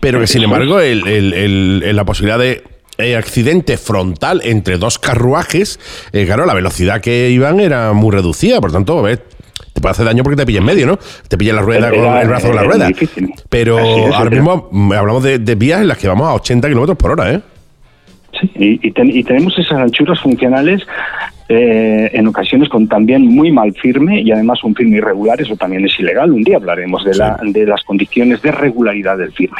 pero 0.00 0.20
que 0.20 0.26
sin 0.26 0.44
embargo 0.44 0.78
el, 0.78 1.96
la 1.96 2.04
posibilidad 2.04 2.38
de 2.38 2.62
eh, 2.98 3.16
accidente 3.16 3.76
frontal 3.76 4.40
entre 4.44 4.78
dos 4.78 4.98
carruajes, 4.98 5.80
eh, 6.12 6.24
claro, 6.26 6.46
la 6.46 6.54
velocidad 6.54 7.00
que 7.00 7.30
iban 7.30 7.60
era 7.60 7.92
muy 7.92 8.12
reducida, 8.12 8.60
por 8.60 8.72
tanto, 8.72 9.04
te 9.04 9.80
puede 9.80 9.90
hacer 9.90 10.06
daño 10.06 10.22
porque 10.22 10.36
te 10.36 10.46
pilla 10.46 10.60
en 10.60 10.64
medio, 10.64 10.86
¿no? 10.86 10.98
Te 11.28 11.36
pilla 11.36 11.52
la 11.54 11.62
rueda 11.62 11.90
con 11.90 12.16
el 12.16 12.28
brazo 12.28 12.48
de 12.48 12.54
la 12.54 12.62
rueda. 12.62 12.88
Pero 13.48 13.78
ahora 14.14 14.30
mismo 14.30 14.68
mm, 14.70 14.92
hablamos 14.92 15.22
de, 15.24 15.54
vías 15.56 15.80
en 15.80 15.88
las 15.88 15.98
que 15.98 16.08
vamos 16.08 16.28
a 16.28 16.34
80 16.34 16.68
kilómetros 16.68 16.96
por 16.96 17.10
hora, 17.10 17.32
¿eh? 17.32 17.40
Sí, 18.40 18.80
y, 18.82 19.22
tenemos 19.22 19.58
esas 19.58 19.78
anchuras 19.78 20.20
funcionales 20.20 20.82
eh, 21.48 22.10
en 22.12 22.26
ocasiones 22.26 22.68
con 22.68 22.88
también 22.88 23.26
muy 23.26 23.52
mal 23.52 23.72
firme 23.74 24.20
y 24.20 24.32
además 24.32 24.62
un 24.64 24.74
firme 24.74 24.96
irregular, 24.96 25.40
eso 25.40 25.56
también 25.56 25.84
es 25.84 25.98
ilegal. 25.98 26.32
Un 26.32 26.42
día 26.42 26.56
hablaremos 26.56 27.04
de, 27.04 27.14
la, 27.14 27.38
de 27.42 27.66
las 27.66 27.82
condiciones 27.84 28.42
de 28.42 28.50
regularidad 28.50 29.18
del 29.18 29.32
firme. 29.32 29.58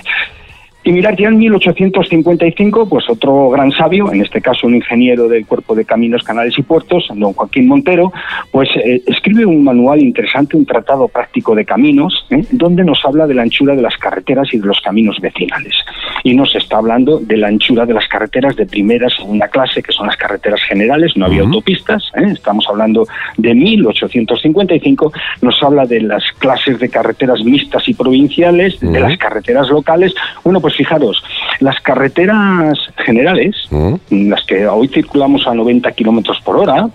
Y 0.87 0.93
mirar 0.93 1.17
ya 1.17 1.29
en 1.29 1.39
1855, 1.39 2.87
pues 2.91 3.09
otro 3.09 3.49
gran 3.49 3.73
sabio, 3.73 4.13
en 4.13 4.21
este 4.21 4.43
caso 4.43 4.67
un 4.67 4.75
ingeniero 4.75 5.29
del 5.29 5.47
Cuerpo 5.47 5.75
de 5.75 5.87
Caminos, 5.87 6.23
Canales 6.23 6.59
y 6.59 6.63
Puertos, 6.63 7.09
don 7.15 7.33
Joaquín 7.33 7.67
Montero, 7.69 8.13
pues 8.51 8.69
eh, 8.77 9.03
escribe 9.07 9.47
un 9.47 9.65
manual 9.65 10.01
interesante, 10.01 10.59
un 10.59 10.67
tratado 10.67 11.09
práctico 11.09 11.55
de 11.55 11.65
caminos, 11.65 12.27
¿eh? 12.29 12.45
donde 12.51 12.85
nos 12.85 13.03
habla 13.07 13.27
de 13.27 13.33
la 13.33 13.43
anchura 13.43 13.75
de 13.75 13.81
las 13.81 13.97
carreteras 13.97 14.53
y 14.53 14.59
de 14.59 14.67
los 14.67 14.79
caminos 14.83 15.19
vecinales. 15.23 15.75
Y 16.23 16.35
nos 16.35 16.55
está 16.55 16.77
hablando 16.77 17.19
de 17.19 17.39
la 17.39 17.49
anchura 17.49 17.87
de 17.87 17.95
las 17.95 18.07
carreteras 18.07 18.55
de 18.57 18.67
primera, 18.67 19.09
segunda 19.09 19.49
clase, 19.49 19.83
que 19.83 19.93
son 19.93 20.07
las 20.07 20.19
carreteras 20.19 20.61
generales, 20.65 21.17
no 21.17 21.25
había 21.25 21.41
autopistas, 21.43 22.13
¿eh? 22.15 22.29
estamos 22.31 22.67
hablando 22.69 23.07
de 23.39 23.55
1855, 23.55 25.13
nos 25.41 25.63
habla 25.63 25.87
de 25.87 26.03
las 26.03 26.25
clases 26.39 26.79
de 26.79 26.91
carreteras 26.91 27.43
mixtas 27.43 27.89
y 27.89 27.95
provinciales, 27.95 28.79
de 28.81 29.01
las 29.01 29.17
carreteras 29.17 29.71
locales, 29.71 30.15
bueno, 30.43 30.61
pues 30.61 30.74
fijaros, 30.77 31.23
las 31.61 31.81
carreteras 31.81 32.79
generales, 33.05 33.57
mm. 33.71 34.29
las 34.29 34.45
que 34.45 34.67
hoy 34.67 34.89
circulamos 34.89 35.47
a 35.47 35.55
90 35.55 35.91
kilómetros 35.93 36.41
por 36.41 36.57
hora, 36.57 36.89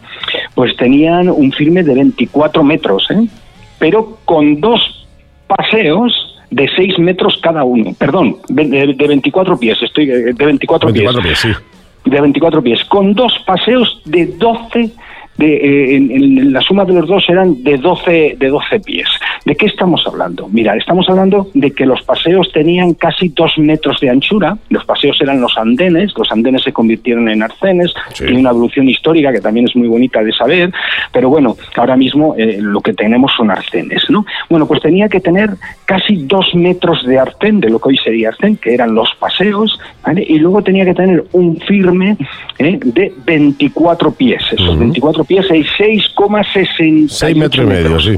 pues 0.55 0.75
tenían 0.77 1.29
un 1.29 1.51
firme 1.51 1.83
de 1.83 1.93
24 1.93 2.63
metros, 2.63 3.07
¿eh? 3.11 3.27
pero 3.77 4.17
con 4.25 4.59
dos 4.59 5.07
paseos 5.47 6.37
de 6.51 6.69
6 6.75 6.99
metros 6.99 7.39
cada 7.41 7.63
uno. 7.63 7.93
Perdón, 7.97 8.37
de, 8.47 8.95
24 8.95 9.57
pies, 9.57 9.77
estoy 9.81 10.05
de 10.05 10.33
24, 10.33 10.91
pies. 10.91 11.47
De 12.05 12.21
24 12.21 12.63
pies, 12.63 12.83
con 12.85 13.13
dos 13.13 13.33
paseos 13.45 14.01
de 14.05 14.25
12 14.25 14.91
de, 15.39 15.55
eh, 15.55 15.95
en, 15.95 16.51
la 16.51 16.59
suma 16.61 16.83
de 16.83 16.93
los 16.93 17.07
dos 17.07 17.23
eran 17.29 17.63
de 17.63 17.77
12, 17.77 18.35
de 18.37 18.47
12 18.49 18.79
pies. 18.81 19.07
¿De 19.45 19.55
qué 19.55 19.67
estamos 19.67 20.05
hablando? 20.05 20.49
Mira, 20.49 20.75
estamos 20.75 21.07
hablando 21.07 21.47
de 21.53 21.71
que 21.71 21.85
los 21.85 22.01
paseos 22.03 22.51
tenían 22.51 22.93
casi 22.93 23.29
dos 23.29 23.57
metros 23.57 24.01
de 24.01 24.09
anchura, 24.09 24.57
los 24.69 24.83
paseos 24.83 25.17
eran 25.21 25.39
los 25.39 25.57
andenes, 25.57 26.11
los 26.17 26.29
andenes 26.31 26.63
se 26.63 26.73
convirtieron 26.73 27.29
en 27.29 27.41
arcenes, 27.41 27.93
tiene 28.17 28.39
una 28.39 28.49
evolución 28.49 28.89
histórica 28.89 29.31
que 29.31 29.39
también 29.39 29.65
es 29.67 29.75
muy 29.77 29.87
bonita 29.87 30.21
de 30.21 30.33
saber, 30.33 30.73
pero 31.13 31.29
bueno, 31.29 31.55
ahora 31.77 31.95
mismo 31.95 32.35
eh, 32.37 32.57
lo 32.59 32.81
que 32.81 32.93
tenemos 32.93 33.31
son 33.37 33.49
arcenes, 33.49 34.09
¿no? 34.09 34.25
Bueno, 34.49 34.67
pues 34.67 34.81
tenía 34.81 35.07
que 35.07 35.21
tener 35.21 35.51
casi 35.85 36.17
dos 36.17 36.53
metros 36.53 37.05
de 37.05 37.17
arcén, 37.17 37.61
de 37.61 37.69
lo 37.69 37.79
que 37.79 37.89
hoy 37.89 37.97
sería 37.97 38.29
arcén, 38.29 38.57
que 38.57 38.73
eran 38.73 38.93
los 38.93 39.09
paseos, 39.17 39.79
y 40.17 40.37
luego 40.39 40.61
tenía 40.63 40.83
que 40.83 40.93
tener 40.93 41.23
un 41.31 41.57
firme 41.61 42.17
¿eh? 42.57 42.77
de 42.83 43.13
24 43.25 44.11
pies, 44.11 44.43
esos 44.51 44.77
24 44.77 45.23
pies 45.29 45.45
hay 45.49 45.63
6,60 45.63 47.07
6 47.07 47.37
metros 47.37 47.65
y 47.65 47.69
medio, 47.69 48.01
sí. 48.01 48.17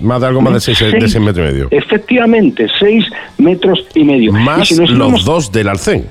Más 0.00 0.20
de 0.20 0.26
algo 0.26 0.40
más 0.40 0.54
de 0.54 0.74
6, 0.74 0.92
metros 0.92 1.14
y 1.14 1.20
medio. 1.20 1.68
Efectivamente, 1.70 2.66
6 2.80 3.04
metros 3.38 3.86
y 3.94 4.04
medio. 4.04 4.32
Más 4.32 4.70
los 4.72 5.24
dos 5.24 5.52
del 5.52 5.68
arcén. 5.68 6.06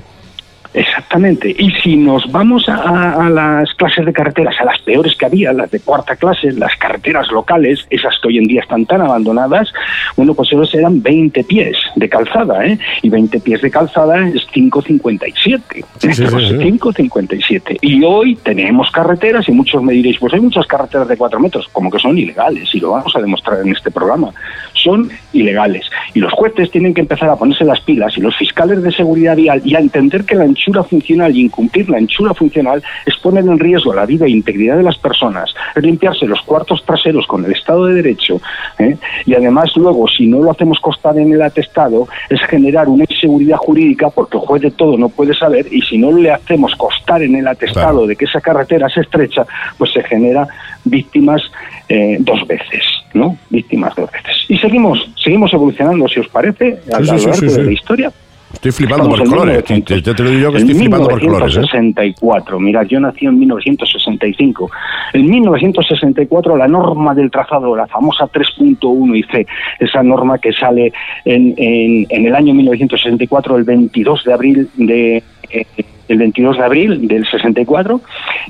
Exactamente. 0.74 1.54
Y 1.58 1.70
si 1.82 1.96
nos 1.96 2.30
vamos 2.30 2.66
a, 2.68 3.28
las 3.28 3.72
clases 3.74 4.06
de 4.06 4.12
carreteras, 4.12 4.54
a 4.60 4.64
las 4.64 4.80
peores 4.80 5.14
que 5.16 5.26
había, 5.26 5.52
las 5.52 5.70
de 5.70 5.80
cuarta 5.80 6.16
clase, 6.16 6.52
las 6.52 6.74
carreteras 6.76 7.30
locales, 7.30 7.86
esas 7.90 8.18
que 8.20 8.28
hoy 8.28 8.38
en 8.38 8.44
día 8.44 8.62
están 8.62 8.86
tan 8.86 9.02
abandonadas, 9.02 9.72
bueno, 10.16 10.34
pues 10.34 10.50
esos 10.52 10.74
eran 10.74 11.02
20 11.02 11.44
pies 11.44 11.76
de 11.96 12.08
calzada, 12.08 12.64
¿eh? 12.66 12.78
Y 13.02 13.10
20 13.10 13.40
pies 13.40 13.60
de 13.60 13.70
calzada 13.70 14.26
es 14.28 14.46
5,57. 14.48 15.84
Sí, 15.98 16.08
5,57. 16.08 17.78
Y 17.82 18.02
hoy 18.04 18.36
tenemos 18.36 18.90
carreteras, 18.90 19.48
y 19.48 19.52
muchos 19.52 19.82
me 19.82 19.92
diréis, 19.92 20.18
pues 20.18 20.32
hay 20.32 20.40
muchas 20.40 20.66
carreteras 20.66 21.08
de 21.08 21.16
4 21.16 21.38
metros, 21.38 21.68
como 21.72 21.90
que 21.90 21.98
son 21.98 22.16
ilegales, 22.16 22.74
y 22.74 22.80
lo 22.80 22.92
vamos 22.92 23.14
a 23.14 23.20
demostrar 23.20 23.60
en 23.60 23.72
este 23.72 23.90
programa. 23.90 24.30
Son 24.72 25.10
ilegales. 25.32 25.88
Y 26.14 26.20
los 26.20 26.32
jueces 26.32 26.70
tienen 26.70 26.94
que 26.94 27.02
empezar 27.02 27.28
a 27.28 27.36
ponerse 27.36 27.64
las 27.64 27.80
pilas, 27.80 28.16
y 28.16 28.20
los 28.20 28.36
fiscales 28.36 28.82
de 28.82 28.90
seguridad 28.90 29.36
vial, 29.36 29.60
y 29.64 29.74
a 29.74 29.80
entender 29.80 30.24
que 30.24 30.34
la 30.34 30.44
anchura 30.62 30.84
funcional 30.84 31.36
y 31.36 31.40
incumplir 31.42 31.88
la 31.88 31.98
anchura 31.98 32.34
funcional 32.34 32.82
es 33.04 33.16
poner 33.16 33.44
en 33.44 33.58
riesgo 33.58 33.92
la 33.92 34.06
vida 34.06 34.26
e 34.26 34.30
integridad 34.30 34.76
de 34.76 34.82
las 34.82 34.96
personas, 34.98 35.52
es 35.74 35.82
limpiarse 35.82 36.26
los 36.26 36.40
cuartos 36.42 36.84
traseros 36.84 37.26
con 37.26 37.44
el 37.44 37.52
Estado 37.52 37.86
de 37.86 37.94
Derecho 37.94 38.40
¿eh? 38.78 38.96
y 39.26 39.34
además 39.34 39.72
luego, 39.76 40.06
si 40.08 40.26
no 40.26 40.38
lo 40.40 40.50
hacemos 40.50 40.78
constar 40.80 41.18
en 41.18 41.32
el 41.32 41.42
atestado, 41.42 42.06
es 42.30 42.40
generar 42.42 42.88
una 42.88 43.04
inseguridad 43.08 43.56
jurídica 43.56 44.10
porque 44.10 44.36
el 44.36 44.44
juez 44.44 44.62
de 44.62 44.70
todo 44.70 44.96
no 44.96 45.08
puede 45.08 45.34
saber 45.34 45.66
y 45.70 45.82
si 45.82 45.98
no 45.98 46.12
le 46.12 46.30
hacemos 46.30 46.74
constar 46.76 47.22
en 47.22 47.36
el 47.36 47.48
atestado 47.48 48.06
de 48.06 48.16
que 48.16 48.26
esa 48.26 48.40
carretera 48.40 48.86
es 48.86 48.96
estrecha, 48.96 49.44
pues 49.78 49.92
se 49.92 50.02
genera 50.02 50.46
víctimas 50.84 51.42
eh, 51.88 52.16
dos 52.20 52.46
veces, 52.46 52.84
¿no? 53.14 53.36
Víctimas 53.50 53.94
dos 53.96 54.10
veces. 54.10 54.36
Y 54.48 54.56
seguimos, 54.58 55.10
seguimos 55.22 55.52
evolucionando, 55.52 56.08
si 56.08 56.20
os 56.20 56.28
parece, 56.28 56.78
a 56.92 57.00
lo 57.00 57.06
Sí, 57.06 57.18
sí, 57.18 57.26
largo 57.26 57.48
sí, 57.48 57.56
de 57.56 57.64
la 57.64 57.72
historia. 57.72 58.12
Estoy 58.52 58.70
flipando 58.72 59.04
Estamos 59.04 59.20
por 59.20 59.28
colores. 59.38 59.64
1900. 59.70 60.02
Ya 60.02 60.14
te 60.14 60.22
lo 60.22 60.30
digo 60.30 60.40
yo 60.42 60.52
que 60.52 60.58
estoy 60.58 60.74
flipando 60.74 61.08
por 61.08 61.20
colores. 61.20 61.56
¿eh? 61.56 61.60
1964, 61.60 62.60
mirad, 62.60 62.86
yo 62.86 63.00
nací 63.00 63.26
en 63.26 63.38
1965. 63.38 64.70
En 65.14 65.30
1964 65.30 66.56
la 66.56 66.68
norma 66.68 67.14
del 67.14 67.30
trazado, 67.30 67.74
la 67.74 67.86
famosa 67.86 68.26
3.1 68.26 69.16
y 69.16 69.22
C, 69.24 69.46
esa 69.80 70.02
norma 70.02 70.38
que 70.38 70.52
sale 70.52 70.92
en, 71.24 71.54
en- 71.56 72.06
en 72.08 72.26
el 72.26 72.34
año 72.34 72.54
1964, 72.54 73.56
el 73.56 73.64
22 73.64 74.24
de 74.24 74.32
abril 74.32 74.68
de... 74.76 75.22
eh, 75.50 75.66
el 76.08 76.18
22 76.18 76.58
de 76.58 76.64
abril 76.64 77.08
del 77.08 77.24
64 77.26 78.00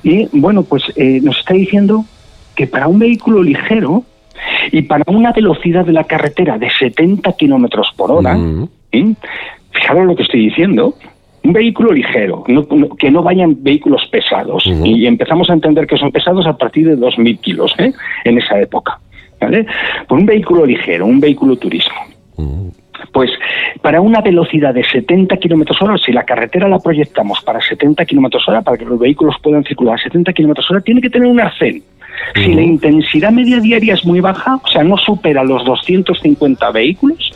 y 0.02 0.26
bueno 0.32 0.64
pues 0.64 0.82
eh, 0.96 1.20
nos 1.22 1.38
está 1.38 1.54
diciendo 1.54 2.04
que 2.56 2.66
para 2.66 2.88
un 2.88 2.98
vehículo 2.98 3.40
ligero 3.42 4.02
y 4.72 4.82
para 4.82 5.04
una 5.06 5.30
velocidad 5.32 5.84
de 5.84 5.92
la 5.92 6.02
carretera 6.04 6.58
de 6.58 6.68
70 6.70 7.30
kilómetros 7.34 7.92
por 7.96 8.10
hora 8.10 8.34
Mm. 8.34 8.68
¿sí? 8.90 9.16
Fijaros 9.72 10.06
lo 10.06 10.14
que 10.16 10.22
estoy 10.22 10.40
diciendo. 10.46 10.94
Un 11.44 11.52
vehículo 11.52 11.92
ligero, 11.92 12.44
no- 12.46 12.64
no- 12.70 12.90
que 12.96 13.10
no 13.10 13.22
vayan 13.22 13.56
vehículos 13.62 14.06
pesados. 14.12 14.64
Y 14.84 15.06
empezamos 15.06 15.50
a 15.50 15.54
entender 15.54 15.86
que 15.88 15.96
son 15.96 16.12
pesados 16.12 16.46
a 16.46 16.56
partir 16.56 16.86
de 16.86 16.96
2.000 16.96 17.38
kilos 17.40 17.74
¿eh? 17.78 17.92
en 18.24 18.38
esa 18.38 18.60
época. 18.60 18.98
¿vale? 19.40 19.66
Por 20.06 20.18
un 20.18 20.26
vehículo 20.26 20.64
ligero, 20.64 21.04
un 21.04 21.18
vehículo 21.18 21.56
turismo. 21.56 21.96
Pues 23.12 23.30
para 23.82 24.00
una 24.00 24.20
velocidad 24.20 24.72
de 24.72 24.84
70 24.84 25.36
kilómetros 25.38 25.82
hora, 25.82 25.98
si 25.98 26.12
la 26.12 26.22
carretera 26.24 26.68
la 26.68 26.78
proyectamos 26.78 27.40
para 27.42 27.60
70 27.60 28.04
kilómetros 28.04 28.48
hora, 28.48 28.62
para 28.62 28.76
que 28.78 28.84
los 28.84 28.98
vehículos 28.98 29.34
puedan 29.42 29.64
circular 29.64 29.96
a 29.96 29.98
70 29.98 30.32
kilómetros 30.32 30.70
hora, 30.70 30.80
tiene 30.80 31.00
que 31.00 31.10
tener 31.10 31.26
un 31.28 31.40
arcén. 31.40 31.82
Si 32.36 32.54
la 32.54 32.62
intensidad 32.62 33.32
media 33.32 33.58
diaria 33.58 33.94
es 33.94 34.04
muy 34.04 34.20
baja, 34.20 34.60
o 34.62 34.68
sea, 34.68 34.84
no 34.84 34.96
supera 34.96 35.42
los 35.42 35.64
250 35.64 36.70
vehículos, 36.70 37.32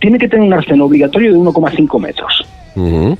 tiene 0.00 0.18
que 0.18 0.28
tener 0.28 0.46
un 0.46 0.52
arcén 0.52 0.80
obligatorio 0.80 1.32
de 1.32 1.38
1,5 1.38 2.00
metros. 2.00 2.44
Ujú. 2.76 3.16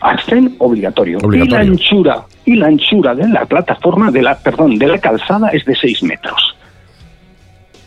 Arcén 0.00 0.54
obligatorio. 0.58 1.18
Obligatorio. 1.22 1.64
Y 1.64 1.66
la 1.66 1.72
anchura 1.72 2.22
y 2.44 2.54
la 2.56 2.66
anchura 2.66 3.14
de 3.14 3.28
la 3.28 3.46
plataforma 3.46 4.10
de 4.10 4.22
la 4.22 4.36
perdón 4.38 4.76
de 4.78 4.86
la 4.86 4.98
calzada 4.98 5.48
es 5.48 5.64
de 5.64 5.74
6 5.74 6.02
metros. 6.02 6.56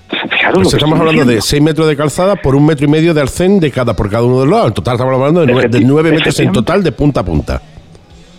Fijaros 0.09 0.59
Pues 0.63 0.73
estamos 0.73 0.99
hablando 0.99 1.25
de 1.25 1.35
diciendo. 1.35 1.41
6 1.45 1.61
metros 1.63 1.87
de 1.87 1.97
calzada 1.97 2.35
por 2.37 2.55
un 2.55 2.65
metro 2.65 2.85
y 2.85 2.89
medio 2.89 3.13
de 3.13 3.21
arcén 3.21 3.59
de 3.59 3.69
cada 3.71 3.93
por 3.93 4.09
cada 4.09 4.23
uno 4.23 4.39
de 4.39 4.45
los 4.45 4.51
lados. 4.53 4.67
En 4.69 4.73
total 4.73 4.93
estamos 4.95 5.13
hablando 5.15 5.41
de 5.41 5.47
9, 5.47 5.67
Efecti- 5.69 6.11
metros 6.15 6.39
en 6.39 6.51
total 6.53 6.83
de 6.83 6.91
punta 6.93 7.19
a 7.19 7.25
punta. 7.25 7.61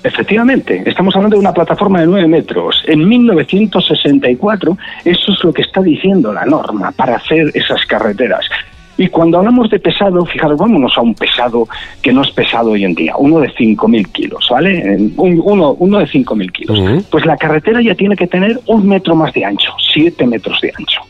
Efectivamente, 0.03 0.83
estamos 0.87 1.15
hablando 1.16 1.37
de 1.37 1.41
una 1.41 1.53
plataforma 1.53 2.01
de 2.01 2.07
9 2.07 2.27
metros. 2.29 2.83
En 2.87 3.07
1964, 3.07 4.79
eso 5.05 5.33
es 5.33 5.45
lo 5.45 5.53
que 5.53 5.62
está 5.62 5.83
diciendo 5.83 6.33
la 6.33 6.45
norma 6.47 6.91
para 6.93 7.16
hacer 7.16 7.51
esas 7.55 7.85
carreteras. 7.87 8.45
Y 8.99 9.09
cuando 9.09 9.39
hablamos 9.39 9.70
de 9.70 9.79
pesado, 9.79 10.27
fijaros, 10.27 10.59
vámonos 10.59 10.93
a 10.99 11.01
un 11.01 11.15
pesado 11.15 11.66
que 12.03 12.12
no 12.12 12.23
es 12.23 12.31
pesado 12.33 12.73
hoy 12.73 12.85
en 12.85 12.95
día, 12.95 13.15
uno 13.16 13.39
de 13.39 13.49
5.000 13.55 14.11
kilos, 14.12 14.47
¿vale? 14.51 14.83
Un- 15.16 15.41
uno, 15.45 15.70
uno 15.79 15.99
de 16.01 16.07
5.000 16.07 16.51
kilos. 16.53 16.81
Pues 17.11 17.25
la 17.25 17.37
carretera 17.37 17.81
ya 17.81 17.95
tiene 17.95 18.16
que 18.16 18.27
tener 18.27 18.61
un 18.66 18.89
metro 18.89 19.15
más 19.15 19.33
de 19.33 19.45
ancho, 19.45 19.70
7 19.95 20.27
metros 20.27 20.61
de 20.61 20.73
ancho. 20.77 21.01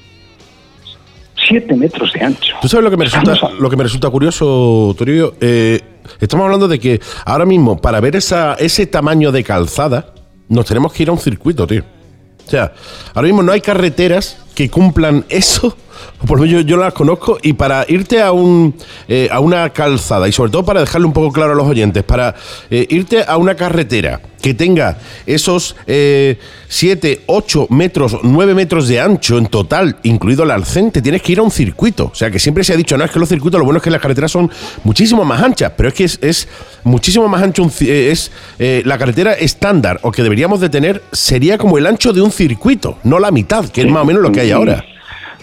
7 1.48 1.74
metros 1.76 2.12
de 2.12 2.20
ancho. 2.24 2.56
¿Tú 2.60 2.68
sabes 2.68 2.84
lo 2.84 2.90
que 2.90 2.96
me 2.96 3.04
resulta, 3.04 3.34
lo 3.58 3.70
que 3.70 3.76
me 3.76 3.84
resulta 3.84 4.10
curioso, 4.10 4.94
Toribio? 4.98 5.34
Eh, 5.40 5.80
estamos 6.20 6.44
hablando 6.44 6.68
de 6.68 6.78
que 6.78 7.00
ahora 7.24 7.46
mismo, 7.46 7.78
para 7.80 8.00
ver 8.00 8.16
esa, 8.16 8.54
ese 8.54 8.86
tamaño 8.86 9.32
de 9.32 9.44
calzada, 9.44 10.12
nos 10.48 10.66
tenemos 10.66 10.92
que 10.92 11.04
ir 11.04 11.08
a 11.08 11.12
un 11.12 11.18
circuito, 11.18 11.66
tío. 11.66 11.84
O 12.46 12.50
sea, 12.50 12.72
ahora 13.14 13.26
mismo 13.28 13.42
no 13.42 13.52
hay 13.52 13.60
carreteras 13.60 14.44
que 14.54 14.68
cumplan 14.68 15.24
eso. 15.28 15.74
Por 16.26 16.38
lo 16.38 16.46
menos 16.46 16.62
yo, 16.62 16.68
yo 16.68 16.76
las 16.76 16.92
conozco. 16.92 17.38
Y 17.42 17.52
para 17.54 17.84
irte 17.88 18.20
a, 18.20 18.32
un, 18.32 18.74
eh, 19.08 19.28
a 19.30 19.40
una 19.40 19.70
calzada, 19.70 20.28
y 20.28 20.32
sobre 20.32 20.50
todo 20.50 20.64
para 20.64 20.80
dejarle 20.80 21.06
un 21.06 21.12
poco 21.12 21.32
claro 21.32 21.52
a 21.52 21.56
los 21.56 21.66
oyentes, 21.66 22.02
para 22.04 22.34
eh, 22.70 22.86
irte 22.90 23.24
a 23.26 23.36
una 23.36 23.54
carretera 23.54 24.20
que 24.40 24.54
tenga 24.54 24.98
esos 25.26 25.74
7, 26.68 27.22
8 27.26 27.66
metros, 27.70 28.18
9 28.22 28.54
metros 28.54 28.88
de 28.88 29.00
ancho 29.00 29.38
en 29.38 29.46
total, 29.46 29.96
incluido 30.02 30.44
el 30.44 30.50
arcén, 30.50 30.90
te 30.90 31.00
tienes 31.00 31.22
que 31.22 31.32
ir 31.32 31.38
a 31.38 31.42
un 31.42 31.50
circuito. 31.50 32.10
O 32.12 32.14
sea, 32.14 32.30
que 32.30 32.38
siempre 32.38 32.62
se 32.62 32.74
ha 32.74 32.76
dicho, 32.76 32.96
no, 32.96 33.04
es 33.04 33.10
que 33.10 33.18
los 33.18 33.28
circuitos, 33.28 33.58
lo 33.58 33.64
bueno 33.64 33.78
es 33.78 33.82
que 33.82 33.90
las 33.90 34.00
carreteras 34.00 34.30
son 34.30 34.50
muchísimo 34.84 35.24
más 35.24 35.42
anchas, 35.42 35.72
pero 35.76 35.88
es 35.88 35.94
que 35.94 36.04
es, 36.04 36.18
es 36.22 36.48
muchísimo 36.84 37.26
más 37.28 37.42
ancho, 37.42 37.62
un 37.62 37.72
eh, 37.80 38.10
es 38.10 38.30
eh, 38.58 38.82
la 38.84 38.98
carretera 38.98 39.32
estándar, 39.32 39.98
o 40.02 40.12
que 40.12 40.22
deberíamos 40.22 40.60
de 40.60 40.68
tener, 40.68 41.02
sería 41.12 41.58
como 41.58 41.78
el 41.78 41.86
ancho 41.86 42.12
de 42.12 42.20
un 42.20 42.30
circuito, 42.30 42.98
no 43.04 43.18
la 43.18 43.30
mitad, 43.30 43.66
que 43.66 43.80
es 43.82 43.90
más 43.90 44.02
o 44.02 44.06
menos 44.06 44.22
lo 44.22 44.30
que 44.30 44.40
hay 44.40 44.50
ahora. 44.50 44.84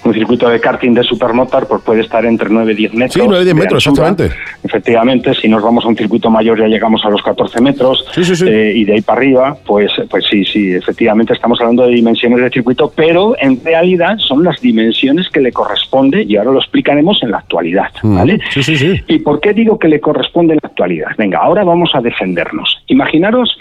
Un 0.05 0.13
circuito 0.13 0.47
de 0.47 0.59
karting 0.59 0.93
de 0.93 1.03
supermotor 1.03 1.67
pues 1.67 1.81
puede 1.81 2.01
estar 2.01 2.25
entre 2.25 2.47
9 2.49 2.73
y 2.73 2.75
10 2.75 2.93
metros. 2.93 3.13
Sí, 3.13 3.19
9 3.27 3.41
y 3.41 3.45
10 3.45 3.55
de 3.55 3.61
metros, 3.61 3.87
exactamente. 3.87 4.35
Efectivamente, 4.63 5.33
si 5.33 5.49
nos 5.49 5.63
vamos 5.63 5.83
a 5.83 5.87
un 5.87 5.97
circuito 5.97 6.29
mayor 6.29 6.59
ya 6.59 6.67
llegamos 6.67 7.03
a 7.05 7.09
los 7.09 7.21
14 7.23 7.59
metros 7.61 8.05
Sí, 8.13 8.23
sí, 8.23 8.35
sí. 8.35 8.45
eh, 8.47 8.73
y 8.75 8.85
de 8.85 8.93
ahí 8.93 9.01
para 9.01 9.17
arriba, 9.19 9.57
pues, 9.65 9.91
pues 10.09 10.25
sí, 10.29 10.45
sí, 10.45 10.73
efectivamente 10.73 11.33
estamos 11.33 11.59
hablando 11.59 11.87
de 11.87 11.95
dimensiones 11.95 12.39
de 12.39 12.49
circuito, 12.51 12.91
pero 12.95 13.35
en 13.39 13.59
realidad 13.63 14.17
son 14.19 14.43
las 14.43 14.61
dimensiones 14.61 15.27
que 15.29 15.39
le 15.41 15.51
corresponde 15.51 16.23
y 16.23 16.35
ahora 16.37 16.51
lo 16.51 16.59
explicaremos 16.59 17.21
en 17.23 17.31
la 17.31 17.37
actualidad, 17.39 17.89
Mm, 18.03 18.15
¿vale? 18.15 18.39
sí, 18.51 18.61
sí, 18.61 18.75
sí. 18.77 19.01
¿Y 19.07 19.19
por 19.19 19.39
qué 19.41 19.53
digo 19.53 19.79
que 19.79 19.87
le 19.87 19.99
corresponde 19.99 20.53
en 20.53 20.59
la 20.61 20.67
actualidad? 20.69 21.07
Venga, 21.17 21.39
ahora 21.39 21.63
vamos 21.63 21.91
a 21.95 22.01
defendernos. 22.01 22.77
Imaginaros 22.87 23.57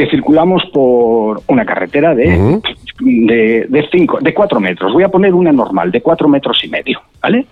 que 0.00 0.10
circulamos 0.10 0.62
por 0.72 1.42
una 1.48 1.66
carretera 1.66 2.14
de, 2.14 2.58
de, 3.00 3.66
de, 3.68 3.88
cinco, 3.92 4.18
de 4.18 4.32
cuatro 4.32 4.58
metros. 4.58 4.94
Voy 4.94 5.02
a 5.02 5.10
poner 5.10 5.34
una 5.34 5.52
normal, 5.52 5.92
de 5.92 6.00
cuatro 6.00 6.26
metros 6.26 6.64
y 6.64 6.68
medio, 6.68 7.02
¿vale? 7.22 7.46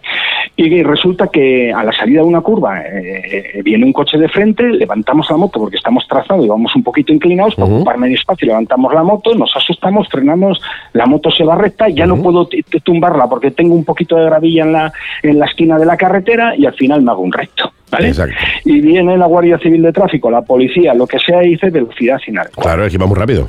Y 0.56 0.82
resulta 0.82 1.28
que 1.28 1.72
a 1.72 1.84
la 1.84 1.92
salida 1.92 2.20
de 2.22 2.26
una 2.26 2.40
curva 2.40 2.80
eh, 2.82 3.60
viene 3.62 3.84
un 3.84 3.92
coche 3.92 4.18
de 4.18 4.28
frente, 4.28 4.64
levantamos 4.64 5.30
la 5.30 5.36
moto 5.36 5.60
porque 5.60 5.76
estamos 5.76 6.06
trazados 6.08 6.44
y 6.44 6.48
vamos 6.48 6.74
un 6.74 6.82
poquito 6.82 7.12
inclinados 7.12 7.54
para 7.54 7.66
Ujú. 7.66 7.76
ocupar 7.76 7.98
medio 7.98 8.16
espacio, 8.16 8.48
levantamos 8.48 8.92
la 8.92 9.04
moto, 9.04 9.34
nos 9.34 9.54
asustamos, 9.54 10.08
frenamos, 10.08 10.60
la 10.94 11.06
moto 11.06 11.30
se 11.30 11.44
va 11.44 11.54
recta, 11.54 11.88
ya 11.88 12.06
no 12.06 12.20
puedo 12.20 12.48
tumbarla 12.82 13.28
porque 13.28 13.52
tengo 13.52 13.74
un 13.74 13.84
poquito 13.84 14.16
de 14.16 14.24
gravilla 14.24 14.64
en 14.64 14.72
la, 14.72 14.92
en 15.22 15.38
la 15.38 15.46
esquina 15.46 15.78
de 15.78 15.86
la 15.86 15.96
carretera 15.96 16.56
y 16.56 16.66
al 16.66 16.74
final 16.74 17.02
me 17.02 17.10
hago 17.12 17.22
un 17.22 17.32
recto. 17.32 17.72
¿Vale? 17.90 18.08
Exacto. 18.08 18.34
Y 18.66 18.80
viene 18.80 19.16
la 19.16 19.26
Guardia 19.26 19.58
Civil 19.58 19.80
de 19.80 19.92
Tráfico, 19.92 20.30
la 20.30 20.42
policía, 20.42 20.92
lo 20.92 21.06
que 21.06 21.18
sea, 21.18 21.42
y 21.42 21.50
dice 21.50 21.70
velocidad 21.70 22.20
inadecuada. 22.26 22.70
Claro, 22.70 22.84
es 22.86 22.92
que 22.92 22.98
va 22.98 23.06
muy 23.06 23.16
rápido. 23.16 23.48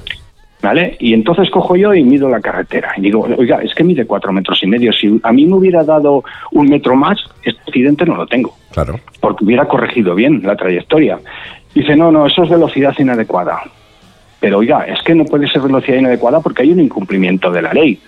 ¿Vale? 0.61 0.97
Y 0.99 1.13
entonces 1.13 1.49
cojo 1.49 1.77
yo 1.77 1.93
y 1.93 2.03
mido 2.03 2.27
la 2.27 2.41
carretera. 2.41 2.91
Y 2.97 3.01
digo, 3.01 3.25
oiga, 3.37 3.61
es 3.61 3.73
que 3.73 3.83
mide 3.83 4.05
cuatro 4.05 4.33
metros 4.33 4.61
y 4.61 4.67
medio. 4.67 4.91
Si 4.91 5.19
a 5.23 5.31
mí 5.31 5.45
me 5.45 5.55
hubiera 5.55 5.83
dado 5.85 6.23
un 6.51 6.67
metro 6.67 6.95
más, 6.97 7.17
este 7.43 7.61
accidente 7.61 8.05
no 8.05 8.15
lo 8.15 8.27
tengo. 8.27 8.53
Claro. 8.71 8.99
Porque 9.21 9.45
hubiera 9.45 9.65
corregido 9.65 10.15
bien 10.15 10.41
la 10.43 10.57
trayectoria. 10.57 11.17
Dice, 11.73 11.95
no, 11.95 12.11
no, 12.11 12.25
eso 12.25 12.43
es 12.43 12.49
velocidad 12.49 12.93
inadecuada. 12.99 13.61
Pero 14.41 14.57
oiga, 14.57 14.85
es 14.85 15.01
que 15.03 15.15
no 15.15 15.23
puede 15.25 15.47
ser 15.47 15.61
velocidad 15.61 15.97
inadecuada 15.97 16.41
porque 16.41 16.63
hay 16.63 16.71
un 16.71 16.81
incumplimiento 16.81 17.51
de 17.51 17.61
la 17.61 17.73
ley. 17.73 17.99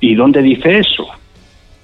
¿Y 0.00 0.14
dónde 0.14 0.42
dice 0.42 0.78
eso? 0.78 1.06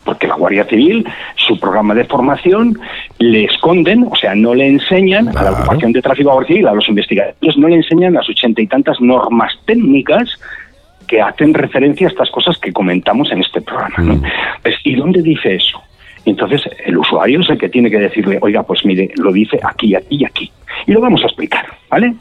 Porque 0.04 0.26
la 0.26 0.36
Guardia 0.36 0.64
Civil, 0.64 1.06
su 1.36 1.58
programa 1.58 1.94
de 1.94 2.04
formación, 2.04 2.78
le 3.18 3.44
esconden, 3.44 4.06
o 4.10 4.16
sea, 4.16 4.34
no 4.34 4.54
le 4.54 4.66
enseñan 4.66 5.36
a 5.36 5.42
la 5.42 5.52
ocupación 5.52 5.92
de 5.92 6.02
tráfico 6.02 6.32
Guardia 6.32 6.48
Civil, 6.48 6.68
a 6.68 6.74
los 6.74 6.88
investigadores, 6.88 7.56
no 7.56 7.68
le 7.68 7.76
enseñan 7.76 8.14
las 8.14 8.28
ochenta 8.28 8.60
y 8.60 8.66
tantas 8.66 9.00
normas 9.00 9.52
técnicas 9.64 10.38
que 11.06 11.20
hacen 11.20 11.54
referencia 11.54 12.06
a 12.06 12.10
estas 12.10 12.30
cosas 12.30 12.58
que 12.58 12.72
comentamos 12.72 13.30
en 13.32 13.40
este 13.40 13.60
programa. 13.60 13.96
¿no? 13.98 14.22
Pues, 14.62 14.76
¿Y 14.84 14.94
dónde 14.94 15.22
dice 15.22 15.56
eso? 15.56 15.82
Entonces 16.24 16.62
el 16.84 16.96
usuario 16.96 17.40
es 17.40 17.50
el 17.50 17.58
que 17.58 17.68
tiene 17.68 17.90
que 17.90 17.98
decirle, 17.98 18.38
oiga, 18.40 18.62
pues 18.62 18.84
mire, 18.84 19.10
lo 19.16 19.32
dice 19.32 19.58
aquí, 19.62 19.94
aquí 19.94 20.16
y 20.16 20.24
aquí. 20.24 20.52
Y 20.86 20.92
lo 20.92 21.00
vamos 21.00 21.22
a 21.22 21.26
explicar, 21.26 21.66
¿vale? 21.90 22.14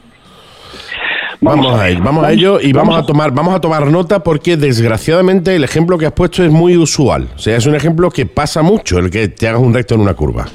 Vamos, 1.40 1.78
a, 1.78 1.88
ello, 1.88 2.00
vamos 2.02 2.24
a 2.24 2.32
ello 2.32 2.60
y 2.60 2.72
vamos, 2.72 2.96
a 2.96 3.04
tomar 3.04 3.32
vamos 3.32 3.54
a 3.54 3.60
tomar 3.60 3.86
nota 3.90 4.22
porque 4.22 4.56
desgraciadamente 4.56 5.54
el 5.54 5.64
ejemplo 5.64 5.98
que 5.98 6.06
has 6.06 6.12
puesto 6.12 6.44
es 6.44 6.50
muy 6.50 6.76
usual. 6.76 7.28
O 7.34 7.38
sea, 7.38 7.56
es 7.56 7.66
un 7.66 7.74
ejemplo 7.74 8.10
que 8.10 8.26
pasa 8.26 8.62
mucho 8.62 8.98
el 8.98 9.10
que 9.10 9.28
te 9.28 9.48
hagas 9.48 9.60
un 9.60 9.74
recto 9.74 9.94
en 9.94 10.00
una 10.00 10.14
curva. 10.14 10.46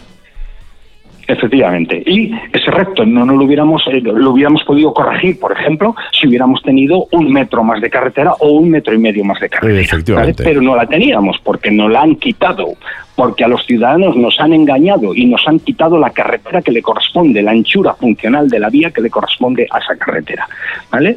Efectivamente. 1.30 2.02
Y 2.08 2.32
ese 2.52 2.72
recto 2.72 3.06
no, 3.06 3.24
no 3.24 3.36
lo 3.36 3.46
hubiéramos 3.46 3.84
eh, 3.88 4.02
lo 4.02 4.32
hubiéramos 4.32 4.64
podido 4.64 4.92
corregir, 4.94 5.40
por 5.40 5.52
ejemplo, 5.52 5.96
si 6.12 6.28
hubiéramos 6.28 6.64
tenido 6.64 7.06
un 7.12 7.32
metro 7.32 7.64
más 7.64 7.80
de 7.82 7.90
carretera 7.90 8.34
o 8.40 8.54
un 8.54 8.72
metro 8.72 8.96
y 8.96 8.98
medio 8.98 9.24
más 9.24 9.40
de 9.40 9.48
carretera. 9.48 9.80
Efectivamente. 9.80 10.44
¿vale? 10.44 10.50
Pero 10.50 10.62
no 10.62 10.76
la 10.76 10.88
teníamos 10.88 11.40
porque 11.44 11.70
no 11.70 11.88
la 11.88 12.02
han 12.02 12.16
quitado, 12.16 12.74
porque 13.16 13.44
a 13.44 13.48
los 13.48 13.64
ciudadanos 13.68 14.16
nos 14.16 14.40
han 14.40 14.54
engañado 14.54 15.14
y 15.14 15.28
nos 15.28 15.48
han 15.48 15.60
quitado 15.60 16.00
la 16.00 16.10
carretera 16.10 16.64
que 16.64 16.72
le 16.72 16.82
corresponde, 16.82 17.44
la 17.44 17.52
anchura 17.52 17.94
funcional 17.94 18.50
de 18.50 18.60
la 18.60 18.70
vía 18.70 18.90
que 18.90 19.02
le 19.02 19.12
corresponde 19.12 19.68
a 19.70 19.78
esa 19.78 19.96
carretera, 19.98 20.48
¿vale? 20.92 21.16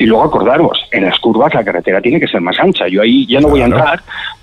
Y 0.00 0.06
luego 0.06 0.24
acordaros, 0.24 0.84
en 0.90 1.04
las 1.04 1.18
curvas 1.20 1.54
la 1.54 1.62
carretera 1.62 2.00
tiene 2.00 2.18
que 2.18 2.26
ser 2.26 2.40
más 2.40 2.58
ancha. 2.58 2.88
Yo 2.88 3.02
ahí 3.02 3.24
ya 3.26 3.40
no 3.40 3.48
voy 3.48 3.60
a 3.60 3.66
entrar, 3.66 4.00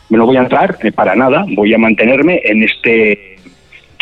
no 0.09 0.25
voy 0.25 0.37
a 0.37 0.41
entrar 0.41 0.77
eh, 0.83 0.91
para 0.93 1.15
nada, 1.15 1.45
voy 1.49 1.73
a 1.73 1.77
mantenerme 1.77 2.39
en 2.45 2.63
este 2.63 3.30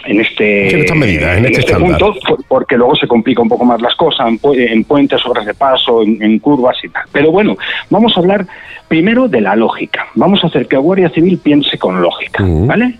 en 0.06 0.22
este, 0.22 0.70
En 0.74 0.80
estas 0.82 0.98
medidas, 0.98 1.38
en 1.38 1.46
este 1.46 1.60
estándar. 1.60 2.00
punto, 2.00 2.16
por- 2.28 2.44
porque 2.48 2.78
luego 2.78 2.96
se 2.96 3.08
complica 3.08 3.42
un 3.42 3.50
poco 3.50 3.66
más 3.66 3.82
las 3.82 3.96
cosas 3.96 4.28
en, 4.28 4.40
pu- 4.40 4.56
en 4.58 4.84
puentes, 4.84 5.26
obras 5.26 5.46
de 5.46 5.54
paso, 5.54 6.02
en, 6.04 6.22
en 6.22 6.40
curvas 6.40 6.78
y 6.84 6.90
tal. 6.90 7.04
Pero 7.12 7.32
bueno, 7.32 7.58
vamos 7.90 8.16
a 8.16 8.20
hablar 8.20 8.46
primero 8.88 9.28
de 9.28 9.42
la 9.42 9.56
lógica. 9.56 10.08
Vamos 10.16 10.44
a 10.44 10.48
hacer 10.48 10.68
que 10.68 10.76
la 10.76 10.82
Guardia 10.82 11.10
Civil 11.10 11.38
piense 11.38 11.78
con 11.78 12.02
lógica. 12.02 12.44
¿vale? 12.48 12.96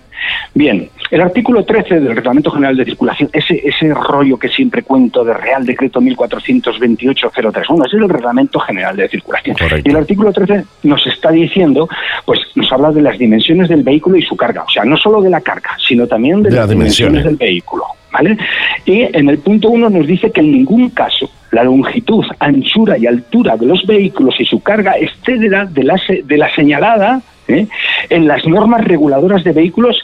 Bien, 0.54 0.88
el 1.10 1.20
artículo 1.20 1.64
13 1.64 2.00
del 2.00 2.14
Reglamento 2.14 2.50
General 2.50 2.76
de 2.76 2.84
Circulación, 2.84 3.30
ese, 3.32 3.60
ese 3.64 3.92
rollo 3.94 4.38
que 4.38 4.48
siempre 4.48 4.82
cuento 4.82 5.24
de 5.24 5.34
Real 5.34 5.64
Decreto 5.64 6.00
1428-03, 6.00 7.66
bueno, 7.68 7.84
ese 7.86 7.96
es 7.96 8.02
el 8.02 8.08
Reglamento 8.08 8.58
General 8.60 8.96
de 8.96 9.08
Circulación. 9.08 9.56
Correcto. 9.56 9.88
Y 9.88 9.90
el 9.90 9.96
artículo 9.96 10.32
13 10.32 10.64
nos 10.84 11.06
está 11.06 11.30
diciendo, 11.30 11.88
pues 12.24 12.40
nos 12.54 12.70
habla 12.72 12.90
de 12.92 13.02
las 13.02 13.18
dimensiones 13.18 13.68
del 13.68 13.82
vehículo 13.82 14.16
y 14.16 14.22
su 14.22 14.36
carga, 14.36 14.64
o 14.64 14.70
sea, 14.70 14.84
no 14.84 14.96
solo 14.96 15.20
de 15.20 15.30
la 15.30 15.40
carga, 15.40 15.70
sino 15.86 16.06
también 16.06 16.42
de, 16.42 16.50
De 16.50 16.56
las 16.56 16.68
dimensiones 16.68 17.22
dimensiones. 17.22 17.24
del 17.24 17.36
vehículo, 17.48 17.84
¿vale? 18.12 18.36
Y 18.84 19.02
en 19.16 19.28
el 19.28 19.38
punto 19.38 19.70
1 19.70 19.90
nos 19.90 20.06
dice 20.06 20.30
que 20.30 20.40
en 20.40 20.52
ningún 20.52 20.90
caso 20.90 21.30
la 21.52 21.64
longitud, 21.64 22.24
anchura 22.38 22.96
y 22.96 23.06
altura 23.06 23.56
de 23.56 23.66
los 23.66 23.84
vehículos 23.86 24.36
y 24.38 24.44
su 24.44 24.60
carga 24.62 24.92
excederá 24.98 25.64
de 25.64 25.84
la, 25.84 26.00
de 26.24 26.36
la 26.38 26.54
señalada 26.54 27.20
¿eh? 27.50 27.68
en 28.08 28.26
las 28.26 28.46
normas 28.46 28.84
reguladoras 28.84 29.44
de 29.44 29.52
vehículos 29.52 30.00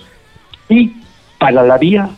y 0.69 0.93
para 1.39 1.63
la 1.63 1.79
vía 1.79 2.09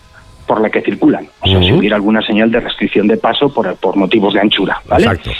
por 0.46 0.60
la 0.60 0.70
que 0.70 0.80
circulan. 0.80 1.28
O 1.40 1.46
sea, 1.46 1.62
si 1.62 1.72
hubiera 1.72 1.96
alguna 1.96 2.22
señal 2.22 2.50
de 2.50 2.60
restricción 2.60 3.06
de 3.06 3.18
paso 3.18 3.52
por, 3.52 3.76
por 3.76 3.96
motivos 3.96 4.32
de 4.32 4.40
anchura, 4.40 4.80
¿vale? 4.88 5.04
Exacto. 5.04 5.30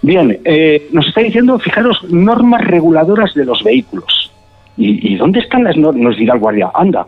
Bien, 0.00 0.40
eh, 0.44 0.88
nos 0.92 1.06
está 1.06 1.20
diciendo, 1.20 1.58
fijaros, 1.58 2.02
normas 2.04 2.64
reguladoras 2.64 3.34
de 3.34 3.44
los 3.44 3.62
vehículos. 3.62 4.32
¿Y, 4.76 5.12
y 5.12 5.16
dónde 5.16 5.40
están 5.40 5.64
las 5.64 5.76
normas? 5.76 6.02
Nos 6.02 6.16
dirá 6.16 6.34
el 6.34 6.40
guardia, 6.40 6.70
anda, 6.74 7.06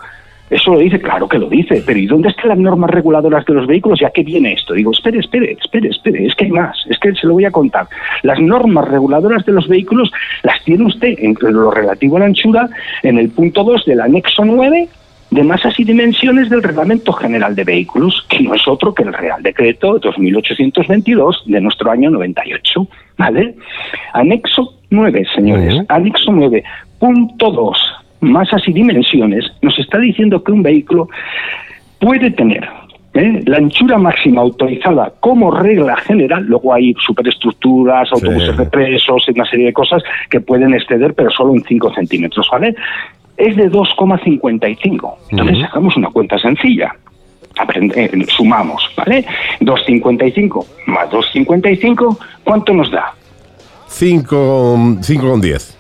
eso 0.49 0.73
lo 0.73 0.79
dice, 0.79 1.01
claro 1.01 1.29
que 1.29 1.39
lo 1.39 1.49
dice, 1.49 1.83
pero 1.85 1.99
¿y 1.99 2.07
dónde 2.07 2.29
están 2.29 2.51
las 2.51 2.59
normas 2.59 2.91
reguladoras 2.91 3.45
de 3.45 3.55
los 3.55 3.67
vehículos? 3.67 3.99
¿Ya 4.01 4.11
qué 4.11 4.23
viene 4.23 4.53
esto? 4.53 4.75
Digo, 4.75 4.93
espere, 4.93 5.19
espere, 5.19 5.57
espere, 5.61 5.89
espere, 5.89 6.27
es 6.27 6.35
que 6.37 6.45
hay 6.45 6.53
más, 6.53 6.77
es 6.89 6.99
que 6.99 7.15
se 7.15 7.27
lo 7.27 7.33
voy 7.35 7.45
a 7.45 7.51
contar. 7.51 7.89
Las 8.23 8.41
normas 8.41 8.87
reguladoras 8.89 9.45
de 9.45 9.53
los 9.53 9.67
vehículos 9.67 10.13
las 10.43 10.63
tiene 10.65 10.85
usted 10.85 11.15
en 11.19 11.37
lo 11.41 11.71
relativo 11.71 12.17
a 12.17 12.21
la 12.21 12.27
anchura 12.27 12.69
en 13.03 13.19
el 13.19 13.31
punto 13.31 13.65
2 13.65 13.87
del 13.87 14.01
anexo 14.01 14.45
9 14.45 14.89
de 15.31 15.43
masas 15.43 15.79
y 15.81 15.85
dimensiones 15.85 16.49
del 16.49 16.63
Reglamento 16.63 17.13
General 17.13 17.55
de 17.55 17.65
Vehículos, 17.65 18.25
que 18.29 18.41
no 18.41 18.55
es 18.55 18.67
otro 18.69 18.95
que 18.95 19.03
el 19.03 19.13
Real 19.13 19.43
Decreto 19.43 19.99
2822 19.99 21.43
de 21.47 21.61
nuestro 21.61 21.91
año 21.91 22.11
98. 22.11 22.89
¿Vale? 23.19 23.57
Anexo 24.13 24.75
9, 24.91 25.27
señores. 25.35 25.85
Anexo 25.89 26.31
9, 26.31 26.63
punto 27.01 27.51
2, 27.51 27.79
masas 28.27 28.63
y 28.69 28.73
dimensiones, 28.73 29.45
nos 29.63 29.79
está 29.79 29.99
diciendo 29.99 30.43
que 30.43 30.53
un 30.53 30.63
vehículo 30.63 31.09
puede 31.99 32.31
tener 32.31 32.69
¿eh? 33.15 33.43
la 33.47 33.57
anchura 33.59 33.97
máxima 33.99 34.43
autorizada 34.43 35.13
como 35.21 35.51
regla 35.51 35.97
general, 35.97 36.45
luego 36.45 36.75
hay 36.75 36.95
superestructuras, 37.05 38.11
autobuses 38.13 38.51
Sí. 38.51 38.57
de 38.59 38.67
presos, 38.67 39.29
una 39.29 39.45
serie 39.47 39.67
de 39.67 39.73
cosas 39.73 40.03
que 40.31 40.41
pueden 40.41 40.75
exceder, 40.75 41.15
pero 41.15 41.31
solo 41.31 41.55
en 41.55 41.63
5 41.65 41.95
centímetros, 41.95 42.47
¿vale? 42.53 42.75
Es 43.37 43.57
de 43.57 43.71
2,55. 43.71 45.17
Entonces 45.31 45.57
Ujú. 45.57 45.67
sacamos 45.67 45.97
una 45.97 46.09
cuenta 46.11 46.39
sencilla. 46.39 46.95
Aprende- 47.59 47.95
eh, 47.97 48.27
sumamos, 48.29 48.83
¿vale? 48.97 49.25
2,55 49.61 50.67
más 50.87 51.09
2,55, 51.11 52.19
¿cuánto 52.45 52.75
nos 52.75 52.91
da? 52.91 53.15
5 53.89 54.77
con 55.21 55.41
10. 55.41 55.76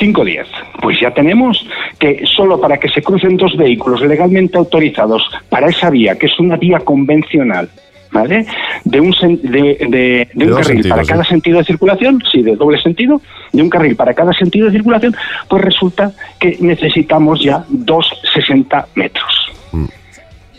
5.10. 0.00 0.46
Pues 0.80 0.98
ya 1.00 1.10
tenemos 1.12 1.66
que 1.98 2.24
solo 2.26 2.60
para 2.60 2.78
que 2.78 2.88
se 2.88 3.02
crucen 3.02 3.36
dos 3.36 3.56
vehículos 3.56 4.00
legalmente 4.00 4.56
autorizados 4.58 5.22
para 5.48 5.68
esa 5.68 5.90
vía, 5.90 6.16
que 6.18 6.26
es 6.26 6.38
una 6.40 6.56
vía 6.56 6.78
convencional, 6.80 7.68
¿vale? 8.10 8.46
De 8.84 9.00
un, 9.00 9.12
sen- 9.12 9.40
de, 9.42 9.86
de- 9.88 10.28
de 10.32 10.44
un 10.46 10.50
dos 10.50 10.66
carril 10.66 10.88
para 10.88 11.04
sentidos, 11.04 11.08
cada 11.08 11.24
¿sí? 11.24 11.28
sentido 11.30 11.58
de 11.58 11.64
circulación, 11.64 12.22
sí, 12.32 12.42
de 12.42 12.56
doble 12.56 12.80
sentido, 12.80 13.20
de 13.52 13.62
un 13.62 13.68
carril 13.70 13.94
para 13.94 14.14
cada 14.14 14.32
sentido 14.32 14.66
de 14.66 14.72
circulación, 14.72 15.14
pues 15.48 15.62
resulta 15.62 16.12
que 16.38 16.56
necesitamos 16.60 17.42
ya 17.42 17.64
2,60 17.70 18.86
metros. 18.94 19.52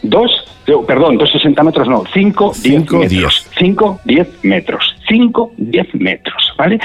Dos, 0.03 0.31
eh, 0.65 0.73
perdón, 0.87 1.17
260 1.17 1.63
metros 1.63 1.87
no, 1.87 2.03
5, 2.11 2.53
10 2.61 2.75
Cinco, 2.75 2.97
metros. 2.97 3.47
5, 3.57 3.99
10 4.05 4.27
metros. 4.43 4.95
5, 5.07 5.51
10 5.57 5.95
metros, 5.95 6.53
¿vale? 6.57 6.79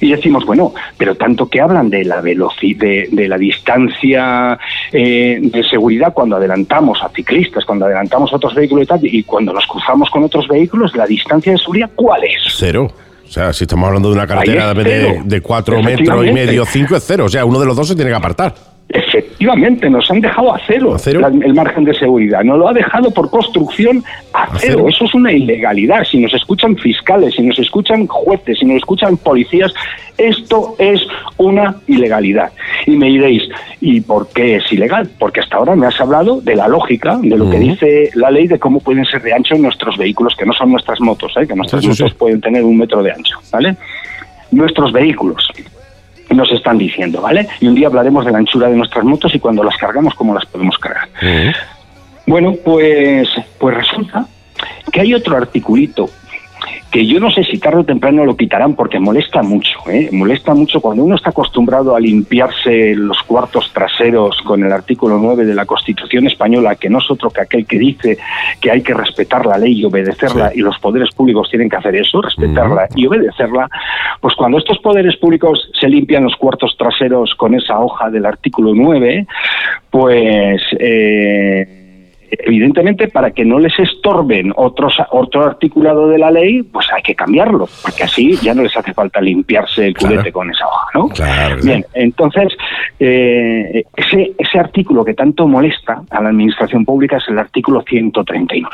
Y 0.00 0.10
decimos, 0.10 0.44
bueno, 0.44 0.74
pero 0.98 1.14
tanto 1.14 1.48
que 1.48 1.60
hablan 1.60 1.88
de 1.88 2.04
la 2.04 2.20
velocidad, 2.20 2.80
de, 2.80 3.08
de 3.10 3.28
la 3.28 3.38
distancia 3.38 4.58
eh, 4.92 5.38
de 5.40 5.64
seguridad 5.64 6.12
cuando 6.12 6.36
adelantamos 6.36 7.02
a 7.02 7.08
ciclistas, 7.10 7.64
cuando 7.64 7.86
adelantamos 7.86 8.32
a 8.32 8.36
otros 8.36 8.54
vehículos 8.54 8.84
y 8.84 8.86
tal, 8.86 9.00
y 9.02 9.22
cuando 9.22 9.52
nos 9.52 9.66
cruzamos 9.66 10.10
con 10.10 10.24
otros 10.24 10.48
vehículos, 10.48 10.94
la 10.96 11.06
distancia 11.06 11.52
de 11.52 11.58
seguridad, 11.58 11.90
¿cuál 11.94 12.24
es? 12.24 12.42
Cero. 12.56 12.90
O 13.26 13.32
sea, 13.32 13.52
si 13.52 13.62
estamos 13.62 13.86
hablando 13.86 14.08
de 14.08 14.16
una 14.16 14.26
carretera 14.26 14.74
de, 14.74 15.22
de 15.24 15.40
4 15.40 15.82
metros 15.82 16.26
y 16.26 16.32
medio, 16.32 16.64
5 16.66 16.96
es 16.96 17.04
cero. 17.06 17.26
O 17.26 17.28
sea, 17.28 17.44
uno 17.44 17.60
de 17.60 17.66
los 17.66 17.76
dos 17.76 17.86
se 17.86 17.94
tiene 17.94 18.10
que 18.10 18.16
apartar. 18.16 18.52
Efectivamente, 18.92 19.88
nos 19.88 20.10
han 20.10 20.20
dejado 20.20 20.52
a 20.52 20.60
cero, 20.66 20.94
¿A 20.94 20.98
cero? 20.98 21.20
la- 21.20 21.28
el 21.28 21.54
margen 21.54 21.84
de 21.84 21.94
seguridad. 21.94 22.42
Nos 22.42 22.58
lo 22.58 22.68
ha 22.68 22.72
dejado 22.72 23.10
por 23.12 23.30
construcción 23.30 24.02
a, 24.32 24.42
¿A 24.42 24.58
cero. 24.58 24.74
cero? 24.78 24.86
Eso 24.88 25.04
es 25.04 25.14
una 25.14 25.32
ilegalidad. 25.32 26.02
Si 26.04 26.18
nos 26.18 26.34
escuchan 26.34 26.76
fiscales, 26.76 27.34
si 27.34 27.42
nos 27.42 27.58
escuchan 27.60 28.06
jueces, 28.08 28.58
si 28.58 28.64
nos 28.64 28.78
escuchan 28.78 29.16
policías, 29.16 29.72
esto 30.18 30.74
es 30.78 31.00
una 31.36 31.76
ilegalidad. 31.86 32.50
Y 32.86 32.92
me 32.96 33.06
diréis, 33.06 33.44
¿y 33.80 34.00
por 34.00 34.28
qué 34.28 34.56
es 34.56 34.72
ilegal? 34.72 35.08
Porque 35.20 35.38
hasta 35.40 35.56
ahora 35.56 35.76
me 35.76 35.86
has 35.86 36.00
hablado 36.00 36.40
de 36.40 36.56
la 36.56 36.66
lógica, 36.66 37.16
de 37.22 37.36
lo 37.36 37.48
que 37.48 37.58
dice 37.60 38.10
la 38.14 38.30
ley 38.30 38.48
de 38.48 38.58
cómo 38.58 38.80
pueden 38.80 39.04
ser 39.04 39.22
de 39.22 39.32
ancho 39.32 39.54
nuestros 39.54 39.96
vehículos, 39.98 40.34
que 40.36 40.44
no 40.46 40.52
son 40.52 40.72
nuestras 40.72 41.00
motos, 41.00 41.32
¿eh? 41.36 41.46
que 41.46 41.54
nuestras 41.54 41.82
Sí, 41.84 41.92
sí, 41.92 42.02
motos 42.02 42.12
sí. 42.12 42.18
pueden 42.18 42.40
tener 42.40 42.64
un 42.64 42.76
metro 42.76 43.02
de 43.04 43.12
ancho, 43.12 43.36
¿vale? 43.52 43.76
Nuestros 44.50 44.92
vehículos 44.92 45.48
nos 46.34 46.50
están 46.52 46.78
diciendo, 46.78 47.20
¿vale? 47.20 47.48
Y 47.60 47.66
un 47.66 47.74
día 47.74 47.88
hablaremos 47.88 48.24
de 48.24 48.32
la 48.32 48.38
anchura 48.38 48.68
de 48.68 48.76
nuestras 48.76 49.04
motos 49.04 49.34
y 49.34 49.38
cuando 49.38 49.64
las 49.64 49.76
cargamos, 49.76 50.14
cómo 50.14 50.34
las 50.34 50.46
podemos 50.46 50.78
cargar. 50.78 51.08
Bueno, 52.26 52.54
pues, 52.64 53.28
pues 53.58 53.76
resulta 53.76 54.26
que 54.92 55.00
hay 55.00 55.14
otro 55.14 55.36
articulito 55.36 56.08
que 56.90 57.06
yo 57.06 57.20
no 57.20 57.30
sé 57.30 57.44
si 57.44 57.58
tarde 57.58 57.78
o 57.80 57.84
temprano 57.84 58.24
lo 58.24 58.36
quitarán 58.36 58.74
porque 58.74 58.98
molesta 58.98 59.42
mucho, 59.42 59.78
¿eh? 59.88 60.08
molesta 60.12 60.54
mucho 60.54 60.80
cuando 60.80 61.04
uno 61.04 61.14
está 61.14 61.30
acostumbrado 61.30 61.94
a 61.94 62.00
limpiarse 62.00 62.94
los 62.96 63.22
cuartos 63.22 63.70
traseros 63.72 64.40
con 64.42 64.64
el 64.64 64.72
artículo 64.72 65.18
9 65.18 65.44
de 65.44 65.54
la 65.54 65.66
Constitución 65.66 66.26
española, 66.26 66.74
que 66.76 66.90
no 66.90 66.98
es 66.98 67.10
otro 67.10 67.30
que 67.30 67.42
aquel 67.42 67.66
que 67.66 67.78
dice 67.78 68.18
que 68.60 68.70
hay 68.70 68.82
que 68.82 68.94
respetar 68.94 69.46
la 69.46 69.58
ley 69.58 69.80
y 69.80 69.84
obedecerla 69.84 70.50
Sí. 70.50 70.58
y 70.58 70.62
los 70.62 70.78
poderes 70.78 71.14
públicos 71.14 71.48
tienen 71.50 71.68
que 71.68 71.76
hacer 71.76 71.94
eso, 71.96 72.20
respetarla 72.20 72.88
y 72.94 73.06
obedecerla, 73.06 73.68
pues 74.20 74.34
cuando 74.34 74.58
estos 74.58 74.78
poderes 74.78 75.16
públicos 75.16 75.70
se 75.80 75.88
limpian 75.88 76.24
los 76.24 76.36
cuartos 76.36 76.76
traseros 76.76 77.34
con 77.36 77.54
esa 77.54 77.78
hoja 77.78 78.10
del 78.10 78.26
artículo 78.26 78.72
9, 78.74 79.26
pues... 79.90 80.62
eh, 80.78 81.76
evidentemente 82.30 83.08
para 83.08 83.30
que 83.32 83.44
no 83.44 83.58
les 83.58 83.78
estorben 83.78 84.52
otros 84.56 84.94
otro 85.10 85.44
articulado 85.44 86.08
de 86.08 86.18
la 86.18 86.30
ley, 86.30 86.62
pues 86.62 86.86
hay 86.94 87.02
que 87.02 87.14
cambiarlo, 87.14 87.68
porque 87.82 88.04
así 88.04 88.36
ya 88.42 88.54
no 88.54 88.62
les 88.62 88.76
hace 88.76 88.92
falta 88.94 89.20
limpiarse 89.20 89.86
el 89.86 89.94
Claro. 89.94 90.14
culete 90.16 90.32
con 90.32 90.50
esa 90.50 90.66
hoja, 90.66 90.86
¿no? 90.94 91.08
Claro. 91.08 91.56
Bien, 91.62 91.84
entonces 91.94 92.52
eh, 92.98 93.84
ese 93.96 94.32
ese 94.38 94.58
artículo 94.58 95.04
que 95.04 95.14
tanto 95.14 95.46
molesta 95.46 96.02
a 96.10 96.22
la 96.22 96.28
administración 96.30 96.84
pública 96.84 97.16
es 97.18 97.24
el 97.28 97.38
artículo 97.38 97.82
139 97.82 98.68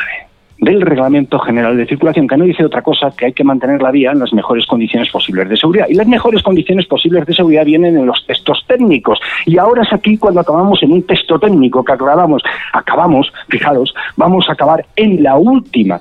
del 0.58 0.80
Reglamento 0.80 1.38
General 1.38 1.76
de 1.76 1.86
Circulación, 1.86 2.26
que 2.26 2.36
no 2.36 2.44
dice 2.44 2.64
otra 2.64 2.82
cosa 2.82 3.10
que 3.16 3.26
hay 3.26 3.32
que 3.32 3.44
mantener 3.44 3.82
la 3.82 3.90
vía 3.90 4.12
en 4.12 4.18
las 4.20 4.32
mejores 4.32 4.66
condiciones 4.66 5.10
posibles 5.10 5.48
de 5.48 5.56
seguridad. 5.56 5.86
Y 5.88 5.94
las 5.94 6.06
mejores 6.06 6.42
condiciones 6.42 6.86
posibles 6.86 7.26
de 7.26 7.34
seguridad 7.34 7.64
vienen 7.64 7.96
en 7.96 8.06
los 8.06 8.24
textos 8.26 8.64
técnicos. 8.66 9.18
Y 9.44 9.58
ahora 9.58 9.82
es 9.82 9.92
aquí 9.92 10.16
cuando 10.16 10.40
acabamos 10.40 10.82
en 10.82 10.92
un 10.92 11.02
texto 11.02 11.38
técnico 11.38 11.84
que 11.84 11.92
acabamos, 11.92 12.42
acabamos, 12.72 13.32
fijaros, 13.48 13.94
vamos 14.16 14.48
a 14.48 14.52
acabar 14.54 14.86
en 14.96 15.22
la 15.22 15.36
última. 15.36 16.00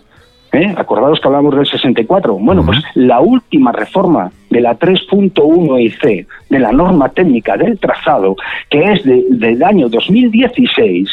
¿eh? 0.54 0.74
Acordados 0.78 1.20
que 1.20 1.28
hablamos 1.28 1.54
del 1.54 1.66
64. 1.66 2.36
Bueno, 2.36 2.66
pues 2.66 2.78
la 2.94 3.20
última 3.20 3.74
reforma 3.74 4.32
de 4.50 4.62
la 4.62 4.80
3.1 4.80 5.82
IC 5.82 6.28
de 6.50 6.60
la 6.60 6.72
norma 6.72 7.10
técnica 7.10 7.58
del 7.58 7.78
trazado, 7.78 8.38
que 8.70 8.82
es 8.94 9.04
de- 9.04 9.26
del 9.32 9.62
año 9.64 9.90
2016, 9.90 11.10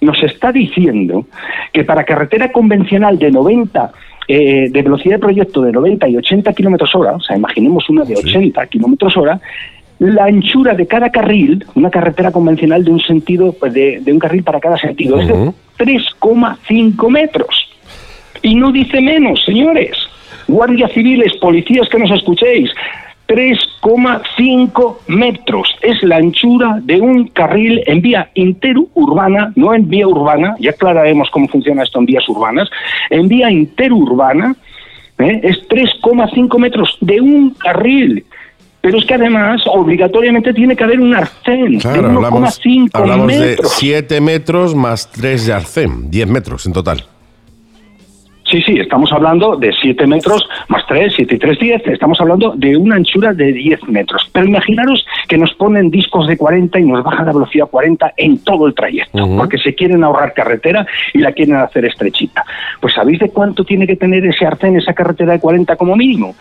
nos 0.00 0.22
está 0.22 0.52
diciendo 0.52 1.26
que 1.72 1.84
para 1.84 2.04
carretera 2.04 2.52
convencional 2.52 3.18
de 3.18 3.30
90 3.30 3.92
eh, 4.26 4.68
de 4.70 4.82
velocidad 4.82 5.16
de 5.16 5.20
proyecto 5.20 5.62
de 5.62 5.72
90 5.72 6.08
y 6.08 6.16
80 6.16 6.52
kilómetros 6.54 6.94
hora, 6.94 7.12
o 7.12 7.20
sea, 7.20 7.36
imaginemos 7.36 7.88
una 7.90 8.04
de 8.04 8.16
80 8.16 8.66
kilómetros 8.68 9.16
hora, 9.16 9.40
la 9.98 10.24
anchura 10.24 10.74
de 10.74 10.86
cada 10.86 11.10
carril, 11.10 11.64
una 11.74 11.90
carretera 11.90 12.32
convencional 12.32 12.84
de 12.84 12.90
un 12.90 13.00
sentido, 13.00 13.52
pues, 13.52 13.72
de, 13.72 14.00
de 14.00 14.12
un 14.12 14.18
carril 14.18 14.42
para 14.42 14.60
cada 14.60 14.76
sentido, 14.78 15.20
es 15.20 15.28
de 15.28 15.34
3,5 15.78 17.10
metros. 17.10 17.68
Y 18.42 18.54
no 18.54 18.72
dice 18.72 19.00
menos, 19.00 19.42
señores. 19.44 19.96
Guardias 20.46 20.92
civiles, 20.92 21.34
policías 21.36 21.88
que 21.88 21.98
nos 21.98 22.10
escuchéis, 22.10 22.70
3,5 23.28 24.96
metros 25.06 25.74
es 25.80 26.02
la 26.02 26.16
anchura 26.16 26.78
de 26.82 27.00
un 27.00 27.28
carril 27.28 27.82
en 27.86 28.02
vía 28.02 28.30
interurbana, 28.34 29.52
no 29.56 29.74
en 29.74 29.88
vía 29.88 30.06
urbana, 30.06 30.56
ya 30.58 30.70
aclararemos 30.70 31.30
cómo 31.30 31.48
funciona 31.48 31.82
esto 31.82 31.98
en 31.98 32.06
vías 32.06 32.28
urbanas, 32.28 32.68
en 33.10 33.28
vía 33.28 33.50
interurbana 33.50 34.54
¿eh? 35.18 35.40
es 35.42 35.66
3,5 35.68 36.58
metros 36.58 36.98
de 37.00 37.20
un 37.20 37.50
carril. 37.50 38.24
Pero 38.80 38.98
es 38.98 39.06
que 39.06 39.14
además 39.14 39.62
obligatoriamente 39.66 40.52
tiene 40.52 40.76
que 40.76 40.84
haber 40.84 41.00
un 41.00 41.14
arcén 41.14 41.78
Claro, 41.78 42.02
de 42.02 42.16
hablamos, 42.16 42.60
1,5 42.60 42.90
hablamos 42.92 43.28
de 43.28 43.38
metros. 43.38 43.72
7 43.78 44.20
metros 44.20 44.74
más 44.74 45.10
3 45.10 45.46
de 45.46 45.52
arcén, 45.54 46.10
10 46.10 46.28
metros 46.28 46.66
en 46.66 46.74
total. 46.74 47.04
Sí, 48.44 48.60
sí, 48.60 48.78
estamos 48.78 49.10
hablando 49.10 49.56
de 49.56 49.72
7 49.72 50.06
metros 50.06 50.46
más 50.68 50.84
3, 50.86 51.14
7 51.16 51.34
y 51.34 51.38
3, 51.38 51.58
10. 51.58 51.86
Estamos 51.86 52.20
hablando 52.20 52.52
de 52.54 52.76
una 52.76 52.96
anchura 52.96 53.32
de 53.32 53.52
10 53.52 53.88
metros. 53.88 54.28
Pero 54.32 54.46
imaginaros 54.46 55.04
que 55.28 55.38
nos 55.38 55.54
ponen 55.54 55.90
discos 55.90 56.26
de 56.26 56.36
40 56.36 56.78
y 56.78 56.84
nos 56.84 57.02
bajan 57.02 57.26
la 57.26 57.32
velocidad 57.32 57.66
a 57.66 57.70
40 57.70 58.12
en 58.16 58.38
todo 58.44 58.66
el 58.66 58.74
trayecto, 58.74 59.26
porque 59.36 59.56
se 59.58 59.74
quieren 59.74 60.04
ahorrar 60.04 60.34
carretera 60.34 60.86
y 61.14 61.18
la 61.18 61.32
quieren 61.32 61.56
hacer 61.56 61.86
estrechita. 61.86 62.44
Pues 62.80 62.92
¿sabéis 62.92 63.18
de 63.20 63.30
cuánto 63.30 63.64
tiene 63.64 63.86
que 63.86 63.96
tener 63.96 64.24
ese 64.26 64.44
arcén, 64.44 64.76
esa 64.76 64.92
carretera 64.92 65.32
de 65.32 65.40
40 65.40 65.76
como 65.76 65.96
mínimo? 65.96 66.34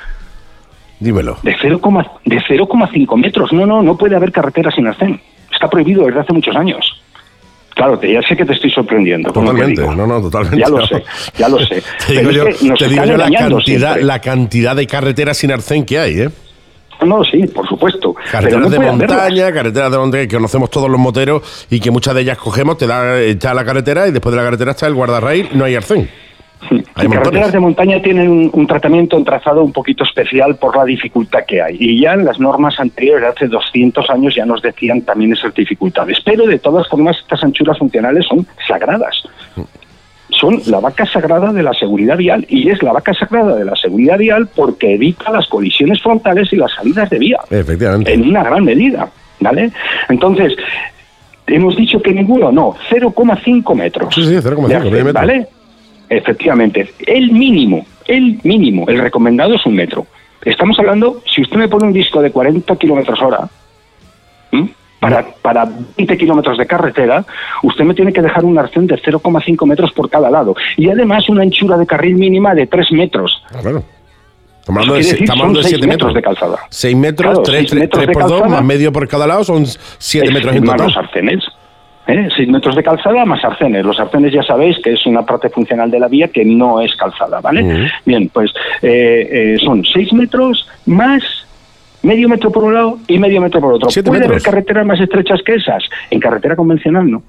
Dímelo. 1.00 1.38
De 1.42 1.56
0,5 1.56 2.20
de 2.26 2.38
0,5 2.38 3.18
metros. 3.18 3.54
No, 3.54 3.66
no, 3.66 3.82
no 3.82 3.98
puede 3.98 4.16
haber 4.16 4.32
carretera 4.32 4.72
sin 4.72 4.88
arcén. 4.88 5.20
Está 5.52 5.70
prohibido 5.70 6.06
desde 6.06 6.20
hace 6.20 6.34
muchos 6.34 6.56
años. 6.56 7.02
Claro, 7.76 7.98
te- 7.98 8.14
ya 8.14 8.22
sé 8.22 8.36
que 8.36 8.45
te 8.45 8.54
estoy 8.54 8.70
sorprendiendo. 8.72 9.32
Totalmente, 9.32 9.82
no, 9.82 10.06
no, 10.08 10.22
totalmente. 10.22 10.60
Ya 10.60 10.70
lo 10.70 10.86
sé, 10.86 11.04
ya 11.38 11.50
lo 11.50 11.58
sé. 11.60 11.82
Te 12.08 12.14
digo 12.14 12.30
Pero 12.30 12.32
yo, 12.32 12.48
es 12.48 12.58
que 12.58 12.68
nos 12.70 12.80
te 12.80 12.88
digo 12.88 13.04
están 13.04 13.18
yo 13.18 13.18
la, 13.18 13.38
cantidad, 13.40 13.60
siempre. 13.66 14.04
la 14.04 14.20
cantidad 14.20 14.76
de 14.76 14.88
carreteras 14.88 15.38
sin 15.38 15.52
arcén 15.52 15.84
que 15.86 15.98
hay, 16.00 16.20
¿eh? 16.22 16.30
No, 17.04 17.24
sí, 17.26 17.45
por 17.48 17.68
supuesto. 17.68 18.16
Carreteras 18.32 18.64
no 18.66 18.70
de 18.70 18.80
montaña, 18.80 19.52
carreteras 19.52 19.91
de 19.91 19.98
montaña 19.98 20.28
que 20.28 20.36
conocemos 20.36 20.70
todos 20.70 20.90
los 20.90 21.00
moteros 21.00 21.66
y 21.70 21.80
que 21.80 21.91
muchas 21.91 22.14
de 22.16 22.22
ellas 22.22 22.38
cogemos, 22.38 22.78
te 22.78 22.88
da 22.88 23.20
está 23.20 23.54
la 23.54 23.66
carretera 23.66 24.08
y 24.08 24.12
después 24.12 24.32
de 24.32 24.38
la 24.38 24.44
carretera 24.45 24.72
está 24.72 24.88
el 24.88 24.94
guardarraíl, 24.94 25.50
no 25.54 25.66
hay 25.66 25.76
arcén. 25.76 26.10
Las 26.69 27.07
carreteras 27.07 27.52
de 27.52 27.60
montaña 27.60 28.02
tienen 28.02 28.30
un, 28.30 28.49
un 28.53 28.68
tratamiento 28.68 29.18
en 29.18 29.26
trazado 29.26 29.64
un 29.64 29.72
poquito 29.72 30.03
especial 30.03 30.56
por 30.56 30.76
la 30.76 30.85
dificultad 30.85 31.41
que 31.48 31.61
hay. 31.61 31.77
Y 31.80 32.02
ya 32.02 32.14
en 32.14 32.26
las 32.26 32.40
normas 32.40 32.80
anteriores, 32.80 33.30
hace 33.30 33.48
200 33.48 34.10
años, 34.10 34.35
ya 34.35 34.45
nos 34.45 34.61
decían 34.61 35.02
también 35.02 35.34
esas 35.34 35.53
dificultades. 35.53 36.19
Pero 36.23 36.45
de 36.45 36.60
todas 36.60 36.88
formas, 36.88 37.18
estas 37.19 37.44
anchuras 37.44 37.77
funcionales 37.77 38.26
son 38.27 38.45
sagradas. 38.68 39.23
Son 40.30 40.61
la 40.68 40.80
vaca 40.80 41.06
sagrada 41.06 41.53
de 41.53 41.64
la 41.64 41.73
seguridad 41.73 42.18
vial. 42.18 42.45
Y 42.49 42.69
es 42.69 42.81
la 42.81 42.94
vaca 42.94 43.14
sagrada 43.14 43.56
de 43.56 43.65
la 43.65 43.76
seguridad 43.76 44.18
vial 44.18 44.48
porque 44.56 44.95
evita 44.95 45.31
las 45.31 45.48
colisiones 45.48 46.02
frontales 46.02 46.52
y 46.52 46.56
las 46.56 46.73
salidas 46.73 47.10
de 47.10 47.19
vía. 47.19 47.40
Efectivamente. 47.49 48.14
En 48.14 48.30
una 48.30 48.44
gran 48.44 48.64
medida. 48.64 49.10
¿Vale? 49.40 49.72
Entonces, 50.10 50.56
hemos 51.48 51.76
dicho 51.76 52.02
que 52.02 52.14
ninguno, 52.14 52.52
no, 52.52 52.76
0,5 52.90 53.76
metros. 53.76 54.14
Sí, 54.15 54.23
sí, 54.23 54.35
0,5 54.35 54.68
de 54.68 54.76
arcén, 54.76 54.91
milímetros. 54.91 55.14
¿Vale? 55.14 55.48
Efectivamente. 56.18 56.94
El 57.06 57.31
mínimo, 57.31 57.85
el 58.07 58.40
mínimo, 58.44 58.85
el 58.88 58.99
recomendado 58.99 59.56
es 59.56 59.65
un 59.65 59.76
metro. 59.76 60.06
Estamos 60.44 60.77
hablando, 60.80 61.22
si 61.26 61.41
usted 61.41 61.57
me 61.57 61.68
pone 61.68 61.85
un 61.88 61.94
disco 61.94 62.22
de 62.22 62.31
40 62.31 62.76
kilómetros 62.76 63.22
hora, 63.22 63.48
para, 64.99 65.26
para 65.41 65.65
20 65.98 66.18
kilómetros 66.18 66.57
de 66.57 66.65
carretera, 66.65 67.26
usted 67.64 67.84
me 67.84 67.94
tiene 67.94 68.14
que 68.14 68.22
dejar 68.22 68.45
un 68.45 68.57
arcén 68.57 68.88
de 68.88 68.95
0,5 68.95 69.65
metros 69.68 69.91
por 69.91 70.10
cada 70.10 70.30
lado. 70.30 70.56
Y 70.77 70.90
además 70.90 71.27
una 71.27 71.41
anchura 71.44 71.77
de 71.77 71.85
carril 71.85 72.15
mínima 72.15 72.53
de 72.56 72.68
3 72.68 72.91
metros. 72.94 73.44
Ah, 73.53 73.60
Claro. 73.61 73.84
Estamos 74.61 74.80
hablando 74.84 74.94
de, 74.94 74.99
decir, 74.99 75.23
estamos 75.23 75.48
de 75.49 75.53
son 75.56 75.64
7 75.64 75.68
seis 75.68 75.81
metros. 75.81 75.90
metros 75.90 76.14
de 76.14 76.22
calzada. 76.22 76.57
6 76.69 76.95
metros, 76.95 77.27
Claro, 77.31 77.44
3, 77.44 77.69
seis 77.69 77.81
metros 77.81 77.99
de 78.07 78.14
por 78.14 78.22
2, 78.23 78.31
calzada. 78.31 78.49
más 78.49 78.64
medio 78.64 78.94
por 78.94 79.07
cada 79.10 79.27
lado, 79.27 79.44
son 79.44 79.65
7 79.65 80.27
Es 80.27 80.34
metros 80.34 80.56
en 80.56 80.64
total. 80.64 80.85
los 80.88 80.95
arcenes. 80.98 81.44
¿Eh? 82.08 82.28
6 82.36 82.50
metros 82.50 82.76
de 82.76 82.84
calzada 82.84 83.26
más 83.26 83.44
arcenes. 83.44 83.86
Los 83.86 84.00
arcenes 84.00 84.34
ya 84.34 84.44
sabéis 84.44 84.78
que 84.84 84.94
es 84.94 85.06
una 85.06 85.26
parte 85.26 85.50
funcional 85.50 85.90
de 85.92 86.00
la 86.00 86.08
vía 86.08 86.28
que 86.28 86.46
no 86.46 86.82
es 86.82 86.96
calzada, 86.96 87.42
¿vale? 87.42 87.90
Bien, 88.06 88.30
pues 88.30 88.52
eh, 88.82 89.56
eh, 89.56 89.58
son 89.64 89.84
6 89.84 90.14
metros 90.14 90.68
más 90.86 91.24
medio 92.02 92.28
metro 92.28 92.52
por 92.52 92.66
un 92.66 92.74
lado 92.74 93.00
y 93.08 93.18
medio 93.18 93.42
metro 93.42 93.62
por 93.62 93.74
otro. 93.74 93.90
¿Puede 94.04 94.26
haber 94.26 94.42
carreteras 94.42 94.86
más 94.86 95.00
estrechas 95.00 95.42
que 95.44 95.56
esas? 95.56 95.84
En 96.10 96.20
carretera 96.20 96.56
convencional 96.56 97.10
no. 97.10 97.24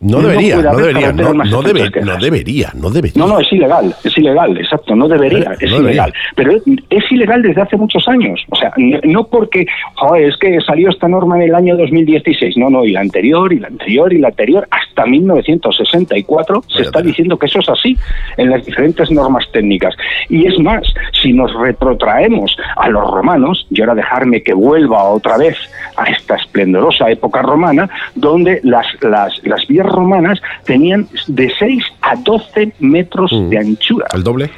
No 0.00 0.20
debería, 0.20 0.56
no 0.62 0.76
debería, 0.76 1.12
no, 1.12 1.34
no, 1.34 1.60
debe- 1.62 1.90
debería, 2.20 2.70
no 2.74 2.88
debería. 2.88 3.12
No, 3.16 3.26
no, 3.26 3.40
es 3.40 3.52
ilegal, 3.52 3.92
es 4.04 4.16
ilegal, 4.16 4.56
exacto, 4.56 4.94
no 4.94 5.08
debería, 5.08 5.50
es 5.54 5.58
debería. 5.58 5.78
ilegal. 5.80 6.12
Pero 6.36 6.52
es, 6.52 6.62
es 6.90 7.10
ilegal 7.12 7.42
desde 7.42 7.62
hace 7.62 7.76
muchos 7.76 8.06
años. 8.06 8.40
O 8.50 8.54
sea, 8.54 8.72
no 9.02 9.24
porque, 9.26 9.66
joder, 9.96 10.28
es 10.28 10.36
que 10.36 10.60
salió 10.60 10.90
esta 10.90 11.08
norma 11.08 11.34
en 11.36 11.42
el 11.48 11.54
año 11.56 11.76
2016. 11.76 12.56
No, 12.58 12.70
no, 12.70 12.84
y 12.84 12.92
la 12.92 13.00
anterior, 13.00 13.52
y 13.52 13.58
la 13.58 13.66
anterior, 13.66 14.12
y 14.12 14.18
la 14.18 14.28
anterior, 14.28 14.68
hasta 14.70 15.04
1964 15.04 16.62
se 16.68 16.82
está 16.82 17.02
diciendo 17.02 17.36
que 17.36 17.46
eso 17.46 17.58
es 17.58 17.68
así 17.68 17.96
en 18.36 18.50
las 18.50 18.64
diferentes 18.64 19.10
normas 19.10 19.46
técnicas. 19.52 19.96
Y 20.28 20.46
es 20.46 20.58
más, 20.60 20.82
si 21.20 21.32
nos 21.32 21.52
retrotraemos 21.60 22.56
a 22.76 22.88
los 22.88 23.04
romanos, 23.10 23.66
y 23.70 23.80
ahora 23.80 23.94
dejarme 23.96 24.42
que 24.42 24.54
vuelva 24.54 25.02
otra 25.04 25.36
vez 25.38 25.56
a 25.96 26.04
esta 26.04 26.36
esplendorosa 26.36 27.10
época 27.10 27.42
romana, 27.42 27.88
donde 28.14 28.60
las, 28.62 28.86
las, 29.02 29.32
las 29.44 29.66
vías 29.66 29.87
romanas 29.92 30.40
tenían 30.64 31.08
de 31.26 31.50
6 31.58 31.82
a 32.02 32.16
12 32.16 32.72
metros 32.80 33.32
Mm. 33.32 33.48
de 33.48 33.58
anchura. 33.58 34.06
¿El 34.14 34.22
doble? 34.22 34.50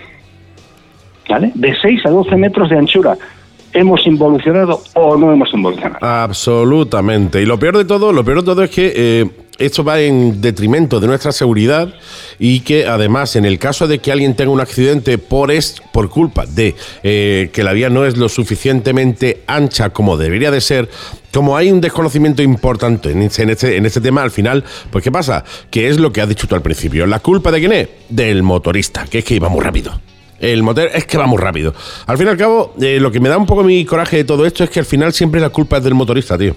¿vale? 1.29 1.53
De 1.55 1.75
6 1.81 2.05
a 2.07 2.11
12 2.11 2.37
metros 2.37 2.69
de 2.71 2.77
anchura. 2.79 3.17
¿Hemos 3.73 4.05
involucionado 4.05 4.81
o 4.95 5.17
no 5.17 5.33
hemos 5.33 5.53
involucionado? 5.55 6.05
Absolutamente. 6.05 7.41
Y 7.41 7.47
lo 7.47 7.57
peor 7.59 7.79
de 7.79 7.85
todo, 7.85 8.13
lo 8.13 8.25
peor 8.25 8.39
de 8.41 8.45
todo 8.45 8.65
es 8.65 8.71
que 8.71 8.93
eh, 8.97 9.31
esto 9.61 9.85
va 9.85 10.01
en 10.01 10.41
detrimento 10.41 10.99
de 10.99 11.07
nuestra 11.07 11.33
seguridad 11.33 11.95
y 12.39 12.61
que 12.61 12.87
además 12.87 13.37
en 13.37 13.45
el 13.45 13.59
caso 13.59 13.87
de 13.87 13.99
que 13.99 14.11
alguien 14.11 14.35
tenga 14.35 14.51
un 14.51 14.61
accidente 14.61 15.19
por 15.19 15.51
es 15.51 15.77
por 15.93 16.09
culpa 16.09 16.47
de 16.47 16.75
eh, 17.03 17.51
que 17.53 17.63
la 17.63 17.73
vía 17.73 17.91
no 17.91 18.05
es 18.05 18.17
lo 18.17 18.29
suficientemente 18.29 19.43
ancha 19.47 19.91
como 19.91 20.17
debería 20.17 20.51
de 20.51 20.61
ser, 20.61 20.89
como 21.33 21.57
hay 21.57 21.71
un 21.71 21.81
desconocimiento 21.81 22.43
importante 22.43 23.11
en 23.11 23.23
este, 23.23 23.77
en 23.77 23.87
este, 23.87 24.01
tema, 24.01 24.23
al 24.23 24.31
final, 24.31 24.65
pues 24.91 25.05
¿qué 25.05 25.13
pasa? 25.13 25.45
Que 25.71 25.89
es 25.89 25.99
lo 25.99 26.13
que 26.13 26.23
has 26.23 26.29
dicho 26.29 26.49
tú 26.49 26.55
al 26.55 26.63
principio. 26.63 27.07
¿La 27.07 27.21
culpa 27.21 27.53
de 27.53 27.59
quién 27.61 27.73
es? 27.73 27.89
Del 28.09 28.43
motorista, 28.43 29.05
que 29.05 29.19
es 29.19 29.25
que 29.25 29.35
iba 29.35 29.49
muy 29.49 29.63
rápido. 29.63 30.01
El 30.39 30.63
motor 30.63 30.91
es 30.95 31.05
que 31.05 31.19
va 31.19 31.27
muy 31.27 31.39
rápido. 31.39 31.75
Al 32.07 32.17
fin 32.17 32.27
y 32.27 32.31
al 32.31 32.37
cabo, 32.39 32.75
eh, 32.81 32.99
lo 32.99 33.13
que 33.13 33.21
me 33.21 33.29
da 33.29 33.37
un 33.37 33.47
poco 33.47 33.63
mi 33.63 33.85
coraje 33.85 34.17
de 34.17 34.25
todo 34.25 34.47
esto 34.47 34.65
es 34.65 34.71
que 34.71 34.81
al 34.81 34.87
final 34.87 35.13
siempre 35.13 35.41
la 35.41 35.51
culpa 35.51 35.77
es 35.77 35.85
del 35.85 35.95
motorista, 35.95 36.39
tío. 36.39 36.57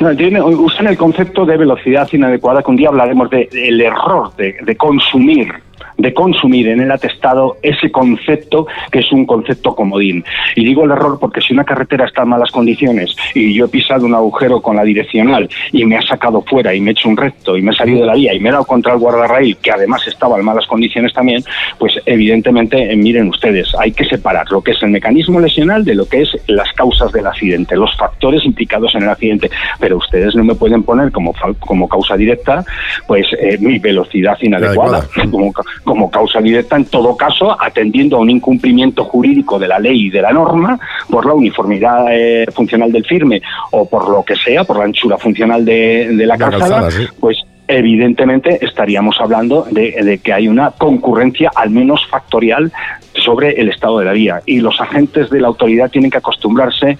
Usan 0.00 0.86
el 0.86 0.96
concepto 0.96 1.44
de 1.44 1.56
velocidad 1.56 2.08
inadecuada, 2.12 2.62
que 2.62 2.70
un 2.70 2.76
día 2.76 2.88
hablaremos 2.88 3.30
del 3.30 3.48
de, 3.50 3.68
el 3.68 3.80
error 3.80 4.34
de, 4.36 4.56
de 4.64 4.76
consumir 4.76 5.52
de 5.98 6.14
consumir 6.14 6.68
en 6.68 6.80
el 6.80 6.90
atestado 6.90 7.56
ese 7.62 7.90
concepto 7.90 8.66
que 8.90 9.00
es 9.00 9.12
un 9.12 9.26
concepto 9.26 9.74
comodín. 9.74 10.24
Y 10.56 10.64
digo 10.64 10.84
el 10.84 10.90
error 10.90 11.18
porque 11.20 11.40
si 11.40 11.52
una 11.52 11.64
carretera 11.64 12.06
está 12.06 12.22
en 12.22 12.28
malas 12.28 12.50
condiciones 12.50 13.14
y 13.34 13.54
yo 13.54 13.66
he 13.66 13.68
pisado 13.68 14.06
un 14.06 14.14
agujero 14.14 14.60
con 14.60 14.76
la 14.76 14.84
direccional 14.84 15.48
y 15.72 15.84
me 15.84 15.96
ha 15.96 16.02
sacado 16.02 16.42
fuera 16.42 16.74
y 16.74 16.80
me 16.80 16.90
he 16.90 16.92
hecho 16.92 17.08
un 17.08 17.16
recto 17.16 17.56
y 17.56 17.62
me 17.62 17.72
he 17.72 17.74
salido 17.74 18.00
de 18.00 18.06
la 18.06 18.14
vía 18.14 18.34
y 18.34 18.40
me 18.40 18.48
he 18.48 18.52
dado 18.52 18.64
contra 18.64 18.92
el 18.92 18.98
guardarraíl, 18.98 19.56
que 19.56 19.70
además 19.70 20.06
estaba 20.06 20.38
en 20.38 20.44
malas 20.44 20.66
condiciones 20.66 21.12
también, 21.12 21.42
pues 21.78 21.94
evidentemente, 22.06 22.92
eh, 22.92 22.96
miren 22.96 23.28
ustedes, 23.28 23.72
hay 23.78 23.92
que 23.92 24.04
separar 24.04 24.50
lo 24.50 24.62
que 24.62 24.72
es 24.72 24.82
el 24.82 24.90
mecanismo 24.90 25.40
lesional 25.40 25.84
de 25.84 25.94
lo 25.94 26.06
que 26.06 26.22
es 26.22 26.30
las 26.46 26.72
causas 26.72 27.12
del 27.12 27.26
accidente, 27.26 27.76
los 27.76 27.96
factores 27.96 28.44
implicados 28.44 28.94
en 28.94 29.02
el 29.04 29.08
accidente. 29.08 29.50
Pero 29.78 29.98
ustedes 29.98 30.34
no 30.34 30.44
me 30.44 30.54
pueden 30.54 30.82
poner 30.82 31.12
como, 31.12 31.34
como 31.60 31.88
causa 31.88 32.16
directa 32.16 32.64
pues 33.06 33.26
eh, 33.38 33.58
mi 33.58 33.78
velocidad 33.78 34.36
inadecuada, 34.40 35.06
como, 35.30 35.52
como 35.84 36.10
causa 36.10 36.40
directa 36.40 36.76
en 36.76 36.84
todo 36.86 37.16
caso 37.16 37.56
atendiendo 37.60 38.16
a 38.16 38.20
un 38.20 38.30
incumplimiento 38.30 39.04
jurídico 39.04 39.58
de 39.58 39.68
la 39.68 39.78
ley 39.78 40.06
y 40.06 40.10
de 40.10 40.22
la 40.22 40.32
norma 40.32 40.78
por 41.10 41.26
la 41.26 41.34
uniformidad 41.34 42.06
eh, 42.10 42.46
funcional 42.54 42.92
del 42.92 43.04
firme 43.04 43.42
o 43.70 43.88
por 43.88 44.08
lo 44.08 44.22
que 44.22 44.36
sea, 44.36 44.64
por 44.64 44.78
la 44.78 44.84
anchura 44.84 45.18
funcional 45.18 45.64
de, 45.64 46.08
de 46.16 46.26
la 46.26 46.36
La 46.36 46.38
calzada, 46.38 46.80
calzada, 46.82 46.90
sí. 46.90 47.04
pues 47.20 47.38
evidentemente 47.68 48.64
estaríamos 48.64 49.16
hablando 49.20 49.66
de, 49.70 49.92
de 50.02 50.18
que 50.18 50.32
hay 50.32 50.48
una 50.48 50.72
concurrencia 50.72 51.50
al 51.54 51.70
menos 51.70 52.06
factorial 52.06 52.72
sobre 53.14 53.52
el 53.60 53.68
estado 53.68 53.98
de 54.00 54.04
la 54.04 54.12
vía 54.12 54.42
y 54.46 54.60
los 54.60 54.80
agentes 54.80 55.30
de 55.30 55.40
la 55.40 55.48
autoridad 55.48 55.90
tienen 55.90 56.10
que 56.10 56.18
acostumbrarse 56.18 56.98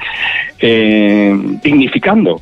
eh, 0.60 1.36
dignificando 1.62 2.40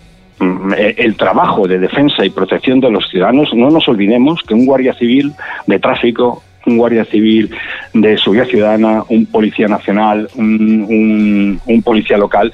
el 0.77 1.17
trabajo 1.17 1.69
de 1.69 1.79
defensa 1.79 2.25
y 2.25 2.31
protección 2.31 2.81
de 2.81 2.91
los 2.91 3.09
ciudadanos, 3.11 3.53
no 3.55 3.71
nos 3.71 3.87
olvidemos 3.89 4.41
que 4.47 4.55
un 4.55 4.65
guardia 4.67 4.95
civil 4.95 5.33
de 5.67 5.79
tráfico, 5.79 6.43
un 6.67 6.79
guardia 6.79 7.05
civil 7.05 7.51
de 7.95 8.17
seguridad 8.19 8.47
ciudadana, 8.47 9.03
un 9.09 9.27
policía 9.27 9.69
nacional, 9.69 10.29
un, 10.37 10.85
un- 10.89 11.61
un 11.67 11.83
policía 11.83 12.17
local, 12.17 12.53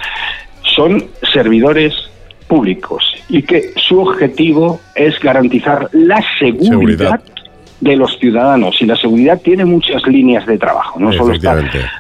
son 0.63 1.03
servidores 1.33 1.95
públicos 2.49 3.05
y 3.29 3.43
que 3.43 3.71
su 3.77 4.01
objetivo 4.01 4.81
es 4.95 5.19
garantizar 5.21 5.89
la 5.93 6.21
seguridad, 6.39 6.71
Seguridad. 6.71 7.21
de 7.81 7.97
los 7.97 8.19
ciudadanos. 8.19 8.81
Y 8.81 8.87
la 8.87 8.97
seguridad 8.97 9.41
tiene 9.43 9.65
muchas 9.65 10.07
líneas 10.07 10.47
de 10.47 10.57
trabajo. 10.57 10.99
No 11.01 11.13
solo 11.13 11.35
está 11.35 11.55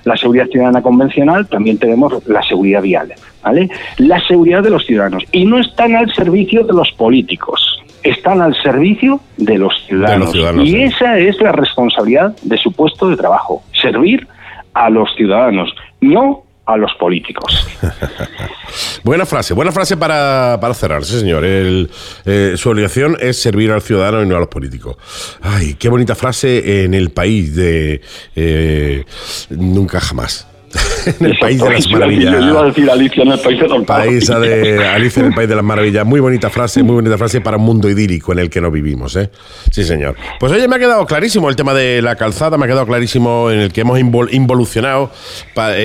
la 0.04 0.16
seguridad 0.16 0.46
ciudadana 0.46 0.82
convencional, 0.82 1.46
también 1.48 1.78
tenemos 1.78 2.26
la 2.28 2.42
seguridad 2.42 2.82
vial, 2.82 3.12
¿vale? 3.46 3.70
La 3.98 4.20
seguridad 4.26 4.62
de 4.62 4.70
los 4.70 4.84
ciudadanos. 4.84 5.22
Y 5.30 5.44
no 5.44 5.60
están 5.60 5.94
al 5.94 6.12
servicio 6.12 6.64
de 6.64 6.72
los 6.72 6.90
políticos, 6.92 7.80
están 8.02 8.42
al 8.42 8.60
servicio 8.60 9.20
de 9.36 9.58
los 9.58 9.72
ciudadanos. 9.86 10.32
ciudadanos, 10.32 10.66
y 10.66 10.72
sí. 10.72 10.82
esa 10.82 11.16
es 11.18 11.40
la 11.40 11.52
responsabilidad 11.52 12.34
de 12.42 12.58
su 12.58 12.72
puesto 12.72 13.08
de 13.08 13.16
trabajo, 13.16 13.62
servir 13.80 14.26
a 14.74 14.90
los 14.90 15.14
ciudadanos, 15.14 15.72
no 16.00 16.42
a 16.66 16.76
los 16.76 16.92
políticos. 16.94 17.68
Buena 19.04 19.24
frase, 19.24 19.54
buena 19.54 19.70
frase 19.70 19.96
para, 19.96 20.58
para 20.60 20.74
cerrar, 20.74 21.04
sí 21.04 21.20
señor. 21.20 21.44
El, 21.44 21.88
eh, 22.24 22.54
su 22.56 22.68
obligación 22.70 23.16
es 23.20 23.40
servir 23.40 23.70
al 23.70 23.80
ciudadano 23.80 24.20
y 24.24 24.26
no 24.26 24.34
a 24.34 24.40
los 24.40 24.48
políticos. 24.48 24.96
Ay, 25.40 25.74
qué 25.74 25.88
bonita 25.88 26.16
frase 26.16 26.82
en 26.82 26.92
el 26.92 27.10
país 27.10 27.54
de 27.54 28.00
eh, 28.34 29.04
nunca 29.50 30.00
jamás. 30.00 30.48
en 31.20 31.26
el 31.26 31.38
país 31.38 31.60
de 31.62 31.70
las 31.70 31.88
maravillas. 31.90 32.32
Yo 32.40 32.48
iba 32.50 32.60
a 32.60 32.64
decir 32.64 32.90
Alicia 32.90 33.22
en 33.22 33.32
el 33.32 33.38
país 33.40 33.60
de 33.60 33.68
los 33.68 33.84
País 33.84 34.28
maravillas. 34.28 34.40
de 34.78 34.86
Alicia 34.88 35.20
en 35.20 35.26
el 35.28 35.34
País 35.34 35.48
de 35.48 35.54
las 35.54 35.64
Maravillas. 35.64 36.04
Muy 36.06 36.20
bonita 36.20 36.50
frase, 36.50 36.82
muy 36.82 36.94
bonita 36.94 37.16
frase 37.18 37.40
para 37.40 37.56
un 37.56 37.64
mundo 37.64 37.88
idílico 37.88 38.32
en 38.32 38.38
el 38.40 38.50
que 38.50 38.60
no 38.60 38.70
vivimos, 38.70 39.14
¿eh? 39.16 39.30
Sí, 39.70 39.84
señor. 39.84 40.16
Pues 40.40 40.52
oye, 40.52 40.66
me 40.68 40.76
ha 40.76 40.78
quedado 40.78 41.06
clarísimo 41.06 41.48
el 41.48 41.56
tema 41.56 41.74
de 41.74 42.02
la 42.02 42.16
calzada, 42.16 42.58
me 42.58 42.64
ha 42.64 42.68
quedado 42.68 42.86
clarísimo 42.86 43.50
en 43.50 43.60
el 43.60 43.72
que 43.72 43.82
hemos 43.82 43.98
invol- 43.98 44.28
involucionado 44.32 45.10
pa- 45.54 45.72
eh, 45.72 45.76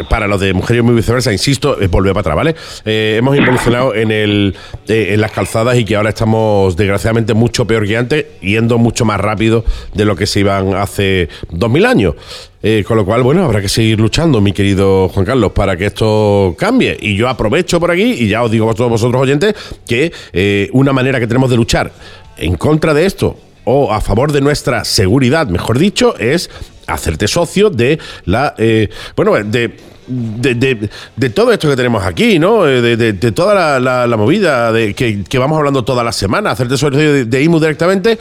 eh, 0.00 0.04
para 0.08 0.26
los 0.26 0.40
de 0.40 0.52
mujeres 0.52 0.80
y 0.82 0.86
muy 0.86 0.94
viceversa, 0.94 1.32
insisto, 1.32 1.80
eh, 1.80 1.86
volver 1.88 2.12
para 2.12 2.20
atrás, 2.20 2.36
¿vale? 2.36 2.54
Eh, 2.84 3.16
hemos 3.18 3.36
involucionado 3.36 3.94
en, 3.94 4.10
el, 4.10 4.54
eh, 4.88 5.10
en 5.14 5.20
las 5.20 5.32
calzadas 5.32 5.76
y 5.78 5.84
que 5.84 5.96
ahora 5.96 6.08
estamos, 6.10 6.76
desgraciadamente, 6.76 7.34
mucho 7.34 7.66
peor 7.66 7.86
que 7.86 7.96
antes, 7.96 8.26
yendo 8.40 8.78
mucho 8.78 9.04
más 9.04 9.20
rápido 9.20 9.64
de 9.94 10.04
lo 10.04 10.16
que 10.16 10.26
se 10.26 10.40
iban 10.40 10.74
hace 10.74 11.28
2000 11.50 11.86
años. 11.86 12.14
Eh, 12.62 12.84
con 12.86 12.96
lo 12.98 13.06
cual, 13.06 13.22
bueno, 13.22 13.42
habrá 13.44 13.60
que 13.62 13.70
seguir 13.70 13.98
luchando, 13.98 14.40
mi 14.42 14.52
querido 14.52 15.08
Juan 15.08 15.24
Carlos, 15.24 15.52
para 15.52 15.76
que 15.78 15.86
esto 15.86 16.54
cambie. 16.58 16.96
Y 17.00 17.16
yo 17.16 17.28
aprovecho 17.28 17.80
por 17.80 17.90
aquí, 17.90 18.02
y 18.02 18.28
ya 18.28 18.42
os 18.42 18.50
digo 18.50 18.70
a 18.70 18.74
todos 18.74 18.90
vosotros 18.90 19.22
oyentes, 19.22 19.54
que 19.86 20.12
eh, 20.32 20.68
una 20.72 20.92
manera 20.92 21.18
que 21.18 21.26
tenemos 21.26 21.48
de 21.48 21.56
luchar 21.56 21.90
en 22.36 22.56
contra 22.56 22.92
de 22.92 23.06
esto, 23.06 23.36
o 23.64 23.92
a 23.92 24.00
favor 24.02 24.30
de 24.32 24.40
nuestra 24.42 24.84
seguridad, 24.84 25.46
mejor 25.46 25.78
dicho, 25.78 26.14
es 26.18 26.50
hacerte 26.86 27.28
socio 27.28 27.70
de 27.70 27.98
la. 28.26 28.54
eh, 28.58 28.88
bueno, 29.16 29.32
de. 29.42 29.74
De, 30.12 30.56
de- 30.56 31.30
todo 31.30 31.52
esto 31.52 31.70
que 31.70 31.76
tenemos 31.76 32.04
aquí, 32.04 32.40
¿no? 32.40 32.66
Eh, 32.66 32.80
De, 32.82 33.12
de- 33.12 33.30
toda 33.32 33.78
la, 33.78 34.06
la- 34.08 34.16
movida 34.16 34.72
de 34.72 34.92
que, 34.92 35.22
que 35.22 35.38
vamos 35.38 35.56
hablando 35.56 35.84
toda 35.84 36.02
la 36.02 36.10
semana, 36.10 36.50
hacerte 36.50 36.76
socio 36.76 36.98
de, 36.98 37.24
de 37.26 37.42
IMU 37.44 37.60
directamente, 37.60 38.18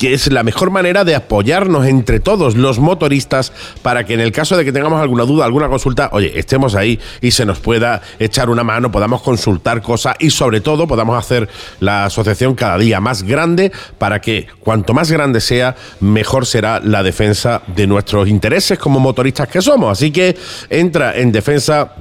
que 0.00 0.14
es 0.14 0.32
la 0.32 0.42
mejor 0.42 0.70
manera 0.70 1.04
de 1.04 1.14
apoyarnos 1.14 1.86
entre 1.86 2.20
todos 2.20 2.56
los 2.56 2.78
motoristas 2.78 3.52
para 3.82 4.04
que 4.04 4.14
en 4.14 4.20
el 4.20 4.32
caso 4.32 4.56
de 4.56 4.64
que 4.64 4.72
tengamos 4.72 4.98
alguna 4.98 5.24
duda, 5.24 5.44
alguna 5.44 5.68
consulta, 5.68 6.08
oye, 6.12 6.38
estemos 6.38 6.74
ahí 6.74 6.98
y 7.20 7.32
se 7.32 7.44
nos 7.44 7.58
pueda 7.58 8.00
echar 8.18 8.48
una 8.48 8.64
mano, 8.64 8.90
podamos 8.90 9.20
consultar 9.20 9.82
cosas 9.82 10.16
y 10.18 10.30
sobre 10.30 10.62
todo 10.62 10.88
podamos 10.88 11.18
hacer 11.18 11.50
la 11.80 12.06
asociación 12.06 12.54
cada 12.54 12.78
día 12.78 12.98
más 12.98 13.24
grande 13.24 13.72
para 13.98 14.22
que 14.22 14.46
cuanto 14.60 14.94
más 14.94 15.12
grande 15.12 15.38
sea, 15.38 15.76
mejor 16.00 16.46
será 16.46 16.80
la 16.80 17.02
defensa 17.02 17.60
de 17.66 17.86
nuestros 17.86 18.26
intereses 18.26 18.78
como 18.78 19.00
motoristas 19.00 19.48
que 19.48 19.60
somos. 19.60 19.92
Así 19.92 20.10
que 20.10 20.34
entra 20.70 21.14
en 21.14 21.30
defensa, 21.30 21.92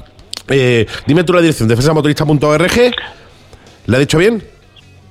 eh, 0.48 0.86
dime 1.06 1.26
tú 1.26 1.34
la 1.34 1.42
dirección, 1.42 1.68
defensamotorista.org. 1.68 2.94
¿Le 3.88 3.98
he 3.98 4.00
dicho 4.00 4.18
bien? 4.18 4.42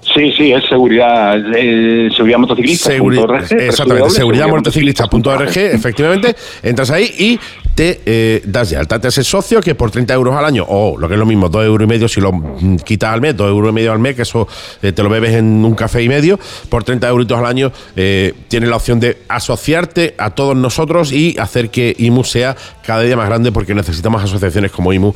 Sí, 0.01 0.33
sí, 0.33 0.53
es 0.53 0.65
seguridad, 0.69 1.37
eh, 1.55 2.09
seguridad 2.15 2.39
motociclista. 2.39 2.91
Seguri- 2.93 3.61
exactamente, 3.61 4.11
seguridadmotociclista.org, 4.11 5.57
efectivamente, 5.57 6.35
entras 6.63 6.91
ahí 6.91 7.13
y 7.19 7.39
te 7.75 8.01
eh, 8.07 8.43
das 8.45 8.71
de 8.71 8.77
alta, 8.77 9.01
te 9.01 9.09
haces 9.09 9.27
socio 9.27 9.61
que 9.61 9.75
por 9.75 9.91
30 9.91 10.13
euros 10.15 10.35
al 10.35 10.45
año, 10.45 10.65
o 10.67 10.99
lo 10.99 11.07
que 11.09 11.15
es 11.15 11.21
lo 11.21 11.27
mismo, 11.27 11.49
2 11.49 11.65
euros 11.65 11.85
y 11.85 11.89
medio 11.89 12.09
si 12.09 12.21
lo 12.21 12.33
mm, 12.33 12.77
quitas 12.85 13.13
al 13.13 13.21
mes, 13.21 13.37
2 13.37 13.49
euros 13.49 13.71
y 13.71 13.75
medio 13.75 13.93
al 13.93 13.99
mes, 13.99 14.17
que 14.17 14.23
eso 14.23 14.49
eh, 14.83 14.93
te 14.93 15.03
lo 15.03 15.09
bebes 15.09 15.35
en 15.35 15.65
un 15.65 15.75
café 15.75 16.03
y 16.03 16.09
medio, 16.09 16.41
por 16.69 16.83
30 16.85 17.09
euritos 17.09 17.39
al 17.39 17.47
año 17.47 17.71
eh, 17.95 18.35
tienes 18.49 18.69
la 18.69 18.77
opción 18.77 18.99
de 18.99 19.19
asociarte 19.29 20.15
a 20.19 20.31
todos 20.31 20.57
nosotros 20.57 21.13
y 21.13 21.37
hacer 21.39 21.71
que 21.71 21.95
IMU 21.99 22.25
sea 22.25 22.57
cada 22.83 23.03
día 23.03 23.17
más 23.17 23.29
grande 23.29 23.53
porque 23.53 23.75
necesitamos 23.75 24.25
asociaciones 24.25 24.73
como 24.73 24.93
IMU 24.93 25.15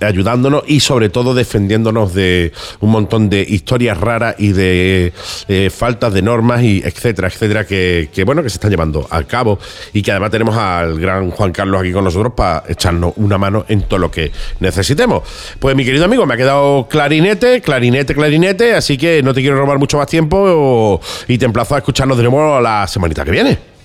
ayudándonos 0.00 0.64
y 0.66 0.80
sobre 0.80 1.08
todo 1.08 1.34
defendiéndonos 1.34 2.14
de 2.14 2.52
un 2.80 2.90
montón 2.90 3.28
de 3.30 3.42
historias 3.42 3.98
raras 3.98 4.34
y 4.38 4.52
de 4.52 5.12
eh, 5.48 5.70
faltas 5.70 6.12
de 6.12 6.22
normas 6.22 6.62
y 6.62 6.82
etcétera, 6.84 7.28
etcétera, 7.28 7.66
que, 7.66 8.08
que, 8.12 8.24
bueno, 8.24 8.42
que 8.42 8.50
se 8.50 8.56
están 8.56 8.70
llevando 8.70 9.06
a 9.10 9.22
cabo 9.24 9.58
y 9.92 10.02
que 10.02 10.10
además 10.10 10.30
tenemos 10.30 10.56
al 10.56 10.98
gran 10.98 11.30
Juan 11.30 11.52
Carlos 11.52 11.80
aquí 11.80 11.92
con 11.92 12.04
nosotros 12.04 12.32
para 12.34 12.64
echarnos 12.68 13.12
una 13.16 13.38
mano 13.38 13.64
en 13.68 13.82
todo 13.82 13.98
lo 13.98 14.10
que 14.10 14.30
necesitemos. 14.60 15.22
Pues 15.58 15.74
mi 15.76 15.84
querido 15.84 16.04
amigo, 16.04 16.26
me 16.26 16.34
ha 16.34 16.36
quedado 16.36 16.86
clarinete, 16.88 17.60
clarinete, 17.60 18.14
clarinete, 18.14 18.74
así 18.74 18.96
que 18.96 19.22
no 19.22 19.34
te 19.34 19.40
quiero 19.40 19.58
robar 19.58 19.78
mucho 19.78 19.98
más 19.98 20.06
tiempo 20.06 21.00
y 21.26 21.38
te 21.38 21.44
emplazo 21.44 21.74
a 21.74 21.78
escucharnos 21.78 22.16
de 22.16 22.24
nuevo 22.24 22.60
la 22.60 22.86
semanita 22.86 23.24
que 23.24 23.30
viene. 23.30 23.77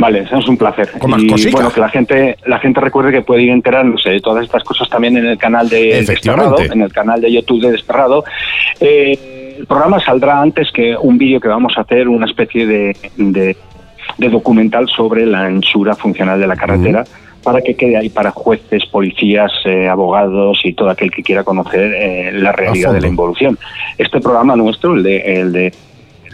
Vale, 0.00 0.20
eso 0.20 0.38
es 0.38 0.48
un 0.48 0.56
placer. 0.56 0.90
Con 0.98 1.10
más 1.10 1.22
y 1.22 1.28
cositas. 1.28 1.52
bueno, 1.52 1.70
que 1.70 1.80
la 1.80 1.90
gente, 1.90 2.38
la 2.46 2.58
gente 2.58 2.80
recuerde 2.80 3.12
que 3.12 3.20
puede 3.20 3.42
ir 3.42 3.50
enterándose 3.50 4.08
de 4.08 4.20
todas 4.20 4.42
estas 4.46 4.64
cosas 4.64 4.88
también 4.88 5.14
en 5.18 5.26
el 5.26 5.36
canal 5.36 5.68
de. 5.68 6.02
Desterrado, 6.02 6.58
en 6.58 6.80
el 6.80 6.90
canal 6.90 7.20
de 7.20 7.30
YouTube 7.30 7.60
de 7.60 7.72
Desterrado. 7.72 8.24
Eh, 8.80 9.56
el 9.58 9.66
programa 9.66 10.00
saldrá 10.00 10.40
antes 10.40 10.72
que 10.72 10.96
un 10.96 11.18
vídeo 11.18 11.38
que 11.38 11.48
vamos 11.48 11.74
a 11.76 11.82
hacer, 11.82 12.08
una 12.08 12.24
especie 12.24 12.66
de, 12.66 12.96
de, 13.18 13.54
de 14.16 14.28
documental 14.30 14.88
sobre 14.88 15.26
la 15.26 15.44
anchura 15.44 15.94
funcional 15.94 16.40
de 16.40 16.46
la 16.46 16.56
carretera. 16.56 17.04
para 17.42 17.62
que 17.62 17.74
quede 17.74 17.96
ahí 17.96 18.10
para 18.10 18.30
jueces, 18.30 18.84
policías, 18.86 19.50
eh, 19.64 19.88
abogados 19.88 20.60
y 20.62 20.74
todo 20.74 20.90
aquel 20.90 21.10
que 21.10 21.22
quiera 21.22 21.42
conocer 21.42 21.94
eh, 21.94 22.32
la 22.34 22.52
realidad 22.52 22.92
de 22.92 23.00
la 23.00 23.08
involución. 23.08 23.58
Este 23.96 24.20
programa 24.20 24.56
nuestro, 24.56 24.94
el 24.94 25.02
de, 25.02 25.16
el 25.40 25.52
de 25.52 25.72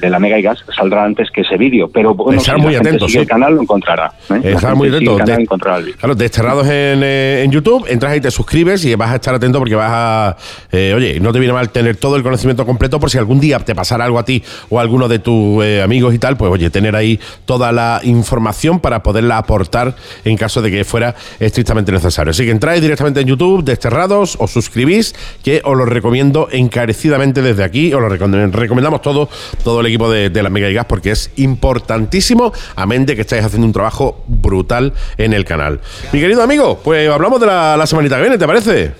de 0.01 0.11
la 0.11 0.19
Mega 0.19 0.39
y 0.39 0.43
Gas 0.43 0.59
saldrá 0.77 1.05
antes 1.05 1.31
que 1.31 1.41
ese 1.41 1.57
vídeo, 1.57 1.89
pero 1.89 2.15
bueno, 2.15 2.41
Estar 2.41 2.57
si 2.57 2.63
muy 2.63 2.75
atentos, 2.75 3.11
sí. 3.11 3.19
el 3.19 3.27
canal 3.27 3.55
lo 3.55 3.63
encontrará. 3.63 4.13
¿eh? 4.31 4.41
Estar 4.55 4.75
muy 4.75 4.89
sigue 4.89 4.97
atento. 4.97 5.13
el 5.13 5.19
canal 5.19 5.37
De- 5.37 5.43
encontrará 5.43 5.77
el 5.79 5.85
vídeo. 5.85 5.97
Claro, 5.99 6.15
desterrados 6.15 6.67
en, 6.67 7.01
eh, 7.03 7.43
en 7.45 7.51
YouTube, 7.51 7.87
entras 7.89 8.13
ahí, 8.13 8.21
te 8.21 8.31
suscribes 8.31 8.85
y 8.85 8.95
vas 8.95 9.11
a 9.11 9.15
estar 9.17 9.35
atento 9.35 9.59
porque 9.59 9.75
vas 9.75 9.91
a. 9.93 10.37
eh, 10.73 10.93
oye, 10.95 11.19
no 11.21 11.33
te 11.33 11.39
viene 11.39 11.55
mal 11.55 11.71
tener 11.71 11.97
todo 11.97 12.17
el 12.17 12.23
conocimiento 12.23 12.67
completo 12.67 13.01
por 13.01 13.11
si 13.11 13.19
algún 13.19 13.41
día 13.41 13.59
te 13.61 13.75
pasara 13.75 14.05
algo 14.05 14.19
a 14.19 14.25
ti 14.25 14.43
o 14.69 14.79
a 14.79 14.83
alguno 14.83 15.09
de 15.09 15.19
tus 15.19 15.65
eh, 15.65 15.83
amigos 15.83 16.15
y 16.15 16.19
tal, 16.19 16.37
pues 16.37 16.51
oye, 16.53 16.69
tener 16.71 16.95
ahí 16.95 17.19
toda 17.45 17.73
la 17.73 18.01
información 18.05 18.81
para 18.81 19.03
poderla 19.03 19.39
aportar 19.39 19.95
en 20.25 20.37
caso 20.37 20.61
de 20.63 20.71
que 20.71 20.85
fuera 20.85 21.15
estrictamente 21.41 21.93
necesario. 21.93 22.31
Así 22.33 22.45
que 22.45 22.51
entráis 22.51 22.83
directamente 22.83 23.21
en 23.21 23.27
YouTube, 23.29 23.65
desterrados, 23.65 24.37
os 24.41 24.51
suscribís, 24.51 25.15
que 25.43 25.61
os 25.65 25.77
lo 25.77 25.85
recomiendo 25.87 26.49
encarecidamente 26.51 27.43
desde 27.43 27.65
aquí, 27.65 27.93
os 27.95 28.01
lo 28.01 28.09
recom- 28.09 28.51
recomendamos 28.53 29.01
todo, 29.03 29.29
todo 29.65 29.81
el 29.81 29.86
equipo 29.87 30.11
de, 30.11 30.31
de 30.31 30.43
la 30.43 30.51
Mega 30.51 30.69
y 30.69 30.75
Gas 30.75 30.87
porque 30.87 31.11
es 31.11 31.31
importantísimo, 31.37 32.53
amén 32.77 33.07
de 33.07 33.15
que 33.15 33.23
estáis 33.23 33.45
haciendo 33.45 33.67
un 33.67 33.73
trabajo 33.73 34.25
brutal 34.27 34.93
en 35.19 35.33
el 35.33 35.45
canal. 35.45 35.81
Mi 36.13 36.21
querido 36.21 36.43
amigo, 36.43 36.81
pues 36.83 37.09
hablamos 37.11 37.41
de 37.41 37.47
la, 37.47 37.77
la 37.77 37.87
semanita 37.87 38.17
que 38.17 38.23
viene, 38.23 38.39
¿te 38.39 38.47
parece? 38.47 38.93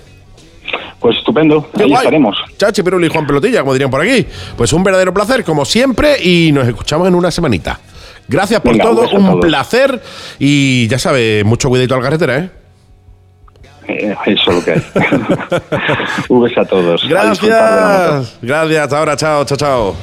Pues 0.99 1.17
estupendo, 1.19 1.69
Qué 1.75 1.83
ahí 1.83 1.89
guay. 1.89 1.99
estaremos. 2.05 2.37
Chachi, 2.57 2.81
Piruli 2.83 3.05
y 3.07 3.09
Juan 3.09 3.27
Pelotilla, 3.27 3.59
como 3.61 3.73
dirían 3.73 3.91
por 3.91 4.01
aquí. 4.01 4.25
Pues 4.57 4.73
un 4.73 4.83
verdadero 4.83 5.13
placer, 5.13 5.43
como 5.43 5.63
siempre, 5.63 6.15
y 6.21 6.51
nos 6.51 6.67
escuchamos 6.67 7.07
en 7.07 7.13
una 7.15 7.29
semanita. 7.29 7.79
Gracias 8.27 8.59
por 8.61 8.73
Venga, 8.73 8.83
todo, 8.83 9.07
un 9.11 9.39
placer 9.39 10.01
y 10.39 10.87
ya 10.87 10.99
sabes, 10.99 11.45
mucho 11.45 11.69
cuidadito 11.69 11.93
a 11.93 11.97
la 11.97 12.03
carretera, 12.03 12.37
¿eh? 12.39 12.49
Eh, 13.87 14.15
eso 14.25 14.49
es 14.51 14.55
lo 14.55 14.63
que 14.63 14.71
hay. 14.71 14.83
Un 16.29 16.43
beso 16.43 16.61
a 16.61 16.65
todos. 16.65 17.03
A. 17.03 17.07
Gracias. 17.07 18.37
Gracias, 18.41 18.93
ahora, 18.93 19.15
chao, 19.15 19.45
chao, 19.45 19.57
chao. 19.57 19.95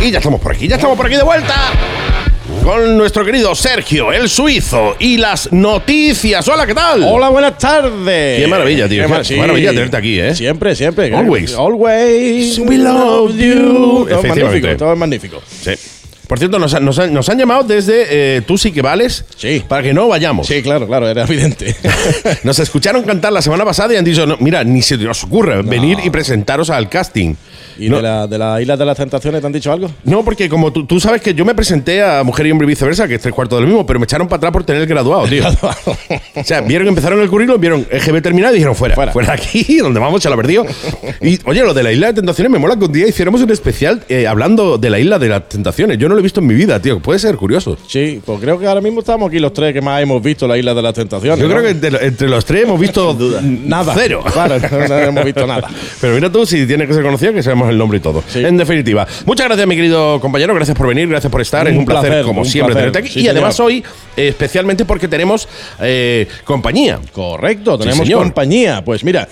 Y 0.00 0.10
ya 0.10 0.18
estamos 0.18 0.40
por 0.40 0.52
aquí, 0.52 0.66
ya 0.66 0.76
estamos 0.76 0.96
por 0.96 1.06
aquí 1.06 1.16
de 1.16 1.22
vuelta 1.22 1.54
con 2.62 2.96
nuestro 2.96 3.24
querido 3.24 3.54
Sergio, 3.54 4.12
el 4.12 4.28
suizo, 4.28 4.94
y 4.98 5.16
las 5.16 5.50
noticias. 5.52 6.46
Hola, 6.48 6.66
¿qué 6.66 6.74
tal? 6.74 7.02
Hola, 7.04 7.28
buenas 7.30 7.56
tardes. 7.58 8.40
Qué 8.40 8.46
maravilla, 8.48 8.88
tío. 8.88 9.04
Qué 9.26 9.36
maravilla 9.36 9.70
tenerte 9.70 9.96
aquí, 9.96 10.20
¿eh? 10.20 10.34
Siempre, 10.34 10.74
siempre. 10.74 11.14
Always. 11.14 11.54
Always. 11.54 12.58
We 12.58 12.76
love 12.78 13.34
you. 13.36 14.06
Todo 14.08 14.20
es 14.20 14.24
magnífico, 14.28 14.76
todo 14.76 14.92
es 14.92 14.98
magnífico. 14.98 15.42
Sí. 15.62 15.72
Por 16.26 16.38
cierto, 16.38 16.60
nos, 16.60 16.72
han- 16.74 16.84
nos 16.84 16.96
han, 17.00 17.12
nos 17.12 17.28
han 17.28 17.38
llamado 17.38 17.64
desde 17.64 18.06
eh, 18.36 18.42
Tú 18.46 18.56
sí 18.56 18.70
que 18.70 18.82
vales 18.82 19.24
Sí. 19.36 19.64
para 19.66 19.82
que 19.82 19.92
no 19.92 20.06
vayamos. 20.06 20.46
Sí, 20.46 20.62
claro, 20.62 20.86
claro, 20.86 21.08
era 21.08 21.24
evidente. 21.24 21.74
Nos 22.44 22.56
escucharon 22.60 23.02
cantar 23.02 23.32
la 23.32 23.42
semana 23.42 23.64
pasada 23.64 23.94
y 23.94 23.96
han 23.96 24.04
dicho, 24.04 24.24
no, 24.26 24.36
mira, 24.38 24.62
ni 24.62 24.80
se 24.80 24.94
os 25.08 25.24
ocurre 25.24 25.60
venir 25.62 25.98
y 26.04 26.10
presentaros 26.10 26.70
al 26.70 26.88
casting. 26.88 27.34
¿Y 27.80 27.88
No. 27.88 27.96
de, 27.96 28.02
la, 28.02 28.26
de 28.26 28.38
la 28.38 28.60
Isla 28.60 28.76
de 28.76 28.84
las 28.84 28.96
Tentaciones 28.96 29.40
te 29.40 29.46
han 29.46 29.52
dicho 29.52 29.72
algo? 29.72 29.90
No, 30.04 30.24
porque 30.24 30.48
como 30.48 30.72
tú, 30.72 30.84
tú 30.86 31.00
sabes 31.00 31.20
que 31.22 31.34
yo 31.34 31.44
me 31.44 31.54
presenté 31.54 32.02
a 32.02 32.22
Mujer 32.22 32.46
y 32.46 32.50
Hombre 32.52 32.66
y 32.66 32.68
viceversa, 32.68 33.08
que 33.08 33.14
es 33.14 33.20
tres 33.22 33.34
cuartos 33.34 33.58
de 33.58 33.62
lo 33.62 33.66
mismo, 33.68 33.86
pero 33.86 33.98
me 33.98 34.04
echaron 34.04 34.28
para 34.28 34.36
atrás 34.38 34.52
por 34.52 34.64
tener 34.64 34.82
el 34.82 34.88
graduado, 34.88 35.26
tío. 35.26 35.44
o 36.36 36.44
sea, 36.44 36.60
vieron 36.60 36.84
que 36.86 36.90
empezaron 36.90 37.20
el 37.20 37.28
currículum, 37.28 37.60
vieron 37.60 37.86
EGB 37.90 38.22
terminado 38.22 38.52
y 38.54 38.58
dijeron, 38.58 38.74
fuera, 38.74 38.94
fuera, 38.94 39.12
Fuera. 39.12 39.28
de 39.28 39.34
aquí, 39.42 39.78
donde 39.82 40.00
vamos, 40.00 40.22
se 40.22 40.28
la 40.30 40.36
perdido. 40.36 40.64
Y, 41.20 41.38
oye, 41.44 41.62
lo 41.62 41.74
de 41.74 41.82
la 41.82 41.92
Isla 41.92 42.08
de 42.08 42.14
Tentaciones 42.14 42.50
me 42.50 42.58
mola 42.58 42.76
que 42.76 42.84
un 42.84 42.92
día 42.92 43.06
hiciéramos 43.08 43.40
un 43.42 43.50
especial 43.50 44.02
eh, 44.08 44.26
hablando 44.26 44.78
de 44.78 44.90
la 44.90 44.98
Isla 44.98 45.18
de 45.18 45.28
las 45.28 45.48
Tentaciones. 45.48 45.98
Yo 45.98 46.08
no 46.08 46.14
lo 46.14 46.20
he 46.20 46.22
visto 46.22 46.40
en 46.40 46.46
mi 46.46 46.54
vida, 46.54 46.80
tío. 46.80 47.00
Puede 47.00 47.18
ser 47.18 47.36
curioso. 47.36 47.76
Sí, 47.86 48.20
pues 48.24 48.40
creo 48.40 48.58
que 48.58 48.66
ahora 48.66 48.80
mismo 48.80 49.00
estamos 49.00 49.28
aquí 49.28 49.38
los 49.38 49.52
tres 49.52 49.72
que 49.72 49.80
más 49.80 50.02
hemos 50.02 50.22
visto 50.22 50.46
la 50.46 50.56
Isla 50.58 50.74
de 50.74 50.82
las 50.82 50.94
Tentaciones. 50.94 51.38
Yo 51.40 51.48
¿no? 51.48 51.54
creo 51.54 51.64
que 51.64 51.70
entre, 51.70 52.06
entre 52.06 52.28
los 52.28 52.44
tres 52.44 52.64
hemos 52.64 52.78
visto 52.80 53.16
nada. 53.42 53.94
Cero. 53.96 54.22
Claro, 54.32 54.58
no, 54.58 54.88
no 54.88 54.98
hemos 54.98 55.24
visto 55.24 55.46
nada. 55.46 55.68
Pero 56.00 56.14
mira 56.14 56.30
tú, 56.30 56.44
si 56.46 56.66
tiene 56.66 56.86
que 56.86 56.94
ser 56.94 57.02
conocido, 57.02 57.32
que 57.32 57.42
sabemos 57.42 57.69
el 57.70 57.78
nombre 57.78 57.98
y 57.98 58.00
todo. 58.00 58.22
Sí. 58.28 58.44
En 58.44 58.56
definitiva. 58.56 59.06
Muchas 59.26 59.46
gracias, 59.46 59.66
mi 59.66 59.76
querido 59.76 60.20
compañero. 60.20 60.54
Gracias 60.54 60.76
por 60.76 60.86
venir, 60.88 61.08
gracias 61.08 61.30
por 61.30 61.40
estar. 61.40 61.66
es 61.68 61.76
Un 61.76 61.84
placer, 61.84 62.08
placer, 62.08 62.26
como 62.26 62.40
un 62.42 62.46
siempre, 62.46 62.74
placer. 62.74 62.92
tenerte 62.92 63.08
aquí. 63.08 63.20
Sí, 63.20 63.24
y 63.26 63.28
además 63.28 63.56
señor. 63.56 63.68
hoy, 63.72 63.84
especialmente 64.16 64.84
porque 64.84 65.08
tenemos 65.08 65.48
eh, 65.80 66.26
compañía. 66.44 66.98
Correcto, 67.12 67.78
tenemos 67.78 68.08
compañía. 68.10 68.82
Pues 68.84 69.02
mira, 69.04 69.28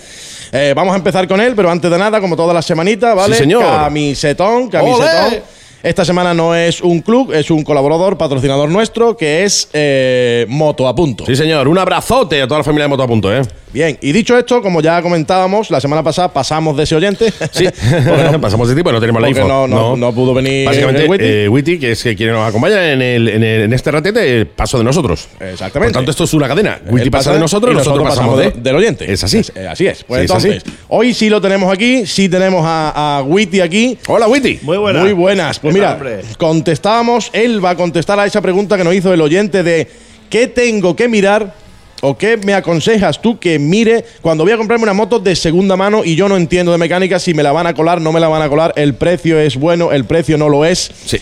eh, 0.51 0.73
vamos 0.75 0.93
a 0.93 0.97
empezar 0.97 1.27
con 1.27 1.39
él, 1.41 1.53
pero 1.55 1.69
antes 1.69 1.89
de 1.89 1.97
nada, 1.97 2.19
como 2.19 2.35
todas 2.35 2.53
las 2.53 2.65
semanitas, 2.65 3.15
¿vale? 3.15 3.35
Sí, 3.35 3.41
señor. 3.43 3.63
Camisetón, 3.63 4.69
camisetón. 4.69 5.58
Esta 5.81 6.03
semana 6.03 6.33
no 6.33 6.53
es 6.55 6.81
un 6.81 6.99
club, 7.01 7.31
es 7.33 7.49
un 7.49 7.63
colaborador, 7.63 8.17
patrocinador 8.17 8.69
nuestro, 8.69 9.15
que 9.15 9.45
es 9.45 9.69
eh, 9.71 10.45
Moto 10.49 10.87
a 10.87 10.93
Punto. 10.95 11.25
Sí, 11.25 11.35
señor. 11.37 11.67
Un 11.69 11.77
abrazote 11.77 12.41
a 12.41 12.47
toda 12.47 12.57
la 12.59 12.63
familia 12.65 12.83
de 12.83 12.89
Moto 12.89 13.03
a 13.03 13.07
Punto, 13.07 13.33
¿eh? 13.33 13.41
Bien, 13.71 13.97
y 14.01 14.11
dicho 14.11 14.35
esto, 14.37 14.61
como 14.63 14.81
ya 14.81 14.99
comentábamos, 15.01 15.69
la 15.69 15.79
semana 15.79 16.01
pasada 16.03 16.33
pasamos 16.33 16.75
de 16.75 16.83
ese 16.83 16.95
oyente. 16.95 17.31
Sí. 17.51 17.65
Pasamos 18.41 18.67
de 18.67 18.75
tipo, 18.75 18.91
no 18.91 18.99
tenemos 18.99 19.21
la 19.21 19.29
info. 19.29 19.47
no, 19.47 19.67
no, 19.67 19.95
no 19.95 20.11
pudo 20.11 20.33
venir 20.33 20.65
Básicamente, 20.65 21.05
Witty. 21.07 21.23
eh, 21.25 21.47
Witty, 21.49 21.79
que 21.79 21.91
es 21.91 22.01
que 22.03 22.15
quien 22.15 22.31
nos 22.31 22.47
acompaña 22.49 22.91
en, 22.93 23.01
el, 23.01 23.27
en, 23.29 23.43
el- 23.43 23.61
en 23.63 23.73
este 23.73 23.91
ratete, 23.91 24.41
eh, 24.41 24.45
pasó 24.47 24.79
de 24.79 24.83
nosotros. 24.83 25.27
Exactamente. 25.39 25.93
Por 25.93 25.99
tanto, 25.99 26.11
esto 26.11 26.23
es 26.23 26.33
una 26.33 26.47
cadena. 26.47 26.79
Witty 26.89 27.09
pasa 27.11 27.31
de 27.31 27.39
nosotros 27.39 27.73
y 27.73 27.77
nosotros, 27.77 28.03
pasamos 28.07 28.37
de, 28.39 28.51
del 28.51 28.75
oyente. 28.75 29.11
Es 29.11 29.23
así. 29.23 29.41
así 29.69 29.85
es. 29.87 30.03
Pues 30.03 30.19
Sí, 30.21 30.25
es 30.25 30.31
entonces, 30.31 30.63
así. 30.65 30.77
hoy 30.89 31.13
sí 31.13 31.29
lo 31.29 31.39
tenemos 31.39 31.71
aquí, 31.71 32.05
sí 32.07 32.27
tenemos 32.27 32.63
a, 32.65 33.17
a 33.19 33.21
Witty 33.23 33.61
aquí. 33.61 33.97
Hola, 34.07 34.27
Witty. 34.27 34.59
Muy 34.63 34.77
buenas. 34.77 35.03
Muy 35.03 35.13
buenas. 35.13 35.59
Pues 35.71 35.75
¿Qué 35.75 35.81
mira, 35.81 35.93
hombre? 35.93 36.21
contestábamos, 36.37 37.29
él 37.33 37.63
va 37.63 37.71
a 37.71 37.75
contestar 37.75 38.19
a 38.19 38.25
esa 38.25 38.41
pregunta 38.41 38.77
que 38.77 38.83
nos 38.83 38.93
hizo 38.93 39.13
el 39.13 39.21
oyente 39.21 39.63
de 39.63 39.87
¿qué 40.29 40.47
tengo 40.47 40.95
que 40.95 41.07
mirar 41.07 41.53
o 42.01 42.17
qué 42.17 42.37
me 42.37 42.53
aconsejas 42.53 43.21
tú 43.21 43.39
que 43.39 43.59
mire 43.59 44.05
cuando 44.21 44.43
voy 44.43 44.53
a 44.53 44.57
comprarme 44.57 44.83
una 44.83 44.93
moto 44.93 45.19
de 45.19 45.35
segunda 45.35 45.75
mano 45.75 46.03
y 46.05 46.15
yo 46.15 46.29
no 46.29 46.37
entiendo 46.37 46.71
de 46.71 46.77
mecánica 46.77 47.19
si 47.19 47.33
me 47.33 47.43
la 47.43 47.51
van 47.51 47.67
a 47.67 47.73
colar, 47.73 47.99
no 47.99 48.11
me 48.11 48.19
la 48.19 48.29
van 48.29 48.41
a 48.41 48.49
colar, 48.49 48.73
el 48.77 48.95
precio 48.95 49.39
es 49.39 49.57
bueno, 49.57 49.91
el 49.91 50.05
precio 50.05 50.37
no 50.37 50.49
lo 50.49 50.65
es? 50.65 50.91
Sí. 51.05 51.19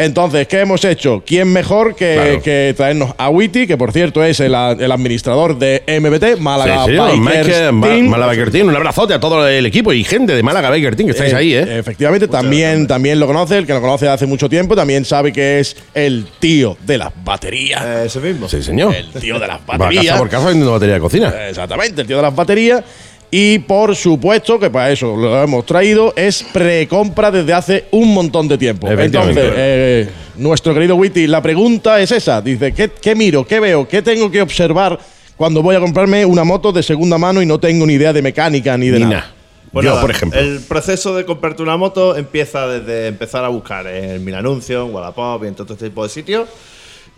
Entonces, 0.00 0.46
¿qué 0.46 0.60
hemos 0.60 0.84
hecho? 0.84 1.24
¿Quién 1.26 1.52
mejor 1.52 1.96
que, 1.96 2.14
Claro. 2.14 2.42
que 2.42 2.72
traernos 2.76 3.14
a 3.18 3.30
Witty, 3.30 3.66
que 3.66 3.76
por 3.76 3.90
cierto 3.92 4.22
es 4.22 4.38
el, 4.38 4.54
el 4.54 4.92
administrador 4.92 5.58
de 5.58 5.82
MBT, 6.00 6.40
Málaga 6.40 6.84
Sí, 6.84 6.90
señor. 6.92 7.18
Bikers 7.20 7.46
Team? 7.48 8.08
Málaga 8.08 8.26
Biker 8.32 8.50
Team. 8.52 8.68
Un 8.68 8.76
abrazote 8.76 9.14
a 9.14 9.18
todo 9.20 9.48
el 9.48 9.66
equipo 9.66 9.92
y 9.92 10.04
gente 10.04 10.36
de 10.36 10.42
Málaga 10.44 10.70
Biker 10.70 10.94
Team 10.94 11.06
que 11.08 11.12
estáis 11.12 11.32
Eh, 11.32 11.36
ahí, 11.36 11.54
¿eh? 11.54 11.78
Efectivamente, 11.80 12.28
también, 12.28 12.86
también 12.86 13.18
lo 13.18 13.26
conoce, 13.26 13.58
el 13.58 13.66
que 13.66 13.72
lo 13.74 13.80
conoce 13.80 14.06
hace 14.08 14.26
mucho 14.26 14.48
tiempo, 14.48 14.76
también 14.76 15.04
sabe 15.04 15.32
que 15.32 15.58
es 15.58 15.76
el 15.94 16.26
tío 16.38 16.76
de 16.86 16.96
las 16.98 17.12
baterías. 17.24 17.82
Eh, 17.84 18.02
ese 18.06 18.20
mismo. 18.20 18.48
Sí, 18.48 18.62
señor. 18.62 18.94
el 18.94 19.10
tío 19.20 19.38
de 19.40 19.48
las 19.48 19.58
Va 19.68 19.76
baterías. 19.78 20.04
casa 20.06 20.18
por 20.18 20.28
casa 20.28 20.46
vendiendo 20.46 20.72
batería 20.72 20.94
de 20.94 21.00
cocina. 21.00 21.34
Exactamente, 21.48 22.02
el 22.02 22.06
tío 22.06 22.16
de 22.16 22.22
las 22.22 22.34
baterías. 22.36 22.84
Y 23.30 23.58
por 23.60 23.94
supuesto 23.94 24.58
que 24.58 24.70
para 24.70 24.90
eso 24.90 25.14
lo 25.16 25.42
hemos 25.42 25.66
traído, 25.66 26.14
es 26.16 26.42
precompra 26.42 27.30
desde 27.30 27.52
hace 27.52 27.84
un 27.90 28.14
montón 28.14 28.48
de 28.48 28.56
tiempo. 28.56 28.90
Entonces, 28.90 29.52
eh, 29.54 30.08
nuestro 30.36 30.72
querido 30.72 30.96
Witty, 30.96 31.26
la 31.26 31.42
pregunta 31.42 32.00
es 32.00 32.10
esa. 32.12 32.40
Dice, 32.40 32.72
¿qué, 32.72 32.90
qué 32.90 33.14
miro? 33.14 33.46
¿Qué 33.46 33.60
veo? 33.60 33.86
¿Qué 33.86 34.00
tengo 34.00 34.30
que 34.30 34.40
observar 34.40 34.98
cuando 35.36 35.62
voy 35.62 35.76
a 35.76 35.80
comprarme 35.80 36.24
una 36.24 36.42
moto 36.44 36.72
de 36.72 36.82
segunda 36.82 37.18
mano 37.18 37.42
y 37.42 37.46
no 37.46 37.60
tengo 37.60 37.86
ni 37.86 37.94
idea 37.94 38.12
de 38.12 38.22
mecánica 38.22 38.78
ni 38.78 38.88
de 38.88 39.00
Ni 39.00 39.04
nada? 39.04 39.34
Yo, 39.74 39.82
nada, 39.82 40.00
por 40.00 40.10
ejemplo. 40.10 40.40
El 40.40 40.60
proceso 40.60 41.14
de 41.14 41.26
comprarte 41.26 41.62
una 41.62 41.76
moto 41.76 42.16
empieza 42.16 42.66
desde 42.66 43.08
empezar 43.08 43.44
a 43.44 43.48
buscar 43.48 43.86
en 43.86 44.24
Mil 44.24 44.34
Anuncios, 44.34 44.88
en 44.88 44.94
Wallapop 44.94 45.44
y 45.44 45.48
en 45.48 45.54
todo 45.54 45.74
este 45.74 45.90
tipo 45.90 46.02
de 46.02 46.08
sitios 46.08 46.48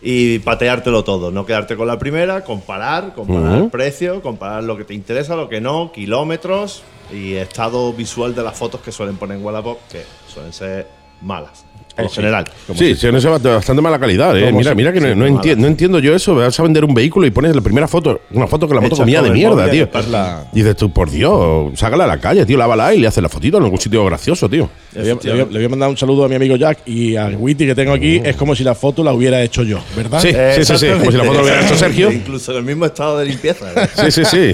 y 0.03 0.39
pateártelo 0.41 1.05
todo. 1.05 1.31
No 1.31 1.45
quedarte 1.47 1.77
con 1.77 1.87
la 1.87 1.99
primera, 1.99 2.45
comparar, 2.45 3.15
comparar 3.15 3.61
Ujú. 3.61 3.71
precio, 3.71 4.23
comparar 4.23 4.65
lo 4.65 4.77
que 4.77 4.85
te 4.85 4.95
interesa, 4.95 5.37
lo 5.37 5.49
que 5.49 5.61
no, 5.61 5.93
kilómetros 5.93 6.83
y 7.13 7.35
estado 7.35 7.93
visual 7.93 8.35
de 8.35 8.43
las 8.43 8.57
fotos 8.57 8.81
que 8.81 8.93
suelen 8.93 9.17
poner 9.17 9.39
en 9.39 9.45
Wallapop, 9.45 9.79
que 9.91 10.05
suelen 10.29 10.53
ser 10.53 10.87
malas. 11.21 11.65
En 11.97 12.09
sí. 12.09 12.15
general. 12.17 12.45
Sí, 12.75 12.95
sí, 12.95 13.09
no 13.13 13.19
es 13.19 13.25
de 13.43 13.51
bastante 13.51 13.83
mala 13.83 13.99
calidad. 13.99 14.37
¿eh? 14.39 14.51
Mira, 14.53 14.75
mira 14.75 14.93
que 14.93 15.01
no, 15.01 15.09
sí, 15.09 15.15
no 15.15 15.27
enti- 15.27 15.57
no 15.57 15.67
entiendo 15.67 15.99
yo 15.99 16.15
eso. 16.15 16.35
Vas 16.35 16.59
a 16.59 16.63
vender 16.63 16.85
un 16.85 16.95
vehículo 16.95 17.27
y 17.27 17.31
pones 17.31 17.55
la 17.55 17.61
primera 17.61 17.87
foto, 17.89 18.21
una 18.31 18.47
foto 18.47 18.67
que 18.69 18.75
la 18.75 18.81
moto 18.81 18.95
Hecha 18.95 19.03
comía 19.03 19.21
de 19.23 19.31
mierda, 19.31 19.71
tío. 19.71 19.89
La- 20.11 20.45
Y 20.53 20.61
dices 20.61 20.77
tú, 20.77 20.91
por 20.93 21.11
Dios, 21.11 21.79
sácala 21.79 22.05
a 22.05 22.07
la 22.07 22.19
calle, 22.19 22.47
tío, 22.47 22.57
lávala 22.57 22.95
y 22.95 23.01
le 23.01 23.09
haces 23.09 23.23
la 23.23 23.29
fotito 23.29 23.59
en 23.59 23.65
algún 23.65 23.79
sitio 23.81 24.05
gracioso, 24.05 24.49
tío. 24.49 24.71
Le 24.95 25.01
voy, 25.03 25.11
a, 25.11 25.15
le 25.25 25.33
voy 25.33 25.41
a- 25.41 25.45
le 25.45 25.59
voy 25.59 25.65
a 25.65 25.69
mandar 25.69 25.89
un 25.91 25.97
saludo 25.97 26.25
a 26.25 26.29
mi 26.29 26.37
amigo 26.37 26.57
Jack 26.57 26.79
y 26.87 27.17
al 27.17 27.37
Witty 27.37 27.67
que 27.67 27.75
tengo 27.75 27.93
aquí. 27.93 28.21
Es 28.25 28.37
como 28.37 28.55
si 28.55 28.65
la 28.65 28.75
foto 28.75 29.05
la 29.05 29.13
hubiera 29.13 29.43
hecho 29.43 29.63
yo, 29.63 29.79
¿verdad? 29.97 30.21
Sí, 30.21 30.31
sí, 30.57 30.65
sí, 30.65 30.79
sí. 30.79 30.87
Como 30.99 31.11
si 31.11 31.17
la 31.19 31.25
foto 31.25 31.39
lo 31.39 31.43
hubiera 31.45 31.61
hecho 31.67 31.77
Sergio. 31.77 32.11
Incluso 32.21 32.53
en 32.53 32.59
el 32.59 32.65
mismo 32.65 32.87
estado 32.87 33.19
de 33.19 33.27
limpieza. 33.27 33.67
¿eh? 33.75 33.89
Sí, 33.95 34.11
sí, 34.11 34.25
sí. 34.25 34.53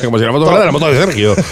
Como 0.04 0.18
si 0.18 0.24
la 0.24 0.32
foto 0.32 0.44
fuera 0.46 0.60
de 0.60 0.66
la 0.66 0.72
moto 0.72 0.90
de 0.90 0.96
Sergio. 0.98 1.34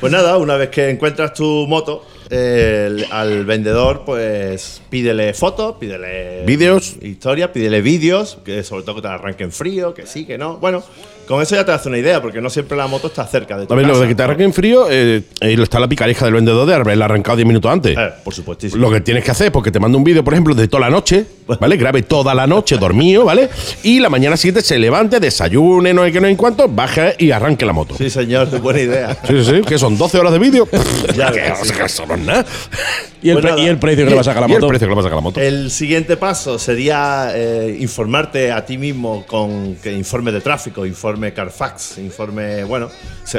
Pues 0.00 0.12
nada, 0.12 0.36
una 0.36 0.56
vez 0.56 0.68
que 0.68 0.90
encuentras 0.90 1.32
tu 1.32 1.66
moto, 1.66 2.04
el- 2.30 3.06
al 3.10 3.44
vendedor, 3.44 4.02
pues 4.04 4.80
pídele 4.90 5.32
fotos, 5.34 5.76
pídele 5.78 6.44
Vídeos. 6.44 6.96
historia, 7.02 7.52
pídele 7.52 7.80
vídeos, 7.82 8.38
que 8.44 8.62
sobre 8.62 8.82
todo 8.82 8.96
que 8.96 9.02
te 9.02 9.08
arranquen 9.08 9.52
frío, 9.52 9.94
que 9.94 10.06
sí, 10.06 10.24
que 10.24 10.36
no. 10.38 10.56
Bueno, 10.58 10.82
con 11.28 11.42
eso 11.42 11.56
ya 11.56 11.64
te 11.64 11.72
hace 11.72 11.88
una 11.88 11.98
idea, 11.98 12.22
porque 12.22 12.40
no 12.40 12.48
siempre 12.50 12.76
la 12.76 12.86
moto 12.86 13.08
está 13.08 13.26
cerca 13.26 13.58
de 13.58 13.66
tu 13.66 13.72
A 13.72 13.76
ver, 13.76 13.84
lo 13.86 13.92
casa. 13.94 14.02
de 14.04 14.08
que 14.08 14.14
te 14.14 14.22
arranquen 14.22 14.52
frío, 14.52 14.86
eh, 14.90 15.22
eh, 15.40 15.56
está 15.60 15.80
la 15.80 15.88
picaresca 15.88 16.24
del 16.24 16.34
vendedor 16.34 16.66
de 16.66 16.74
haberla 16.74 17.06
arrancado 17.06 17.36
10 17.36 17.46
minutos 17.48 17.70
antes. 17.70 17.96
Eh, 17.98 18.10
por 18.24 18.32
supuestísimo. 18.32 18.80
Lo 18.80 18.90
que 18.92 19.00
tienes 19.00 19.24
que 19.24 19.30
hacer 19.32 19.50
porque 19.50 19.70
te 19.72 19.80
mando 19.80 19.98
un 19.98 20.04
vídeo, 20.04 20.22
por 20.22 20.34
ejemplo, 20.34 20.54
de 20.54 20.68
toda 20.68 20.82
la 20.82 20.90
noche, 20.90 21.26
¿vale? 21.60 21.76
Grabe 21.76 22.02
toda 22.02 22.32
la 22.34 22.46
noche 22.46 22.76
dormido, 22.76 23.24
¿vale? 23.24 23.48
Y 23.82 23.98
la 24.00 24.08
mañana 24.08 24.36
siguiente 24.36 24.62
se 24.62 24.78
levante, 24.78 25.18
desayune, 25.18 25.92
no 25.92 26.02
hay 26.02 26.12
que 26.12 26.20
no 26.20 26.28
en 26.28 26.36
cuánto, 26.36 26.68
baje 26.68 27.14
y 27.18 27.32
arranque 27.32 27.66
la 27.66 27.72
moto. 27.72 27.96
Sí, 27.96 28.08
señor, 28.08 28.48
buena 28.60 28.80
idea. 28.80 29.18
Sí, 29.26 29.44
sí, 29.44 29.50
sí, 29.56 29.60
que 29.62 29.78
son 29.78 29.98
12 29.98 30.18
horas 30.18 30.32
de 30.32 30.38
vídeo. 30.38 30.68
Ya 31.16 31.30
que, 31.32 31.40
ves, 31.40 31.58
sí. 31.64 31.72
Nada. 32.24 32.44
Y, 33.22 33.30
el 33.30 33.36
Pues 33.36 33.42
pre- 33.46 33.50
nada. 33.52 33.62
y 33.64 33.66
el 33.68 33.78
precio 33.78 34.04
que 34.04 34.10
le 34.10 34.16
vas 34.16 34.28
a 34.28 34.30
sacar 34.30 34.42
la 34.42 34.48
Y 34.48 34.52
el 34.52 34.60
moto. 34.60 34.68
precio 34.68 34.86
que 34.86 34.90
le 34.90 34.94
vas 34.94 35.04
a 35.04 35.08
sacar 35.08 35.16
la 35.16 35.22
moto. 35.22 35.40
El 35.40 35.70
siguiente 35.70 36.16
paso 36.16 36.58
sería 36.60 37.32
eh, 37.34 37.76
informarte 37.80 38.52
a 38.52 38.64
ti 38.64 38.78
mismo 38.78 39.24
con 39.26 39.74
que 39.76 39.90
informe 39.92 40.30
de 40.30 40.40
tráfico, 40.42 40.86
informe 40.86 41.32
Carfax, 41.32 41.98
informe, 41.98 42.62
bueno, 42.64 42.88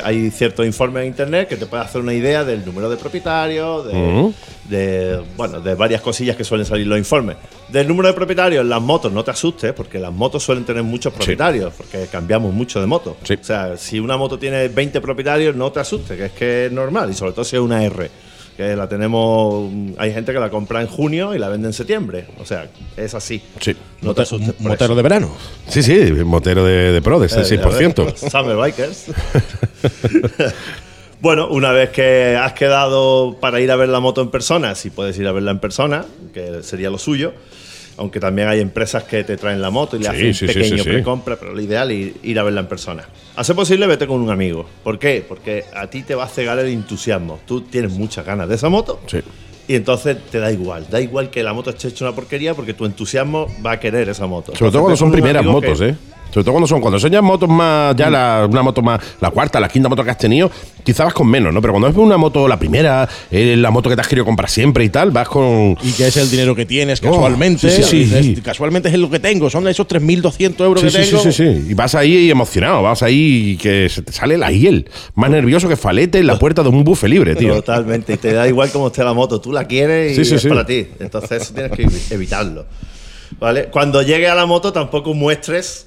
hay 0.04 0.30
ciertos 0.32 0.66
informes 0.66 1.04
en 1.04 1.10
internet 1.10 1.48
que 1.48 1.56
te 1.56 1.68
puede 1.68 1.84
hacer 1.84 2.02
una 2.02 2.14
idea 2.14 2.44
del 2.44 2.66
número 2.66 2.90
de 2.90 2.98
propietarios, 2.98 3.86
de, 4.68 5.22
bueno, 5.38 5.62
de 5.62 5.76
varias 5.76 6.02
cosillas 6.02 6.36
que 6.36 6.44
suelen 6.44 6.66
salir 6.66 6.88
los 6.88 6.98
informes. 6.98 7.38
Del 7.70 7.88
número 7.88 8.08
de 8.10 8.14
propietarios 8.14 8.64
en 8.64 8.70
las 8.70 8.82
motos 8.82 9.12
no 9.14 9.24
te 9.24 9.32
asustes, 9.32 9.72
porque 9.74 10.00
las 10.00 10.12
motos 10.12 10.44
suelen 10.44 10.66
tener 10.66 10.84
muchos 10.84 11.14
propietarios, 11.14 11.74
porque 11.78 12.08
cambiamos 12.12 12.54
mucho 12.54 12.82
de 12.82 12.88
moto. 12.88 13.16
Sí. 13.24 13.36
O 13.40 13.44
sea, 13.44 13.78
si 13.78 14.00
una 14.00 14.18
moto 14.18 14.38
tiene 14.40 14.68
20 14.68 15.00
propietarios, 15.02 15.56
no 15.56 15.72
te 15.72 15.80
asustes, 15.80 16.18
que 16.18 16.26
es 16.26 16.32
que 16.32 16.66
es 16.66 16.72
normal, 16.72 17.10
y 17.12 17.14
sobre 17.14 17.32
todo 17.32 17.46
si 17.46 17.56
es 17.56 17.62
una 17.62 17.84
R 17.86 18.10
que 18.58 18.76
la 18.76 18.90
tenemos, 18.90 19.72
hay 19.98 20.12
gente 20.12 20.34
que 20.34 20.40
la 20.40 20.50
compra 20.50 20.82
en 20.82 20.88
junio 20.88 21.34
y 21.36 21.40
la 21.40 21.48
vende 21.48 21.68
en 21.68 21.74
septiembre. 21.74 22.26
O 22.40 22.46
sea, 22.46 22.68
es 22.98 23.14
así. 23.14 23.42
Sí. 23.62 23.76
No 24.02 24.14
te 24.16 24.24
asustes. 24.24 24.54
por 24.54 24.64
Motero 24.72 24.86
eso. 24.86 24.96
de 24.96 25.02
verano. 25.04 25.32
Sí, 25.68 25.84
sí, 25.84 25.96
motero 26.26 26.66
de, 26.66 26.92
de 26.92 27.02
pro, 27.02 27.20
de 27.20 27.28
ese 27.28 27.42
Eh, 27.42 27.62
6%. 27.62 28.02
a 28.02 28.06
ver, 28.06 28.18
Summer 28.18 28.58
Bikers. 28.58 29.06
bueno, 31.22 31.48
una 31.50 31.72
vez 31.72 31.90
que 31.92 32.36
has 32.36 32.54
quedado 32.54 33.38
para 33.40 33.60
ir 33.60 33.72
a 33.72 33.76
ver 33.76 33.90
la 33.90 34.00
moto 34.00 34.22
en 34.22 34.30
persona, 34.30 34.76
si 34.76 34.90
puedes 34.90 35.18
ir 35.18 35.28
a 35.28 35.32
verla 35.32 35.52
en 35.52 35.60
persona, 35.60 36.06
que 36.34 36.64
sería 36.64 36.90
lo 36.90 36.98
suyo. 36.98 37.34
Aunque 37.98 38.20
también 38.20 38.48
hay 38.48 38.60
empresas 38.60 39.04
que 39.04 39.24
te 39.24 39.38
traen 39.38 39.62
la 39.62 39.70
moto 39.72 39.96
y 39.96 40.00
le 40.00 40.06
Sí, 40.06 40.12
hacen 40.12 40.34
sí, 40.34 40.46
pequeño 40.46 40.84
sí, 40.84 40.90
precompra, 40.90 41.36
pero 41.36 41.54
lo 41.54 41.62
ideal 41.62 41.90
es 41.92 42.14
ir, 42.24 42.40
a 42.40 42.44
verla 42.44 42.62
en 42.62 42.68
persona. 42.68 43.04
Ser 43.42 43.56
posible, 43.56 43.88
vete 43.88 44.06
con 44.08 44.22
un 44.22 44.30
amigo. 44.30 44.66
¿Por 44.84 45.00
qué? 45.00 45.26
Porque 45.28 45.66
a 45.76 45.88
ti 45.88 46.04
te 46.04 46.14
va 46.16 46.26
a 46.26 46.28
cegar 46.28 46.60
el 46.60 46.68
entusiasmo. 46.68 47.40
Tú 47.48 47.62
tienes 47.62 47.92
muchas 47.92 48.26
ganas 48.26 48.48
de 48.48 48.56
esa 48.56 48.70
moto 48.70 49.00
y 49.68 49.76
entonces 49.76 50.18
te 50.32 50.40
da 50.40 50.52
igual. 50.52 50.86
Da 50.90 51.02
igual 51.02 51.30
que 51.30 51.42
la 51.44 51.54
moto 51.54 51.72
esté 51.72 51.88
hecha 51.90 52.06
una 52.06 52.14
porquería 52.16 52.54
porque 52.54 52.74
tu 52.74 52.86
entusiasmo 52.86 53.48
va 53.66 53.72
a 53.74 53.80
querer 53.80 54.08
esa 54.10 54.28
moto. 54.28 54.56
Sobre 54.56 54.72
todo 54.72 54.82
cuando 54.84 54.98
son 54.98 55.12
primeras 55.12 55.44
motos, 55.44 55.80
que- 55.80 55.90
¿eh? 55.90 55.96
Sobre 56.32 56.44
todo 56.44 56.52
cuando 56.52 56.68
son, 56.68 56.82
cuando 56.82 57.00
son 57.00 57.10
ya 57.12 57.22
motos 57.22 57.50
más, 57.50 57.96
ya 57.96 58.10
la, 58.10 58.48
una 58.50 58.62
moto 58.62 58.82
más, 58.82 59.00
la 59.22 59.32
cuarta, 59.32 59.60
la 59.60 59.70
quinta 59.70 59.90
moto 59.90 60.04
que 60.04 60.12
has 60.12 60.18
tenido, 60.18 60.52
quizás 60.84 61.06
vas 61.06 61.14
con 61.14 61.28
menos, 61.28 61.54
¿no? 61.54 61.62
Pero 61.62 61.74
cuando 61.74 61.88
es 61.90 61.96
una 61.96 62.18
moto, 62.18 62.48
la 62.48 62.58
primera, 62.60 63.08
eh, 63.32 63.56
la 63.58 63.72
moto 63.72 63.90
que 63.90 63.96
te 63.96 64.02
has 64.02 64.08
querido 64.08 64.26
comprar 64.26 64.50
siempre 64.50 64.84
y 64.84 64.90
tal, 64.90 65.12
vas 65.12 65.28
con. 65.28 65.78
Y 65.84 65.92
que 65.94 66.08
es 66.08 66.18
el 66.18 66.30
dinero 66.30 66.56
que 66.56 66.66
tienes 66.66 67.02
Oh, 67.04 67.12
casualmente. 67.12 67.70
sí, 67.70 67.84
sí, 67.84 68.06
sí. 68.06 68.34
Es- 68.38 68.42
Casualmente 68.42 68.90
es 68.90 68.98
lo 68.98 69.10
que 69.10 69.20
tengo. 69.20 69.50
Son 69.50 69.68
esos 69.68 69.88
3.200 69.88 70.60
euros 70.66 70.84
que 70.84 70.90
sí, 70.90 70.98
sí, 71.04 71.10
tengo. 71.12 71.24
sí, 71.24 71.32
sí. 71.32 71.66
Y 71.70 71.74
vas 71.74 71.96
ahí 71.96 72.30
emocionado, 72.30 72.82
vas 72.84 73.02
ahí 73.04 73.58
que 73.62 73.90
se 73.90 74.02
te 74.02 74.12
sale 74.12 74.38
la 74.38 74.52
hiel. 74.52 74.90
Más 75.16 75.30
nervioso 75.30 75.68
que 75.68 75.76
falete 75.76 76.20
en 76.20 76.28
la 76.28 76.38
puerta 76.38 76.62
de 76.64 76.70
un 76.70 76.84
buffet 76.84 77.10
libre, 77.10 77.36
tío. 77.36 77.56
Totalmente. 77.56 78.14
Y 78.14 78.18
te 78.18 78.34
da 78.34 78.48
igual 78.48 78.70
cómo 78.72 78.88
esté 78.88 79.04
la 79.04 79.14
moto. 79.14 79.42
Tú 79.42 79.52
la 79.52 79.66
quieres 79.66 80.18
y 80.18 80.22
es 80.36 80.46
para 80.46 80.66
ti. 80.66 80.88
Entonces 81.00 81.42
eso 81.44 81.54
tienes 81.54 81.72
que 81.72 81.86
evi- 81.88 82.12
evitarlo. 82.12 82.66
¿Vale? 83.40 83.66
Cuando 83.66 84.02
llegue 84.02 84.28
a 84.30 84.36
la 84.36 84.46
moto 84.46 84.72
tampoco 84.72 85.14
muestres 85.14 85.87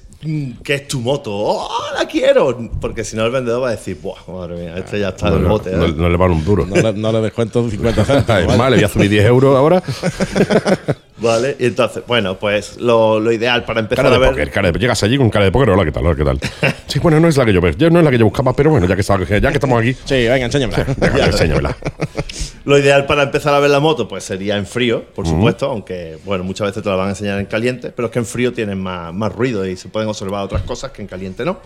que 0.63 0.73
es 0.75 0.87
tu 0.87 0.99
moto. 0.99 1.31
¡Oh, 1.33 1.69
la 1.97 2.05
quiero! 2.05 2.69
Porque 2.79 3.03
si 3.03 3.15
no 3.15 3.25
el 3.25 3.31
vendedor 3.31 3.63
va 3.63 3.69
a 3.69 3.71
decir, 3.71 3.97
¡buah, 4.01 4.17
madre 4.27 4.55
mía! 4.61 4.75
Este 4.77 4.99
ya 4.99 5.09
está 5.09 5.27
No, 5.29 5.33
del 5.35 5.43
no, 5.43 5.49
bote. 5.49 5.71
¿eh?". 5.71 5.75
no- 5.75 5.87
no 5.87 6.09
le 6.09 6.17
van 6.17 6.31
un 6.31 6.45
duro. 6.45 6.65
No 6.65 6.75
le, 6.75 6.93
no 6.93 7.11
le 7.11 7.21
descuento 7.21 7.67
50 7.69 8.01
Ay, 8.01 8.05
céntimos. 8.25 8.45
¿vale? 8.45 8.57
Vale, 8.57 8.75
voy 8.77 8.85
a 8.85 8.89
subir 8.89 9.09
10 9.09 9.25
euros 9.25 9.55
ahora. 9.57 9.81
¿Vale? 11.17 11.55
Y 11.59 11.65
entonces, 11.65 12.03
bueno, 12.07 12.37
pues 12.39 12.77
lo, 12.77 13.19
lo 13.19 13.31
ideal 13.31 13.63
para 13.63 13.79
empezar 13.81 14.05
Cara 14.05 14.09
de 14.11 14.15
a 14.15 14.19
ver. 14.19 14.29
póker, 14.31 14.51
cara 14.51 14.71
de 14.71 14.79
Llegas 14.79 15.03
allí 15.03 15.17
con 15.17 15.29
cara 15.29 15.45
de 15.45 15.51
póker, 15.51 15.69
hola, 15.69 15.85
¿qué 15.85 15.91
tal? 15.91 16.05
Hola, 16.05 16.15
¿qué 16.15 16.23
tal? 16.23 16.39
Sí, 16.87 16.99
bueno, 16.99 17.19
no 17.21 17.27
es 17.29 17.37
la 17.37 17.45
que 17.45 17.53
yo 17.53 17.61
no 17.89 17.99
es 17.99 18.05
la 18.05 18.11
que 18.11 18.17
yo 18.17 18.25
buscaba, 18.25 18.53
pero 18.53 18.69
bueno, 18.71 18.85
ya 18.85 18.95
que, 18.95 19.01
está- 19.01 19.17
ya 19.23 19.49
que 19.49 19.53
estamos 19.53 19.79
aquí, 19.79 19.93
Sí, 20.05 20.15
venga, 20.27 20.45
enséñamela. 20.45 20.85
enséñamela. 21.25 21.77
Lo 22.65 22.77
ideal 22.77 23.05
para 23.05 23.23
empezar 23.23 23.53
a 23.53 23.59
ver 23.59 23.69
la 23.71 23.79
moto, 23.79 24.07
pues 24.07 24.23
sería 24.23 24.57
en 24.57 24.65
frío, 24.65 25.05
por 25.15 25.25
supuesto, 25.27 25.67
aunque, 25.67 26.17
bueno, 26.25 26.43
muchas 26.43 26.67
veces 26.67 26.83
te 26.83 26.89
la 26.89 26.95
van 26.95 27.07
a 27.07 27.09
enseñar 27.11 27.39
en 27.39 27.45
caliente, 27.45 27.91
pero 27.95 28.07
es 28.07 28.11
que 28.11 28.19
en 28.19 28.25
frío 28.25 28.51
tienen 28.53 28.77
más, 28.81 29.13
más 29.13 29.33
ruido 29.33 29.65
y 29.65 29.77
se 29.77 29.87
pueden 29.89 30.09
observar 30.09 30.43
otras 30.43 30.61
cosas 30.63 30.91
que 30.91 31.01
en 31.01 31.07
caliente 31.07 31.45
no. 31.45 31.59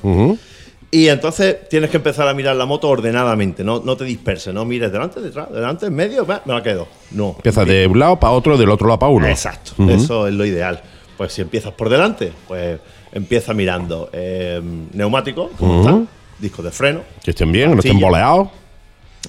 Y 0.91 1.09
entonces 1.09 1.67
tienes 1.69 1.89
que 1.89 1.97
empezar 1.97 2.27
a 2.27 2.33
mirar 2.33 2.55
la 2.55 2.65
moto 2.65 2.87
ordenadamente, 2.89 3.63
no, 3.63 3.81
no 3.81 3.97
te 3.97 4.05
disperses, 4.05 4.53
no 4.53 4.65
mires 4.65 4.91
delante, 4.91 5.19
detrás, 5.19 5.51
delante, 5.51 5.87
en 5.87 5.95
medio, 5.95 6.25
va, 6.25 6.41
me 6.45 6.53
la 6.53 6.63
quedo. 6.63 6.87
No. 7.11 7.33
Empieza 7.37 7.65
de 7.65 7.87
un 7.87 7.99
lado 7.99 8.19
para 8.19 8.33
otro, 8.33 8.57
del 8.57 8.69
otro 8.69 8.87
lado 8.87 8.99
para 8.99 9.11
uno. 9.11 9.27
Exacto, 9.27 9.73
eso 9.89 10.27
es 10.27 10.33
lo 10.33 10.45
ideal. 10.45 10.81
Pues 11.17 11.33
si 11.33 11.41
empiezas 11.41 11.73
por 11.73 11.89
delante, 11.89 12.31
pues 12.47 12.79
empieza 13.11 13.53
mirando 13.53 14.09
eh, 14.13 14.61
neumático, 14.93 15.49
cómo 15.57 15.81
está, 15.81 16.01
discos 16.39 16.65
de 16.65 16.71
freno, 16.71 17.01
Que 17.23 17.31
estén 17.31 17.51
bien, 17.51 17.69
que 17.69 17.75
no 17.75 17.79
estén 17.81 17.99
boleados. 17.99 18.49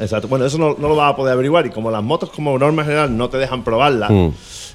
Exacto. 0.01 0.29
Bueno, 0.29 0.45
eso 0.47 0.59
no, 0.59 0.77
no 0.79 0.89
lo 0.89 0.97
vas 0.97 1.13
a 1.13 1.17
poder 1.17 1.33
averiguar 1.33 1.67
y 1.67 1.71
como 1.71 1.91
las 1.91 2.03
motos 2.03 2.31
como 2.31 2.59
norma 2.59 2.85
general 2.85 3.17
no 3.17 3.29
te 3.29 3.39
dejan 3.39 3.65
probarlas, 3.65 4.11
Mm. 4.11 4.29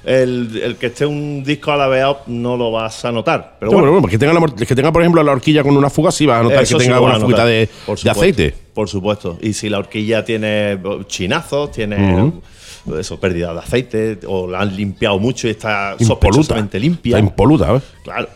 el, 0.04 0.60
el 0.62 0.76
que 0.76 0.86
esté 0.86 1.06
un 1.06 1.44
disco 1.44 1.70
a 1.72 1.76
la 1.76 1.86
vez 1.86 2.04
no 2.26 2.56
lo 2.56 2.72
vas 2.72 3.04
a 3.04 3.12
notar. 3.12 3.56
Pero 3.60 3.70
Sí, 3.70 3.74
bueno, 3.76 3.92
bueno, 3.92 4.08
que 4.08 4.18
tenga, 4.18 4.32
la 4.34 4.46
que 4.66 4.74
tenga, 4.74 4.90
por 4.92 5.02
ejemplo, 5.02 5.22
la 5.22 5.32
horquilla 5.32 5.62
con 5.62 5.76
una 5.76 5.90
fuga, 5.90 6.10
sí 6.10 6.26
vas 6.26 6.40
a 6.40 6.42
notar 6.42 6.60
que 6.60 6.66
sí 6.66 6.76
tenga 6.76 6.98
vas 6.98 7.16
una 7.16 7.20
fuguita 7.20 7.44
de, 7.46 7.68
de 8.02 8.10
aceite. 8.10 8.54
Por 8.74 8.88
supuesto. 8.88 9.38
Y 9.40 9.52
si 9.52 9.68
la 9.68 9.78
horquilla 9.78 10.24
tiene 10.24 10.78
chinazos, 11.06 11.70
tiene 11.72 12.32
eso, 12.98 13.20
pérdida 13.20 13.52
de 13.52 13.60
aceite, 13.60 14.18
o 14.26 14.48
la 14.48 14.60
han 14.60 14.74
limpiado 14.76 15.18
mucho 15.20 15.46
y 15.46 15.50
está 15.52 15.94
Impoluta. 15.98 16.06
sospechosamente 16.06 16.80
limpia. 16.80 17.16
Está 17.16 17.20
impoluta, 17.20 17.76
¿eh? 17.76 17.80
Claro. 18.02 18.28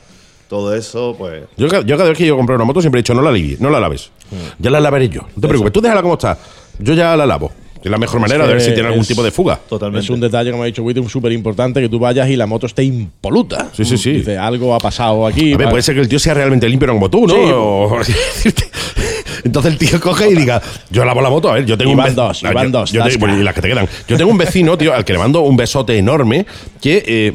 Todo 0.48 0.72
eso, 0.76 1.16
pues. 1.18 1.42
Yo, 1.56 1.66
ca- 1.66 1.80
yo 1.80 1.96
cada 1.96 2.08
vez 2.10 2.16
que 2.18 2.24
yo 2.24 2.36
compré 2.36 2.54
una 2.54 2.64
moto 2.64 2.80
siempre 2.80 3.00
he 3.00 3.02
dicho, 3.02 3.14
no 3.14 3.22
la 3.22 3.32
libies, 3.32 3.60
no 3.60 3.68
la 3.68 3.80
laves. 3.80 4.12
Mm. 4.30 4.62
Ya 4.62 4.70
la 4.70 4.78
lavaré 4.78 5.08
yo. 5.08 5.22
No 5.34 5.40
te 5.40 5.48
preocupes, 5.48 5.72
tú 5.72 5.80
déjala 5.80 6.02
como 6.02 6.14
está. 6.14 6.38
Yo 6.78 6.94
ya 6.94 7.16
la 7.16 7.27
lavo. 7.27 7.53
Es 7.82 7.90
la 7.90 7.98
mejor 7.98 8.19
manera 8.20 8.47
de 8.48 8.53
ver 8.55 8.61
si 8.62 8.73
tiene 8.74 8.89
algún 8.89 9.05
tipo 9.05 9.23
de 9.23 9.31
fuga. 9.31 9.61
Totalmente. 9.69 10.03
Es 10.05 10.11
un 10.11 10.19
detalle, 10.19 10.51
como 10.51 10.65
ha 10.65 10.66
dicho 10.66 10.82
Witte, 10.82 11.09
súper 11.09 11.31
importante 11.31 11.81
que 11.81 11.89
tú 11.89 12.01
vayas 12.01 12.28
y 12.28 12.35
la 12.35 12.47
moto 12.47 12.66
esté 12.66 12.82
impoluta. 12.82 13.69
Sí, 13.73 13.85
sí, 13.85 13.97
sí. 13.97 14.11
Dice, 14.12 14.36
algo 14.36 14.74
ha 14.74 14.81
pasado 14.81 15.24
aquí. 15.24 15.53
A 15.53 15.57
ver, 15.57 15.69
puede 15.69 15.82
ser 15.82 15.94
que 15.94 16.01
el 16.01 16.09
tío 16.09 16.19
sea 16.19 16.35
realmente 16.35 16.69
limpio, 16.69 16.89
no 16.89 16.94
como 16.94 17.09
tú, 17.11 17.27
¿no? 17.28 17.35
Sí. 17.35 17.40
O- 17.53 18.01
Entonces 19.44 19.73
el 19.73 19.78
tío 19.78 20.01
coge 20.01 20.28
y 20.31 20.35
diga, 20.35 20.61
yo 20.90 21.05
lavo 21.05 21.20
la 21.20 21.31
moto, 21.31 21.48
a 21.51 21.55
ver, 21.55 21.66
yo 21.66 21.78
tengo 21.78 21.90
Y 21.93 21.94
un 21.94 21.98
van 21.98 22.15
dos, 22.16 22.43
y 22.43 22.47
Ah, 22.47 22.53
van 22.53 22.66
yo- 22.73 22.78
dos, 22.81 22.90
yo 22.90 23.03
bueno, 23.20 23.39
y 23.39 23.44
las 23.44 23.55
que 23.55 23.61
te 23.62 23.69
quedan. 23.69 23.89
Yo 24.09 24.16
tengo 24.16 24.31
un 24.32 24.39
vecino, 24.39 24.77
tío, 24.77 24.93
al 24.93 25.05
que 25.05 25.12
le 25.12 25.20
mando 25.20 25.40
un 25.43 25.57
besote 25.57 25.97
enorme, 25.97 26.44
que 26.81 27.05
eh, 27.07 27.32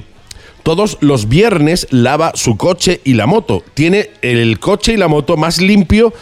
todos 0.63 0.97
los 0.99 1.29
viernes 1.29 1.87
lava 1.91 2.33
su 2.35 2.57
coche 2.57 2.99
y 3.05 3.13
la 3.13 3.27
moto. 3.27 3.63
Tiene 3.73 4.09
el 4.21 4.59
coche 4.59 4.93
y 4.93 4.97
la 4.97 5.07
moto 5.07 5.37
más 5.37 5.61
limpio 5.61 6.13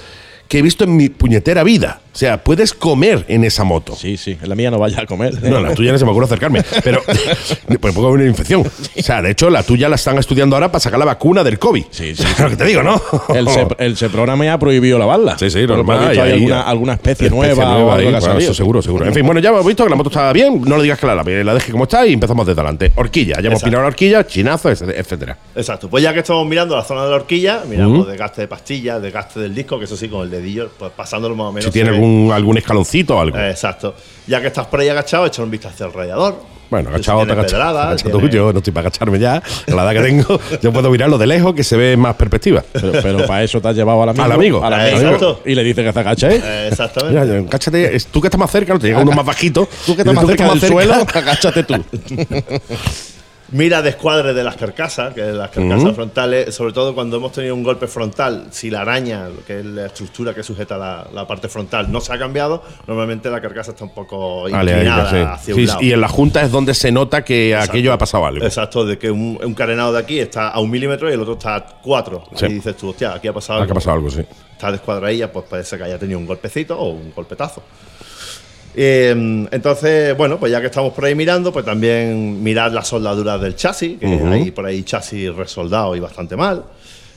que 0.48 0.60
he 0.60 0.62
visto 0.62 0.84
en 0.84 0.96
mi 0.96 1.10
puñetera 1.10 1.64
vida. 1.64 2.02
O 2.12 2.18
sea, 2.20 2.44
puedes 2.44 2.74
comer 2.74 3.24
en 3.30 3.44
esa 3.44 3.64
moto. 3.64 3.96
Sí, 3.96 4.18
sí, 4.18 4.38
en 4.42 4.50
la 4.50 4.56
mía 4.56 4.72
no 4.72 4.80
vaya 4.80 5.02
a 5.02 5.06
comer. 5.06 5.42
No, 5.44 5.60
la 5.60 5.74
tuya 5.74 5.92
no 5.92 5.98
se 5.98 6.06
me 6.06 6.12
ocurre 6.12 6.26
acercarme. 6.26 6.64
Pero 6.84 7.02
pues 7.80 7.94
puedo 7.94 8.08
haber 8.08 8.22
una 8.22 8.30
infección. 8.30 8.62
O 8.66 9.02
sea, 9.02 9.22
de 9.22 9.32
hecho, 9.32 9.50
la 9.50 9.64
tuya 9.64 9.88
la 9.90 9.96
están 9.96 10.18
estudiando 10.18 10.56
ahora 10.56 10.70
para 10.72 10.80
sacar 10.80 11.00
la 11.00 11.06
vacuna 11.06 11.44
del 11.44 11.60
COVID. 11.60 11.86
Sí, 11.92 12.16
sí. 12.16 12.24
Es 12.30 12.40
lo 12.40 12.50
que 12.50 12.56
te 12.58 12.66
digo, 12.66 12.84
¿no? 12.84 13.02
El, 13.34 13.46
Sep- 13.48 13.76
el 13.80 13.96
Seprona 13.98 14.36
me 14.36 14.50
ha 14.50 14.58
prohibido 14.58 14.98
lavarla. 14.98 15.38
Sí, 15.38 15.50
sí, 15.50 15.66
normal, 15.68 16.10
hay 16.10 16.18
ahí 16.18 16.32
alguna, 16.34 16.62
alguna 16.62 16.94
especie, 16.94 17.28
Especie 17.28 17.56
nueva, 17.56 17.74
nueva 17.74 17.96
ahí, 17.96 18.06
bueno, 18.12 18.38
eso 18.38 18.54
seguro, 18.54 18.82
seguro. 18.82 19.06
En 19.06 19.14
fin, 19.14 19.26
bueno, 19.26 19.40
ya 19.40 19.50
hemos 19.50 19.66
visto 19.66 19.84
que 19.84 19.90
la 19.90 19.96
moto 19.96 20.10
estaba 20.10 20.34
bien. 20.34 20.62
No 20.66 20.78
le 20.78 20.84
digas 20.84 21.00
que 21.00 21.06
la 21.08 21.16
lave, 21.16 21.44
la 21.44 21.54
deje 21.54 21.72
como 21.72 21.84
está 21.84 22.06
y 22.08 22.14
empezamos 22.14 22.46
desde 22.48 22.60
adelante. 22.62 22.92
Horquilla, 22.96 23.36
ya 23.36 23.40
hemos 23.48 23.54
Exacto. 23.60 23.66
pinado 23.66 23.84
la 23.84 23.88
horquilla, 23.90 24.26
chinazo, 24.28 24.70
etcétera. 24.72 25.38
Exacto. 25.56 25.90
Pues 25.90 26.04
ya 26.04 26.14
que 26.14 26.20
estamos 26.20 26.46
mirando 26.48 26.76
la 26.76 26.84
zona 26.84 27.04
de 27.04 27.10
la 27.12 27.16
horquilla, 27.18 27.64
miramos 27.68 28.08
desgaste 28.08 28.42
de 28.42 28.48
pastillas, 28.48 29.02
desgaste 29.02 29.40
del 29.40 29.54
disco, 29.54 29.78
que 29.80 29.86
eso 29.86 29.96
sí, 29.98 30.08
con 30.10 30.24
el 30.24 30.30
dedillo, 30.32 30.70
pues 30.78 30.92
pasándolo 30.96 31.36
más 31.36 31.48
o 31.48 31.52
menos. 31.52 31.66
Si 31.66 31.72
tiene 31.72 31.90
se 31.90 31.96
ve. 31.96 31.99
Algún, 32.00 32.32
algún 32.34 32.58
escaloncito 32.58 33.16
o 33.18 33.20
algo. 33.22 33.38
Exacto. 33.38 33.96
Ya 34.28 34.42
que 34.42 34.48
estás 34.48 34.68
por 34.68 34.80
ahí 34.80 34.90
agachado, 34.90 35.26
echa 35.26 35.42
un 35.44 35.52
vistazo 35.52 35.86
al 35.86 35.94
radiador. 35.94 36.60
Bueno, 36.70 36.90
agachado, 36.90 37.22
te 37.22 37.26
tiene 37.26 37.40
agachas. 37.42 37.54
pedrada, 37.54 37.88
Agacha 37.90 38.12
tú, 38.12 38.28
yo 38.30 38.54
no 38.54 38.60
estoy 38.60 38.72
para 38.72 38.88
agacharme 38.90 39.18
ya. 39.18 39.38
A 39.38 39.72
la 39.74 39.92
edad 39.92 40.04
que 40.04 40.08
tengo, 40.08 40.40
yo 40.62 40.72
puedo 40.72 40.92
mirarlo 40.92 41.18
de 41.18 41.26
lejos 41.26 41.56
que 41.56 41.64
se 41.64 41.76
ve 41.76 41.98
más 41.98 42.16
perspectiva. 42.16 42.64
Pero, 42.72 42.92
pero 43.02 43.26
para 43.26 43.44
eso 43.44 43.60
te 43.60 43.70
has 43.70 43.76
llevado 43.76 44.04
al 44.04 44.10
amigo. 44.10 44.24
Al 44.24 44.32
amigo. 44.34 44.64
al 44.64 44.74
Eh, 44.74 44.76
amigo, 44.92 44.98
exacto. 44.98 45.42
Y 45.46 45.56
le 45.56 45.64
dice 45.64 45.84
que 45.84 45.92
se 45.92 46.00
agache. 46.00 46.28
¿eh? 46.36 46.68
Exactamente. 46.68 47.50
Cáchate, 47.50 47.96
es 47.96 48.06
tú 48.06 48.22
que 48.22 48.28
estás 48.28 48.40
más 48.40 48.52
cerca, 48.52 48.74
no 48.74 48.80
te 48.80 48.86
llega 48.86 49.02
uno 49.02 49.14
más 49.14 49.26
bajito. 49.26 49.68
Tú 49.86 49.96
que 49.96 50.04
estás 50.04 50.14
más 50.14 50.28
cerca 50.28 50.48
del 50.48 50.62
suelo, 50.62 50.94
agáchate 51.14 51.64
tú. 51.64 51.74
Mira 53.52 53.82
descuadre 53.82 54.34
de 54.34 54.44
las 54.44 54.56
carcasas, 54.56 55.14
que 55.14 55.22
las 55.22 55.50
carcasas 55.50 55.96
frontales, 55.96 56.54
sobre 56.54 56.72
todo 56.74 56.94
cuando 56.94 57.18
hemos 57.18 57.32
tenido 57.32 57.56
un 57.56 57.64
golpe 57.64 57.88
frontal, 57.88 58.46
si 58.52 58.70
la 58.70 58.82
araña, 58.82 59.28
que 59.48 59.60
es 59.60 59.66
la 59.66 59.88
estructura 59.88 60.34
que 60.36 60.44
sujeta 60.44 60.78
la, 60.78 61.08
la 61.14 61.26
parte 61.28 61.48
frontal, 61.50 61.92
no 61.92 62.00
se 62.00 62.14
ha 62.14 62.20
cambiado, 62.20 62.64
normalmente 62.88 63.30
la 63.30 63.42
carcasa 63.42 63.72
está 63.72 63.84
un 63.86 63.94
poco 63.94 64.48
inclinada 64.48 65.34
hacia 65.34 65.54
Sí, 65.56 65.62
un 65.62 65.66
lado. 65.66 65.82
y 65.82 65.94
en 65.94 66.02
la 66.02 66.08
junta 66.08 66.44
es 66.44 66.52
donde 66.52 66.74
se 66.76 66.92
nota 66.92 67.24
que 67.24 67.52
Exacto. 67.52 67.72
aquello 67.72 67.94
ha 67.94 67.98
pasado 67.98 68.26
algo. 68.28 68.46
Exacto, 68.46 68.86
de 68.86 68.98
que 69.00 69.10
un, 69.10 69.40
un 69.44 69.54
carenado 69.56 69.94
de 69.94 70.00
aquí 70.00 70.20
está 70.20 70.50
a 70.50 70.60
un 70.60 70.70
milímetro 70.70 71.10
y 71.10 71.14
el 71.14 71.22
otro 71.22 71.34
está 71.34 71.56
a 71.56 71.66
cuatro. 71.82 72.24
Sí. 72.36 72.46
Y 72.46 72.54
dices 72.56 72.78
tú, 72.78 72.90
hostia, 72.90 73.14
aquí 73.14 73.28
ha 73.28 73.34
pasado 73.34 73.60
algo. 73.60 73.68
que 73.68 73.72
ha 73.72 73.76
pasado 73.76 73.96
algo, 73.96 74.10
sí. 74.12 74.22
Está 74.52 74.72
descuadradilla, 74.72 75.32
pues 75.32 75.46
parece 75.50 75.78
que 75.78 75.84
haya 75.86 75.98
tenido 75.98 76.20
un 76.20 76.26
golpecito 76.28 76.78
o 76.78 76.90
un 76.90 77.12
golpetazo. 77.16 77.64
Eh, 78.76 79.48
entonces, 79.52 80.16
bueno, 80.16 80.38
pues 80.40 80.52
ya 80.52 80.62
que 80.62 80.68
estamos 80.68 80.94
por 80.94 81.06
ahí 81.06 81.16
mirando, 81.16 81.52
pues 81.52 81.66
también 81.66 82.42
mirar 82.44 82.72
las 82.72 82.88
soldaduras 82.88 83.42
del 83.42 83.56
chasis, 83.56 84.00
que 84.00 84.06
hay 84.06 84.52
por 84.52 84.66
ahí 84.66 84.84
chasis 84.84 85.34
resoldado 85.36 85.96
y 85.96 86.00
bastante 86.00 86.36
mal. 86.36 86.66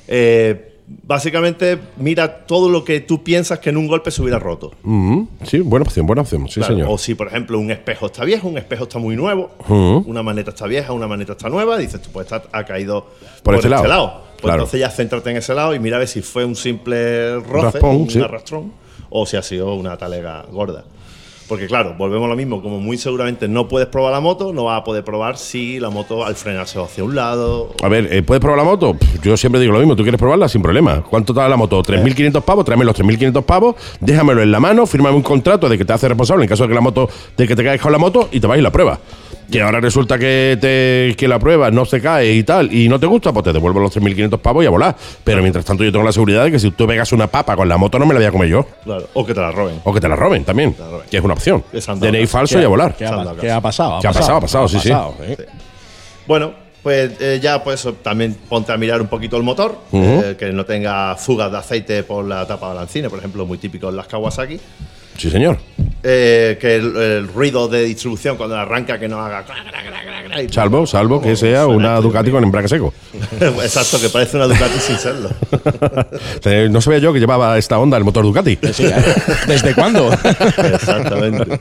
Eh, 0.08 0.68
básicamente, 1.04 1.78
mira 1.98 2.44
todo 2.46 2.68
lo 2.68 2.84
que 2.84 3.00
tú 3.00 3.22
piensas 3.22 3.58
que 3.60 3.70
en 3.70 3.76
un 3.76 3.86
golpe 3.86 4.10
se 4.10 4.22
hubiera 4.22 4.38
roto. 4.38 4.72
Sí, 5.44 5.60
buena 5.60 5.84
opción, 5.84 6.06
buena 6.06 6.22
opción. 6.22 6.48
Sí, 6.48 6.54
Claro, 6.60 6.74
señor. 6.74 6.88
O 6.90 6.98
si, 6.98 7.14
por 7.14 7.28
ejemplo, 7.28 7.58
un 7.58 7.70
espejo 7.70 8.06
está 8.06 8.24
viejo, 8.24 8.48
un 8.48 8.58
espejo 8.58 8.84
está 8.84 8.98
muy 8.98 9.14
nuevo, 9.16 9.50
una 9.68 10.22
maneta 10.22 10.50
está 10.50 10.66
vieja, 10.66 10.92
una 10.92 11.06
maneta 11.06 11.32
está 11.32 11.48
nueva, 11.48 11.78
dices 11.78 12.00
tú, 12.02 12.10
pues 12.12 12.26
esta 12.26 12.42
ha 12.50 12.64
caído 12.64 13.06
Por 13.42 13.54
este 13.56 13.68
lado. 13.68 14.22
Pues 14.32 14.50
Claro. 14.50 14.62
entonces 14.64 14.80
ya 14.80 14.90
céntrate 14.90 15.30
en 15.30 15.36
ese 15.36 15.54
lado 15.54 15.72
y 15.72 15.78
mira 15.78 15.96
a 15.96 15.98
ver 16.00 16.08
si 16.08 16.20
fue 16.20 16.44
un 16.44 16.56
simple 16.56 17.36
roce, 17.38 17.62
Raspón, 17.78 17.94
un 17.94 18.10
sí. 18.10 18.20
arrastrón, 18.20 18.72
o 19.08 19.24
si 19.24 19.36
ha 19.36 19.42
sido 19.42 19.72
una 19.76 19.96
talega 19.96 20.44
gorda. 20.50 20.84
Porque 21.52 21.66
claro, 21.66 21.94
volvemos 21.98 22.24
a 22.24 22.28
lo 22.30 22.34
mismo, 22.34 22.62
como 22.62 22.80
muy 22.80 22.96
seguramente 22.96 23.46
no 23.46 23.68
puedes 23.68 23.86
probar 23.86 24.10
la 24.10 24.20
moto, 24.20 24.54
no 24.54 24.64
vas 24.64 24.80
a 24.80 24.84
poder 24.84 25.04
probar 25.04 25.36
si 25.36 25.78
la 25.78 25.90
moto 25.90 26.24
al 26.24 26.34
frenar 26.34 26.66
se 26.66 26.78
va 26.78 26.86
hacia 26.86 27.04
un 27.04 27.14
lado. 27.14 27.74
A 27.82 27.88
ver, 27.88 28.10
eh, 28.10 28.22
¿puedes 28.22 28.40
probar 28.40 28.56
la 28.56 28.64
moto? 28.64 28.96
Yo 29.22 29.36
siempre 29.36 29.60
digo 29.60 29.74
lo 29.74 29.78
mismo, 29.78 29.94
tú 29.94 30.02
quieres 30.02 30.18
probarla 30.18 30.48
sin 30.48 30.62
problema. 30.62 31.02
¿Cuánto 31.02 31.34
te 31.34 31.40
da 31.40 31.50
la 31.50 31.58
moto? 31.58 31.82
¿3.500 31.82 32.40
pavos? 32.40 32.64
Tráeme 32.64 32.86
los 32.86 32.98
3.500 32.98 33.42
pavos, 33.42 33.76
déjamelo 34.00 34.40
en 34.40 34.50
la 34.50 34.60
mano, 34.60 34.86
fírmame 34.86 35.14
un 35.14 35.22
contrato 35.22 35.68
de 35.68 35.76
que 35.76 35.84
te 35.84 35.92
hace 35.92 36.08
responsable 36.08 36.44
en 36.44 36.48
caso 36.48 36.62
de 36.62 36.70
que 36.70 36.74
la 36.74 36.80
moto, 36.80 37.06
de 37.36 37.46
que 37.46 37.54
te 37.54 37.62
caigas 37.62 37.82
con 37.82 37.92
la 37.92 37.98
moto 37.98 38.30
y 38.32 38.40
te 38.40 38.46
vas 38.46 38.58
y 38.58 38.62
la 38.62 38.72
prueba. 38.72 38.98
Que 39.50 39.60
ahora 39.60 39.80
resulta 39.80 40.18
que, 40.18 40.56
te, 40.60 41.14
que 41.16 41.28
la 41.28 41.38
prueba 41.38 41.70
no 41.70 41.84
se 41.84 42.00
cae 42.00 42.32
y 42.32 42.42
tal, 42.42 42.72
y 42.72 42.88
no 42.88 42.98
te 42.98 43.06
gusta, 43.06 43.32
pues 43.32 43.44
te 43.44 43.52
devuelvo 43.52 43.80
los 43.80 43.94
3.500 43.96 44.38
pavos 44.38 44.64
y 44.64 44.66
a 44.66 44.70
volar. 44.70 44.96
Pero 45.24 45.42
mientras 45.42 45.64
tanto 45.64 45.84
yo 45.84 45.92
tengo 45.92 46.04
la 46.04 46.12
seguridad 46.12 46.44
de 46.44 46.52
que 46.52 46.58
si 46.58 46.70
tú 46.70 46.86
pegas 46.86 47.12
una 47.12 47.26
papa 47.26 47.56
con 47.56 47.68
la 47.68 47.76
moto 47.76 47.98
no 47.98 48.06
me 48.06 48.14
la 48.14 48.20
voy 48.20 48.26
a 48.26 48.32
comer 48.32 48.48
yo. 48.48 48.66
Claro, 48.84 49.08
o 49.12 49.26
que 49.26 49.34
te 49.34 49.40
la 49.40 49.50
roben. 49.50 49.80
O 49.84 49.92
que 49.92 50.00
te 50.00 50.08
la 50.08 50.16
roben 50.16 50.44
también, 50.44 50.74
la 50.78 50.88
roben. 50.88 51.08
que 51.10 51.16
es 51.16 51.24
una 51.24 51.34
opción. 51.34 51.64
DNI 51.72 52.26
falso 52.26 52.60
y 52.60 52.64
a 52.64 52.68
volar. 52.68 52.94
¿Qué 52.96 53.06
ha, 53.06 53.34
qué 53.40 53.50
ha 53.50 53.60
pasado? 53.60 54.00
¿Qué 54.00 54.08
ha 54.08 54.12
pasado? 54.12 54.36
Ha 54.36 54.40
pasado, 54.40 54.68
sí, 54.68 54.78
sí. 54.80 54.92
Bueno, 56.26 56.52
pues 56.82 57.12
eh, 57.20 57.38
ya 57.40 57.62
pues 57.62 57.86
también 58.02 58.36
ponte 58.48 58.72
a 58.72 58.76
mirar 58.76 59.00
un 59.00 59.06
poquito 59.06 59.36
el 59.36 59.42
motor, 59.42 59.78
eh, 59.92 60.36
que 60.38 60.52
no 60.52 60.64
tenga 60.64 61.14
fugas 61.16 61.50
de 61.50 61.58
aceite 61.58 62.02
por 62.02 62.24
la 62.24 62.46
tapa 62.46 62.68
de 62.68 62.74
balancines, 62.74 63.10
por 63.10 63.18
ejemplo, 63.18 63.46
muy 63.46 63.58
típico 63.58 63.88
en 63.88 63.96
las 63.96 64.06
Kawasaki. 64.08 64.58
Sí, 65.16 65.30
señor. 65.30 65.58
Eh, 66.04 66.58
que 66.60 66.76
el, 66.76 66.96
el 66.96 67.28
ruido 67.28 67.68
de 67.68 67.84
distribución 67.84 68.36
cuando 68.36 68.56
arranca 68.56 68.98
que 68.98 69.08
no 69.08 69.20
haga 69.20 69.44
Salvo, 70.50 70.86
salvo 70.86 71.20
que 71.20 71.26
¿cómo 71.28 71.36
sea 71.36 71.66
una? 71.66 72.00
Ducati 72.00 72.30
con 72.30 72.42
embrague 72.42 72.68
seco. 72.68 72.92
Exacto, 73.40 74.00
que 74.00 74.08
parece 74.08 74.36
una 74.36 74.46
Ducati 74.46 74.78
sin 74.78 74.96
serlo. 74.98 75.30
Eh, 76.44 76.68
No 76.70 76.80
sabía 76.80 76.98
yo 76.98 77.12
que 77.12 77.20
llevaba 77.20 77.56
esta 77.56 77.78
onda 77.78 77.96
el 77.96 78.04
motor 78.04 78.24
Ducati. 78.24 78.58
Sí, 78.72 78.84
¿eh? 78.86 78.94
¿Desde 79.46 79.74
cuándo? 79.74 80.12
Exactamente. 80.74 81.60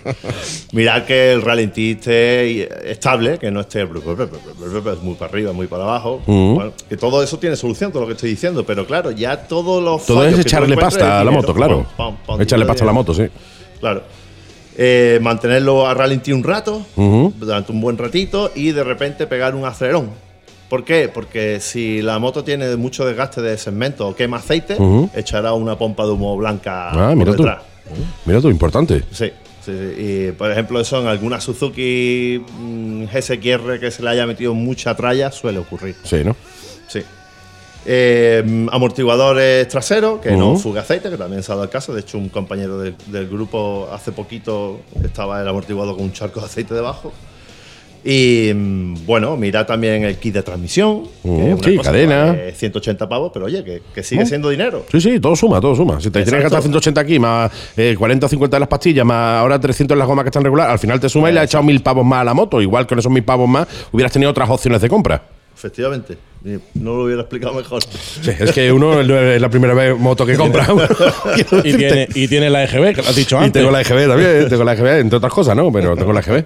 Mirad 0.72 1.04
que 1.04 1.34
el 1.34 1.42
ralentí 1.42 1.92
esté 1.92 2.90
estable, 2.92 3.38
que 3.38 3.52
no 3.52 3.62
esté 3.62 3.86
muy 3.86 5.16
para 5.16 5.32
arriba, 5.32 5.54
muy 5.54 5.68
para 5.68 5.84
abajo. 5.84 6.22
Mm. 6.26 6.56
Bueno, 6.56 6.74
que 6.90 6.98
todo 6.98 7.22
eso 7.24 7.38
tiene 7.38 7.56
solución, 7.56 7.92
todo 7.92 8.02
lo 8.02 8.08
que 8.08 8.14
estoy 8.14 8.32
diciendo, 8.32 8.66
pero 8.66 8.86
claro, 8.86 9.12
ya 9.12 9.38
todos 9.38 9.84
los. 9.84 10.06
Todo 10.06 10.26
es 10.26 10.40
echarle 10.40 10.76
pasta 10.78 11.20
a 11.20 11.24
la 11.24 11.32
moto, 11.32 11.54
claro. 11.54 11.86
Echarle 12.40 12.66
pasta 12.66 12.84
a 12.84 12.88
la 12.88 12.94
moto, 12.94 13.14
sí. 13.14 13.24
Claro. 13.82 14.04
Eh, 14.78 15.20
mantenerlo 15.22 15.86
a 15.86 15.94
ralentí 15.94 16.32
un 16.32 16.44
rato, 16.44 16.86
durante 16.96 17.72
un 17.74 17.82
buen 17.82 17.98
ratito, 17.98 18.52
y 18.56 18.72
de 18.72 18.84
repente 18.86 19.28
pegar 19.28 19.54
un 19.54 19.66
acelerón. 19.66 20.10
¿Por 20.70 20.86
qué? 20.86 21.10
Porque 21.14 21.60
si 21.60 22.02
la 22.02 22.18
moto 22.20 22.46
tiene 22.46 22.74
mucho 22.78 23.06
desgaste 23.06 23.42
de 23.42 23.58
segmento 23.58 24.08
o 24.08 24.16
quema 24.16 24.38
aceite, 24.38 24.78
echará 25.14 25.52
una 25.52 25.78
pompa 25.78 26.06
de 26.06 26.12
humo 26.12 26.38
blanca 26.38 26.92
Ah, 26.92 27.08
por 27.10 27.16
mira 27.18 27.32
tú. 27.36 27.44
detrás. 27.44 27.62
Mira 28.24 28.40
tú, 28.40 28.50
importante. 28.50 29.04
Sí, 29.12 29.26
sí, 29.66 29.72
sí. 29.74 29.94
Y 29.98 30.32
por 30.32 30.50
ejemplo, 30.50 30.80
eso 30.80 31.02
en 31.02 31.08
alguna 31.08 31.42
Suzuki 31.42 32.42
mm, 32.58 33.04
GSXR 33.14 33.80
que 33.82 33.92
se 33.92 34.02
le 34.02 34.10
haya 34.12 34.26
metido 34.26 34.54
mucha 34.54 34.96
tralla 34.96 35.30
suele 35.32 35.60
ocurrir. 35.60 35.98
Sí, 36.06 36.24
¿no? 36.24 36.38
Sí. 36.88 37.02
Eh, 37.86 38.68
amortiguadores 38.72 39.68
traseros, 39.68 40.20
que 40.22 40.32
no 40.32 40.56
fuga 40.56 40.82
aceite, 40.82 41.10
que 41.10 41.18
también 41.18 41.42
se 41.42 41.52
ha 41.52 41.56
dado 41.56 41.64
el 41.64 41.70
caso. 41.72 41.94
De 41.94 42.02
hecho, 42.02 42.18
un 42.18 42.30
compañero 42.30 42.78
del, 42.78 42.96
del 43.08 43.28
grupo 43.28 43.90
hace 43.92 44.12
poquito 44.12 44.82
estaba 45.04 45.42
el 45.42 45.48
amortiguador 45.48 45.96
con 45.96 46.06
un 46.06 46.14
charco 46.14 46.40
de 46.42 46.46
aceite 46.46 46.74
debajo. 46.76 47.12
Y 48.04 48.52
mm, 48.54 49.06
bueno, 49.06 49.38
mira 49.38 49.64
también 49.66 50.04
el 50.04 50.18
kit 50.18 50.34
de 50.34 50.42
transmisión. 50.44 51.04
que 51.22 51.30
Ujú, 51.30 51.42
es 51.42 51.54
una 51.54 51.64
sí, 51.64 51.78
cosa 51.78 51.92
que 51.92 51.98
cadena. 51.98 52.26
vale 52.28 52.54
180 52.54 53.08
pavos, 53.10 53.32
pero 53.34 53.46
oye, 53.46 53.64
que, 53.64 53.82
que 53.94 54.02
sigue 54.04 54.26
siendo 54.26 54.50
dinero. 54.50 54.86
Sí, 54.92 55.00
sí, 55.02 55.20
todo 55.20 55.36
suma, 55.36 55.62
todo 55.62 55.76
suma. 55.76 56.00
Si 56.00 56.10
te 56.10 56.24
tienes 56.24 56.34
que 56.40 56.42
gastar 56.44 56.62
180 56.64 57.00
aquí, 57.02 57.20
más 57.20 57.52
eh, 57.78 57.96
40 57.98 58.26
o 58.26 58.30
50 58.30 58.56
de 58.56 58.60
las 58.60 58.70
pastillas, 58.70 59.06
más 59.06 59.40
ahora 59.40 59.60
300 59.60 59.94
en 59.94 60.00
las 60.00 60.08
gomas 60.08 60.24
que 60.24 60.30
están 60.30 60.44
regular, 60.44 60.70
al 60.72 60.80
final 60.80 61.00
te 61.00 61.10
suma 61.10 61.30
y 61.30 61.34
le 61.34 61.42
has 61.42 61.46
echado 61.46 61.64
mil 61.64 61.82
pavos 61.82 62.04
más 62.06 62.22
a 62.22 62.24
la 62.24 62.34
moto. 62.34 62.60
Igual 62.62 62.88
con 62.88 62.98
esos 62.98 63.12
mil 63.12 63.24
pavos 63.24 63.48
más, 63.48 63.68
hubieras 63.92 64.12
tenido 64.12 64.32
otras 64.32 64.50
opciones 64.50 64.82
de 64.82 64.90
compra. 64.90 65.22
Efectivamente. 65.56 66.18
Y 66.44 66.58
No 66.74 66.96
lo 66.98 67.04
hubiera 67.04 67.22
explicado 67.22 67.54
mejor. 67.54 67.84
Sí, 67.84 68.32
es 68.40 68.52
que 68.52 68.72
uno 68.72 69.00
es 69.02 69.42
la 69.42 69.50
primera 69.50 69.74
vez 69.74 69.98
moto 69.98 70.26
que 70.26 70.36
compra. 70.36 70.68
Y, 71.64 71.74
tiene, 71.76 72.08
y 72.16 72.28
tiene 72.28 72.50
la 72.50 72.64
EGB, 72.64 72.96
que 72.96 73.02
lo 73.02 73.10
has 73.10 73.16
dicho 73.16 73.36
Y 73.36 73.44
antes. 73.44 73.54
tengo 73.54 73.72
la 73.72 73.82
EGB 73.82 74.08
también, 74.08 74.48
tengo 74.50 74.64
la 74.64 74.74
EGB, 74.74 75.00
entre 75.00 75.18
otras 75.18 75.32
cosas, 75.32 75.56
¿no? 75.56 75.72
Pero 75.72 75.96
tengo 75.96 76.12
la 76.14 76.22
EGB. 76.22 76.44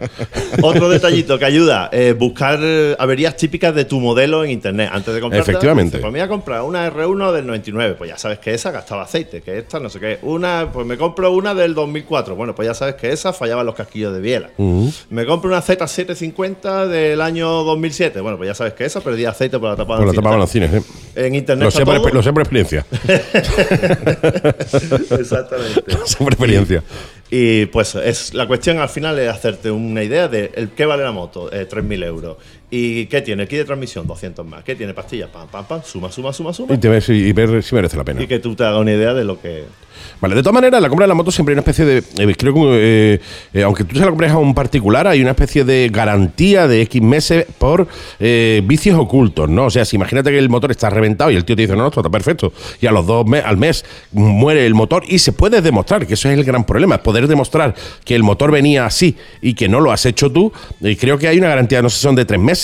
Otro 0.61 0.89
detallito 0.89 1.39
que 1.39 1.45
ayuda, 1.45 1.89
eh, 1.93 2.13
buscar 2.17 2.59
eh, 2.61 2.95
averías 2.99 3.35
típicas 3.37 3.73
de 3.73 3.85
tu 3.85 3.99
modelo 3.99 4.43
en 4.43 4.51
internet 4.51 4.89
antes 4.91 5.13
de 5.13 5.21
comprar. 5.21 5.41
Efectivamente. 5.41 5.99
Pues 5.99 6.11
me 6.11 6.19
voy 6.19 6.25
a 6.25 6.27
comprar 6.27 6.61
una 6.63 6.91
R1 6.91 7.31
del 7.31 7.47
99, 7.47 7.95
pues 7.97 8.09
ya 8.09 8.17
sabes 8.17 8.39
que 8.39 8.53
esa 8.53 8.71
gastaba 8.71 9.03
aceite, 9.03 9.41
que 9.41 9.57
esta 9.57 9.79
no 9.79 9.89
sé 9.89 9.99
qué. 9.99 10.19
Una, 10.23 10.69
pues 10.73 10.85
me 10.85 10.97
compro 10.97 11.31
una 11.31 11.53
del 11.55 11.73
2004, 11.73 12.35
bueno, 12.35 12.53
pues 12.55 12.67
ya 12.67 12.73
sabes 12.73 12.95
que 12.95 13.11
esa 13.11 13.31
fallaba 13.33 13.63
los 13.63 13.75
casquillos 13.75 14.13
de 14.13 14.19
biela. 14.19 14.49
Me 15.09 15.25
compro 15.25 15.49
una 15.49 15.61
Z750 15.61 16.87
del 16.87 17.21
año 17.21 17.63
2007, 17.63 18.19
bueno, 18.21 18.37
pues 18.37 18.47
ya 18.47 18.55
sabes 18.55 18.73
que 18.73 18.85
esa 18.85 19.01
perdía 19.01 19.29
aceite 19.29 19.57
por 19.59 19.69
la 19.69 19.75
tapa 19.85 19.97
Con 19.97 20.05
la 20.07 20.11
de 20.11 20.15
tapa 20.17 20.31
de 20.31 20.37
los 20.37 20.49
cines, 20.49 20.73
¿eh? 20.73 20.81
En 21.15 21.35
internet 21.35 21.63
Lo 21.63 21.69
está 21.69 21.79
sé, 21.79 21.85
por, 21.85 22.01
todo. 22.01 22.09
lo 22.09 22.23
sé 22.23 22.33
por 22.33 22.41
experiencia. 22.41 22.85
Exactamente. 25.19 25.83
Lo 25.87 26.05
sé 26.05 26.17
por 26.17 26.33
experiencia. 26.33 26.83
Y 27.29 27.65
pues 27.67 27.95
es 27.95 28.33
la 28.33 28.47
cuestión 28.47 28.79
al 28.79 28.89
final 28.89 29.17
es 29.19 29.29
hacerte 29.29 29.71
una 29.71 30.03
idea 30.03 30.27
de 30.27 30.51
el, 30.55 30.69
qué 30.69 30.85
vale 30.85 31.03
la 31.03 31.11
moto, 31.11 31.51
eh, 31.51 31.67
3.000 31.69 32.05
euros. 32.05 32.37
¿Y 32.71 33.05
qué 33.05 33.21
tiene? 33.21 33.47
Kit 33.47 33.59
de 33.59 33.65
transmisión, 33.65 34.07
200 34.07 34.45
más. 34.45 34.63
¿Qué 34.63 34.75
tiene? 34.75 34.93
Pastillas, 34.93 35.29
pam, 35.29 35.47
pam, 35.47 35.65
pam, 35.65 35.81
suma, 35.83 36.11
suma, 36.11 36.33
suma, 36.33 36.51
suma. 36.51 36.73
Y, 36.73 36.77
te 36.77 36.89
ves, 36.89 37.07
y 37.09 37.31
ver 37.31 37.61
si 37.63 37.75
merece 37.75 37.95
la 37.95 38.03
pena. 38.03 38.21
Y 38.23 38.27
que 38.27 38.39
tú 38.39 38.55
te 38.55 38.63
hagas 38.63 38.81
una 38.81 38.91
idea 38.91 39.13
de 39.13 39.23
lo 39.23 39.39
que... 39.39 39.63
Vale, 40.19 40.35
de 40.35 40.41
todas 40.41 40.53
maneras, 40.55 40.81
la 40.81 40.89
compra 40.89 41.05
de 41.05 41.07
la 41.07 41.13
moto 41.13 41.31
siempre 41.31 41.53
hay 41.53 41.55
una 41.55 41.61
especie 41.61 41.85
de. 41.85 41.97
eh, 41.99 42.35
creo 42.37 42.53
que, 42.53 42.59
eh, 42.63 43.19
eh, 43.53 43.63
aunque 43.63 43.85
tú 43.85 43.95
se 43.95 44.01
la 44.01 44.07
compres 44.09 44.29
a 44.31 44.37
un 44.37 44.53
particular, 44.53 45.07
hay 45.07 45.21
una 45.21 45.31
especie 45.31 45.63
de 45.63 45.89
garantía 45.91 46.67
de 46.67 46.81
X 46.81 47.01
meses 47.01 47.45
por 47.57 47.87
vicios 48.19 48.99
ocultos, 48.99 49.49
¿no? 49.49 49.65
O 49.65 49.69
sea, 49.69 49.85
si 49.85 49.95
imagínate 49.95 50.31
que 50.31 50.37
el 50.37 50.49
motor 50.49 50.71
está 50.71 50.89
reventado 50.89 51.31
y 51.31 51.35
el 51.37 51.45
tío 51.45 51.55
te 51.55 51.61
dice, 51.63 51.75
no, 51.75 51.83
no, 51.83 51.87
esto 51.87 52.01
está 52.01 52.09
perfecto, 52.09 52.51
y 52.81 52.87
a 52.87 52.91
los 52.91 53.05
dos 53.07 53.25
me- 53.25 53.39
al 53.39 53.55
mes 53.57 53.85
muere 54.11 54.65
el 54.65 54.73
motor 54.73 55.03
y 55.07 55.19
se 55.19 55.31
puede 55.31 55.61
demostrar, 55.61 56.05
que 56.05 56.15
eso 56.15 56.29
es 56.29 56.37
el 56.37 56.43
gran 56.43 56.65
problema, 56.65 56.95
es 56.95 57.01
poder 57.01 57.27
demostrar 57.27 57.73
que 58.03 58.15
el 58.15 58.23
motor 58.23 58.51
venía 58.51 58.85
así 58.85 59.15
y 59.41 59.53
que 59.53 59.69
no 59.69 59.79
lo 59.79 59.91
has 59.93 60.05
hecho 60.05 60.29
tú. 60.31 60.51
Y 60.81 60.97
creo 60.97 61.17
que 61.17 61.29
hay 61.29 61.37
una 61.37 61.47
garantía, 61.47 61.81
no 61.81 61.89
sé, 61.89 61.99
son 61.99 62.15
de 62.15 62.25
tres 62.25 62.39
meses 62.39 62.54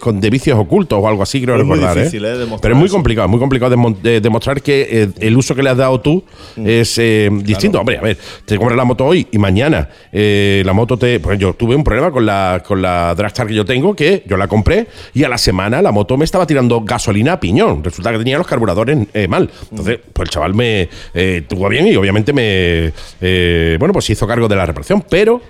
con, 0.00 0.20
de 0.20 0.30
vicios 0.30 0.58
ocultos 0.58 0.98
o 1.02 1.08
algo 1.08 1.22
así, 1.22 1.40
creo 1.42 1.56
Es 1.56 1.64
muy 1.64 1.76
recordar. 1.76 1.98
difícil, 1.98 2.24
¿eh? 2.24 2.34
¿eh? 2.44 2.46
Pero 2.60 2.74
es 2.74 2.78
muy 2.80 2.88
complicado, 2.88 3.26
es 3.26 3.30
muy 3.30 3.40
complicado 3.40 3.74
de- 4.02 4.20
demostrar 4.20 4.62
que 4.62 4.86
eh, 4.90 5.08
el 5.20 5.36
uso 5.36 5.54
que 5.54 5.62
le 5.62 5.70
has 5.70 5.76
dado 5.76 6.00
tú 6.00 6.24
Mm. 6.56 6.66
es 6.68 6.98
eh, 6.98 7.30
distinto. 7.32 7.80
Hombre, 7.80 7.98
a 7.98 8.02
ver, 8.02 8.18
te 8.44 8.56
compras 8.56 8.76
la 8.76 8.84
moto 8.84 9.06
hoy 9.06 9.26
y 9.32 9.38
mañana 9.38 9.88
eh, 10.12 10.62
la 10.66 10.72
moto 10.72 10.96
te. 10.96 11.18
Pues 11.20 11.38
yo 11.38 11.54
tuve 11.54 11.74
un 11.74 11.84
problema 11.84 12.10
con 12.10 12.26
la, 12.26 12.62
con 12.66 12.82
la 12.82 13.14
Dragstar 13.14 13.46
que 13.46 13.54
yo 13.54 13.64
tengo, 13.64 13.94
que 13.96 14.22
yo 14.26 14.36
la 14.36 14.48
compré 14.48 14.86
y 15.14 15.24
a 15.24 15.28
la 15.28 15.38
semana 15.38 15.80
la 15.82 15.92
moto 15.92 16.16
me 16.16 16.24
estaba 16.24 16.46
tirando 16.46 16.80
gasolina 16.82 17.34
a 17.34 17.40
piñón. 17.40 17.82
Resulta 17.82 18.12
que 18.12 18.18
tenía 18.18 18.38
los 18.38 18.46
carburadores 18.46 18.98
eh, 19.14 19.28
mal. 19.28 19.48
Entonces, 19.70 19.98
pues 20.12 20.26
el 20.28 20.30
chaval 20.30 20.54
me 20.54 20.88
eh, 21.14 21.42
tuvo 21.48 21.68
bien 21.68 21.86
y 21.88 21.96
obviamente 21.96 22.32
me. 22.32 22.92
eh, 23.20 23.76
bueno, 23.78 23.92
pues 23.92 24.04
se 24.04 24.12
hizo 24.12 24.26
cargo 24.26 24.48
de 24.48 24.56
la 24.56 24.66
reparación, 24.66 25.02
pero. 25.08 25.40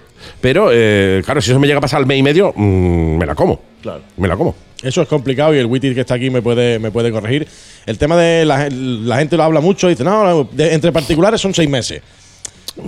Pero, 0.41 0.69
eh, 0.73 1.23
claro, 1.25 1.41
si 1.41 1.51
eso 1.51 1.61
me 1.61 1.67
llega 1.67 1.79
a 1.79 1.81
pasar 1.83 2.01
al 2.01 2.07
mes 2.07 2.19
y 2.19 2.23
medio, 2.23 2.53
mm, 2.55 3.17
me 3.19 3.27
la 3.27 3.35
como. 3.35 3.61
Claro. 3.83 4.01
Me 4.17 4.29
la 4.29 4.37
como. 4.37 4.55
Eso 4.83 5.01
es 5.03 5.09
complicado 5.09 5.55
y 5.55 5.59
el 5.59 5.67
Witty 5.67 5.95
que 5.95 6.01
está 6.01 6.15
aquí 6.15 6.29
me 6.31 6.43
puede, 6.43 6.79
me 6.79 6.91
puede 6.91 7.13
corregir. 7.13 7.47
El 7.87 7.99
tema 7.99 8.17
de 8.17 8.45
la, 8.45 8.69
la 8.71 9.19
gente 9.19 9.37
lo 9.37 9.45
habla 9.45 9.61
mucho 9.61 9.87
y 9.89 9.91
dice, 9.91 10.03
no, 10.05 10.25
no, 10.25 10.49
de- 10.51 10.75
entre 10.75 10.91
particulares 10.91 11.41
son 11.41 11.55
seis 11.55 11.69
meses. 11.69 12.03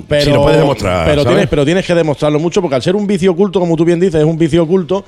Pero, 0.09 0.25
Si 0.25 0.31
lo 0.31 0.43
puedes 0.43 0.59
demostrar, 0.59 1.07
Pero 1.07 1.23
¿sabes? 1.23 1.35
tienes, 1.37 1.51
pero 1.51 1.65
tienes 1.65 1.87
que 1.87 1.95
demostrarlo 1.95 2.39
mucho 2.41 2.61
porque 2.63 2.75
al 2.75 2.83
ser 2.83 2.97
un 2.97 3.07
vicio 3.07 3.33
oculto, 3.33 3.61
como 3.61 3.77
tú 3.77 3.85
bien 3.85 4.01
dices, 4.01 4.17
es 4.21 4.25
un 4.27 4.39
vicio 4.39 4.63
oculto, 4.63 5.05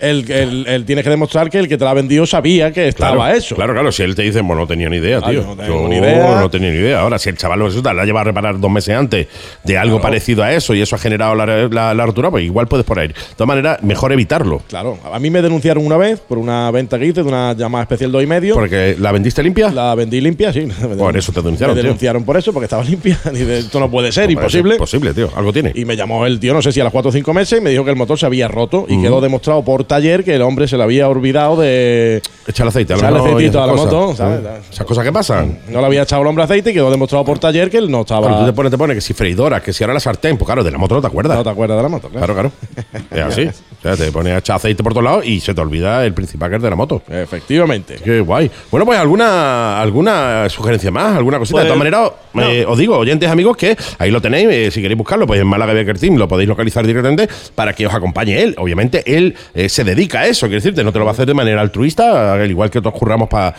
el, 0.00 0.30
el- 0.30 0.66
el- 0.66 0.84
tienes 0.84 1.04
que 1.04 1.10
demostrar 1.10 1.50
que 1.50 1.58
el 1.58 1.68
que 1.68 1.76
te 1.78 1.84
la 1.84 1.90
ha 1.90 1.94
vendido 1.94 2.26
sabía 2.26 2.72
que 2.72 2.88
estaba 2.88 3.14
Claro, 3.16 3.34
eso. 3.36 3.54
Claro, 3.54 3.72
claro. 3.72 3.92
Si 3.92 4.02
él 4.02 4.14
te 4.14 4.22
dice, 4.22 4.40
bueno, 4.40 4.62
no 4.62 4.66
tenía 4.66 4.88
ni 4.88 4.96
idea, 4.96 5.20
Ah, 5.22 5.30
tío. 5.30 5.42
no 5.42 5.56
tengo 5.56 5.82
Yo 5.82 5.88
ni 5.88 5.96
idea. 5.96 6.40
no 6.40 6.50
tenía 6.50 6.70
ni 6.70 6.76
idea. 6.78 7.00
Ahora, 7.00 7.18
si 7.18 7.28
el 7.28 7.36
chaval 7.36 7.58
lo 7.58 7.66
resulta, 7.66 7.92
la 7.94 8.04
lleva 8.04 8.20
a 8.20 8.24
reparar 8.24 8.58
dos 8.58 8.70
meses 8.70 8.94
antes 8.96 9.26
de 9.64 9.78
algo 9.78 10.00
parecido 10.00 10.42
a 10.42 10.52
eso 10.52 10.74
y 10.74 10.80
eso 10.82 10.96
ha 10.96 10.98
generado 10.98 11.34
la, 11.34 11.46
la, 11.68 11.94
la 11.94 12.06
rotura, 12.06 12.30
pues 12.30 12.44
igual 12.44 12.66
puedes 12.68 12.84
por 12.86 12.98
ahí. 12.98 13.08
De 13.08 13.14
todas 13.36 13.48
maneras, 13.48 13.82
mejor 13.82 14.12
evitarlo. 14.12 14.62
Claro, 14.68 14.98
a 15.12 15.18
mí 15.18 15.30
me 15.30 15.42
denunciaron 15.42 15.84
una 15.84 15.96
vez 15.96 16.20
por 16.20 16.38
una 16.38 16.70
venta 16.70 16.98
que 16.98 17.06
hice 17.06 17.22
de 17.22 17.28
una 17.28 17.52
llamada 17.54 17.82
especial 17.82 18.12
2,5 18.12 18.22
y 18.22 18.26
medio. 18.26 18.54
Porque 18.54 18.96
la 18.98 19.12
vendiste 19.12 19.42
limpia. 19.42 19.70
La 19.70 19.94
vendí 19.94 20.20
limpia, 20.20 20.52
sí. 20.52 20.66
Por 20.98 21.16
eso 21.16 21.32
te 21.32 21.40
denunciaron, 21.42 21.74
Me 21.74 21.80
tío. 21.80 21.88
denunciaron 21.88 22.24
por 22.24 22.36
eso, 22.36 22.52
porque 22.52 22.64
estaba 22.64 22.82
limpia. 22.84 23.18
Dice, 23.32 23.58
esto 23.58 23.80
no 23.80 23.90
puede 23.90 24.12
ser, 24.12 24.30
imposible. 24.30 24.76
Posible, 24.76 25.14
tío. 25.14 25.30
Algo 25.34 25.52
tiene. 25.52 25.72
Y 25.74 25.84
me 25.84 25.96
llamó 25.96 26.26
el 26.26 26.38
tío, 26.40 26.52
no 26.54 26.62
sé 26.62 26.72
si 26.72 26.80
a 26.80 26.84
las 26.84 26.92
4 26.92 27.08
o 27.08 27.12
5 27.12 27.34
meses, 27.34 27.58
y 27.58 27.62
me 27.62 27.70
dijo 27.70 27.84
que 27.84 27.90
el 27.90 27.96
motor 27.96 28.18
se 28.18 28.26
había 28.26 28.48
roto 28.48 28.86
y 28.88 29.00
quedó 29.00 29.20
demostrado 29.20 29.64
por 29.64 29.84
taller 29.90 30.24
que 30.24 30.34
el 30.36 30.42
hombre 30.42 30.68
se 30.68 30.76
le 30.76 30.82
había 30.84 31.08
olvidado 31.08 31.56
de. 31.60 32.22
Echarle 32.46 32.68
aceite. 32.70 32.94
Aceitito 32.94 33.40
esas 33.40 33.56
a 33.56 33.66
la 33.66 33.72
cosas. 33.72 33.84
moto, 33.92 34.16
¿sabes? 34.16 34.40
¿Eh? 34.40 34.60
Esas 34.72 34.86
cosas 34.86 35.04
que 35.04 35.12
pasan. 35.12 35.58
No 35.68 35.80
le 35.80 35.86
había 35.86 36.02
echado 36.02 36.22
el 36.22 36.28
hombre 36.28 36.44
aceite 36.44 36.70
y 36.70 36.74
quedó 36.74 36.90
demostrado 36.90 37.24
por 37.24 37.38
taller 37.38 37.68
que 37.70 37.78
él 37.78 37.90
no 37.90 38.00
estaba. 38.02 38.26
Claro, 38.28 38.40
tú 38.40 38.46
te 38.46 38.52
pones, 38.52 38.70
te 38.70 38.78
pones 38.78 38.94
que 38.96 39.00
si 39.00 39.12
freidora, 39.14 39.60
que 39.60 39.72
si 39.72 39.82
ahora 39.84 39.94
la 39.94 40.00
sartén, 40.00 40.36
pues 40.38 40.46
claro, 40.46 40.62
de 40.64 40.70
la 40.70 40.78
moto 40.78 40.94
no 40.94 41.00
te 41.00 41.06
acuerdas. 41.08 41.36
No 41.36 41.44
te 41.44 41.50
acuerdas 41.50 41.76
de 41.76 41.82
la 41.82 41.88
moto, 41.88 42.08
claro. 42.08 42.34
Claro, 42.34 42.50
claro. 42.50 43.02
Es 43.10 43.20
así. 43.20 43.50
O 43.80 43.82
sea, 43.82 43.96
te 43.96 44.12
pones 44.12 44.34
a 44.34 44.38
echar 44.40 44.56
aceite 44.56 44.82
por 44.82 44.92
todos 44.92 45.04
lados 45.04 45.24
y 45.26 45.40
se 45.40 45.54
te 45.54 45.60
olvida 45.62 46.04
el 46.04 46.12
principal 46.12 46.50
que 46.50 46.56
es 46.56 46.62
de 46.62 46.68
la 46.68 46.76
moto. 46.76 47.00
Efectivamente. 47.08 47.96
Qué 48.04 48.20
guay. 48.20 48.50
Bueno, 48.70 48.84
pues 48.84 48.98
alguna 48.98 49.80
alguna 49.80 50.50
sugerencia 50.50 50.90
más, 50.90 51.16
alguna 51.16 51.38
cosita. 51.38 51.54
Pues, 51.54 51.64
de 51.64 51.68
todas 51.68 51.78
maneras, 51.78 52.12
no. 52.34 52.42
eh, 52.42 52.66
os 52.66 52.76
digo, 52.76 52.98
oyentes 52.98 53.30
amigos, 53.30 53.56
que 53.56 53.74
ahí 53.98 54.10
lo 54.10 54.20
tenéis. 54.20 54.48
eh, 54.50 54.70
si 54.70 54.82
queréis 54.82 54.98
buscarlo, 54.98 55.26
pues 55.26 55.40
en 55.40 55.46
Málaga 55.46 55.72
Becker 55.72 55.98
Team 55.98 56.16
lo 56.16 56.28
podéis 56.28 56.50
localizar 56.50 56.86
directamente 56.86 57.26
para 57.54 57.72
que 57.72 57.86
os 57.86 57.94
acompañe 57.94 58.42
él. 58.42 58.54
Obviamente, 58.58 59.02
él 59.06 59.34
eh, 59.54 59.70
se 59.70 59.79
dedica 59.84 60.20
a 60.20 60.26
eso, 60.26 60.46
quiero 60.46 60.56
decirte, 60.56 60.84
no 60.84 60.92
te 60.92 60.98
lo 60.98 61.04
va 61.04 61.12
a 61.12 61.14
hacer 61.14 61.26
de 61.26 61.34
manera 61.34 61.60
altruista, 61.60 62.34
al 62.34 62.50
igual 62.50 62.70
que 62.70 62.80
todos 62.80 62.98
curramos 62.98 63.28
para 63.28 63.54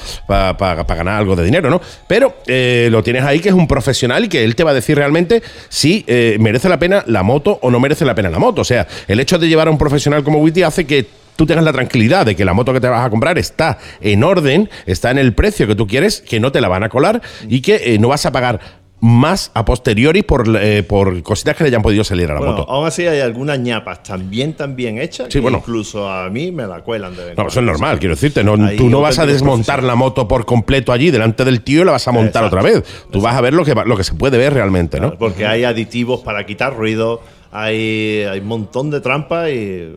ganar 0.85 1.19
algo 1.19 1.35
de 1.35 1.43
dinero, 1.43 1.69
¿no? 1.69 1.81
Pero 2.07 2.35
eh, 2.47 2.89
lo 2.91 3.03
tienes 3.03 3.23
ahí 3.23 3.39
que 3.39 3.49
es 3.49 3.55
un 3.55 3.67
profesional 3.67 4.25
y 4.25 4.29
que 4.29 4.43
él 4.43 4.55
te 4.55 4.63
va 4.63 4.71
a 4.71 4.73
decir 4.73 4.97
realmente 4.97 5.41
si 5.69 6.03
eh, 6.07 6.37
merece 6.39 6.69
la 6.69 6.79
pena 6.79 7.03
la 7.07 7.23
moto 7.23 7.59
o 7.61 7.71
no 7.71 7.79
merece 7.79 8.05
la 8.05 8.15
pena 8.15 8.29
la 8.29 8.39
moto. 8.39 8.61
O 8.61 8.65
sea, 8.65 8.87
el 9.07 9.19
hecho 9.19 9.37
de 9.37 9.47
llevar 9.47 9.67
a 9.67 9.71
un 9.71 9.77
profesional 9.77 10.23
como 10.23 10.39
Witty 10.39 10.63
hace 10.63 10.85
que 10.85 11.05
tú 11.35 11.45
tengas 11.45 11.63
la 11.63 11.73
tranquilidad 11.73 12.25
de 12.25 12.35
que 12.35 12.45
la 12.45 12.53
moto 12.53 12.73
que 12.73 12.79
te 12.79 12.87
vas 12.87 13.05
a 13.05 13.09
comprar 13.09 13.37
está 13.37 13.77
en 13.99 14.23
orden, 14.23 14.69
está 14.85 15.11
en 15.11 15.17
el 15.17 15.33
precio 15.33 15.67
que 15.67 15.75
tú 15.75 15.87
quieres, 15.87 16.21
que 16.21 16.39
no 16.39 16.51
te 16.51 16.61
la 16.61 16.67
van 16.67 16.83
a 16.83 16.89
colar 16.89 17.21
y 17.47 17.61
que 17.61 17.95
eh, 17.95 17.99
no 17.99 18.09
vas 18.09 18.25
a 18.25 18.31
pagar 18.31 18.59
más 19.03 19.49
a 19.55 19.65
posteriori 19.65 20.21
por, 20.21 20.47
eh, 20.61 20.83
por 20.83 21.23
cositas 21.23 21.55
que 21.57 21.63
le 21.63 21.69
hayan 21.69 21.81
podido 21.81 22.03
salir 22.03 22.29
a 22.29 22.35
la 22.35 22.39
Bueno, 22.39 22.55
moto. 22.57 22.71
aún 22.71 22.85
así 22.85 23.07
hay 23.07 23.19
algunas 23.19 23.57
ñapas 23.59 24.03
también 24.03 24.53
tan 24.53 24.75
bien 24.75 24.99
hechas 24.99 25.25
Sí, 25.27 25.33
que 25.33 25.39
bueno. 25.39 25.57
incluso 25.57 26.07
a 26.07 26.29
mí 26.29 26.51
me 26.51 26.67
la 26.67 26.81
cuelan 26.81 27.15
de 27.15 27.33
No, 27.35 27.47
eso 27.47 27.59
es 27.61 27.65
normal, 27.65 27.97
quiero 27.99 28.13
decirte. 28.13 28.43
No, 28.43 28.55
tú 28.77 28.89
no 28.89 29.01
vas 29.01 29.17
a 29.17 29.25
desmontar 29.25 29.81
la 29.83 29.95
moto 29.95 30.27
por 30.27 30.45
completo 30.45 30.91
allí 30.91 31.09
delante 31.09 31.43
del 31.43 31.61
tío 31.61 31.81
y 31.81 31.85
la 31.85 31.93
vas 31.93 32.07
a 32.07 32.11
montar 32.11 32.43
Exacto. 32.43 32.57
otra 32.59 32.61
vez. 32.61 32.83
Tú 33.11 33.19
vas 33.21 33.35
a 33.35 33.41
ver 33.41 33.53
lo 33.53 33.65
que, 33.65 33.73
lo 33.73 33.97
que 33.97 34.03
se 34.03 34.13
puede 34.13 34.37
ver 34.37 34.53
realmente, 34.53 34.99
¿no? 34.99 35.17
Porque 35.17 35.47
hay 35.47 35.63
aditivos 35.63 36.19
para 36.21 36.45
quitar 36.45 36.75
ruido, 36.77 37.21
hay, 37.51 38.23
hay 38.29 38.39
un 38.39 38.47
montón 38.47 38.91
de 38.91 39.01
trampas 39.01 39.49
y 39.49 39.95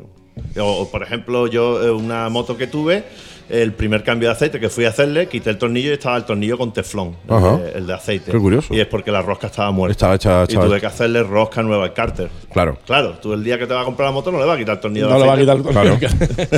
O, 0.59 0.63
o, 0.65 0.91
por 0.91 1.03
ejemplo, 1.03 1.47
yo 1.47 1.81
eh, 1.85 1.91
una 1.91 2.29
moto 2.29 2.57
que 2.57 2.67
tuve, 2.67 3.05
el 3.49 3.73
primer 3.73 4.03
cambio 4.03 4.29
de 4.29 4.35
aceite 4.35 4.59
que 4.59 4.69
fui 4.69 4.85
a 4.85 4.89
hacerle, 4.89 5.29
quité 5.29 5.51
el 5.51 5.59
tornillo 5.59 5.91
y 5.91 5.93
estaba 5.95 6.16
el 6.16 6.25
tornillo 6.25 6.57
con 6.57 6.73
teflón, 6.73 7.16
el 7.29 7.35
Ajá. 7.35 7.57
de- 7.59 7.73
el 7.79 7.87
de 7.87 7.93
aceite. 7.95 8.31
Qué 8.31 8.39
curioso. 8.39 8.73
Y 8.75 8.81
es 8.81 8.87
porque 8.87 9.11
la 9.12 9.21
rosca 9.23 9.49
estaba 9.49 9.71
muerta. 9.71 9.93
Estaba 9.93 10.15
hecha- 10.15 10.45
y 10.49 10.55
tuve 10.66 10.81
que 10.81 10.87
hacerle 10.87 11.23
rosca 11.23 11.62
nueva 11.62 11.85
al 11.85 11.93
cárter. 11.93 12.31
Claro. 12.53 12.79
Claro, 12.87 13.15
tú 13.21 13.33
el 13.33 13.45
día 13.45 13.59
que 13.59 13.66
te 13.66 13.75
vas 13.75 13.83
a 13.83 13.85
comprar 13.85 14.09
la 14.09 14.12
moto 14.12 14.33
no 14.33 14.39
le 14.39 14.45
vas 14.47 14.57
a 14.57 14.59
quitar 14.59 14.75
el 14.77 14.81
tornillo 14.81 15.09
No 15.09 15.15
de 15.15 15.21
le 15.21 15.27
va 15.27 15.35
a 15.35 15.39
quitar 15.39 15.57
el 15.57 15.62
tornillo. 15.62 15.99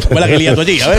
Fue 0.08 0.20
la 0.20 0.26
que 0.28 0.38
lía 0.38 0.54
tú 0.54 0.60
allí, 0.60 0.80
a 0.80 0.88
ver. 0.88 0.98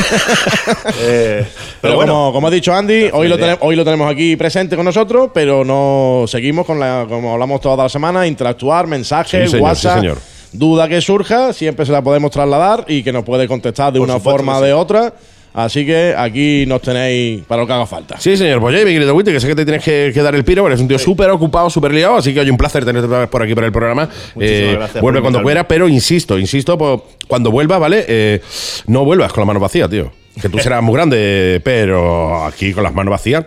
Eh, 1.01 1.45
Pero, 1.81 1.95
bueno, 1.95 2.13
como, 2.13 2.33
como 2.33 2.47
ha 2.47 2.51
dicho 2.51 2.73
Andy, 2.73 3.09
hoy 3.13 3.27
lo, 3.27 3.37
tenemos, 3.37 3.59
hoy 3.61 3.75
lo 3.75 3.83
tenemos 3.85 4.11
aquí 4.11 4.35
presente 4.35 4.75
con 4.75 4.85
nosotros, 4.85 5.29
pero 5.33 5.63
no 5.63 6.25
seguimos 6.27 6.65
con 6.65 6.79
la, 6.79 7.05
como 7.07 7.33
hablamos 7.33 7.61
toda 7.61 7.83
la 7.83 7.89
semana, 7.89 8.27
interactuar, 8.27 8.87
mensajes, 8.87 9.45
Sí, 9.45 9.51
señor, 9.51 9.63
WhatsApp, 9.63 9.93
sí, 9.95 9.99
señor. 10.01 10.17
duda 10.51 10.87
que 10.87 11.01
surja, 11.01 11.53
siempre 11.53 11.85
se 11.85 11.91
la 11.91 12.01
podemos 12.01 12.31
trasladar 12.31 12.85
y 12.87 13.03
que 13.03 13.11
nos 13.11 13.23
puede 13.23 13.47
contestar 13.47 13.93
de 13.93 13.99
Por 13.99 14.07
una 14.07 14.17
supuesto 14.17 14.37
forma 14.37 14.57
o 14.57 14.61
de 14.61 14.73
otra. 14.73 15.13
Así 15.53 15.85
que 15.87 16.13
aquí 16.15 16.65
nos 16.67 16.81
tenéis 16.81 17.43
para 17.47 17.61
lo 17.61 17.67
que 17.67 17.73
haga 17.73 17.85
falta. 17.87 18.19
Sí, 18.19 18.37
señor. 18.37 18.59
Pues 18.61 18.75
oye, 18.75 18.85
mi 18.85 18.93
querido 18.93 19.15
Witty, 19.15 19.31
que 19.31 19.39
sé 19.39 19.47
que 19.47 19.55
te 19.55 19.65
tienes 19.65 19.83
que, 19.83 20.11
que 20.13 20.21
dar 20.21 20.35
el 20.35 20.43
piro, 20.43 20.61
porque 20.61 20.73
eres 20.73 20.81
un 20.81 20.87
tío 20.87 20.99
súper 20.99 21.29
ocupado, 21.31 21.69
súper 21.69 21.93
liado, 21.93 22.15
así 22.17 22.31
que 22.33 22.41
hoy 22.41 22.49
un 22.51 22.57
placer 22.57 22.85
tenerte 22.85 23.07
otra 23.07 23.19
vez 23.21 23.29
por 23.29 23.41
aquí 23.41 23.55
por 23.55 23.63
el 23.63 23.71
programa. 23.71 24.07
Eh, 24.39 24.73
gracias 24.77 25.01
vuelve 25.01 25.21
cuando 25.21 25.41
quieras, 25.41 25.65
pero 25.67 25.87
insisto, 25.87 26.37
insisto, 26.37 26.77
pues, 26.77 26.99
cuando 27.27 27.49
vuelvas, 27.49 27.79
¿vale? 27.79 28.05
Eh, 28.07 28.41
no 28.85 29.03
vuelvas 29.03 29.33
con 29.33 29.41
las 29.41 29.47
manos 29.47 29.61
vacías, 29.61 29.89
tío. 29.89 30.11
Que 30.39 30.47
tú 30.49 30.59
serás 30.59 30.83
muy 30.83 30.93
grande, 30.93 31.59
pero 31.63 32.45
aquí 32.45 32.71
con 32.71 32.83
las 32.83 32.93
manos 32.93 33.09
vacías, 33.11 33.43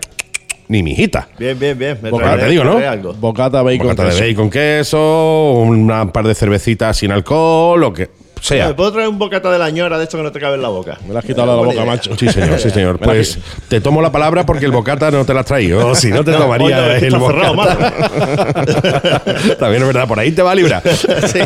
ni 0.66 0.82
mi 0.82 0.90
hijita. 0.92 1.28
Bien, 1.38 1.56
bien, 1.56 1.78
bien. 1.78 1.98
Me 2.02 2.10
Boca, 2.10 2.24
traeré- 2.24 2.42
te 2.46 2.50
digo, 2.50 2.64
¿no? 2.64 2.78
algo. 2.78 3.12
Bocata, 3.14 3.62
bacon, 3.62 3.86
Bocata 3.86 4.08
de 4.12 4.20
bacon, 4.20 4.50
queso, 4.50 5.52
un 5.64 6.10
par 6.12 6.26
de 6.26 6.34
cervecitas 6.34 6.96
sin 6.96 7.12
alcohol, 7.12 7.78
lo 7.80 7.92
que 7.92 8.08
sea. 8.40 8.68
¿Me 8.68 8.74
puedo 8.74 8.92
traer 8.92 9.08
un 9.08 9.18
bocata 9.18 9.50
de 9.50 9.58
la 9.58 9.70
ñora 9.70 9.98
de 9.98 10.04
esto 10.04 10.16
que 10.16 10.22
no 10.24 10.32
te 10.32 10.40
cabe 10.40 10.54
en 10.56 10.62
la 10.62 10.68
boca? 10.68 10.98
Me 11.06 11.12
la 11.12 11.20
has 11.20 11.24
quitado 11.24 11.46
la 11.46 11.54
boca, 11.54 11.72
idea. 11.74 11.84
macho. 11.84 12.16
Sí, 12.16 12.28
señor, 12.28 12.58
sí, 12.58 12.70
señor. 12.70 12.98
Pues 12.98 13.38
te 13.68 13.80
tomo 13.80 14.00
la 14.02 14.10
palabra 14.12 14.44
porque 14.46 14.64
el 14.66 14.72
bocata 14.72 15.10
no 15.10 15.24
te 15.24 15.34
la 15.34 15.40
has 15.40 15.46
traído. 15.46 15.94
Si 15.94 16.10
no 16.10 16.24
te 16.24 16.32
tomaría 16.40 16.78
Oye, 16.78 16.94
es 16.94 17.00
que 17.00 17.06
el 17.06 17.12
cerrado, 17.20 17.54
bocata. 17.54 17.92
También 19.58 19.82
es 19.82 19.86
verdad, 19.86 20.08
por 20.08 20.18
ahí 20.18 20.32
te 20.32 20.42
va 20.42 20.52
a 20.52 20.54
librar. 20.54 20.82
Sí. 21.30 21.38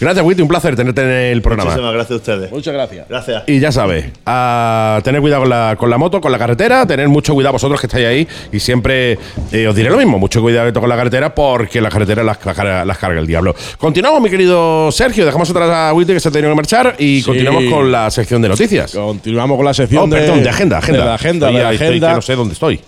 Gracias, 0.00 0.24
Witty, 0.24 0.42
un 0.42 0.48
placer 0.48 0.74
tenerte 0.76 1.02
en 1.02 1.08
el 1.32 1.42
programa. 1.42 1.70
Muchísimas 1.70 1.94
gracias 1.94 2.12
a 2.12 2.16
ustedes. 2.16 2.50
Muchas 2.52 2.74
gracias. 2.74 3.08
Gracias. 3.08 3.42
Y 3.46 3.60
ya 3.60 3.72
sabes, 3.72 4.06
a 4.26 5.00
tener 5.04 5.20
cuidado 5.20 5.42
con 5.42 5.50
la, 5.50 5.76
con 5.78 5.90
la 5.90 5.96
moto, 5.98 6.20
con 6.20 6.32
la 6.32 6.38
carretera, 6.38 6.86
tener 6.86 7.08
mucho 7.08 7.32
cuidado 7.34 7.52
vosotros 7.54 7.80
que 7.80 7.86
estáis 7.86 8.06
ahí 8.06 8.28
y 8.52 8.58
siempre 8.60 9.18
eh, 9.52 9.66
os 9.68 9.74
diré 9.74 9.90
lo 9.90 9.96
mismo, 9.96 10.18
mucho 10.18 10.40
cuidado 10.42 10.72
con 10.80 10.88
la 10.88 10.96
carretera 10.96 11.34
porque 11.34 11.80
la 11.80 11.88
carretera 11.88 12.22
las, 12.22 12.44
las 12.44 12.56
carga- 12.56 12.84
las 12.84 12.98
carga 12.98 13.20
el 13.20 13.26
diablo. 13.26 13.54
Continuamos, 13.78 14.20
mi 14.20 14.28
querido 14.30 14.90
Sergio, 14.92 15.24
dejamos 15.24 15.48
atrás 15.50 15.70
a 15.70 15.92
Witty 15.92 15.99
que 16.06 16.20
se 16.20 16.28
ha 16.28 16.32
tenido 16.32 16.50
que 16.50 16.56
marchar 16.56 16.96
y 16.98 17.18
Sí. 17.20 17.24
continuamos 17.24 17.64
con 17.64 17.90
la 17.92 18.10
sección 18.10 18.42
de 18.42 18.48
noticias. 18.48 18.92
Continuamos 18.92 19.56
con 19.56 19.64
la 19.66 19.74
sección 19.74 20.04
Oh, 20.04 20.06
de, 20.14 20.20
perdón, 20.20 20.42
de 20.42 20.48
agenda, 20.48 20.78
agenda. 20.78 21.00
De 21.00 21.04
la 21.06 21.14
agenda, 21.14 21.46
Estoy 21.46 21.56
de 21.58 21.62
la 21.62 21.68
ahí, 21.70 21.74
estoy, 21.76 21.88
agenda. 21.88 22.08
que 22.08 22.14
no 22.14 22.22
sé 22.22 22.34
dónde 22.36 22.52
estoy. 22.54 22.80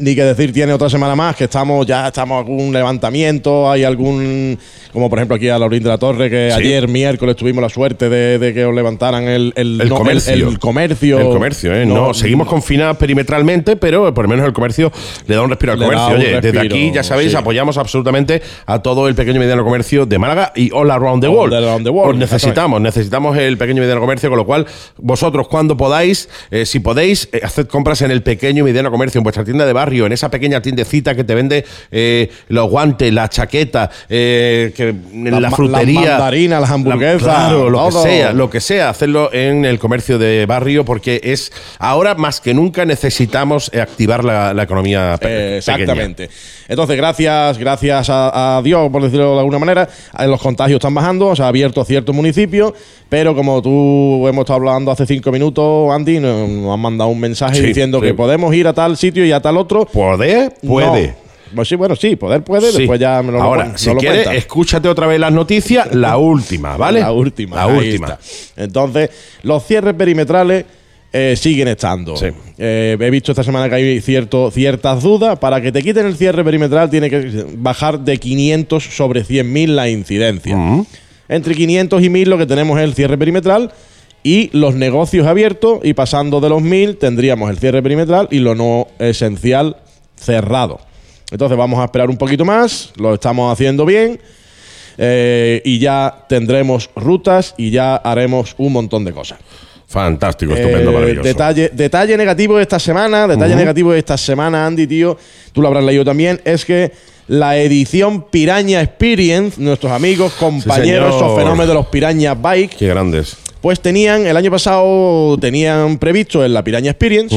Ni 0.00 0.14
que 0.14 0.24
decir 0.24 0.52
tiene 0.52 0.72
otra 0.72 0.88
semana 0.90 1.14
más 1.14 1.36
que 1.36 1.44
estamos 1.44 1.86
ya 1.86 2.08
estamos 2.08 2.38
algún 2.38 2.72
levantamiento, 2.72 3.70
hay 3.70 3.84
algún 3.84 4.58
como 4.92 5.08
por 5.10 5.18
ejemplo 5.18 5.36
aquí 5.36 5.48
a 5.48 5.58
Laurín 5.58 5.82
de 5.82 5.88
la 5.88 5.98
Torre 5.98 6.30
que 6.30 6.50
Sí. 6.54 6.60
ayer 6.62 6.88
miércoles 6.88 7.36
tuvimos 7.36 7.62
la 7.62 7.68
suerte 7.68 8.08
de, 8.08 8.38
de 8.38 8.54
que 8.54 8.64
os 8.64 8.74
levantaran 8.74 9.24
el, 9.24 9.52
el, 9.56 9.80
El 9.80 9.88
no, 9.88 9.96
comercio. 9.96 10.48
el, 10.48 10.58
comercio. 10.58 11.18
El 11.20 11.26
comercio, 11.28 11.74
¿eh? 11.74 11.84
No, 11.86 12.14
seguimos 12.14 12.46
confinados 12.48 12.96
perimetralmente, 12.96 13.76
pero 13.76 14.12
por 14.14 14.24
lo 14.24 14.28
menos 14.30 14.46
el 14.46 14.52
comercio 14.52 14.92
le 15.26 15.34
da 15.34 15.42
un 15.42 15.50
respiro 15.50 15.72
al 15.72 15.78
Le 15.80 15.84
comercio. 15.86 16.16
Oye, 16.16 16.40
desde 16.40 16.60
aquí, 16.60 16.92
ya 16.92 17.02
sabéis, 17.02 17.30
sí. 17.32 17.36
apoyamos 17.36 17.76
absolutamente 17.78 18.42
a 18.66 18.80
todo 18.80 19.08
el 19.08 19.14
pequeño 19.14 19.36
y 19.36 19.40
mediano 19.40 19.64
comercio 19.64 20.06
de 20.06 20.18
Málaga 20.18 20.52
y 20.54 20.70
all 20.72 20.90
around 20.90 21.22
the 21.22 21.28
All 21.28 21.34
world. 21.36 21.54
around 21.54 21.84
the 21.84 21.90
world, 21.90 22.12
Os 22.14 22.18
necesitamos, 22.18 22.80
necesitamos 22.80 23.36
el 23.36 23.56
pequeño 23.58 23.78
y 23.78 23.80
mediano 23.80 24.00
comercio, 24.00 24.28
con 24.28 24.38
lo 24.38 24.46
cual 24.46 24.66
vosotros 24.98 25.48
cuando 25.48 25.76
podáis, 25.76 26.28
eh, 26.50 26.66
si 26.66 26.80
podéis, 26.80 27.28
eh, 27.32 27.40
haced 27.44 27.66
compras 27.66 28.02
en 28.02 28.10
el 28.10 28.22
pequeño 28.22 28.60
y 28.60 28.64
mediano 28.64 28.90
comercio, 28.90 29.18
en 29.18 29.24
vuestra 29.24 29.44
tienda 29.44 29.66
de 29.66 29.72
barrio, 29.84 30.06
en 30.06 30.12
esa 30.12 30.30
pequeña 30.30 30.60
tiendecita 30.62 31.14
que 31.14 31.24
te 31.24 31.34
vende 31.34 31.64
eh, 31.90 32.30
los 32.48 32.70
guantes, 32.70 33.12
la 33.12 33.28
chaqueta, 33.28 33.90
eh, 34.08 34.72
que 34.76 34.88
en 34.88 35.30
Las 35.30 35.40
la 35.40 35.50
frutería. 35.50 36.00
las 36.00 36.10
mandarinas, 36.10 36.60
las 36.60 36.68
la- 36.70 36.74
hamburguesas, 36.74 37.22
claro, 37.22 37.70
lo 37.70 37.78
todo. 37.88 38.02
que 38.04 38.08
sea, 38.10 38.32
lo 38.32 38.50
que 38.50 38.60
sea, 38.60 38.88
hacerlo 38.88 39.30
en 39.32 39.64
el 39.64 39.78
comercio 39.78 40.18
de 40.18 40.46
barrio 40.46 40.84
porque 40.84 41.20
es 41.22 41.52
ahora 41.78 42.14
más 42.14 42.40
que 42.40 42.54
nunca 42.54 42.84
necesitamos 42.84 43.70
activar 43.74 44.24
la, 44.24 44.54
la 44.54 44.62
economía 44.62 45.16
pe- 45.20 45.28
pequeña. 45.28 45.56
exactamente. 45.58 46.30
Entonces, 46.68 46.96
gracias, 46.96 47.58
gracias 47.58 48.08
a, 48.08 48.56
a 48.56 48.62
Dios, 48.62 48.90
por 48.90 49.02
decirlo 49.02 49.34
de 49.34 49.38
alguna 49.40 49.58
manera, 49.58 49.88
eh, 50.18 50.26
los 50.26 50.40
contagios 50.40 50.78
están 50.78 50.94
bajando, 50.94 51.36
se 51.36 51.42
ha 51.42 51.48
abierto 51.48 51.84
ciertos 51.84 52.14
municipios, 52.14 52.72
pero 53.08 53.34
como 53.34 53.60
tú 53.60 54.26
hemos 54.26 54.42
estado 54.44 54.58
hablando 54.60 54.90
hace 54.90 55.04
cinco 55.06 55.30
minutos, 55.30 55.92
Andy, 55.92 56.20
nos, 56.20 56.48
nos 56.48 56.72
han 56.72 56.80
mandado 56.80 57.10
un 57.10 57.20
mensaje 57.20 57.56
Sí, 57.56 57.66
diciendo 57.66 58.00
sí. 58.00 58.06
que 58.06 58.14
podemos 58.14 58.54
ir 58.54 58.66
a 58.66 58.72
tal 58.72 58.96
sitio 58.96 59.24
y 59.26 59.32
a 59.32 59.40
tal 59.40 59.56
otro. 59.58 59.73
¿Puede? 59.84 60.50
Puede. 60.66 61.08
No. 61.08 61.24
Pues 61.54 61.68
sí, 61.68 61.76
bueno, 61.76 61.94
sí, 61.94 62.16
poder 62.16 62.42
puede, 62.42 62.72
Sí. 62.72 62.78
después 62.78 62.98
ya 62.98 63.22
me 63.22 63.30
lo 63.30 63.40
Ahora, 63.40 63.66
nos 63.66 63.80
si 63.80 63.88
lo 63.90 63.96
quieres, 63.96 64.24
cuenta. 64.24 64.34
escúchate 64.38 64.88
otra 64.88 65.06
vez 65.06 65.20
las 65.20 65.32
noticias, 65.32 65.94
la 65.94 66.16
última, 66.16 66.76
¿vale? 66.76 67.00
La 67.00 67.12
última. 67.12 67.56
La 67.56 67.66
última. 67.68 68.06
está. 68.08 68.18
Entonces, 68.62 69.10
los 69.42 69.64
cierres 69.64 69.94
perimetrales 69.94 70.64
eh, 71.12 71.36
siguen 71.36 71.68
estando. 71.68 72.16
Sí. 72.16 72.26
Eh, 72.58 72.96
he 72.98 73.10
visto 73.10 73.30
esta 73.30 73.44
semana 73.44 73.68
que 73.68 73.76
hay 73.76 74.00
cierto, 74.00 74.50
ciertas 74.50 75.00
dudas. 75.00 75.38
Para 75.38 75.60
que 75.60 75.70
te 75.70 75.80
quiten 75.80 76.06
el 76.06 76.16
cierre 76.16 76.42
perimetral, 76.42 76.90
tiene 76.90 77.08
que 77.08 77.44
bajar 77.56 78.00
de 78.00 78.16
500 78.18 78.82
sobre 78.82 79.24
100.000 79.24 79.66
la 79.68 79.88
incidencia. 79.88 80.56
Entre 81.28 81.54
500 81.54 82.02
y 82.02 82.08
1.000 82.08 82.26
lo 82.26 82.36
que 82.36 82.46
tenemos 82.46 82.76
es 82.78 82.84
el 82.84 82.94
cierre 82.94 83.16
perimetral. 83.16 83.70
Y 84.24 84.48
los 84.56 84.74
negocios 84.74 85.26
abiertos, 85.26 85.78
y 85.84 85.92
pasando 85.94 86.40
de 86.40 86.48
los 86.48 86.62
1.000, 86.62 86.98
tendríamos 86.98 87.50
el 87.50 87.58
cierre 87.58 87.82
perimetral 87.82 88.26
y 88.30 88.38
lo 88.38 88.54
no 88.56 88.88
esencial 88.98 89.76
cerrado. 90.16 90.80
Entonces 91.30 91.56
vamos 91.58 91.78
a 91.78 91.84
esperar 91.84 92.08
un 92.10 92.16
poquito 92.16 92.44
más, 92.44 92.92
lo 92.96 93.14
estamos 93.14 93.52
haciendo 93.52 93.84
bien. 93.84 94.18
Eh, 94.96 95.60
y 95.64 95.78
ya 95.78 96.24
tendremos 96.28 96.88
rutas 96.94 97.54
y 97.58 97.70
ya 97.70 97.96
haremos 97.96 98.54
un 98.58 98.72
montón 98.72 99.04
de 99.04 99.12
cosas. 99.12 99.38
Fantástico, 99.88 100.54
estupendo, 100.54 100.90
Eh, 100.90 100.94
maravilloso. 100.94 101.28
detalle, 101.28 101.70
detalle 101.72 102.16
negativo 102.16 102.56
de 102.56 102.62
esta 102.62 102.78
semana, 102.78 103.26
detalle 103.28 103.54
negativo 103.56 103.92
de 103.92 103.98
esta 103.98 104.16
semana, 104.16 104.66
Andy, 104.66 104.86
tío, 104.86 105.16
tú 105.52 105.60
lo 105.60 105.68
habrás 105.68 105.84
leído 105.84 106.04
también, 106.04 106.40
es 106.44 106.64
que 106.64 106.92
la 107.28 107.56
edición 107.58 108.22
Piraña 108.30 108.80
Experience, 108.82 109.60
nuestros 109.60 109.92
amigos, 109.92 110.32
compañeros, 110.34 111.14
esos 111.16 111.36
fenómenos 111.36 111.68
de 111.68 111.74
los 111.74 111.86
Piraña 111.86 112.34
Bike, 112.34 112.76
Qué 112.76 112.88
grandes. 112.88 113.36
Pues 113.64 113.80
tenían, 113.80 114.26
el 114.26 114.36
año 114.36 114.50
pasado 114.50 115.38
tenían 115.38 115.96
previsto 115.96 116.44
en 116.44 116.52
la 116.52 116.62
Piraña 116.62 116.90
Experience 116.90 117.34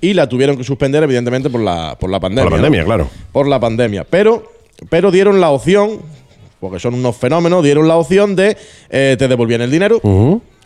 y 0.00 0.14
la 0.14 0.26
tuvieron 0.26 0.56
que 0.56 0.64
suspender, 0.64 1.02
evidentemente, 1.02 1.50
por 1.50 1.60
la, 1.60 1.98
por 2.00 2.08
la 2.08 2.18
pandemia. 2.18 2.44
Por 2.44 2.52
la 2.52 2.56
¿no? 2.56 2.62
pandemia, 2.62 2.84
claro. 2.86 3.10
por 3.30 3.46
la 3.46 3.60
pandemia. 3.60 4.04
Pero, 4.08 4.50
pero 4.88 5.10
dieron 5.10 5.38
la 5.38 5.50
opción, 5.50 5.98
porque 6.60 6.80
son 6.80 6.94
unos 6.94 7.14
fenómenos, 7.18 7.62
dieron 7.62 7.86
la 7.88 7.96
opción 7.96 8.34
de 8.34 8.56
eh, 8.88 9.16
te 9.18 9.28
devolvían 9.28 9.60
el 9.60 9.70
dinero 9.70 10.00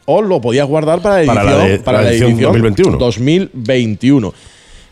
o 0.04 0.22
lo 0.22 0.40
podías 0.40 0.68
guardar 0.68 1.02
para 1.02 1.16
la 1.16 1.20
edición, 1.22 1.34
Para 1.34 1.56
la 1.58 1.64
de- 1.66 1.78
para 1.80 1.98
la 1.98 2.04
la 2.04 2.10
edición 2.10 2.30
edición 2.30 2.52
2021. 2.52 2.96
2021. 2.98 4.34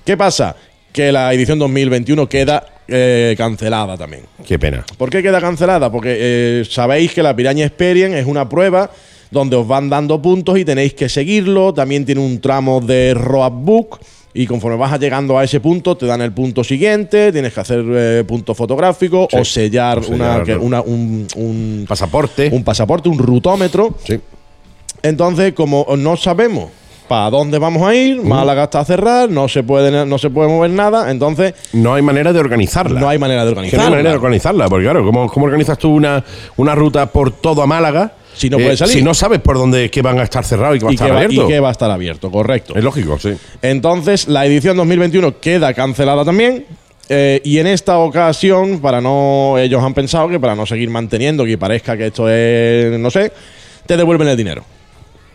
¿Qué 0.05 0.17
pasa? 0.17 0.57
Que 0.93 1.13
la 1.13 1.33
edición 1.33 1.61
2021 1.61 2.29
queda 2.29 2.67
eh, 2.89 3.37
cancelada 3.39 3.97
también. 3.97 4.25
Qué 4.45 4.59
pena. 4.59 4.85
¿Por 4.97 5.11
qué 5.11 5.23
queda 5.23 5.41
cancelada? 5.41 5.93
Porque 5.93 6.17
eh, 6.19 6.65
sabéis 6.69 7.13
que 7.13 7.23
la 7.23 7.37
Piraña 7.37 7.65
Experience 7.65 8.19
es 8.19 8.27
una 8.27 8.49
prueba 8.49 8.91
donde 9.31 9.57
os 9.57 9.67
van 9.67 9.89
dando 9.91 10.21
puntos 10.21 10.59
y 10.59 10.65
tenéis 10.65 10.95
que 10.95 11.09
seguirlo. 11.09 11.73
También 11.75 12.05
tiene 12.05 12.21
un 12.21 12.41
tramo 12.41 12.81
de 12.81 13.15
roadbook. 13.15 13.99
Y 14.35 14.47
conforme 14.47 14.77
vas 14.77 14.99
llegando 15.01 15.39
a 15.39 15.43
ese 15.43 15.59
punto, 15.59 15.97
te 15.97 16.07
dan 16.07 16.21
el 16.21 16.33
punto 16.33 16.63
siguiente, 16.63 17.33
tienes 17.33 17.53
que 17.53 17.61
hacer 17.61 17.83
eh, 17.89 18.25
punto 18.29 18.55
fotográfico 18.55 19.27
Sí, 19.31 19.37
o 19.39 19.45
sellar, 19.45 19.99
o 19.99 20.03
sellar, 20.03 20.59
una, 20.61 20.81
un, 20.83 21.27
un- 21.35 21.85
Pasaporte. 21.89 22.49
un 22.53 22.63
pasaporte, 22.63 23.09
un 23.09 23.19
rutómetro. 23.19 23.97
Sí. 24.05 24.21
Entonces, 25.03 25.55
como 25.55 25.87
no 25.97 26.17
sabemos 26.17 26.71
para 27.09 27.31
dónde 27.31 27.59
vamos 27.59 27.83
a 27.89 27.95
ir, 27.95 28.23
Málaga 28.23 28.65
está 28.65 28.85
cerrada, 28.85 29.27
no 29.29 29.49
se 29.49 29.63
puede, 29.63 30.05
no 30.05 30.19
se 30.19 30.29
puede 30.29 30.51
mover 30.51 30.71
nada, 30.73 31.11
entonces 31.11 31.55
No 31.73 31.95
hay 31.95 32.03
manera 32.03 32.33
de 32.35 32.39
organizarla. 32.39 33.01
no 33.01 33.09
hay 33.09 33.19
manera 33.19 33.47
de 33.47 33.51
Que 33.51 33.55
no 33.55 33.61
organizarla. 33.61 33.85
hay 33.87 33.91
manera 33.91 34.11
de 34.11 34.17
organizarla, 34.17 34.69
porque 34.69 34.85
claro, 34.85 35.05
¿cómo, 35.07 35.27
cómo 35.29 35.47
organizas 35.47 35.79
tú 35.79 35.89
una, 35.89 36.23
una 36.59 36.75
ruta 36.75 37.07
por 37.11 37.31
todo 37.31 37.63
a 37.63 37.67
Málaga 37.67 38.13
Si 38.39 38.49
no 38.49 38.57
puedes 38.57 38.79
salir. 38.79 38.95
Si 38.95 39.03
no 39.03 39.13
sabes 39.15 39.41
por 39.41 39.57
dónde 39.59 39.91
que 39.91 40.01
van 40.01 40.19
a 40.19 40.23
estar 40.23 40.45
cerrados 40.45 40.77
y 40.77 40.79
que 40.79 40.85
va 40.87 40.91
a 40.91 40.95
estar 40.95 41.07
que 41.09 41.13
va, 41.13 41.21
y 41.21 41.25
abierto. 41.27 41.49
que 41.49 41.61
va 41.61 41.69
a 41.69 41.73
estar 41.73 41.91
abierto, 41.91 42.31
correcto. 42.31 42.75
Es 42.77 42.83
lógico, 42.85 43.19
sí. 43.19 43.35
Entonces, 43.63 44.29
la 44.29 44.47
edición 44.47 44.77
2021 44.77 45.41
queda 45.41 45.75
cancelada 45.75 46.25
también. 46.25 46.65
eh, 47.11 47.41
y 47.45 47.59
en 47.59 47.67
esta 47.67 47.99
ocasión, 47.99 48.81
para 48.81 49.01
no. 49.01 49.57
Ellos 49.59 49.83
han 49.83 49.95
pensado 49.95 50.29
que 50.29 50.39
para 50.39 50.55
no 50.55 50.65
seguir 50.67 50.89
manteniendo, 50.91 51.45
que 51.45 51.59
parezca 51.59 51.97
que 51.97 52.07
esto 52.07 52.29
es. 52.31 52.99
No 52.99 53.11
sé, 53.11 53.33
te 53.87 53.97
devuelven 53.97 54.29
el 54.29 54.37
dinero. 54.37 54.63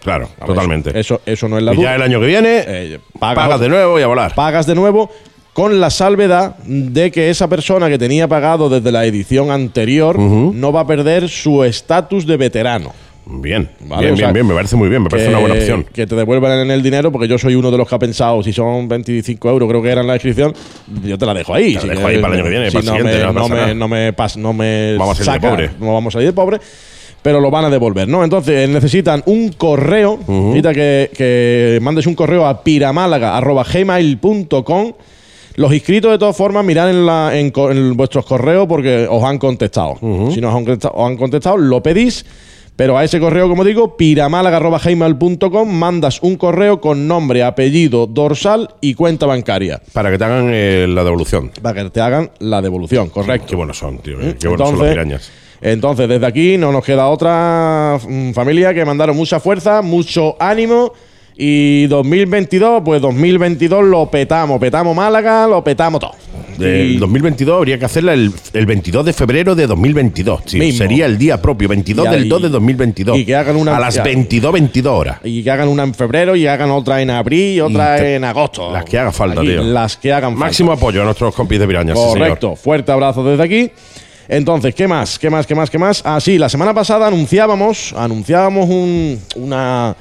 Claro, 0.03 0.29
A 0.39 0.45
totalmente. 0.45 0.97
Eso, 0.99 1.21
eso 1.25 1.47
no 1.47 1.57
es 1.57 1.63
la 1.63 1.73
y 1.73 1.77
ya 1.77 1.81
duda. 1.81 1.95
el 1.95 2.01
año 2.01 2.19
que 2.19 2.25
viene, 2.27 2.63
Eh, 2.67 2.99
pagas, 3.19 3.35
pagas, 3.45 3.59
de 3.61 3.69
nuevo 3.69 3.97
y 3.99 4.03
a 4.03 4.07
volar. 4.07 4.35
pagas 4.35 4.65
de 4.67 4.75
nuevo, 4.75 5.09
con 5.53 5.79
la 5.79 5.89
salvedad 5.89 6.55
de 6.65 7.11
que 7.11 7.29
esa 7.29 7.47
persona 7.47 7.89
que 7.89 7.97
tenía 7.99 8.27
pagado 8.27 8.69
desde 8.69 8.91
la 8.91 9.05
edición 9.05 9.51
anterior 9.51 10.17
no 10.19 10.71
va 10.71 10.81
a 10.81 10.87
perder 10.87 11.29
su 11.29 11.63
estatus 11.63 12.25
de 12.25 12.37
veterano. 12.37 12.91
Bien, 13.25 13.69
Vale, 13.79 14.01
bien, 14.01 14.13
o 14.15 14.17
sea, 14.17 14.25
bien, 14.27 14.33
bien, 14.33 14.47
me 14.47 14.53
parece 14.53 14.75
muy 14.75 14.89
bien, 14.89 15.01
me 15.01 15.09
parece 15.09 15.29
una 15.29 15.37
buena 15.37 15.55
opción. 15.55 15.85
Que 15.93 16.05
te 16.05 16.13
devuelvan 16.13 16.59
en 16.59 16.71
el 16.71 16.83
dinero, 16.83 17.09
porque 17.09 17.25
yo 17.29 17.37
soy 17.37 17.55
uno 17.55 17.71
de 17.71 17.77
los 17.77 17.87
que 17.87 17.95
ha 17.95 17.99
pensado, 17.99 18.43
si 18.43 18.51
son 18.51 18.89
25 18.89 19.49
euros, 19.49 19.69
creo 19.69 19.81
que 19.81 19.89
era 19.91 20.01
en 20.01 20.07
la 20.07 20.15
inscripción, 20.15 20.53
yo 21.05 21.17
te 21.17 21.25
la 21.25 21.33
dejo 21.33 21.53
ahí. 21.53 21.69
Te 21.69 21.75
la 21.75 21.81
Si 21.81 21.87
dejo 21.87 22.05
ahí 22.07 22.17
para 22.19 22.33
el 22.33 22.39
año 22.41 22.43
que 22.43 22.49
viene, 22.49 22.69
si 22.69 22.73
para 22.77 22.81
el 22.81 22.85
no 22.85 22.91
siguiente, 22.97 23.25
me, 23.27 23.33
no 23.33 23.47
me, 23.47 23.75
no 23.75 23.87
me 23.87 24.13
pas- 24.13 24.35
no 24.35 24.51
me 24.51 24.97
Vamos 24.97 25.21
a 25.21 25.23
salir 25.23 25.41
de 25.41 25.47
pobre. 25.49 25.69
No 25.79 25.93
vamos 25.93 26.13
a 26.13 26.17
salir 26.17 26.27
de 26.27 26.33
pobre. 26.33 26.59
Pero 27.21 27.39
lo 27.39 27.49
van 27.49 27.63
a 27.63 27.69
devolver, 27.69 28.09
¿no? 28.09 28.25
Entonces 28.25 28.67
necesitan 28.67 29.23
un 29.27 29.53
correo. 29.53 30.19
Necesita 30.27 30.73
que, 30.73 31.09
que 31.15 31.79
mandes 31.81 32.05
un 32.07 32.15
correo 32.15 32.45
a 32.45 32.61
piramálaga.gmail.com. 32.61 34.91
Los 35.55 35.73
inscritos, 35.73 36.11
de 36.11 36.17
todas 36.17 36.35
formas, 36.35 36.65
mirad 36.65 36.89
en, 36.89 37.05
la- 37.05 37.37
en 37.37 37.51
co- 37.51 37.69
en 37.71 37.95
vuestros 37.95 38.25
correos 38.25 38.65
porque 38.67 39.07
os 39.09 39.23
han 39.23 39.37
contestado. 39.37 39.95
Si 40.31 40.41
no 40.41 40.49
os 40.49 40.55
han 40.55 40.65
contestado, 40.65 40.93
os 40.95 41.07
han 41.07 41.17
contestado, 41.17 41.57
lo 41.57 41.81
pedís. 41.83 42.25
Pero 42.75 42.97
a 42.97 43.03
ese 43.03 43.19
correo, 43.19 43.47
como 43.47 43.63
digo, 43.63 43.95
piramálaga.gmail.com, 43.97 45.69
mandas 45.71 46.19
un 46.23 46.37
correo 46.37 46.81
con 46.81 47.07
nombre, 47.07 47.43
apellido, 47.43 48.07
dorsal 48.07 48.69
y 48.81 48.95
cuenta 48.95 49.25
bancaria. 49.27 49.79
Para 49.93 50.09
que 50.09 50.17
te 50.17 50.23
hagan 50.23 50.49
eh, 50.51 50.87
la 50.89 51.03
devolución. 51.03 51.51
Para 51.61 51.83
que 51.83 51.89
te 51.91 52.01
hagan 52.01 52.31
la 52.39 52.61
devolución, 52.63 53.09
correcto. 53.09 53.47
Qué 53.49 53.55
buenos 53.55 53.77
son, 53.77 53.99
tío. 53.99 54.19
eh, 54.21 54.35
Qué 54.39 54.47
buenos 54.47 54.69
son 54.69 54.79
los 54.79 54.87
pirañas. 54.87 55.29
entonces, 55.61 56.09
desde 56.09 56.25
aquí 56.25 56.57
no 56.57 56.71
nos 56.71 56.83
queda 56.83 57.07
otra 57.09 57.99
mm, 58.07 58.31
familia 58.31 58.73
que 58.73 58.83
mandaron 58.85 59.15
mucha 59.15 59.39
fuerza, 59.39 59.83
mucho 59.83 60.35
ánimo. 60.39 60.93
Y 61.35 61.87
2022, 61.87 62.81
pues 62.85 63.01
2022 63.01 63.83
lo 63.85 64.05
petamos. 64.09 64.59
Petamos 64.59 64.95
Málaga, 64.95 65.47
lo 65.47 65.63
petamos 65.63 65.99
todo. 65.99 66.11
Del 66.57 66.91
Y- 66.91 66.97
2022 66.97 67.57
habría 67.57 67.79
que 67.79 67.85
hacerla 67.85 68.13
el, 68.13 68.31
el 68.53 68.65
22 68.67 69.03
de 69.05 69.13
febrero 69.13 69.55
de 69.55 69.65
2022. 69.65 70.45
tío. 70.45 70.59
Mismo. 70.59 70.77
Sería 70.77 71.07
el 71.07 71.17
día 71.17 71.41
propio, 71.41 71.67
22 71.67 72.05
Y 72.05 72.09
del 72.11 72.21
ahí- 72.23 72.29
2 72.29 72.41
de 72.43 72.49
2022. 72.49 73.17
y 73.17 73.25
que 73.25 73.35
hagan 73.35 73.55
una- 73.55 73.75
A 73.75 73.79
las 73.79 73.95
ya. 73.95 74.03
22, 74.03 74.53
22 74.53 74.93
horas. 74.93 75.17
Y 75.23 75.43
que 75.43 75.49
hagan 75.49 75.67
una 75.67 75.81
en 75.83 75.95
febrero 75.95 76.35
y 76.35 76.45
hagan 76.45 76.69
otra 76.69 77.01
en 77.01 77.09
abril 77.09 77.55
y 77.55 77.59
otra 77.61 77.97
Y 77.97 78.01
te- 78.01 78.15
en 78.17 78.23
agosto. 78.25 78.71
las 78.71 78.85
que 78.85 78.99
haga 78.99 79.11
falta, 79.11 79.41
Aquí, 79.41 79.49
tío. 79.49 79.63
Las 79.63 79.97
que 79.97 80.13
hagan 80.13 80.33
falta. 80.33 80.45
Máximo 80.45 80.71
apoyo 80.71 81.01
a 81.01 81.05
nuestros 81.05 81.33
compis 81.33 81.59
de 81.59 81.65
pirañas. 81.67 81.97
sí, 81.97 82.03
señor. 82.03 82.19
Correcto. 82.19 82.55
Fuerte 82.55 82.91
abrazo 82.91 83.23
desde 83.23 83.43
aquí. 83.43 83.71
Entonces, 84.29 84.75
¿qué 84.75 84.87
más? 84.87 85.17
¿Qué 85.17 85.31
más? 85.31 85.47
¿Qué 85.47 85.55
más? 85.55 85.69
¿Qué 85.71 85.79
más? 85.79 86.01
Ah, 86.05 86.19
sí, 86.21 86.37
la 86.37 86.49
semana 86.49 86.73
pasada 86.73 87.07
anunciábamos, 87.07 87.93
anunciábamos 87.97 88.69
un- 88.69 89.19
una, 89.35 89.95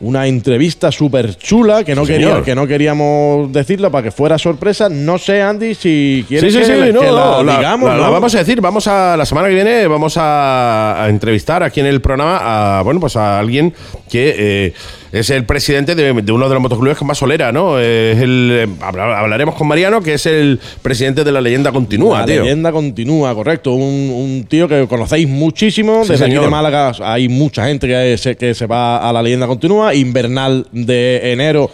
una 0.00 0.26
entrevista 0.26 0.92
súper 0.92 1.36
chula 1.36 1.82
que 1.82 1.94
no, 1.94 2.04
Sí, 2.04 2.12
quería, 2.12 2.28
señor. 2.28 2.44
que 2.44 2.54
no 2.54 2.66
queríamos 2.66 3.50
decirlo 3.52 3.90
para 3.90 4.02
que 4.04 4.10
fuera 4.10 4.36
sorpresa. 4.36 4.88
No 4.90 5.16
sé, 5.16 5.40
Andy, 5.40 5.74
si 5.74 6.24
quieres 6.28 6.52
sí, 6.52 6.58
que, 6.58 6.64
sí, 6.66 6.72
que 6.72 6.92
no, 6.92 7.02
la 7.02 7.10
no, 7.10 7.42
la, 7.42 7.56
digamos, 7.56 7.88
la- 7.88 7.96
¿no? 7.96 8.02
la 8.02 8.10
vamos 8.10 8.34
a 8.34 8.38
decir, 8.38 8.60
vamos 8.60 8.86
a 8.88 9.16
la 9.16 9.24
semana 9.24 9.48
que 9.48 9.54
viene 9.54 9.86
vamos 9.86 10.16
a, 10.18 11.02
a 11.02 11.08
entrevistar 11.08 11.62
aquí 11.62 11.80
en 11.80 11.86
el 11.86 12.00
programa 12.02 12.78
a 12.78 12.82
bueno 12.82 13.00
pues 13.00 13.16
a 13.16 13.38
alguien 13.38 13.72
que 14.10 14.34
eh, 14.38 14.72
es 15.12 15.30
el 15.30 15.44
presidente 15.44 15.94
de, 15.94 16.12
de 16.12 16.32
uno 16.32 16.48
de 16.48 16.54
los 16.54 16.62
motoclubes 16.62 16.98
con 16.98 17.06
más 17.08 17.18
solera, 17.18 17.52
¿no? 17.52 17.78
Es 17.78 18.18
el 18.18 18.50
eh, 18.52 18.68
habla- 18.80 19.18
hablaremos 19.18 19.54
con 19.54 19.68
Mariano, 19.68 20.02
que 20.02 20.14
es 20.14 20.26
el 20.26 20.60
presidente 20.82 21.24
de 21.24 21.32
la 21.32 21.40
leyenda 21.40 21.72
continúa, 21.72 22.20
La 22.20 22.26
tío. 22.26 22.42
leyenda 22.42 22.72
continúa, 22.72 23.34
correcto. 23.34 23.72
Un, 23.74 23.82
un 24.10 24.44
tío 24.48 24.68
que 24.68 24.86
conocéis 24.88 25.28
muchísimo. 25.28 26.04
Sí, 26.04 26.12
Desde 26.12 26.24
aquí 26.26 26.34
de 26.34 26.48
Málaga 26.48 26.92
hay 27.00 27.28
mucha 27.28 27.66
gente 27.66 27.86
que 27.86 28.16
se, 28.18 28.36
que 28.36 28.54
se 28.54 28.66
va 28.66 29.08
a 29.08 29.12
la 29.12 29.22
leyenda 29.22 29.46
continúa. 29.46 29.94
Invernal 29.94 30.66
de 30.72 31.32
enero, 31.32 31.70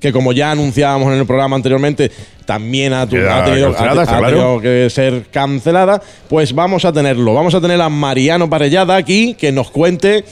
que 0.00 0.12
como 0.12 0.32
ya 0.32 0.50
anunciábamos 0.50 1.12
en 1.12 1.20
el 1.20 1.26
programa 1.26 1.54
anteriormente, 1.56 2.10
también 2.44 2.92
ha, 2.92 3.08
tu- 3.08 3.16
ha 3.16 3.44
tenido 3.44 3.72
que 4.60 4.88
ser 4.90 5.26
cancelada. 5.30 6.02
Pues 6.28 6.52
vamos 6.52 6.84
a 6.84 6.92
tenerlo. 6.92 7.34
Vamos 7.34 7.54
a 7.54 7.60
tener 7.60 7.80
a 7.80 7.88
Mariano 7.88 8.50
Parellada 8.50 8.96
aquí, 8.96 9.34
que 9.34 9.52
nos 9.52 9.70
cuente 9.70 10.24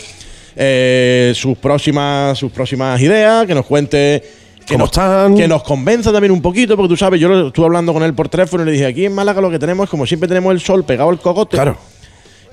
eh, 0.56 1.32
sus, 1.34 1.56
próximas, 1.58 2.38
sus 2.38 2.50
próximas 2.52 3.00
ideas, 3.00 3.46
que 3.46 3.54
nos 3.54 3.66
cuente. 3.66 4.22
Que 4.66 4.74
¿Cómo 4.74 4.84
nos, 4.84 4.90
están? 4.92 5.34
que 5.34 5.48
nos 5.48 5.62
convenza 5.64 6.12
también 6.12 6.30
un 6.32 6.40
poquito, 6.42 6.76
porque 6.76 6.90
tú 6.90 6.96
sabes, 6.96 7.20
yo 7.20 7.28
lo- 7.28 7.48
estuve 7.48 7.66
hablando 7.66 7.92
con 7.92 8.02
él 8.04 8.14
por 8.14 8.28
teléfono 8.28 8.62
y 8.62 8.66
le 8.66 8.72
dije, 8.72 8.86
aquí 8.86 9.04
en 9.06 9.12
Málaga 9.14 9.40
lo 9.40 9.50
que 9.50 9.58
tenemos 9.58 9.84
es 9.84 9.90
como 9.90 10.06
siempre 10.06 10.28
tenemos 10.28 10.52
el 10.52 10.60
sol 10.60 10.84
pegado 10.84 11.10
al 11.10 11.18
cogote. 11.18 11.56
Claro, 11.56 11.76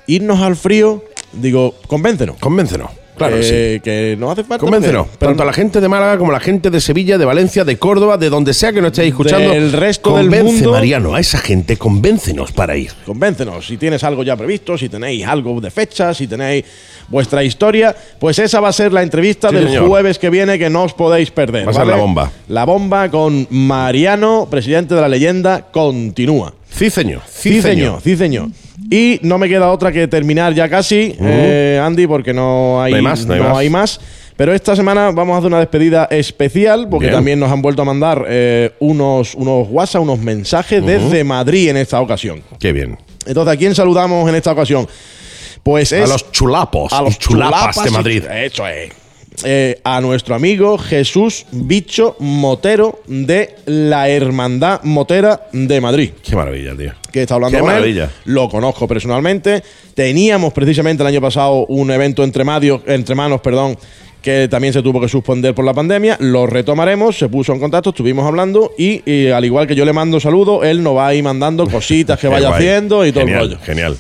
Irnos 0.08 0.40
al 0.42 0.56
frío, 0.56 1.04
digo, 1.34 1.76
convéncenos. 1.86 2.38
convéncenos. 2.40 2.90
Claro 3.18 3.36
que 3.38 3.44
sí. 3.44 3.50
Eh, 3.54 3.82
que 3.84 4.16
no 4.20 4.32
hace 4.32 4.44
falta. 4.44 4.64
Convéncenos, 4.64 5.08
tanto 5.18 5.44
a 5.44 5.46
la 5.46 5.54
gente 5.54 5.82
de 5.82 5.88
Málaga 5.88 6.18
como 6.18 6.32
a 6.32 6.34
la 6.34 6.40
gente 6.40 6.70
de 6.70 6.80
Sevilla, 6.80 7.18
de 7.18 7.26
Valencia, 7.26 7.64
de 7.66 7.78
Córdoba, 7.78 8.18
de 8.18 8.30
donde 8.30 8.54
sea 8.54 8.72
que 8.72 8.82
nos 8.82 8.92
estéis 8.92 9.10
escuchando. 9.10 9.52
Del 9.52 9.72
resto 9.74 10.16
del 10.18 10.30
mundo. 10.30 10.72
Mariano, 10.72 11.16
a 11.16 11.20
esa 11.20 11.38
gente, 11.40 11.78
convéncenos 11.78 12.52
para 12.52 12.78
ir. 12.78 12.92
Convéncenos. 13.06 13.66
Si 13.66 13.78
tienes 13.78 14.04
algo 14.04 14.24
ya 14.24 14.36
previsto, 14.36 14.78
si 14.78 14.90
tenéis 14.90 15.26
algo 15.26 15.60
de 15.60 15.72
fecha, 15.72 16.14
si 16.14 16.28
tenéis 16.28 16.64
vuestra 17.10 17.44
historia, 17.44 17.96
pues 18.20 18.38
esa 18.40 18.60
va 18.60 18.70
a 18.70 18.74
ser 18.74 18.94
la 18.94 19.02
entrevista 19.02 19.50
Sí, 19.50 19.56
del 19.56 19.68
señor. 19.68 19.88
jueves 19.88 20.20
que 20.20 20.30
viene 20.30 20.60
que 20.60 20.70
no 20.70 20.84
os 20.84 20.94
podéis 20.94 21.32
perder. 21.32 21.66
Va 21.66 21.72
a 21.72 21.74
ser 21.74 21.82
¿vale? 21.86 21.92
la 21.92 21.98
bomba. 21.98 22.32
La 22.50 22.66
bomba 22.66 23.10
con 23.10 23.48
Mariano, 23.50 24.48
presidente 24.50 24.94
de 24.96 25.02
la 25.02 25.08
leyenda, 25.08 25.66
continúa. 25.72 26.54
Ciceño, 26.70 27.22
Sí, 27.28 27.62
señor, 27.62 28.02
sí, 28.04 28.16
señor. 28.16 28.50
Y 28.92 29.20
no 29.24 29.38
me 29.38 29.50
queda 29.50 29.72
otra 29.72 29.92
que 29.92 30.08
terminar 30.08 30.54
ya 30.54 30.70
casi, 30.70 31.16
eh, 31.20 31.82
Andy, 31.84 32.08
porque 32.08 32.34
no 32.34 32.82
hay, 32.82 32.92
No 32.92 32.98
hay 32.98 33.04
más, 33.04 33.26
no 33.26 33.58
hay 33.58 33.70
más. 33.70 34.00
Pero 34.38 34.54
esta 34.54 34.76
semana 34.76 35.10
vamos 35.10 35.34
a 35.34 35.38
hacer 35.40 35.48
una 35.48 35.60
despedida 35.60 36.06
especial, 36.12 36.88
porque 36.90 37.08
Bien. 37.08 37.16
también 37.16 37.40
nos 37.40 37.52
han 37.52 37.60
vuelto 37.62 37.82
a 37.82 37.86
mandar 37.86 38.24
eh, 38.28 38.72
unos, 38.80 39.34
unos 39.34 39.68
WhatsApp, 39.72 40.04
unos 40.04 40.20
mensajes 40.20 40.86
desde 40.86 41.24
Madrid 41.24 41.70
en 41.70 41.78
esta 41.78 42.00
ocasión. 42.00 42.44
Qué 42.60 42.72
bien. 42.72 43.00
Entonces, 43.26 43.54
¿a 43.56 43.58
quién 43.58 43.74
saludamos 43.74 44.30
en 44.30 44.36
esta 44.36 44.52
ocasión? 44.52 44.88
Pues 45.64 45.92
es 45.92 46.08
a 46.08 46.14
los 46.14 46.32
chulapos, 46.32 46.94
a 46.94 47.02
los 47.02 47.18
chulapas, 47.18 47.74
chulapas 47.76 47.84
de 47.84 47.92
Madrid. 47.92 48.24
Eso 48.26 48.68
es. 48.68 48.92
Eh, 49.44 49.80
a 49.84 50.02
nuestro 50.02 50.34
amigo 50.34 50.80
Jesús 50.80 51.46
Bicho 51.52 52.16
Motero 52.20 53.02
de 53.06 53.56
la 53.68 54.10
Hermandad 54.10 54.82
Motera 54.82 55.48
de 55.54 55.80
Madrid 55.80 56.10
Qué 56.24 56.36
maravilla, 56.36 56.76
tío. 56.76 56.94
que 57.12 57.22
está 57.22 57.36
hablando 57.36 57.56
Qué 57.56 57.62
con 57.62 57.70
él. 57.70 57.76
maravilla. 57.76 58.12
Lo 58.26 58.50
conozco 58.50 58.88
personalmente. 58.88 59.62
Teníamos 59.94 60.54
precisamente 60.54 61.04
el 61.04 61.08
año 61.08 61.22
pasado 61.22 61.66
un 61.68 61.92
evento 61.92 62.24
entre, 62.24 62.44
madio- 62.44 62.82
entre 62.88 63.14
manos, 63.14 63.40
perdón, 63.42 63.78
que 64.24 64.48
también 64.50 64.74
se 64.74 64.82
tuvo 64.82 65.00
que 65.00 65.08
suspender 65.08 65.54
por 65.54 65.66
la 65.66 65.74
pandemia. 65.74 66.18
Lo 66.20 66.48
retomaremos, 66.48 67.16
se 67.18 67.30
puso 67.30 67.54
en 67.54 67.60
contacto, 67.60 67.92
estuvimos 67.92 68.26
hablando 68.26 68.72
y, 68.78 69.02
y 69.10 69.28
al 69.30 69.46
igual 69.46 69.68
que 69.68 69.76
yo 69.76 69.86
le 69.86 69.94
mando 69.94 70.20
saludos, 70.20 70.66
él 70.66 70.82
nos 70.82 70.96
va 70.98 71.08
a 71.10 71.14
ir 71.14 71.24
mandando 71.24 71.68
cositas 71.70 72.20
que 72.20 72.28
vaya 72.28 72.50
haciendo 72.56 73.06
y 73.06 73.12
todo 73.12 73.26
genial, 73.26 73.44
el 73.44 73.50
rollo. 73.52 73.60
Genial. 73.64 73.98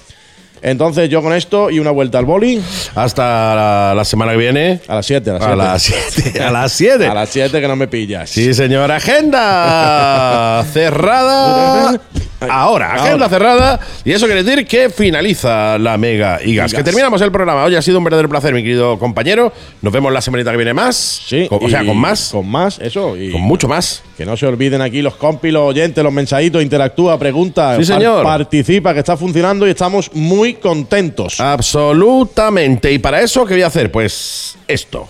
Entonces 0.61 1.09
yo 1.09 1.21
con 1.21 1.34
esto 1.34 1.69
y 1.69 1.79
una 1.79 1.91
vuelta 1.91 2.17
al 2.19 2.25
boli 2.25 2.61
Hasta 2.95 3.55
la, 3.55 3.93
la 3.95 4.05
semana 4.05 4.31
que 4.34 4.38
viene. 4.38 4.79
a 4.88 4.95
las 4.95 5.05
7. 5.05 5.31
A 5.31 5.55
las 5.55 5.84
7. 5.84 6.41
A 6.43 6.51
las 6.51 6.71
7. 6.71 7.07
A 7.07 7.13
las 7.13 7.29
7 7.29 7.61
que 7.61 7.67
no 7.67 7.75
me 7.75 7.88
pillas. 7.88 8.29
Sí, 8.29 8.53
señor. 8.53 8.91
Agenda 8.91 10.65
cerrada. 10.73 11.99
Ahora, 12.39 12.93
agenda 12.93 13.25
Ahora. 13.25 13.29
cerrada. 13.29 13.79
Y 14.05 14.11
eso 14.11 14.27
quiere 14.27 14.43
decir 14.43 14.67
que 14.67 14.89
finaliza 14.91 15.77
la 15.79 15.97
Mega 15.97 16.39
y 16.43 16.55
gas. 16.55 16.71
Y 16.71 16.75
Que 16.75 16.84
terminamos 16.84 17.19
el 17.21 17.31
programa. 17.31 17.63
Hoy 17.63 17.75
ha 17.75 17.81
sido 17.81 17.97
un 17.97 18.03
verdadero 18.03 18.29
placer, 18.29 18.53
mi 18.53 18.61
querido 18.61 18.99
compañero. 18.99 19.51
Nos 19.81 19.91
vemos 19.91 20.13
la 20.13 20.21
semanita 20.21 20.51
que 20.51 20.57
viene 20.57 20.73
más. 20.73 20.95
Sí, 20.95 21.47
Con- 21.49 21.59
o 21.63 21.69
sea, 21.69 21.84
con 21.84 21.97
más. 21.97 22.29
Con, 22.31 22.41
Con 22.43 22.51
más, 22.51 22.77
eso. 22.79 23.17
Y 23.17 23.29
mucho 23.29 23.67
más. 23.67 24.03
Que 24.15 24.25
no 24.25 24.38
se 24.38 24.45
olviden 24.45 24.81
aquí 24.81 25.01
los 25.01 25.15
compis, 25.15 25.51
los 25.51 25.63
oyentes, 25.63 26.03
los 26.03 26.13
mensajitos, 26.13 26.61
interactúa, 26.61 27.17
pregunta, 27.17 27.75
Sí, 27.77 27.85
señor. 27.85 28.23
participa, 28.23 28.93
que 28.93 28.99
está 28.99 29.17
funcionando 29.17 29.67
y 29.67 29.71
estamos 29.71 30.11
muy 30.13 30.46
contentos. 30.55 31.39
Absolutamente. 31.39 32.91
Y 32.91 32.99
para 32.99 33.21
eso, 33.21 33.45
¿qué 33.45 33.55
voy 33.55 33.63
a 33.63 33.67
hacer? 33.67 33.91
Pues 33.91 34.57
esto. 34.67 35.07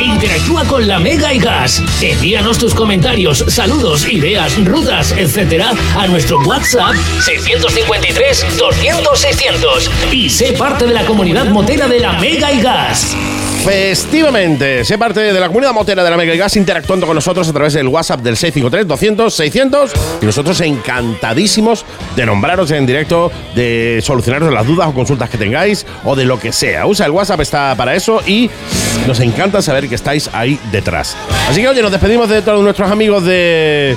Interactúa 0.00 0.64
con 0.64 0.86
la 0.86 0.98
Mega 0.98 1.34
y 1.34 1.38
Gas. 1.38 1.82
Envíanos 2.00 2.58
tus 2.58 2.74
comentarios, 2.74 3.44
saludos, 3.48 4.08
ideas, 4.08 4.64
rutas, 4.64 5.12
etcétera 5.12 5.72
a 5.96 6.06
nuestro 6.06 6.38
WhatsApp 6.40 6.94
653 7.24 8.56
200 8.56 9.18
600 9.18 9.90
y 10.12 10.30
sé 10.30 10.52
parte 10.52 10.86
de 10.86 10.94
la 10.94 11.04
comunidad 11.06 11.46
motera 11.46 11.88
de 11.88 11.98
la 11.98 12.12
Mega 12.20 12.52
y 12.52 12.60
Gas. 12.60 13.16
Festivamente, 13.64 14.84
sé 14.84 14.98
parte 14.98 15.20
de 15.20 15.38
la 15.38 15.46
comunidad 15.46 15.72
motera 15.72 16.02
de 16.02 16.10
la 16.10 16.16
Mega 16.16 16.34
Gas 16.34 16.56
interactuando 16.56 17.06
con 17.06 17.14
nosotros 17.14 17.48
a 17.48 17.52
través 17.52 17.72
del 17.74 17.86
WhatsApp 17.86 18.20
del 18.20 18.34
653-200-600 18.36 19.90
y 20.20 20.26
nosotros 20.26 20.60
encantadísimos 20.62 21.84
de 22.16 22.26
nombraros 22.26 22.72
en 22.72 22.84
directo, 22.86 23.30
de 23.54 24.00
solucionaros 24.02 24.52
las 24.52 24.66
dudas 24.66 24.88
o 24.88 24.92
consultas 24.94 25.30
que 25.30 25.38
tengáis 25.38 25.86
o 26.04 26.16
de 26.16 26.24
lo 26.24 26.40
que 26.40 26.50
sea. 26.52 26.86
Usa 26.86 27.06
el 27.06 27.12
WhatsApp, 27.12 27.40
está 27.40 27.74
para 27.76 27.94
eso 27.94 28.20
y 28.26 28.50
nos 29.06 29.20
encanta 29.20 29.62
saber 29.62 29.88
que 29.88 29.94
estáis 29.94 30.28
ahí 30.32 30.58
detrás. 30.72 31.16
Así 31.48 31.60
que 31.60 31.68
oye, 31.68 31.82
nos 31.82 31.92
despedimos 31.92 32.28
de 32.28 32.42
todos 32.42 32.62
nuestros 32.64 32.90
amigos 32.90 33.24
de... 33.24 33.96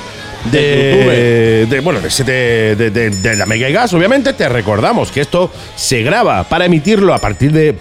De, 0.52 1.66
de- 1.68 1.80
bueno, 1.80 2.00
de, 2.02 2.24
de- 2.24 2.76
de- 2.76 2.90
de- 2.92 3.10
de 3.10 3.36
la 3.36 3.48
Mega 3.48 3.68
y 3.68 3.74
Gas, 3.74 3.92
obviamente 3.96 4.34
te 4.34 4.48
recordamos 4.48 5.12
que 5.12 5.22
esto 5.22 5.52
se 5.76 6.04
graba 6.04 6.44
para 6.44 6.66
emitirlo 6.66 7.16
a 7.16 7.18
partir 7.18 7.52
de 7.52 7.76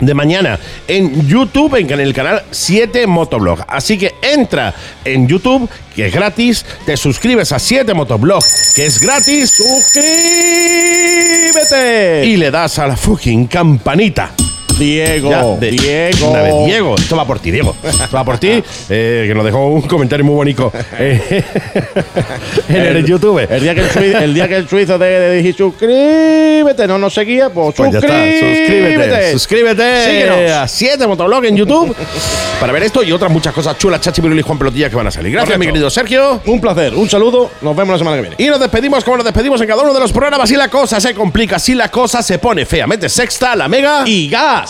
de 0.00 0.14
mañana 0.14 0.58
en 0.88 1.26
YouTube, 1.26 1.76
en 1.76 1.90
el 1.90 2.12
canal 2.14 2.42
7 2.50 3.06
Motoblog. 3.06 3.64
Así 3.68 3.98
que 3.98 4.14
entra 4.22 4.74
en 5.04 5.28
YouTube, 5.28 5.68
que 5.94 6.06
es 6.06 6.14
gratis, 6.14 6.64
te 6.86 6.96
suscribes 6.96 7.52
a 7.52 7.58
7 7.58 7.94
Motoblog, 7.94 8.42
que 8.74 8.86
es 8.86 9.00
gratis, 9.00 9.50
¡Suscríbete! 9.50 10.70
y 12.24 12.36
le 12.36 12.50
das 12.50 12.78
a 12.78 12.86
la 12.86 12.96
fucking 12.96 13.46
campanita. 13.46 14.32
Diego, 14.80 15.30
Ya, 15.30 15.44
de- 15.44 15.70
Diego. 15.70 16.30
Una 16.30 16.42
vez, 16.42 16.54
Diego, 16.66 16.94
esto 16.96 17.16
va 17.16 17.26
por 17.26 17.38
ti, 17.38 17.50
Diego. 17.50 17.76
Esto 17.82 18.16
va 18.16 18.24
por 18.24 18.38
ti, 18.38 18.48
eh, 18.88 19.24
que 19.28 19.34
nos 19.34 19.44
dejó 19.44 19.66
un 19.68 19.82
comentario 19.82 20.24
muy 20.24 20.34
bonito 20.34 20.72
eh, 20.98 21.44
en 22.68 22.76
el, 22.96 23.04
YouTube. 23.04 23.46
El 23.48 23.62
día 23.62 23.74
que 23.74 23.82
el, 23.82 23.90
suizo, 23.90 24.18
el 24.18 24.34
día 24.34 24.48
que 24.48 24.56
el 24.56 24.68
suizo 24.68 24.98
te, 24.98 25.30
dije 25.32 25.52
suscríbete, 25.56 26.86
no 26.86 26.98
nos 26.98 27.12
seguía, 27.14 27.50
pues, 27.50 27.74
Pues 27.76 27.92
ya 27.92 27.98
está, 27.98 28.08
suscríbete, 28.08 29.32
suscríbete 29.32 30.04
Síguenos. 30.04 30.52
a 30.52 30.68
7 30.68 31.06
Motoblog 31.06 31.44
en 31.44 31.56
YouTube 31.56 31.94
para 32.58 32.72
ver 32.72 32.82
esto 32.82 33.02
y 33.02 33.12
otras 33.12 33.30
muchas 33.30 33.54
cosas 33.54 33.76
chulas, 33.78 34.00
Chachi 34.00 34.20
Piruli 34.20 34.40
y 34.40 34.42
Juan 34.42 34.58
Pelotilla 34.58 34.90
que 34.90 34.96
van 34.96 35.06
a 35.06 35.10
salir. 35.10 35.32
Gracias, 35.32 35.46
Correcto. 35.48 35.60
mi 35.60 35.66
querido 35.66 35.90
Sergio. 35.90 36.40
Un 36.46 36.60
placer, 36.60 36.94
un 36.94 37.08
saludo, 37.08 37.50
nos 37.60 37.74
vemos 37.76 37.92
la 37.94 37.98
semana 37.98 38.16
que 38.16 38.22
viene. 38.22 38.36
Y 38.38 38.48
nos 38.48 38.60
despedimos 38.60 39.04
como 39.04 39.16
nos 39.18 39.24
despedimos 39.24 39.60
en 39.60 39.66
cada 39.66 39.82
uno 39.82 39.94
de 39.94 40.00
los 40.00 40.12
programas. 40.12 40.48
Si 40.48 40.56
la 40.56 40.68
cosa 40.68 41.00
se 41.00 41.14
complica, 41.14 41.58
si 41.58 41.74
la 41.74 41.88
cosa 41.90 42.22
se 42.22 42.38
pone 42.38 42.66
feamente 42.66 43.08
sexta, 43.08 43.56
la 43.56 43.68
mega. 43.68 44.02
Y 44.06 44.28
gas. 44.28 44.69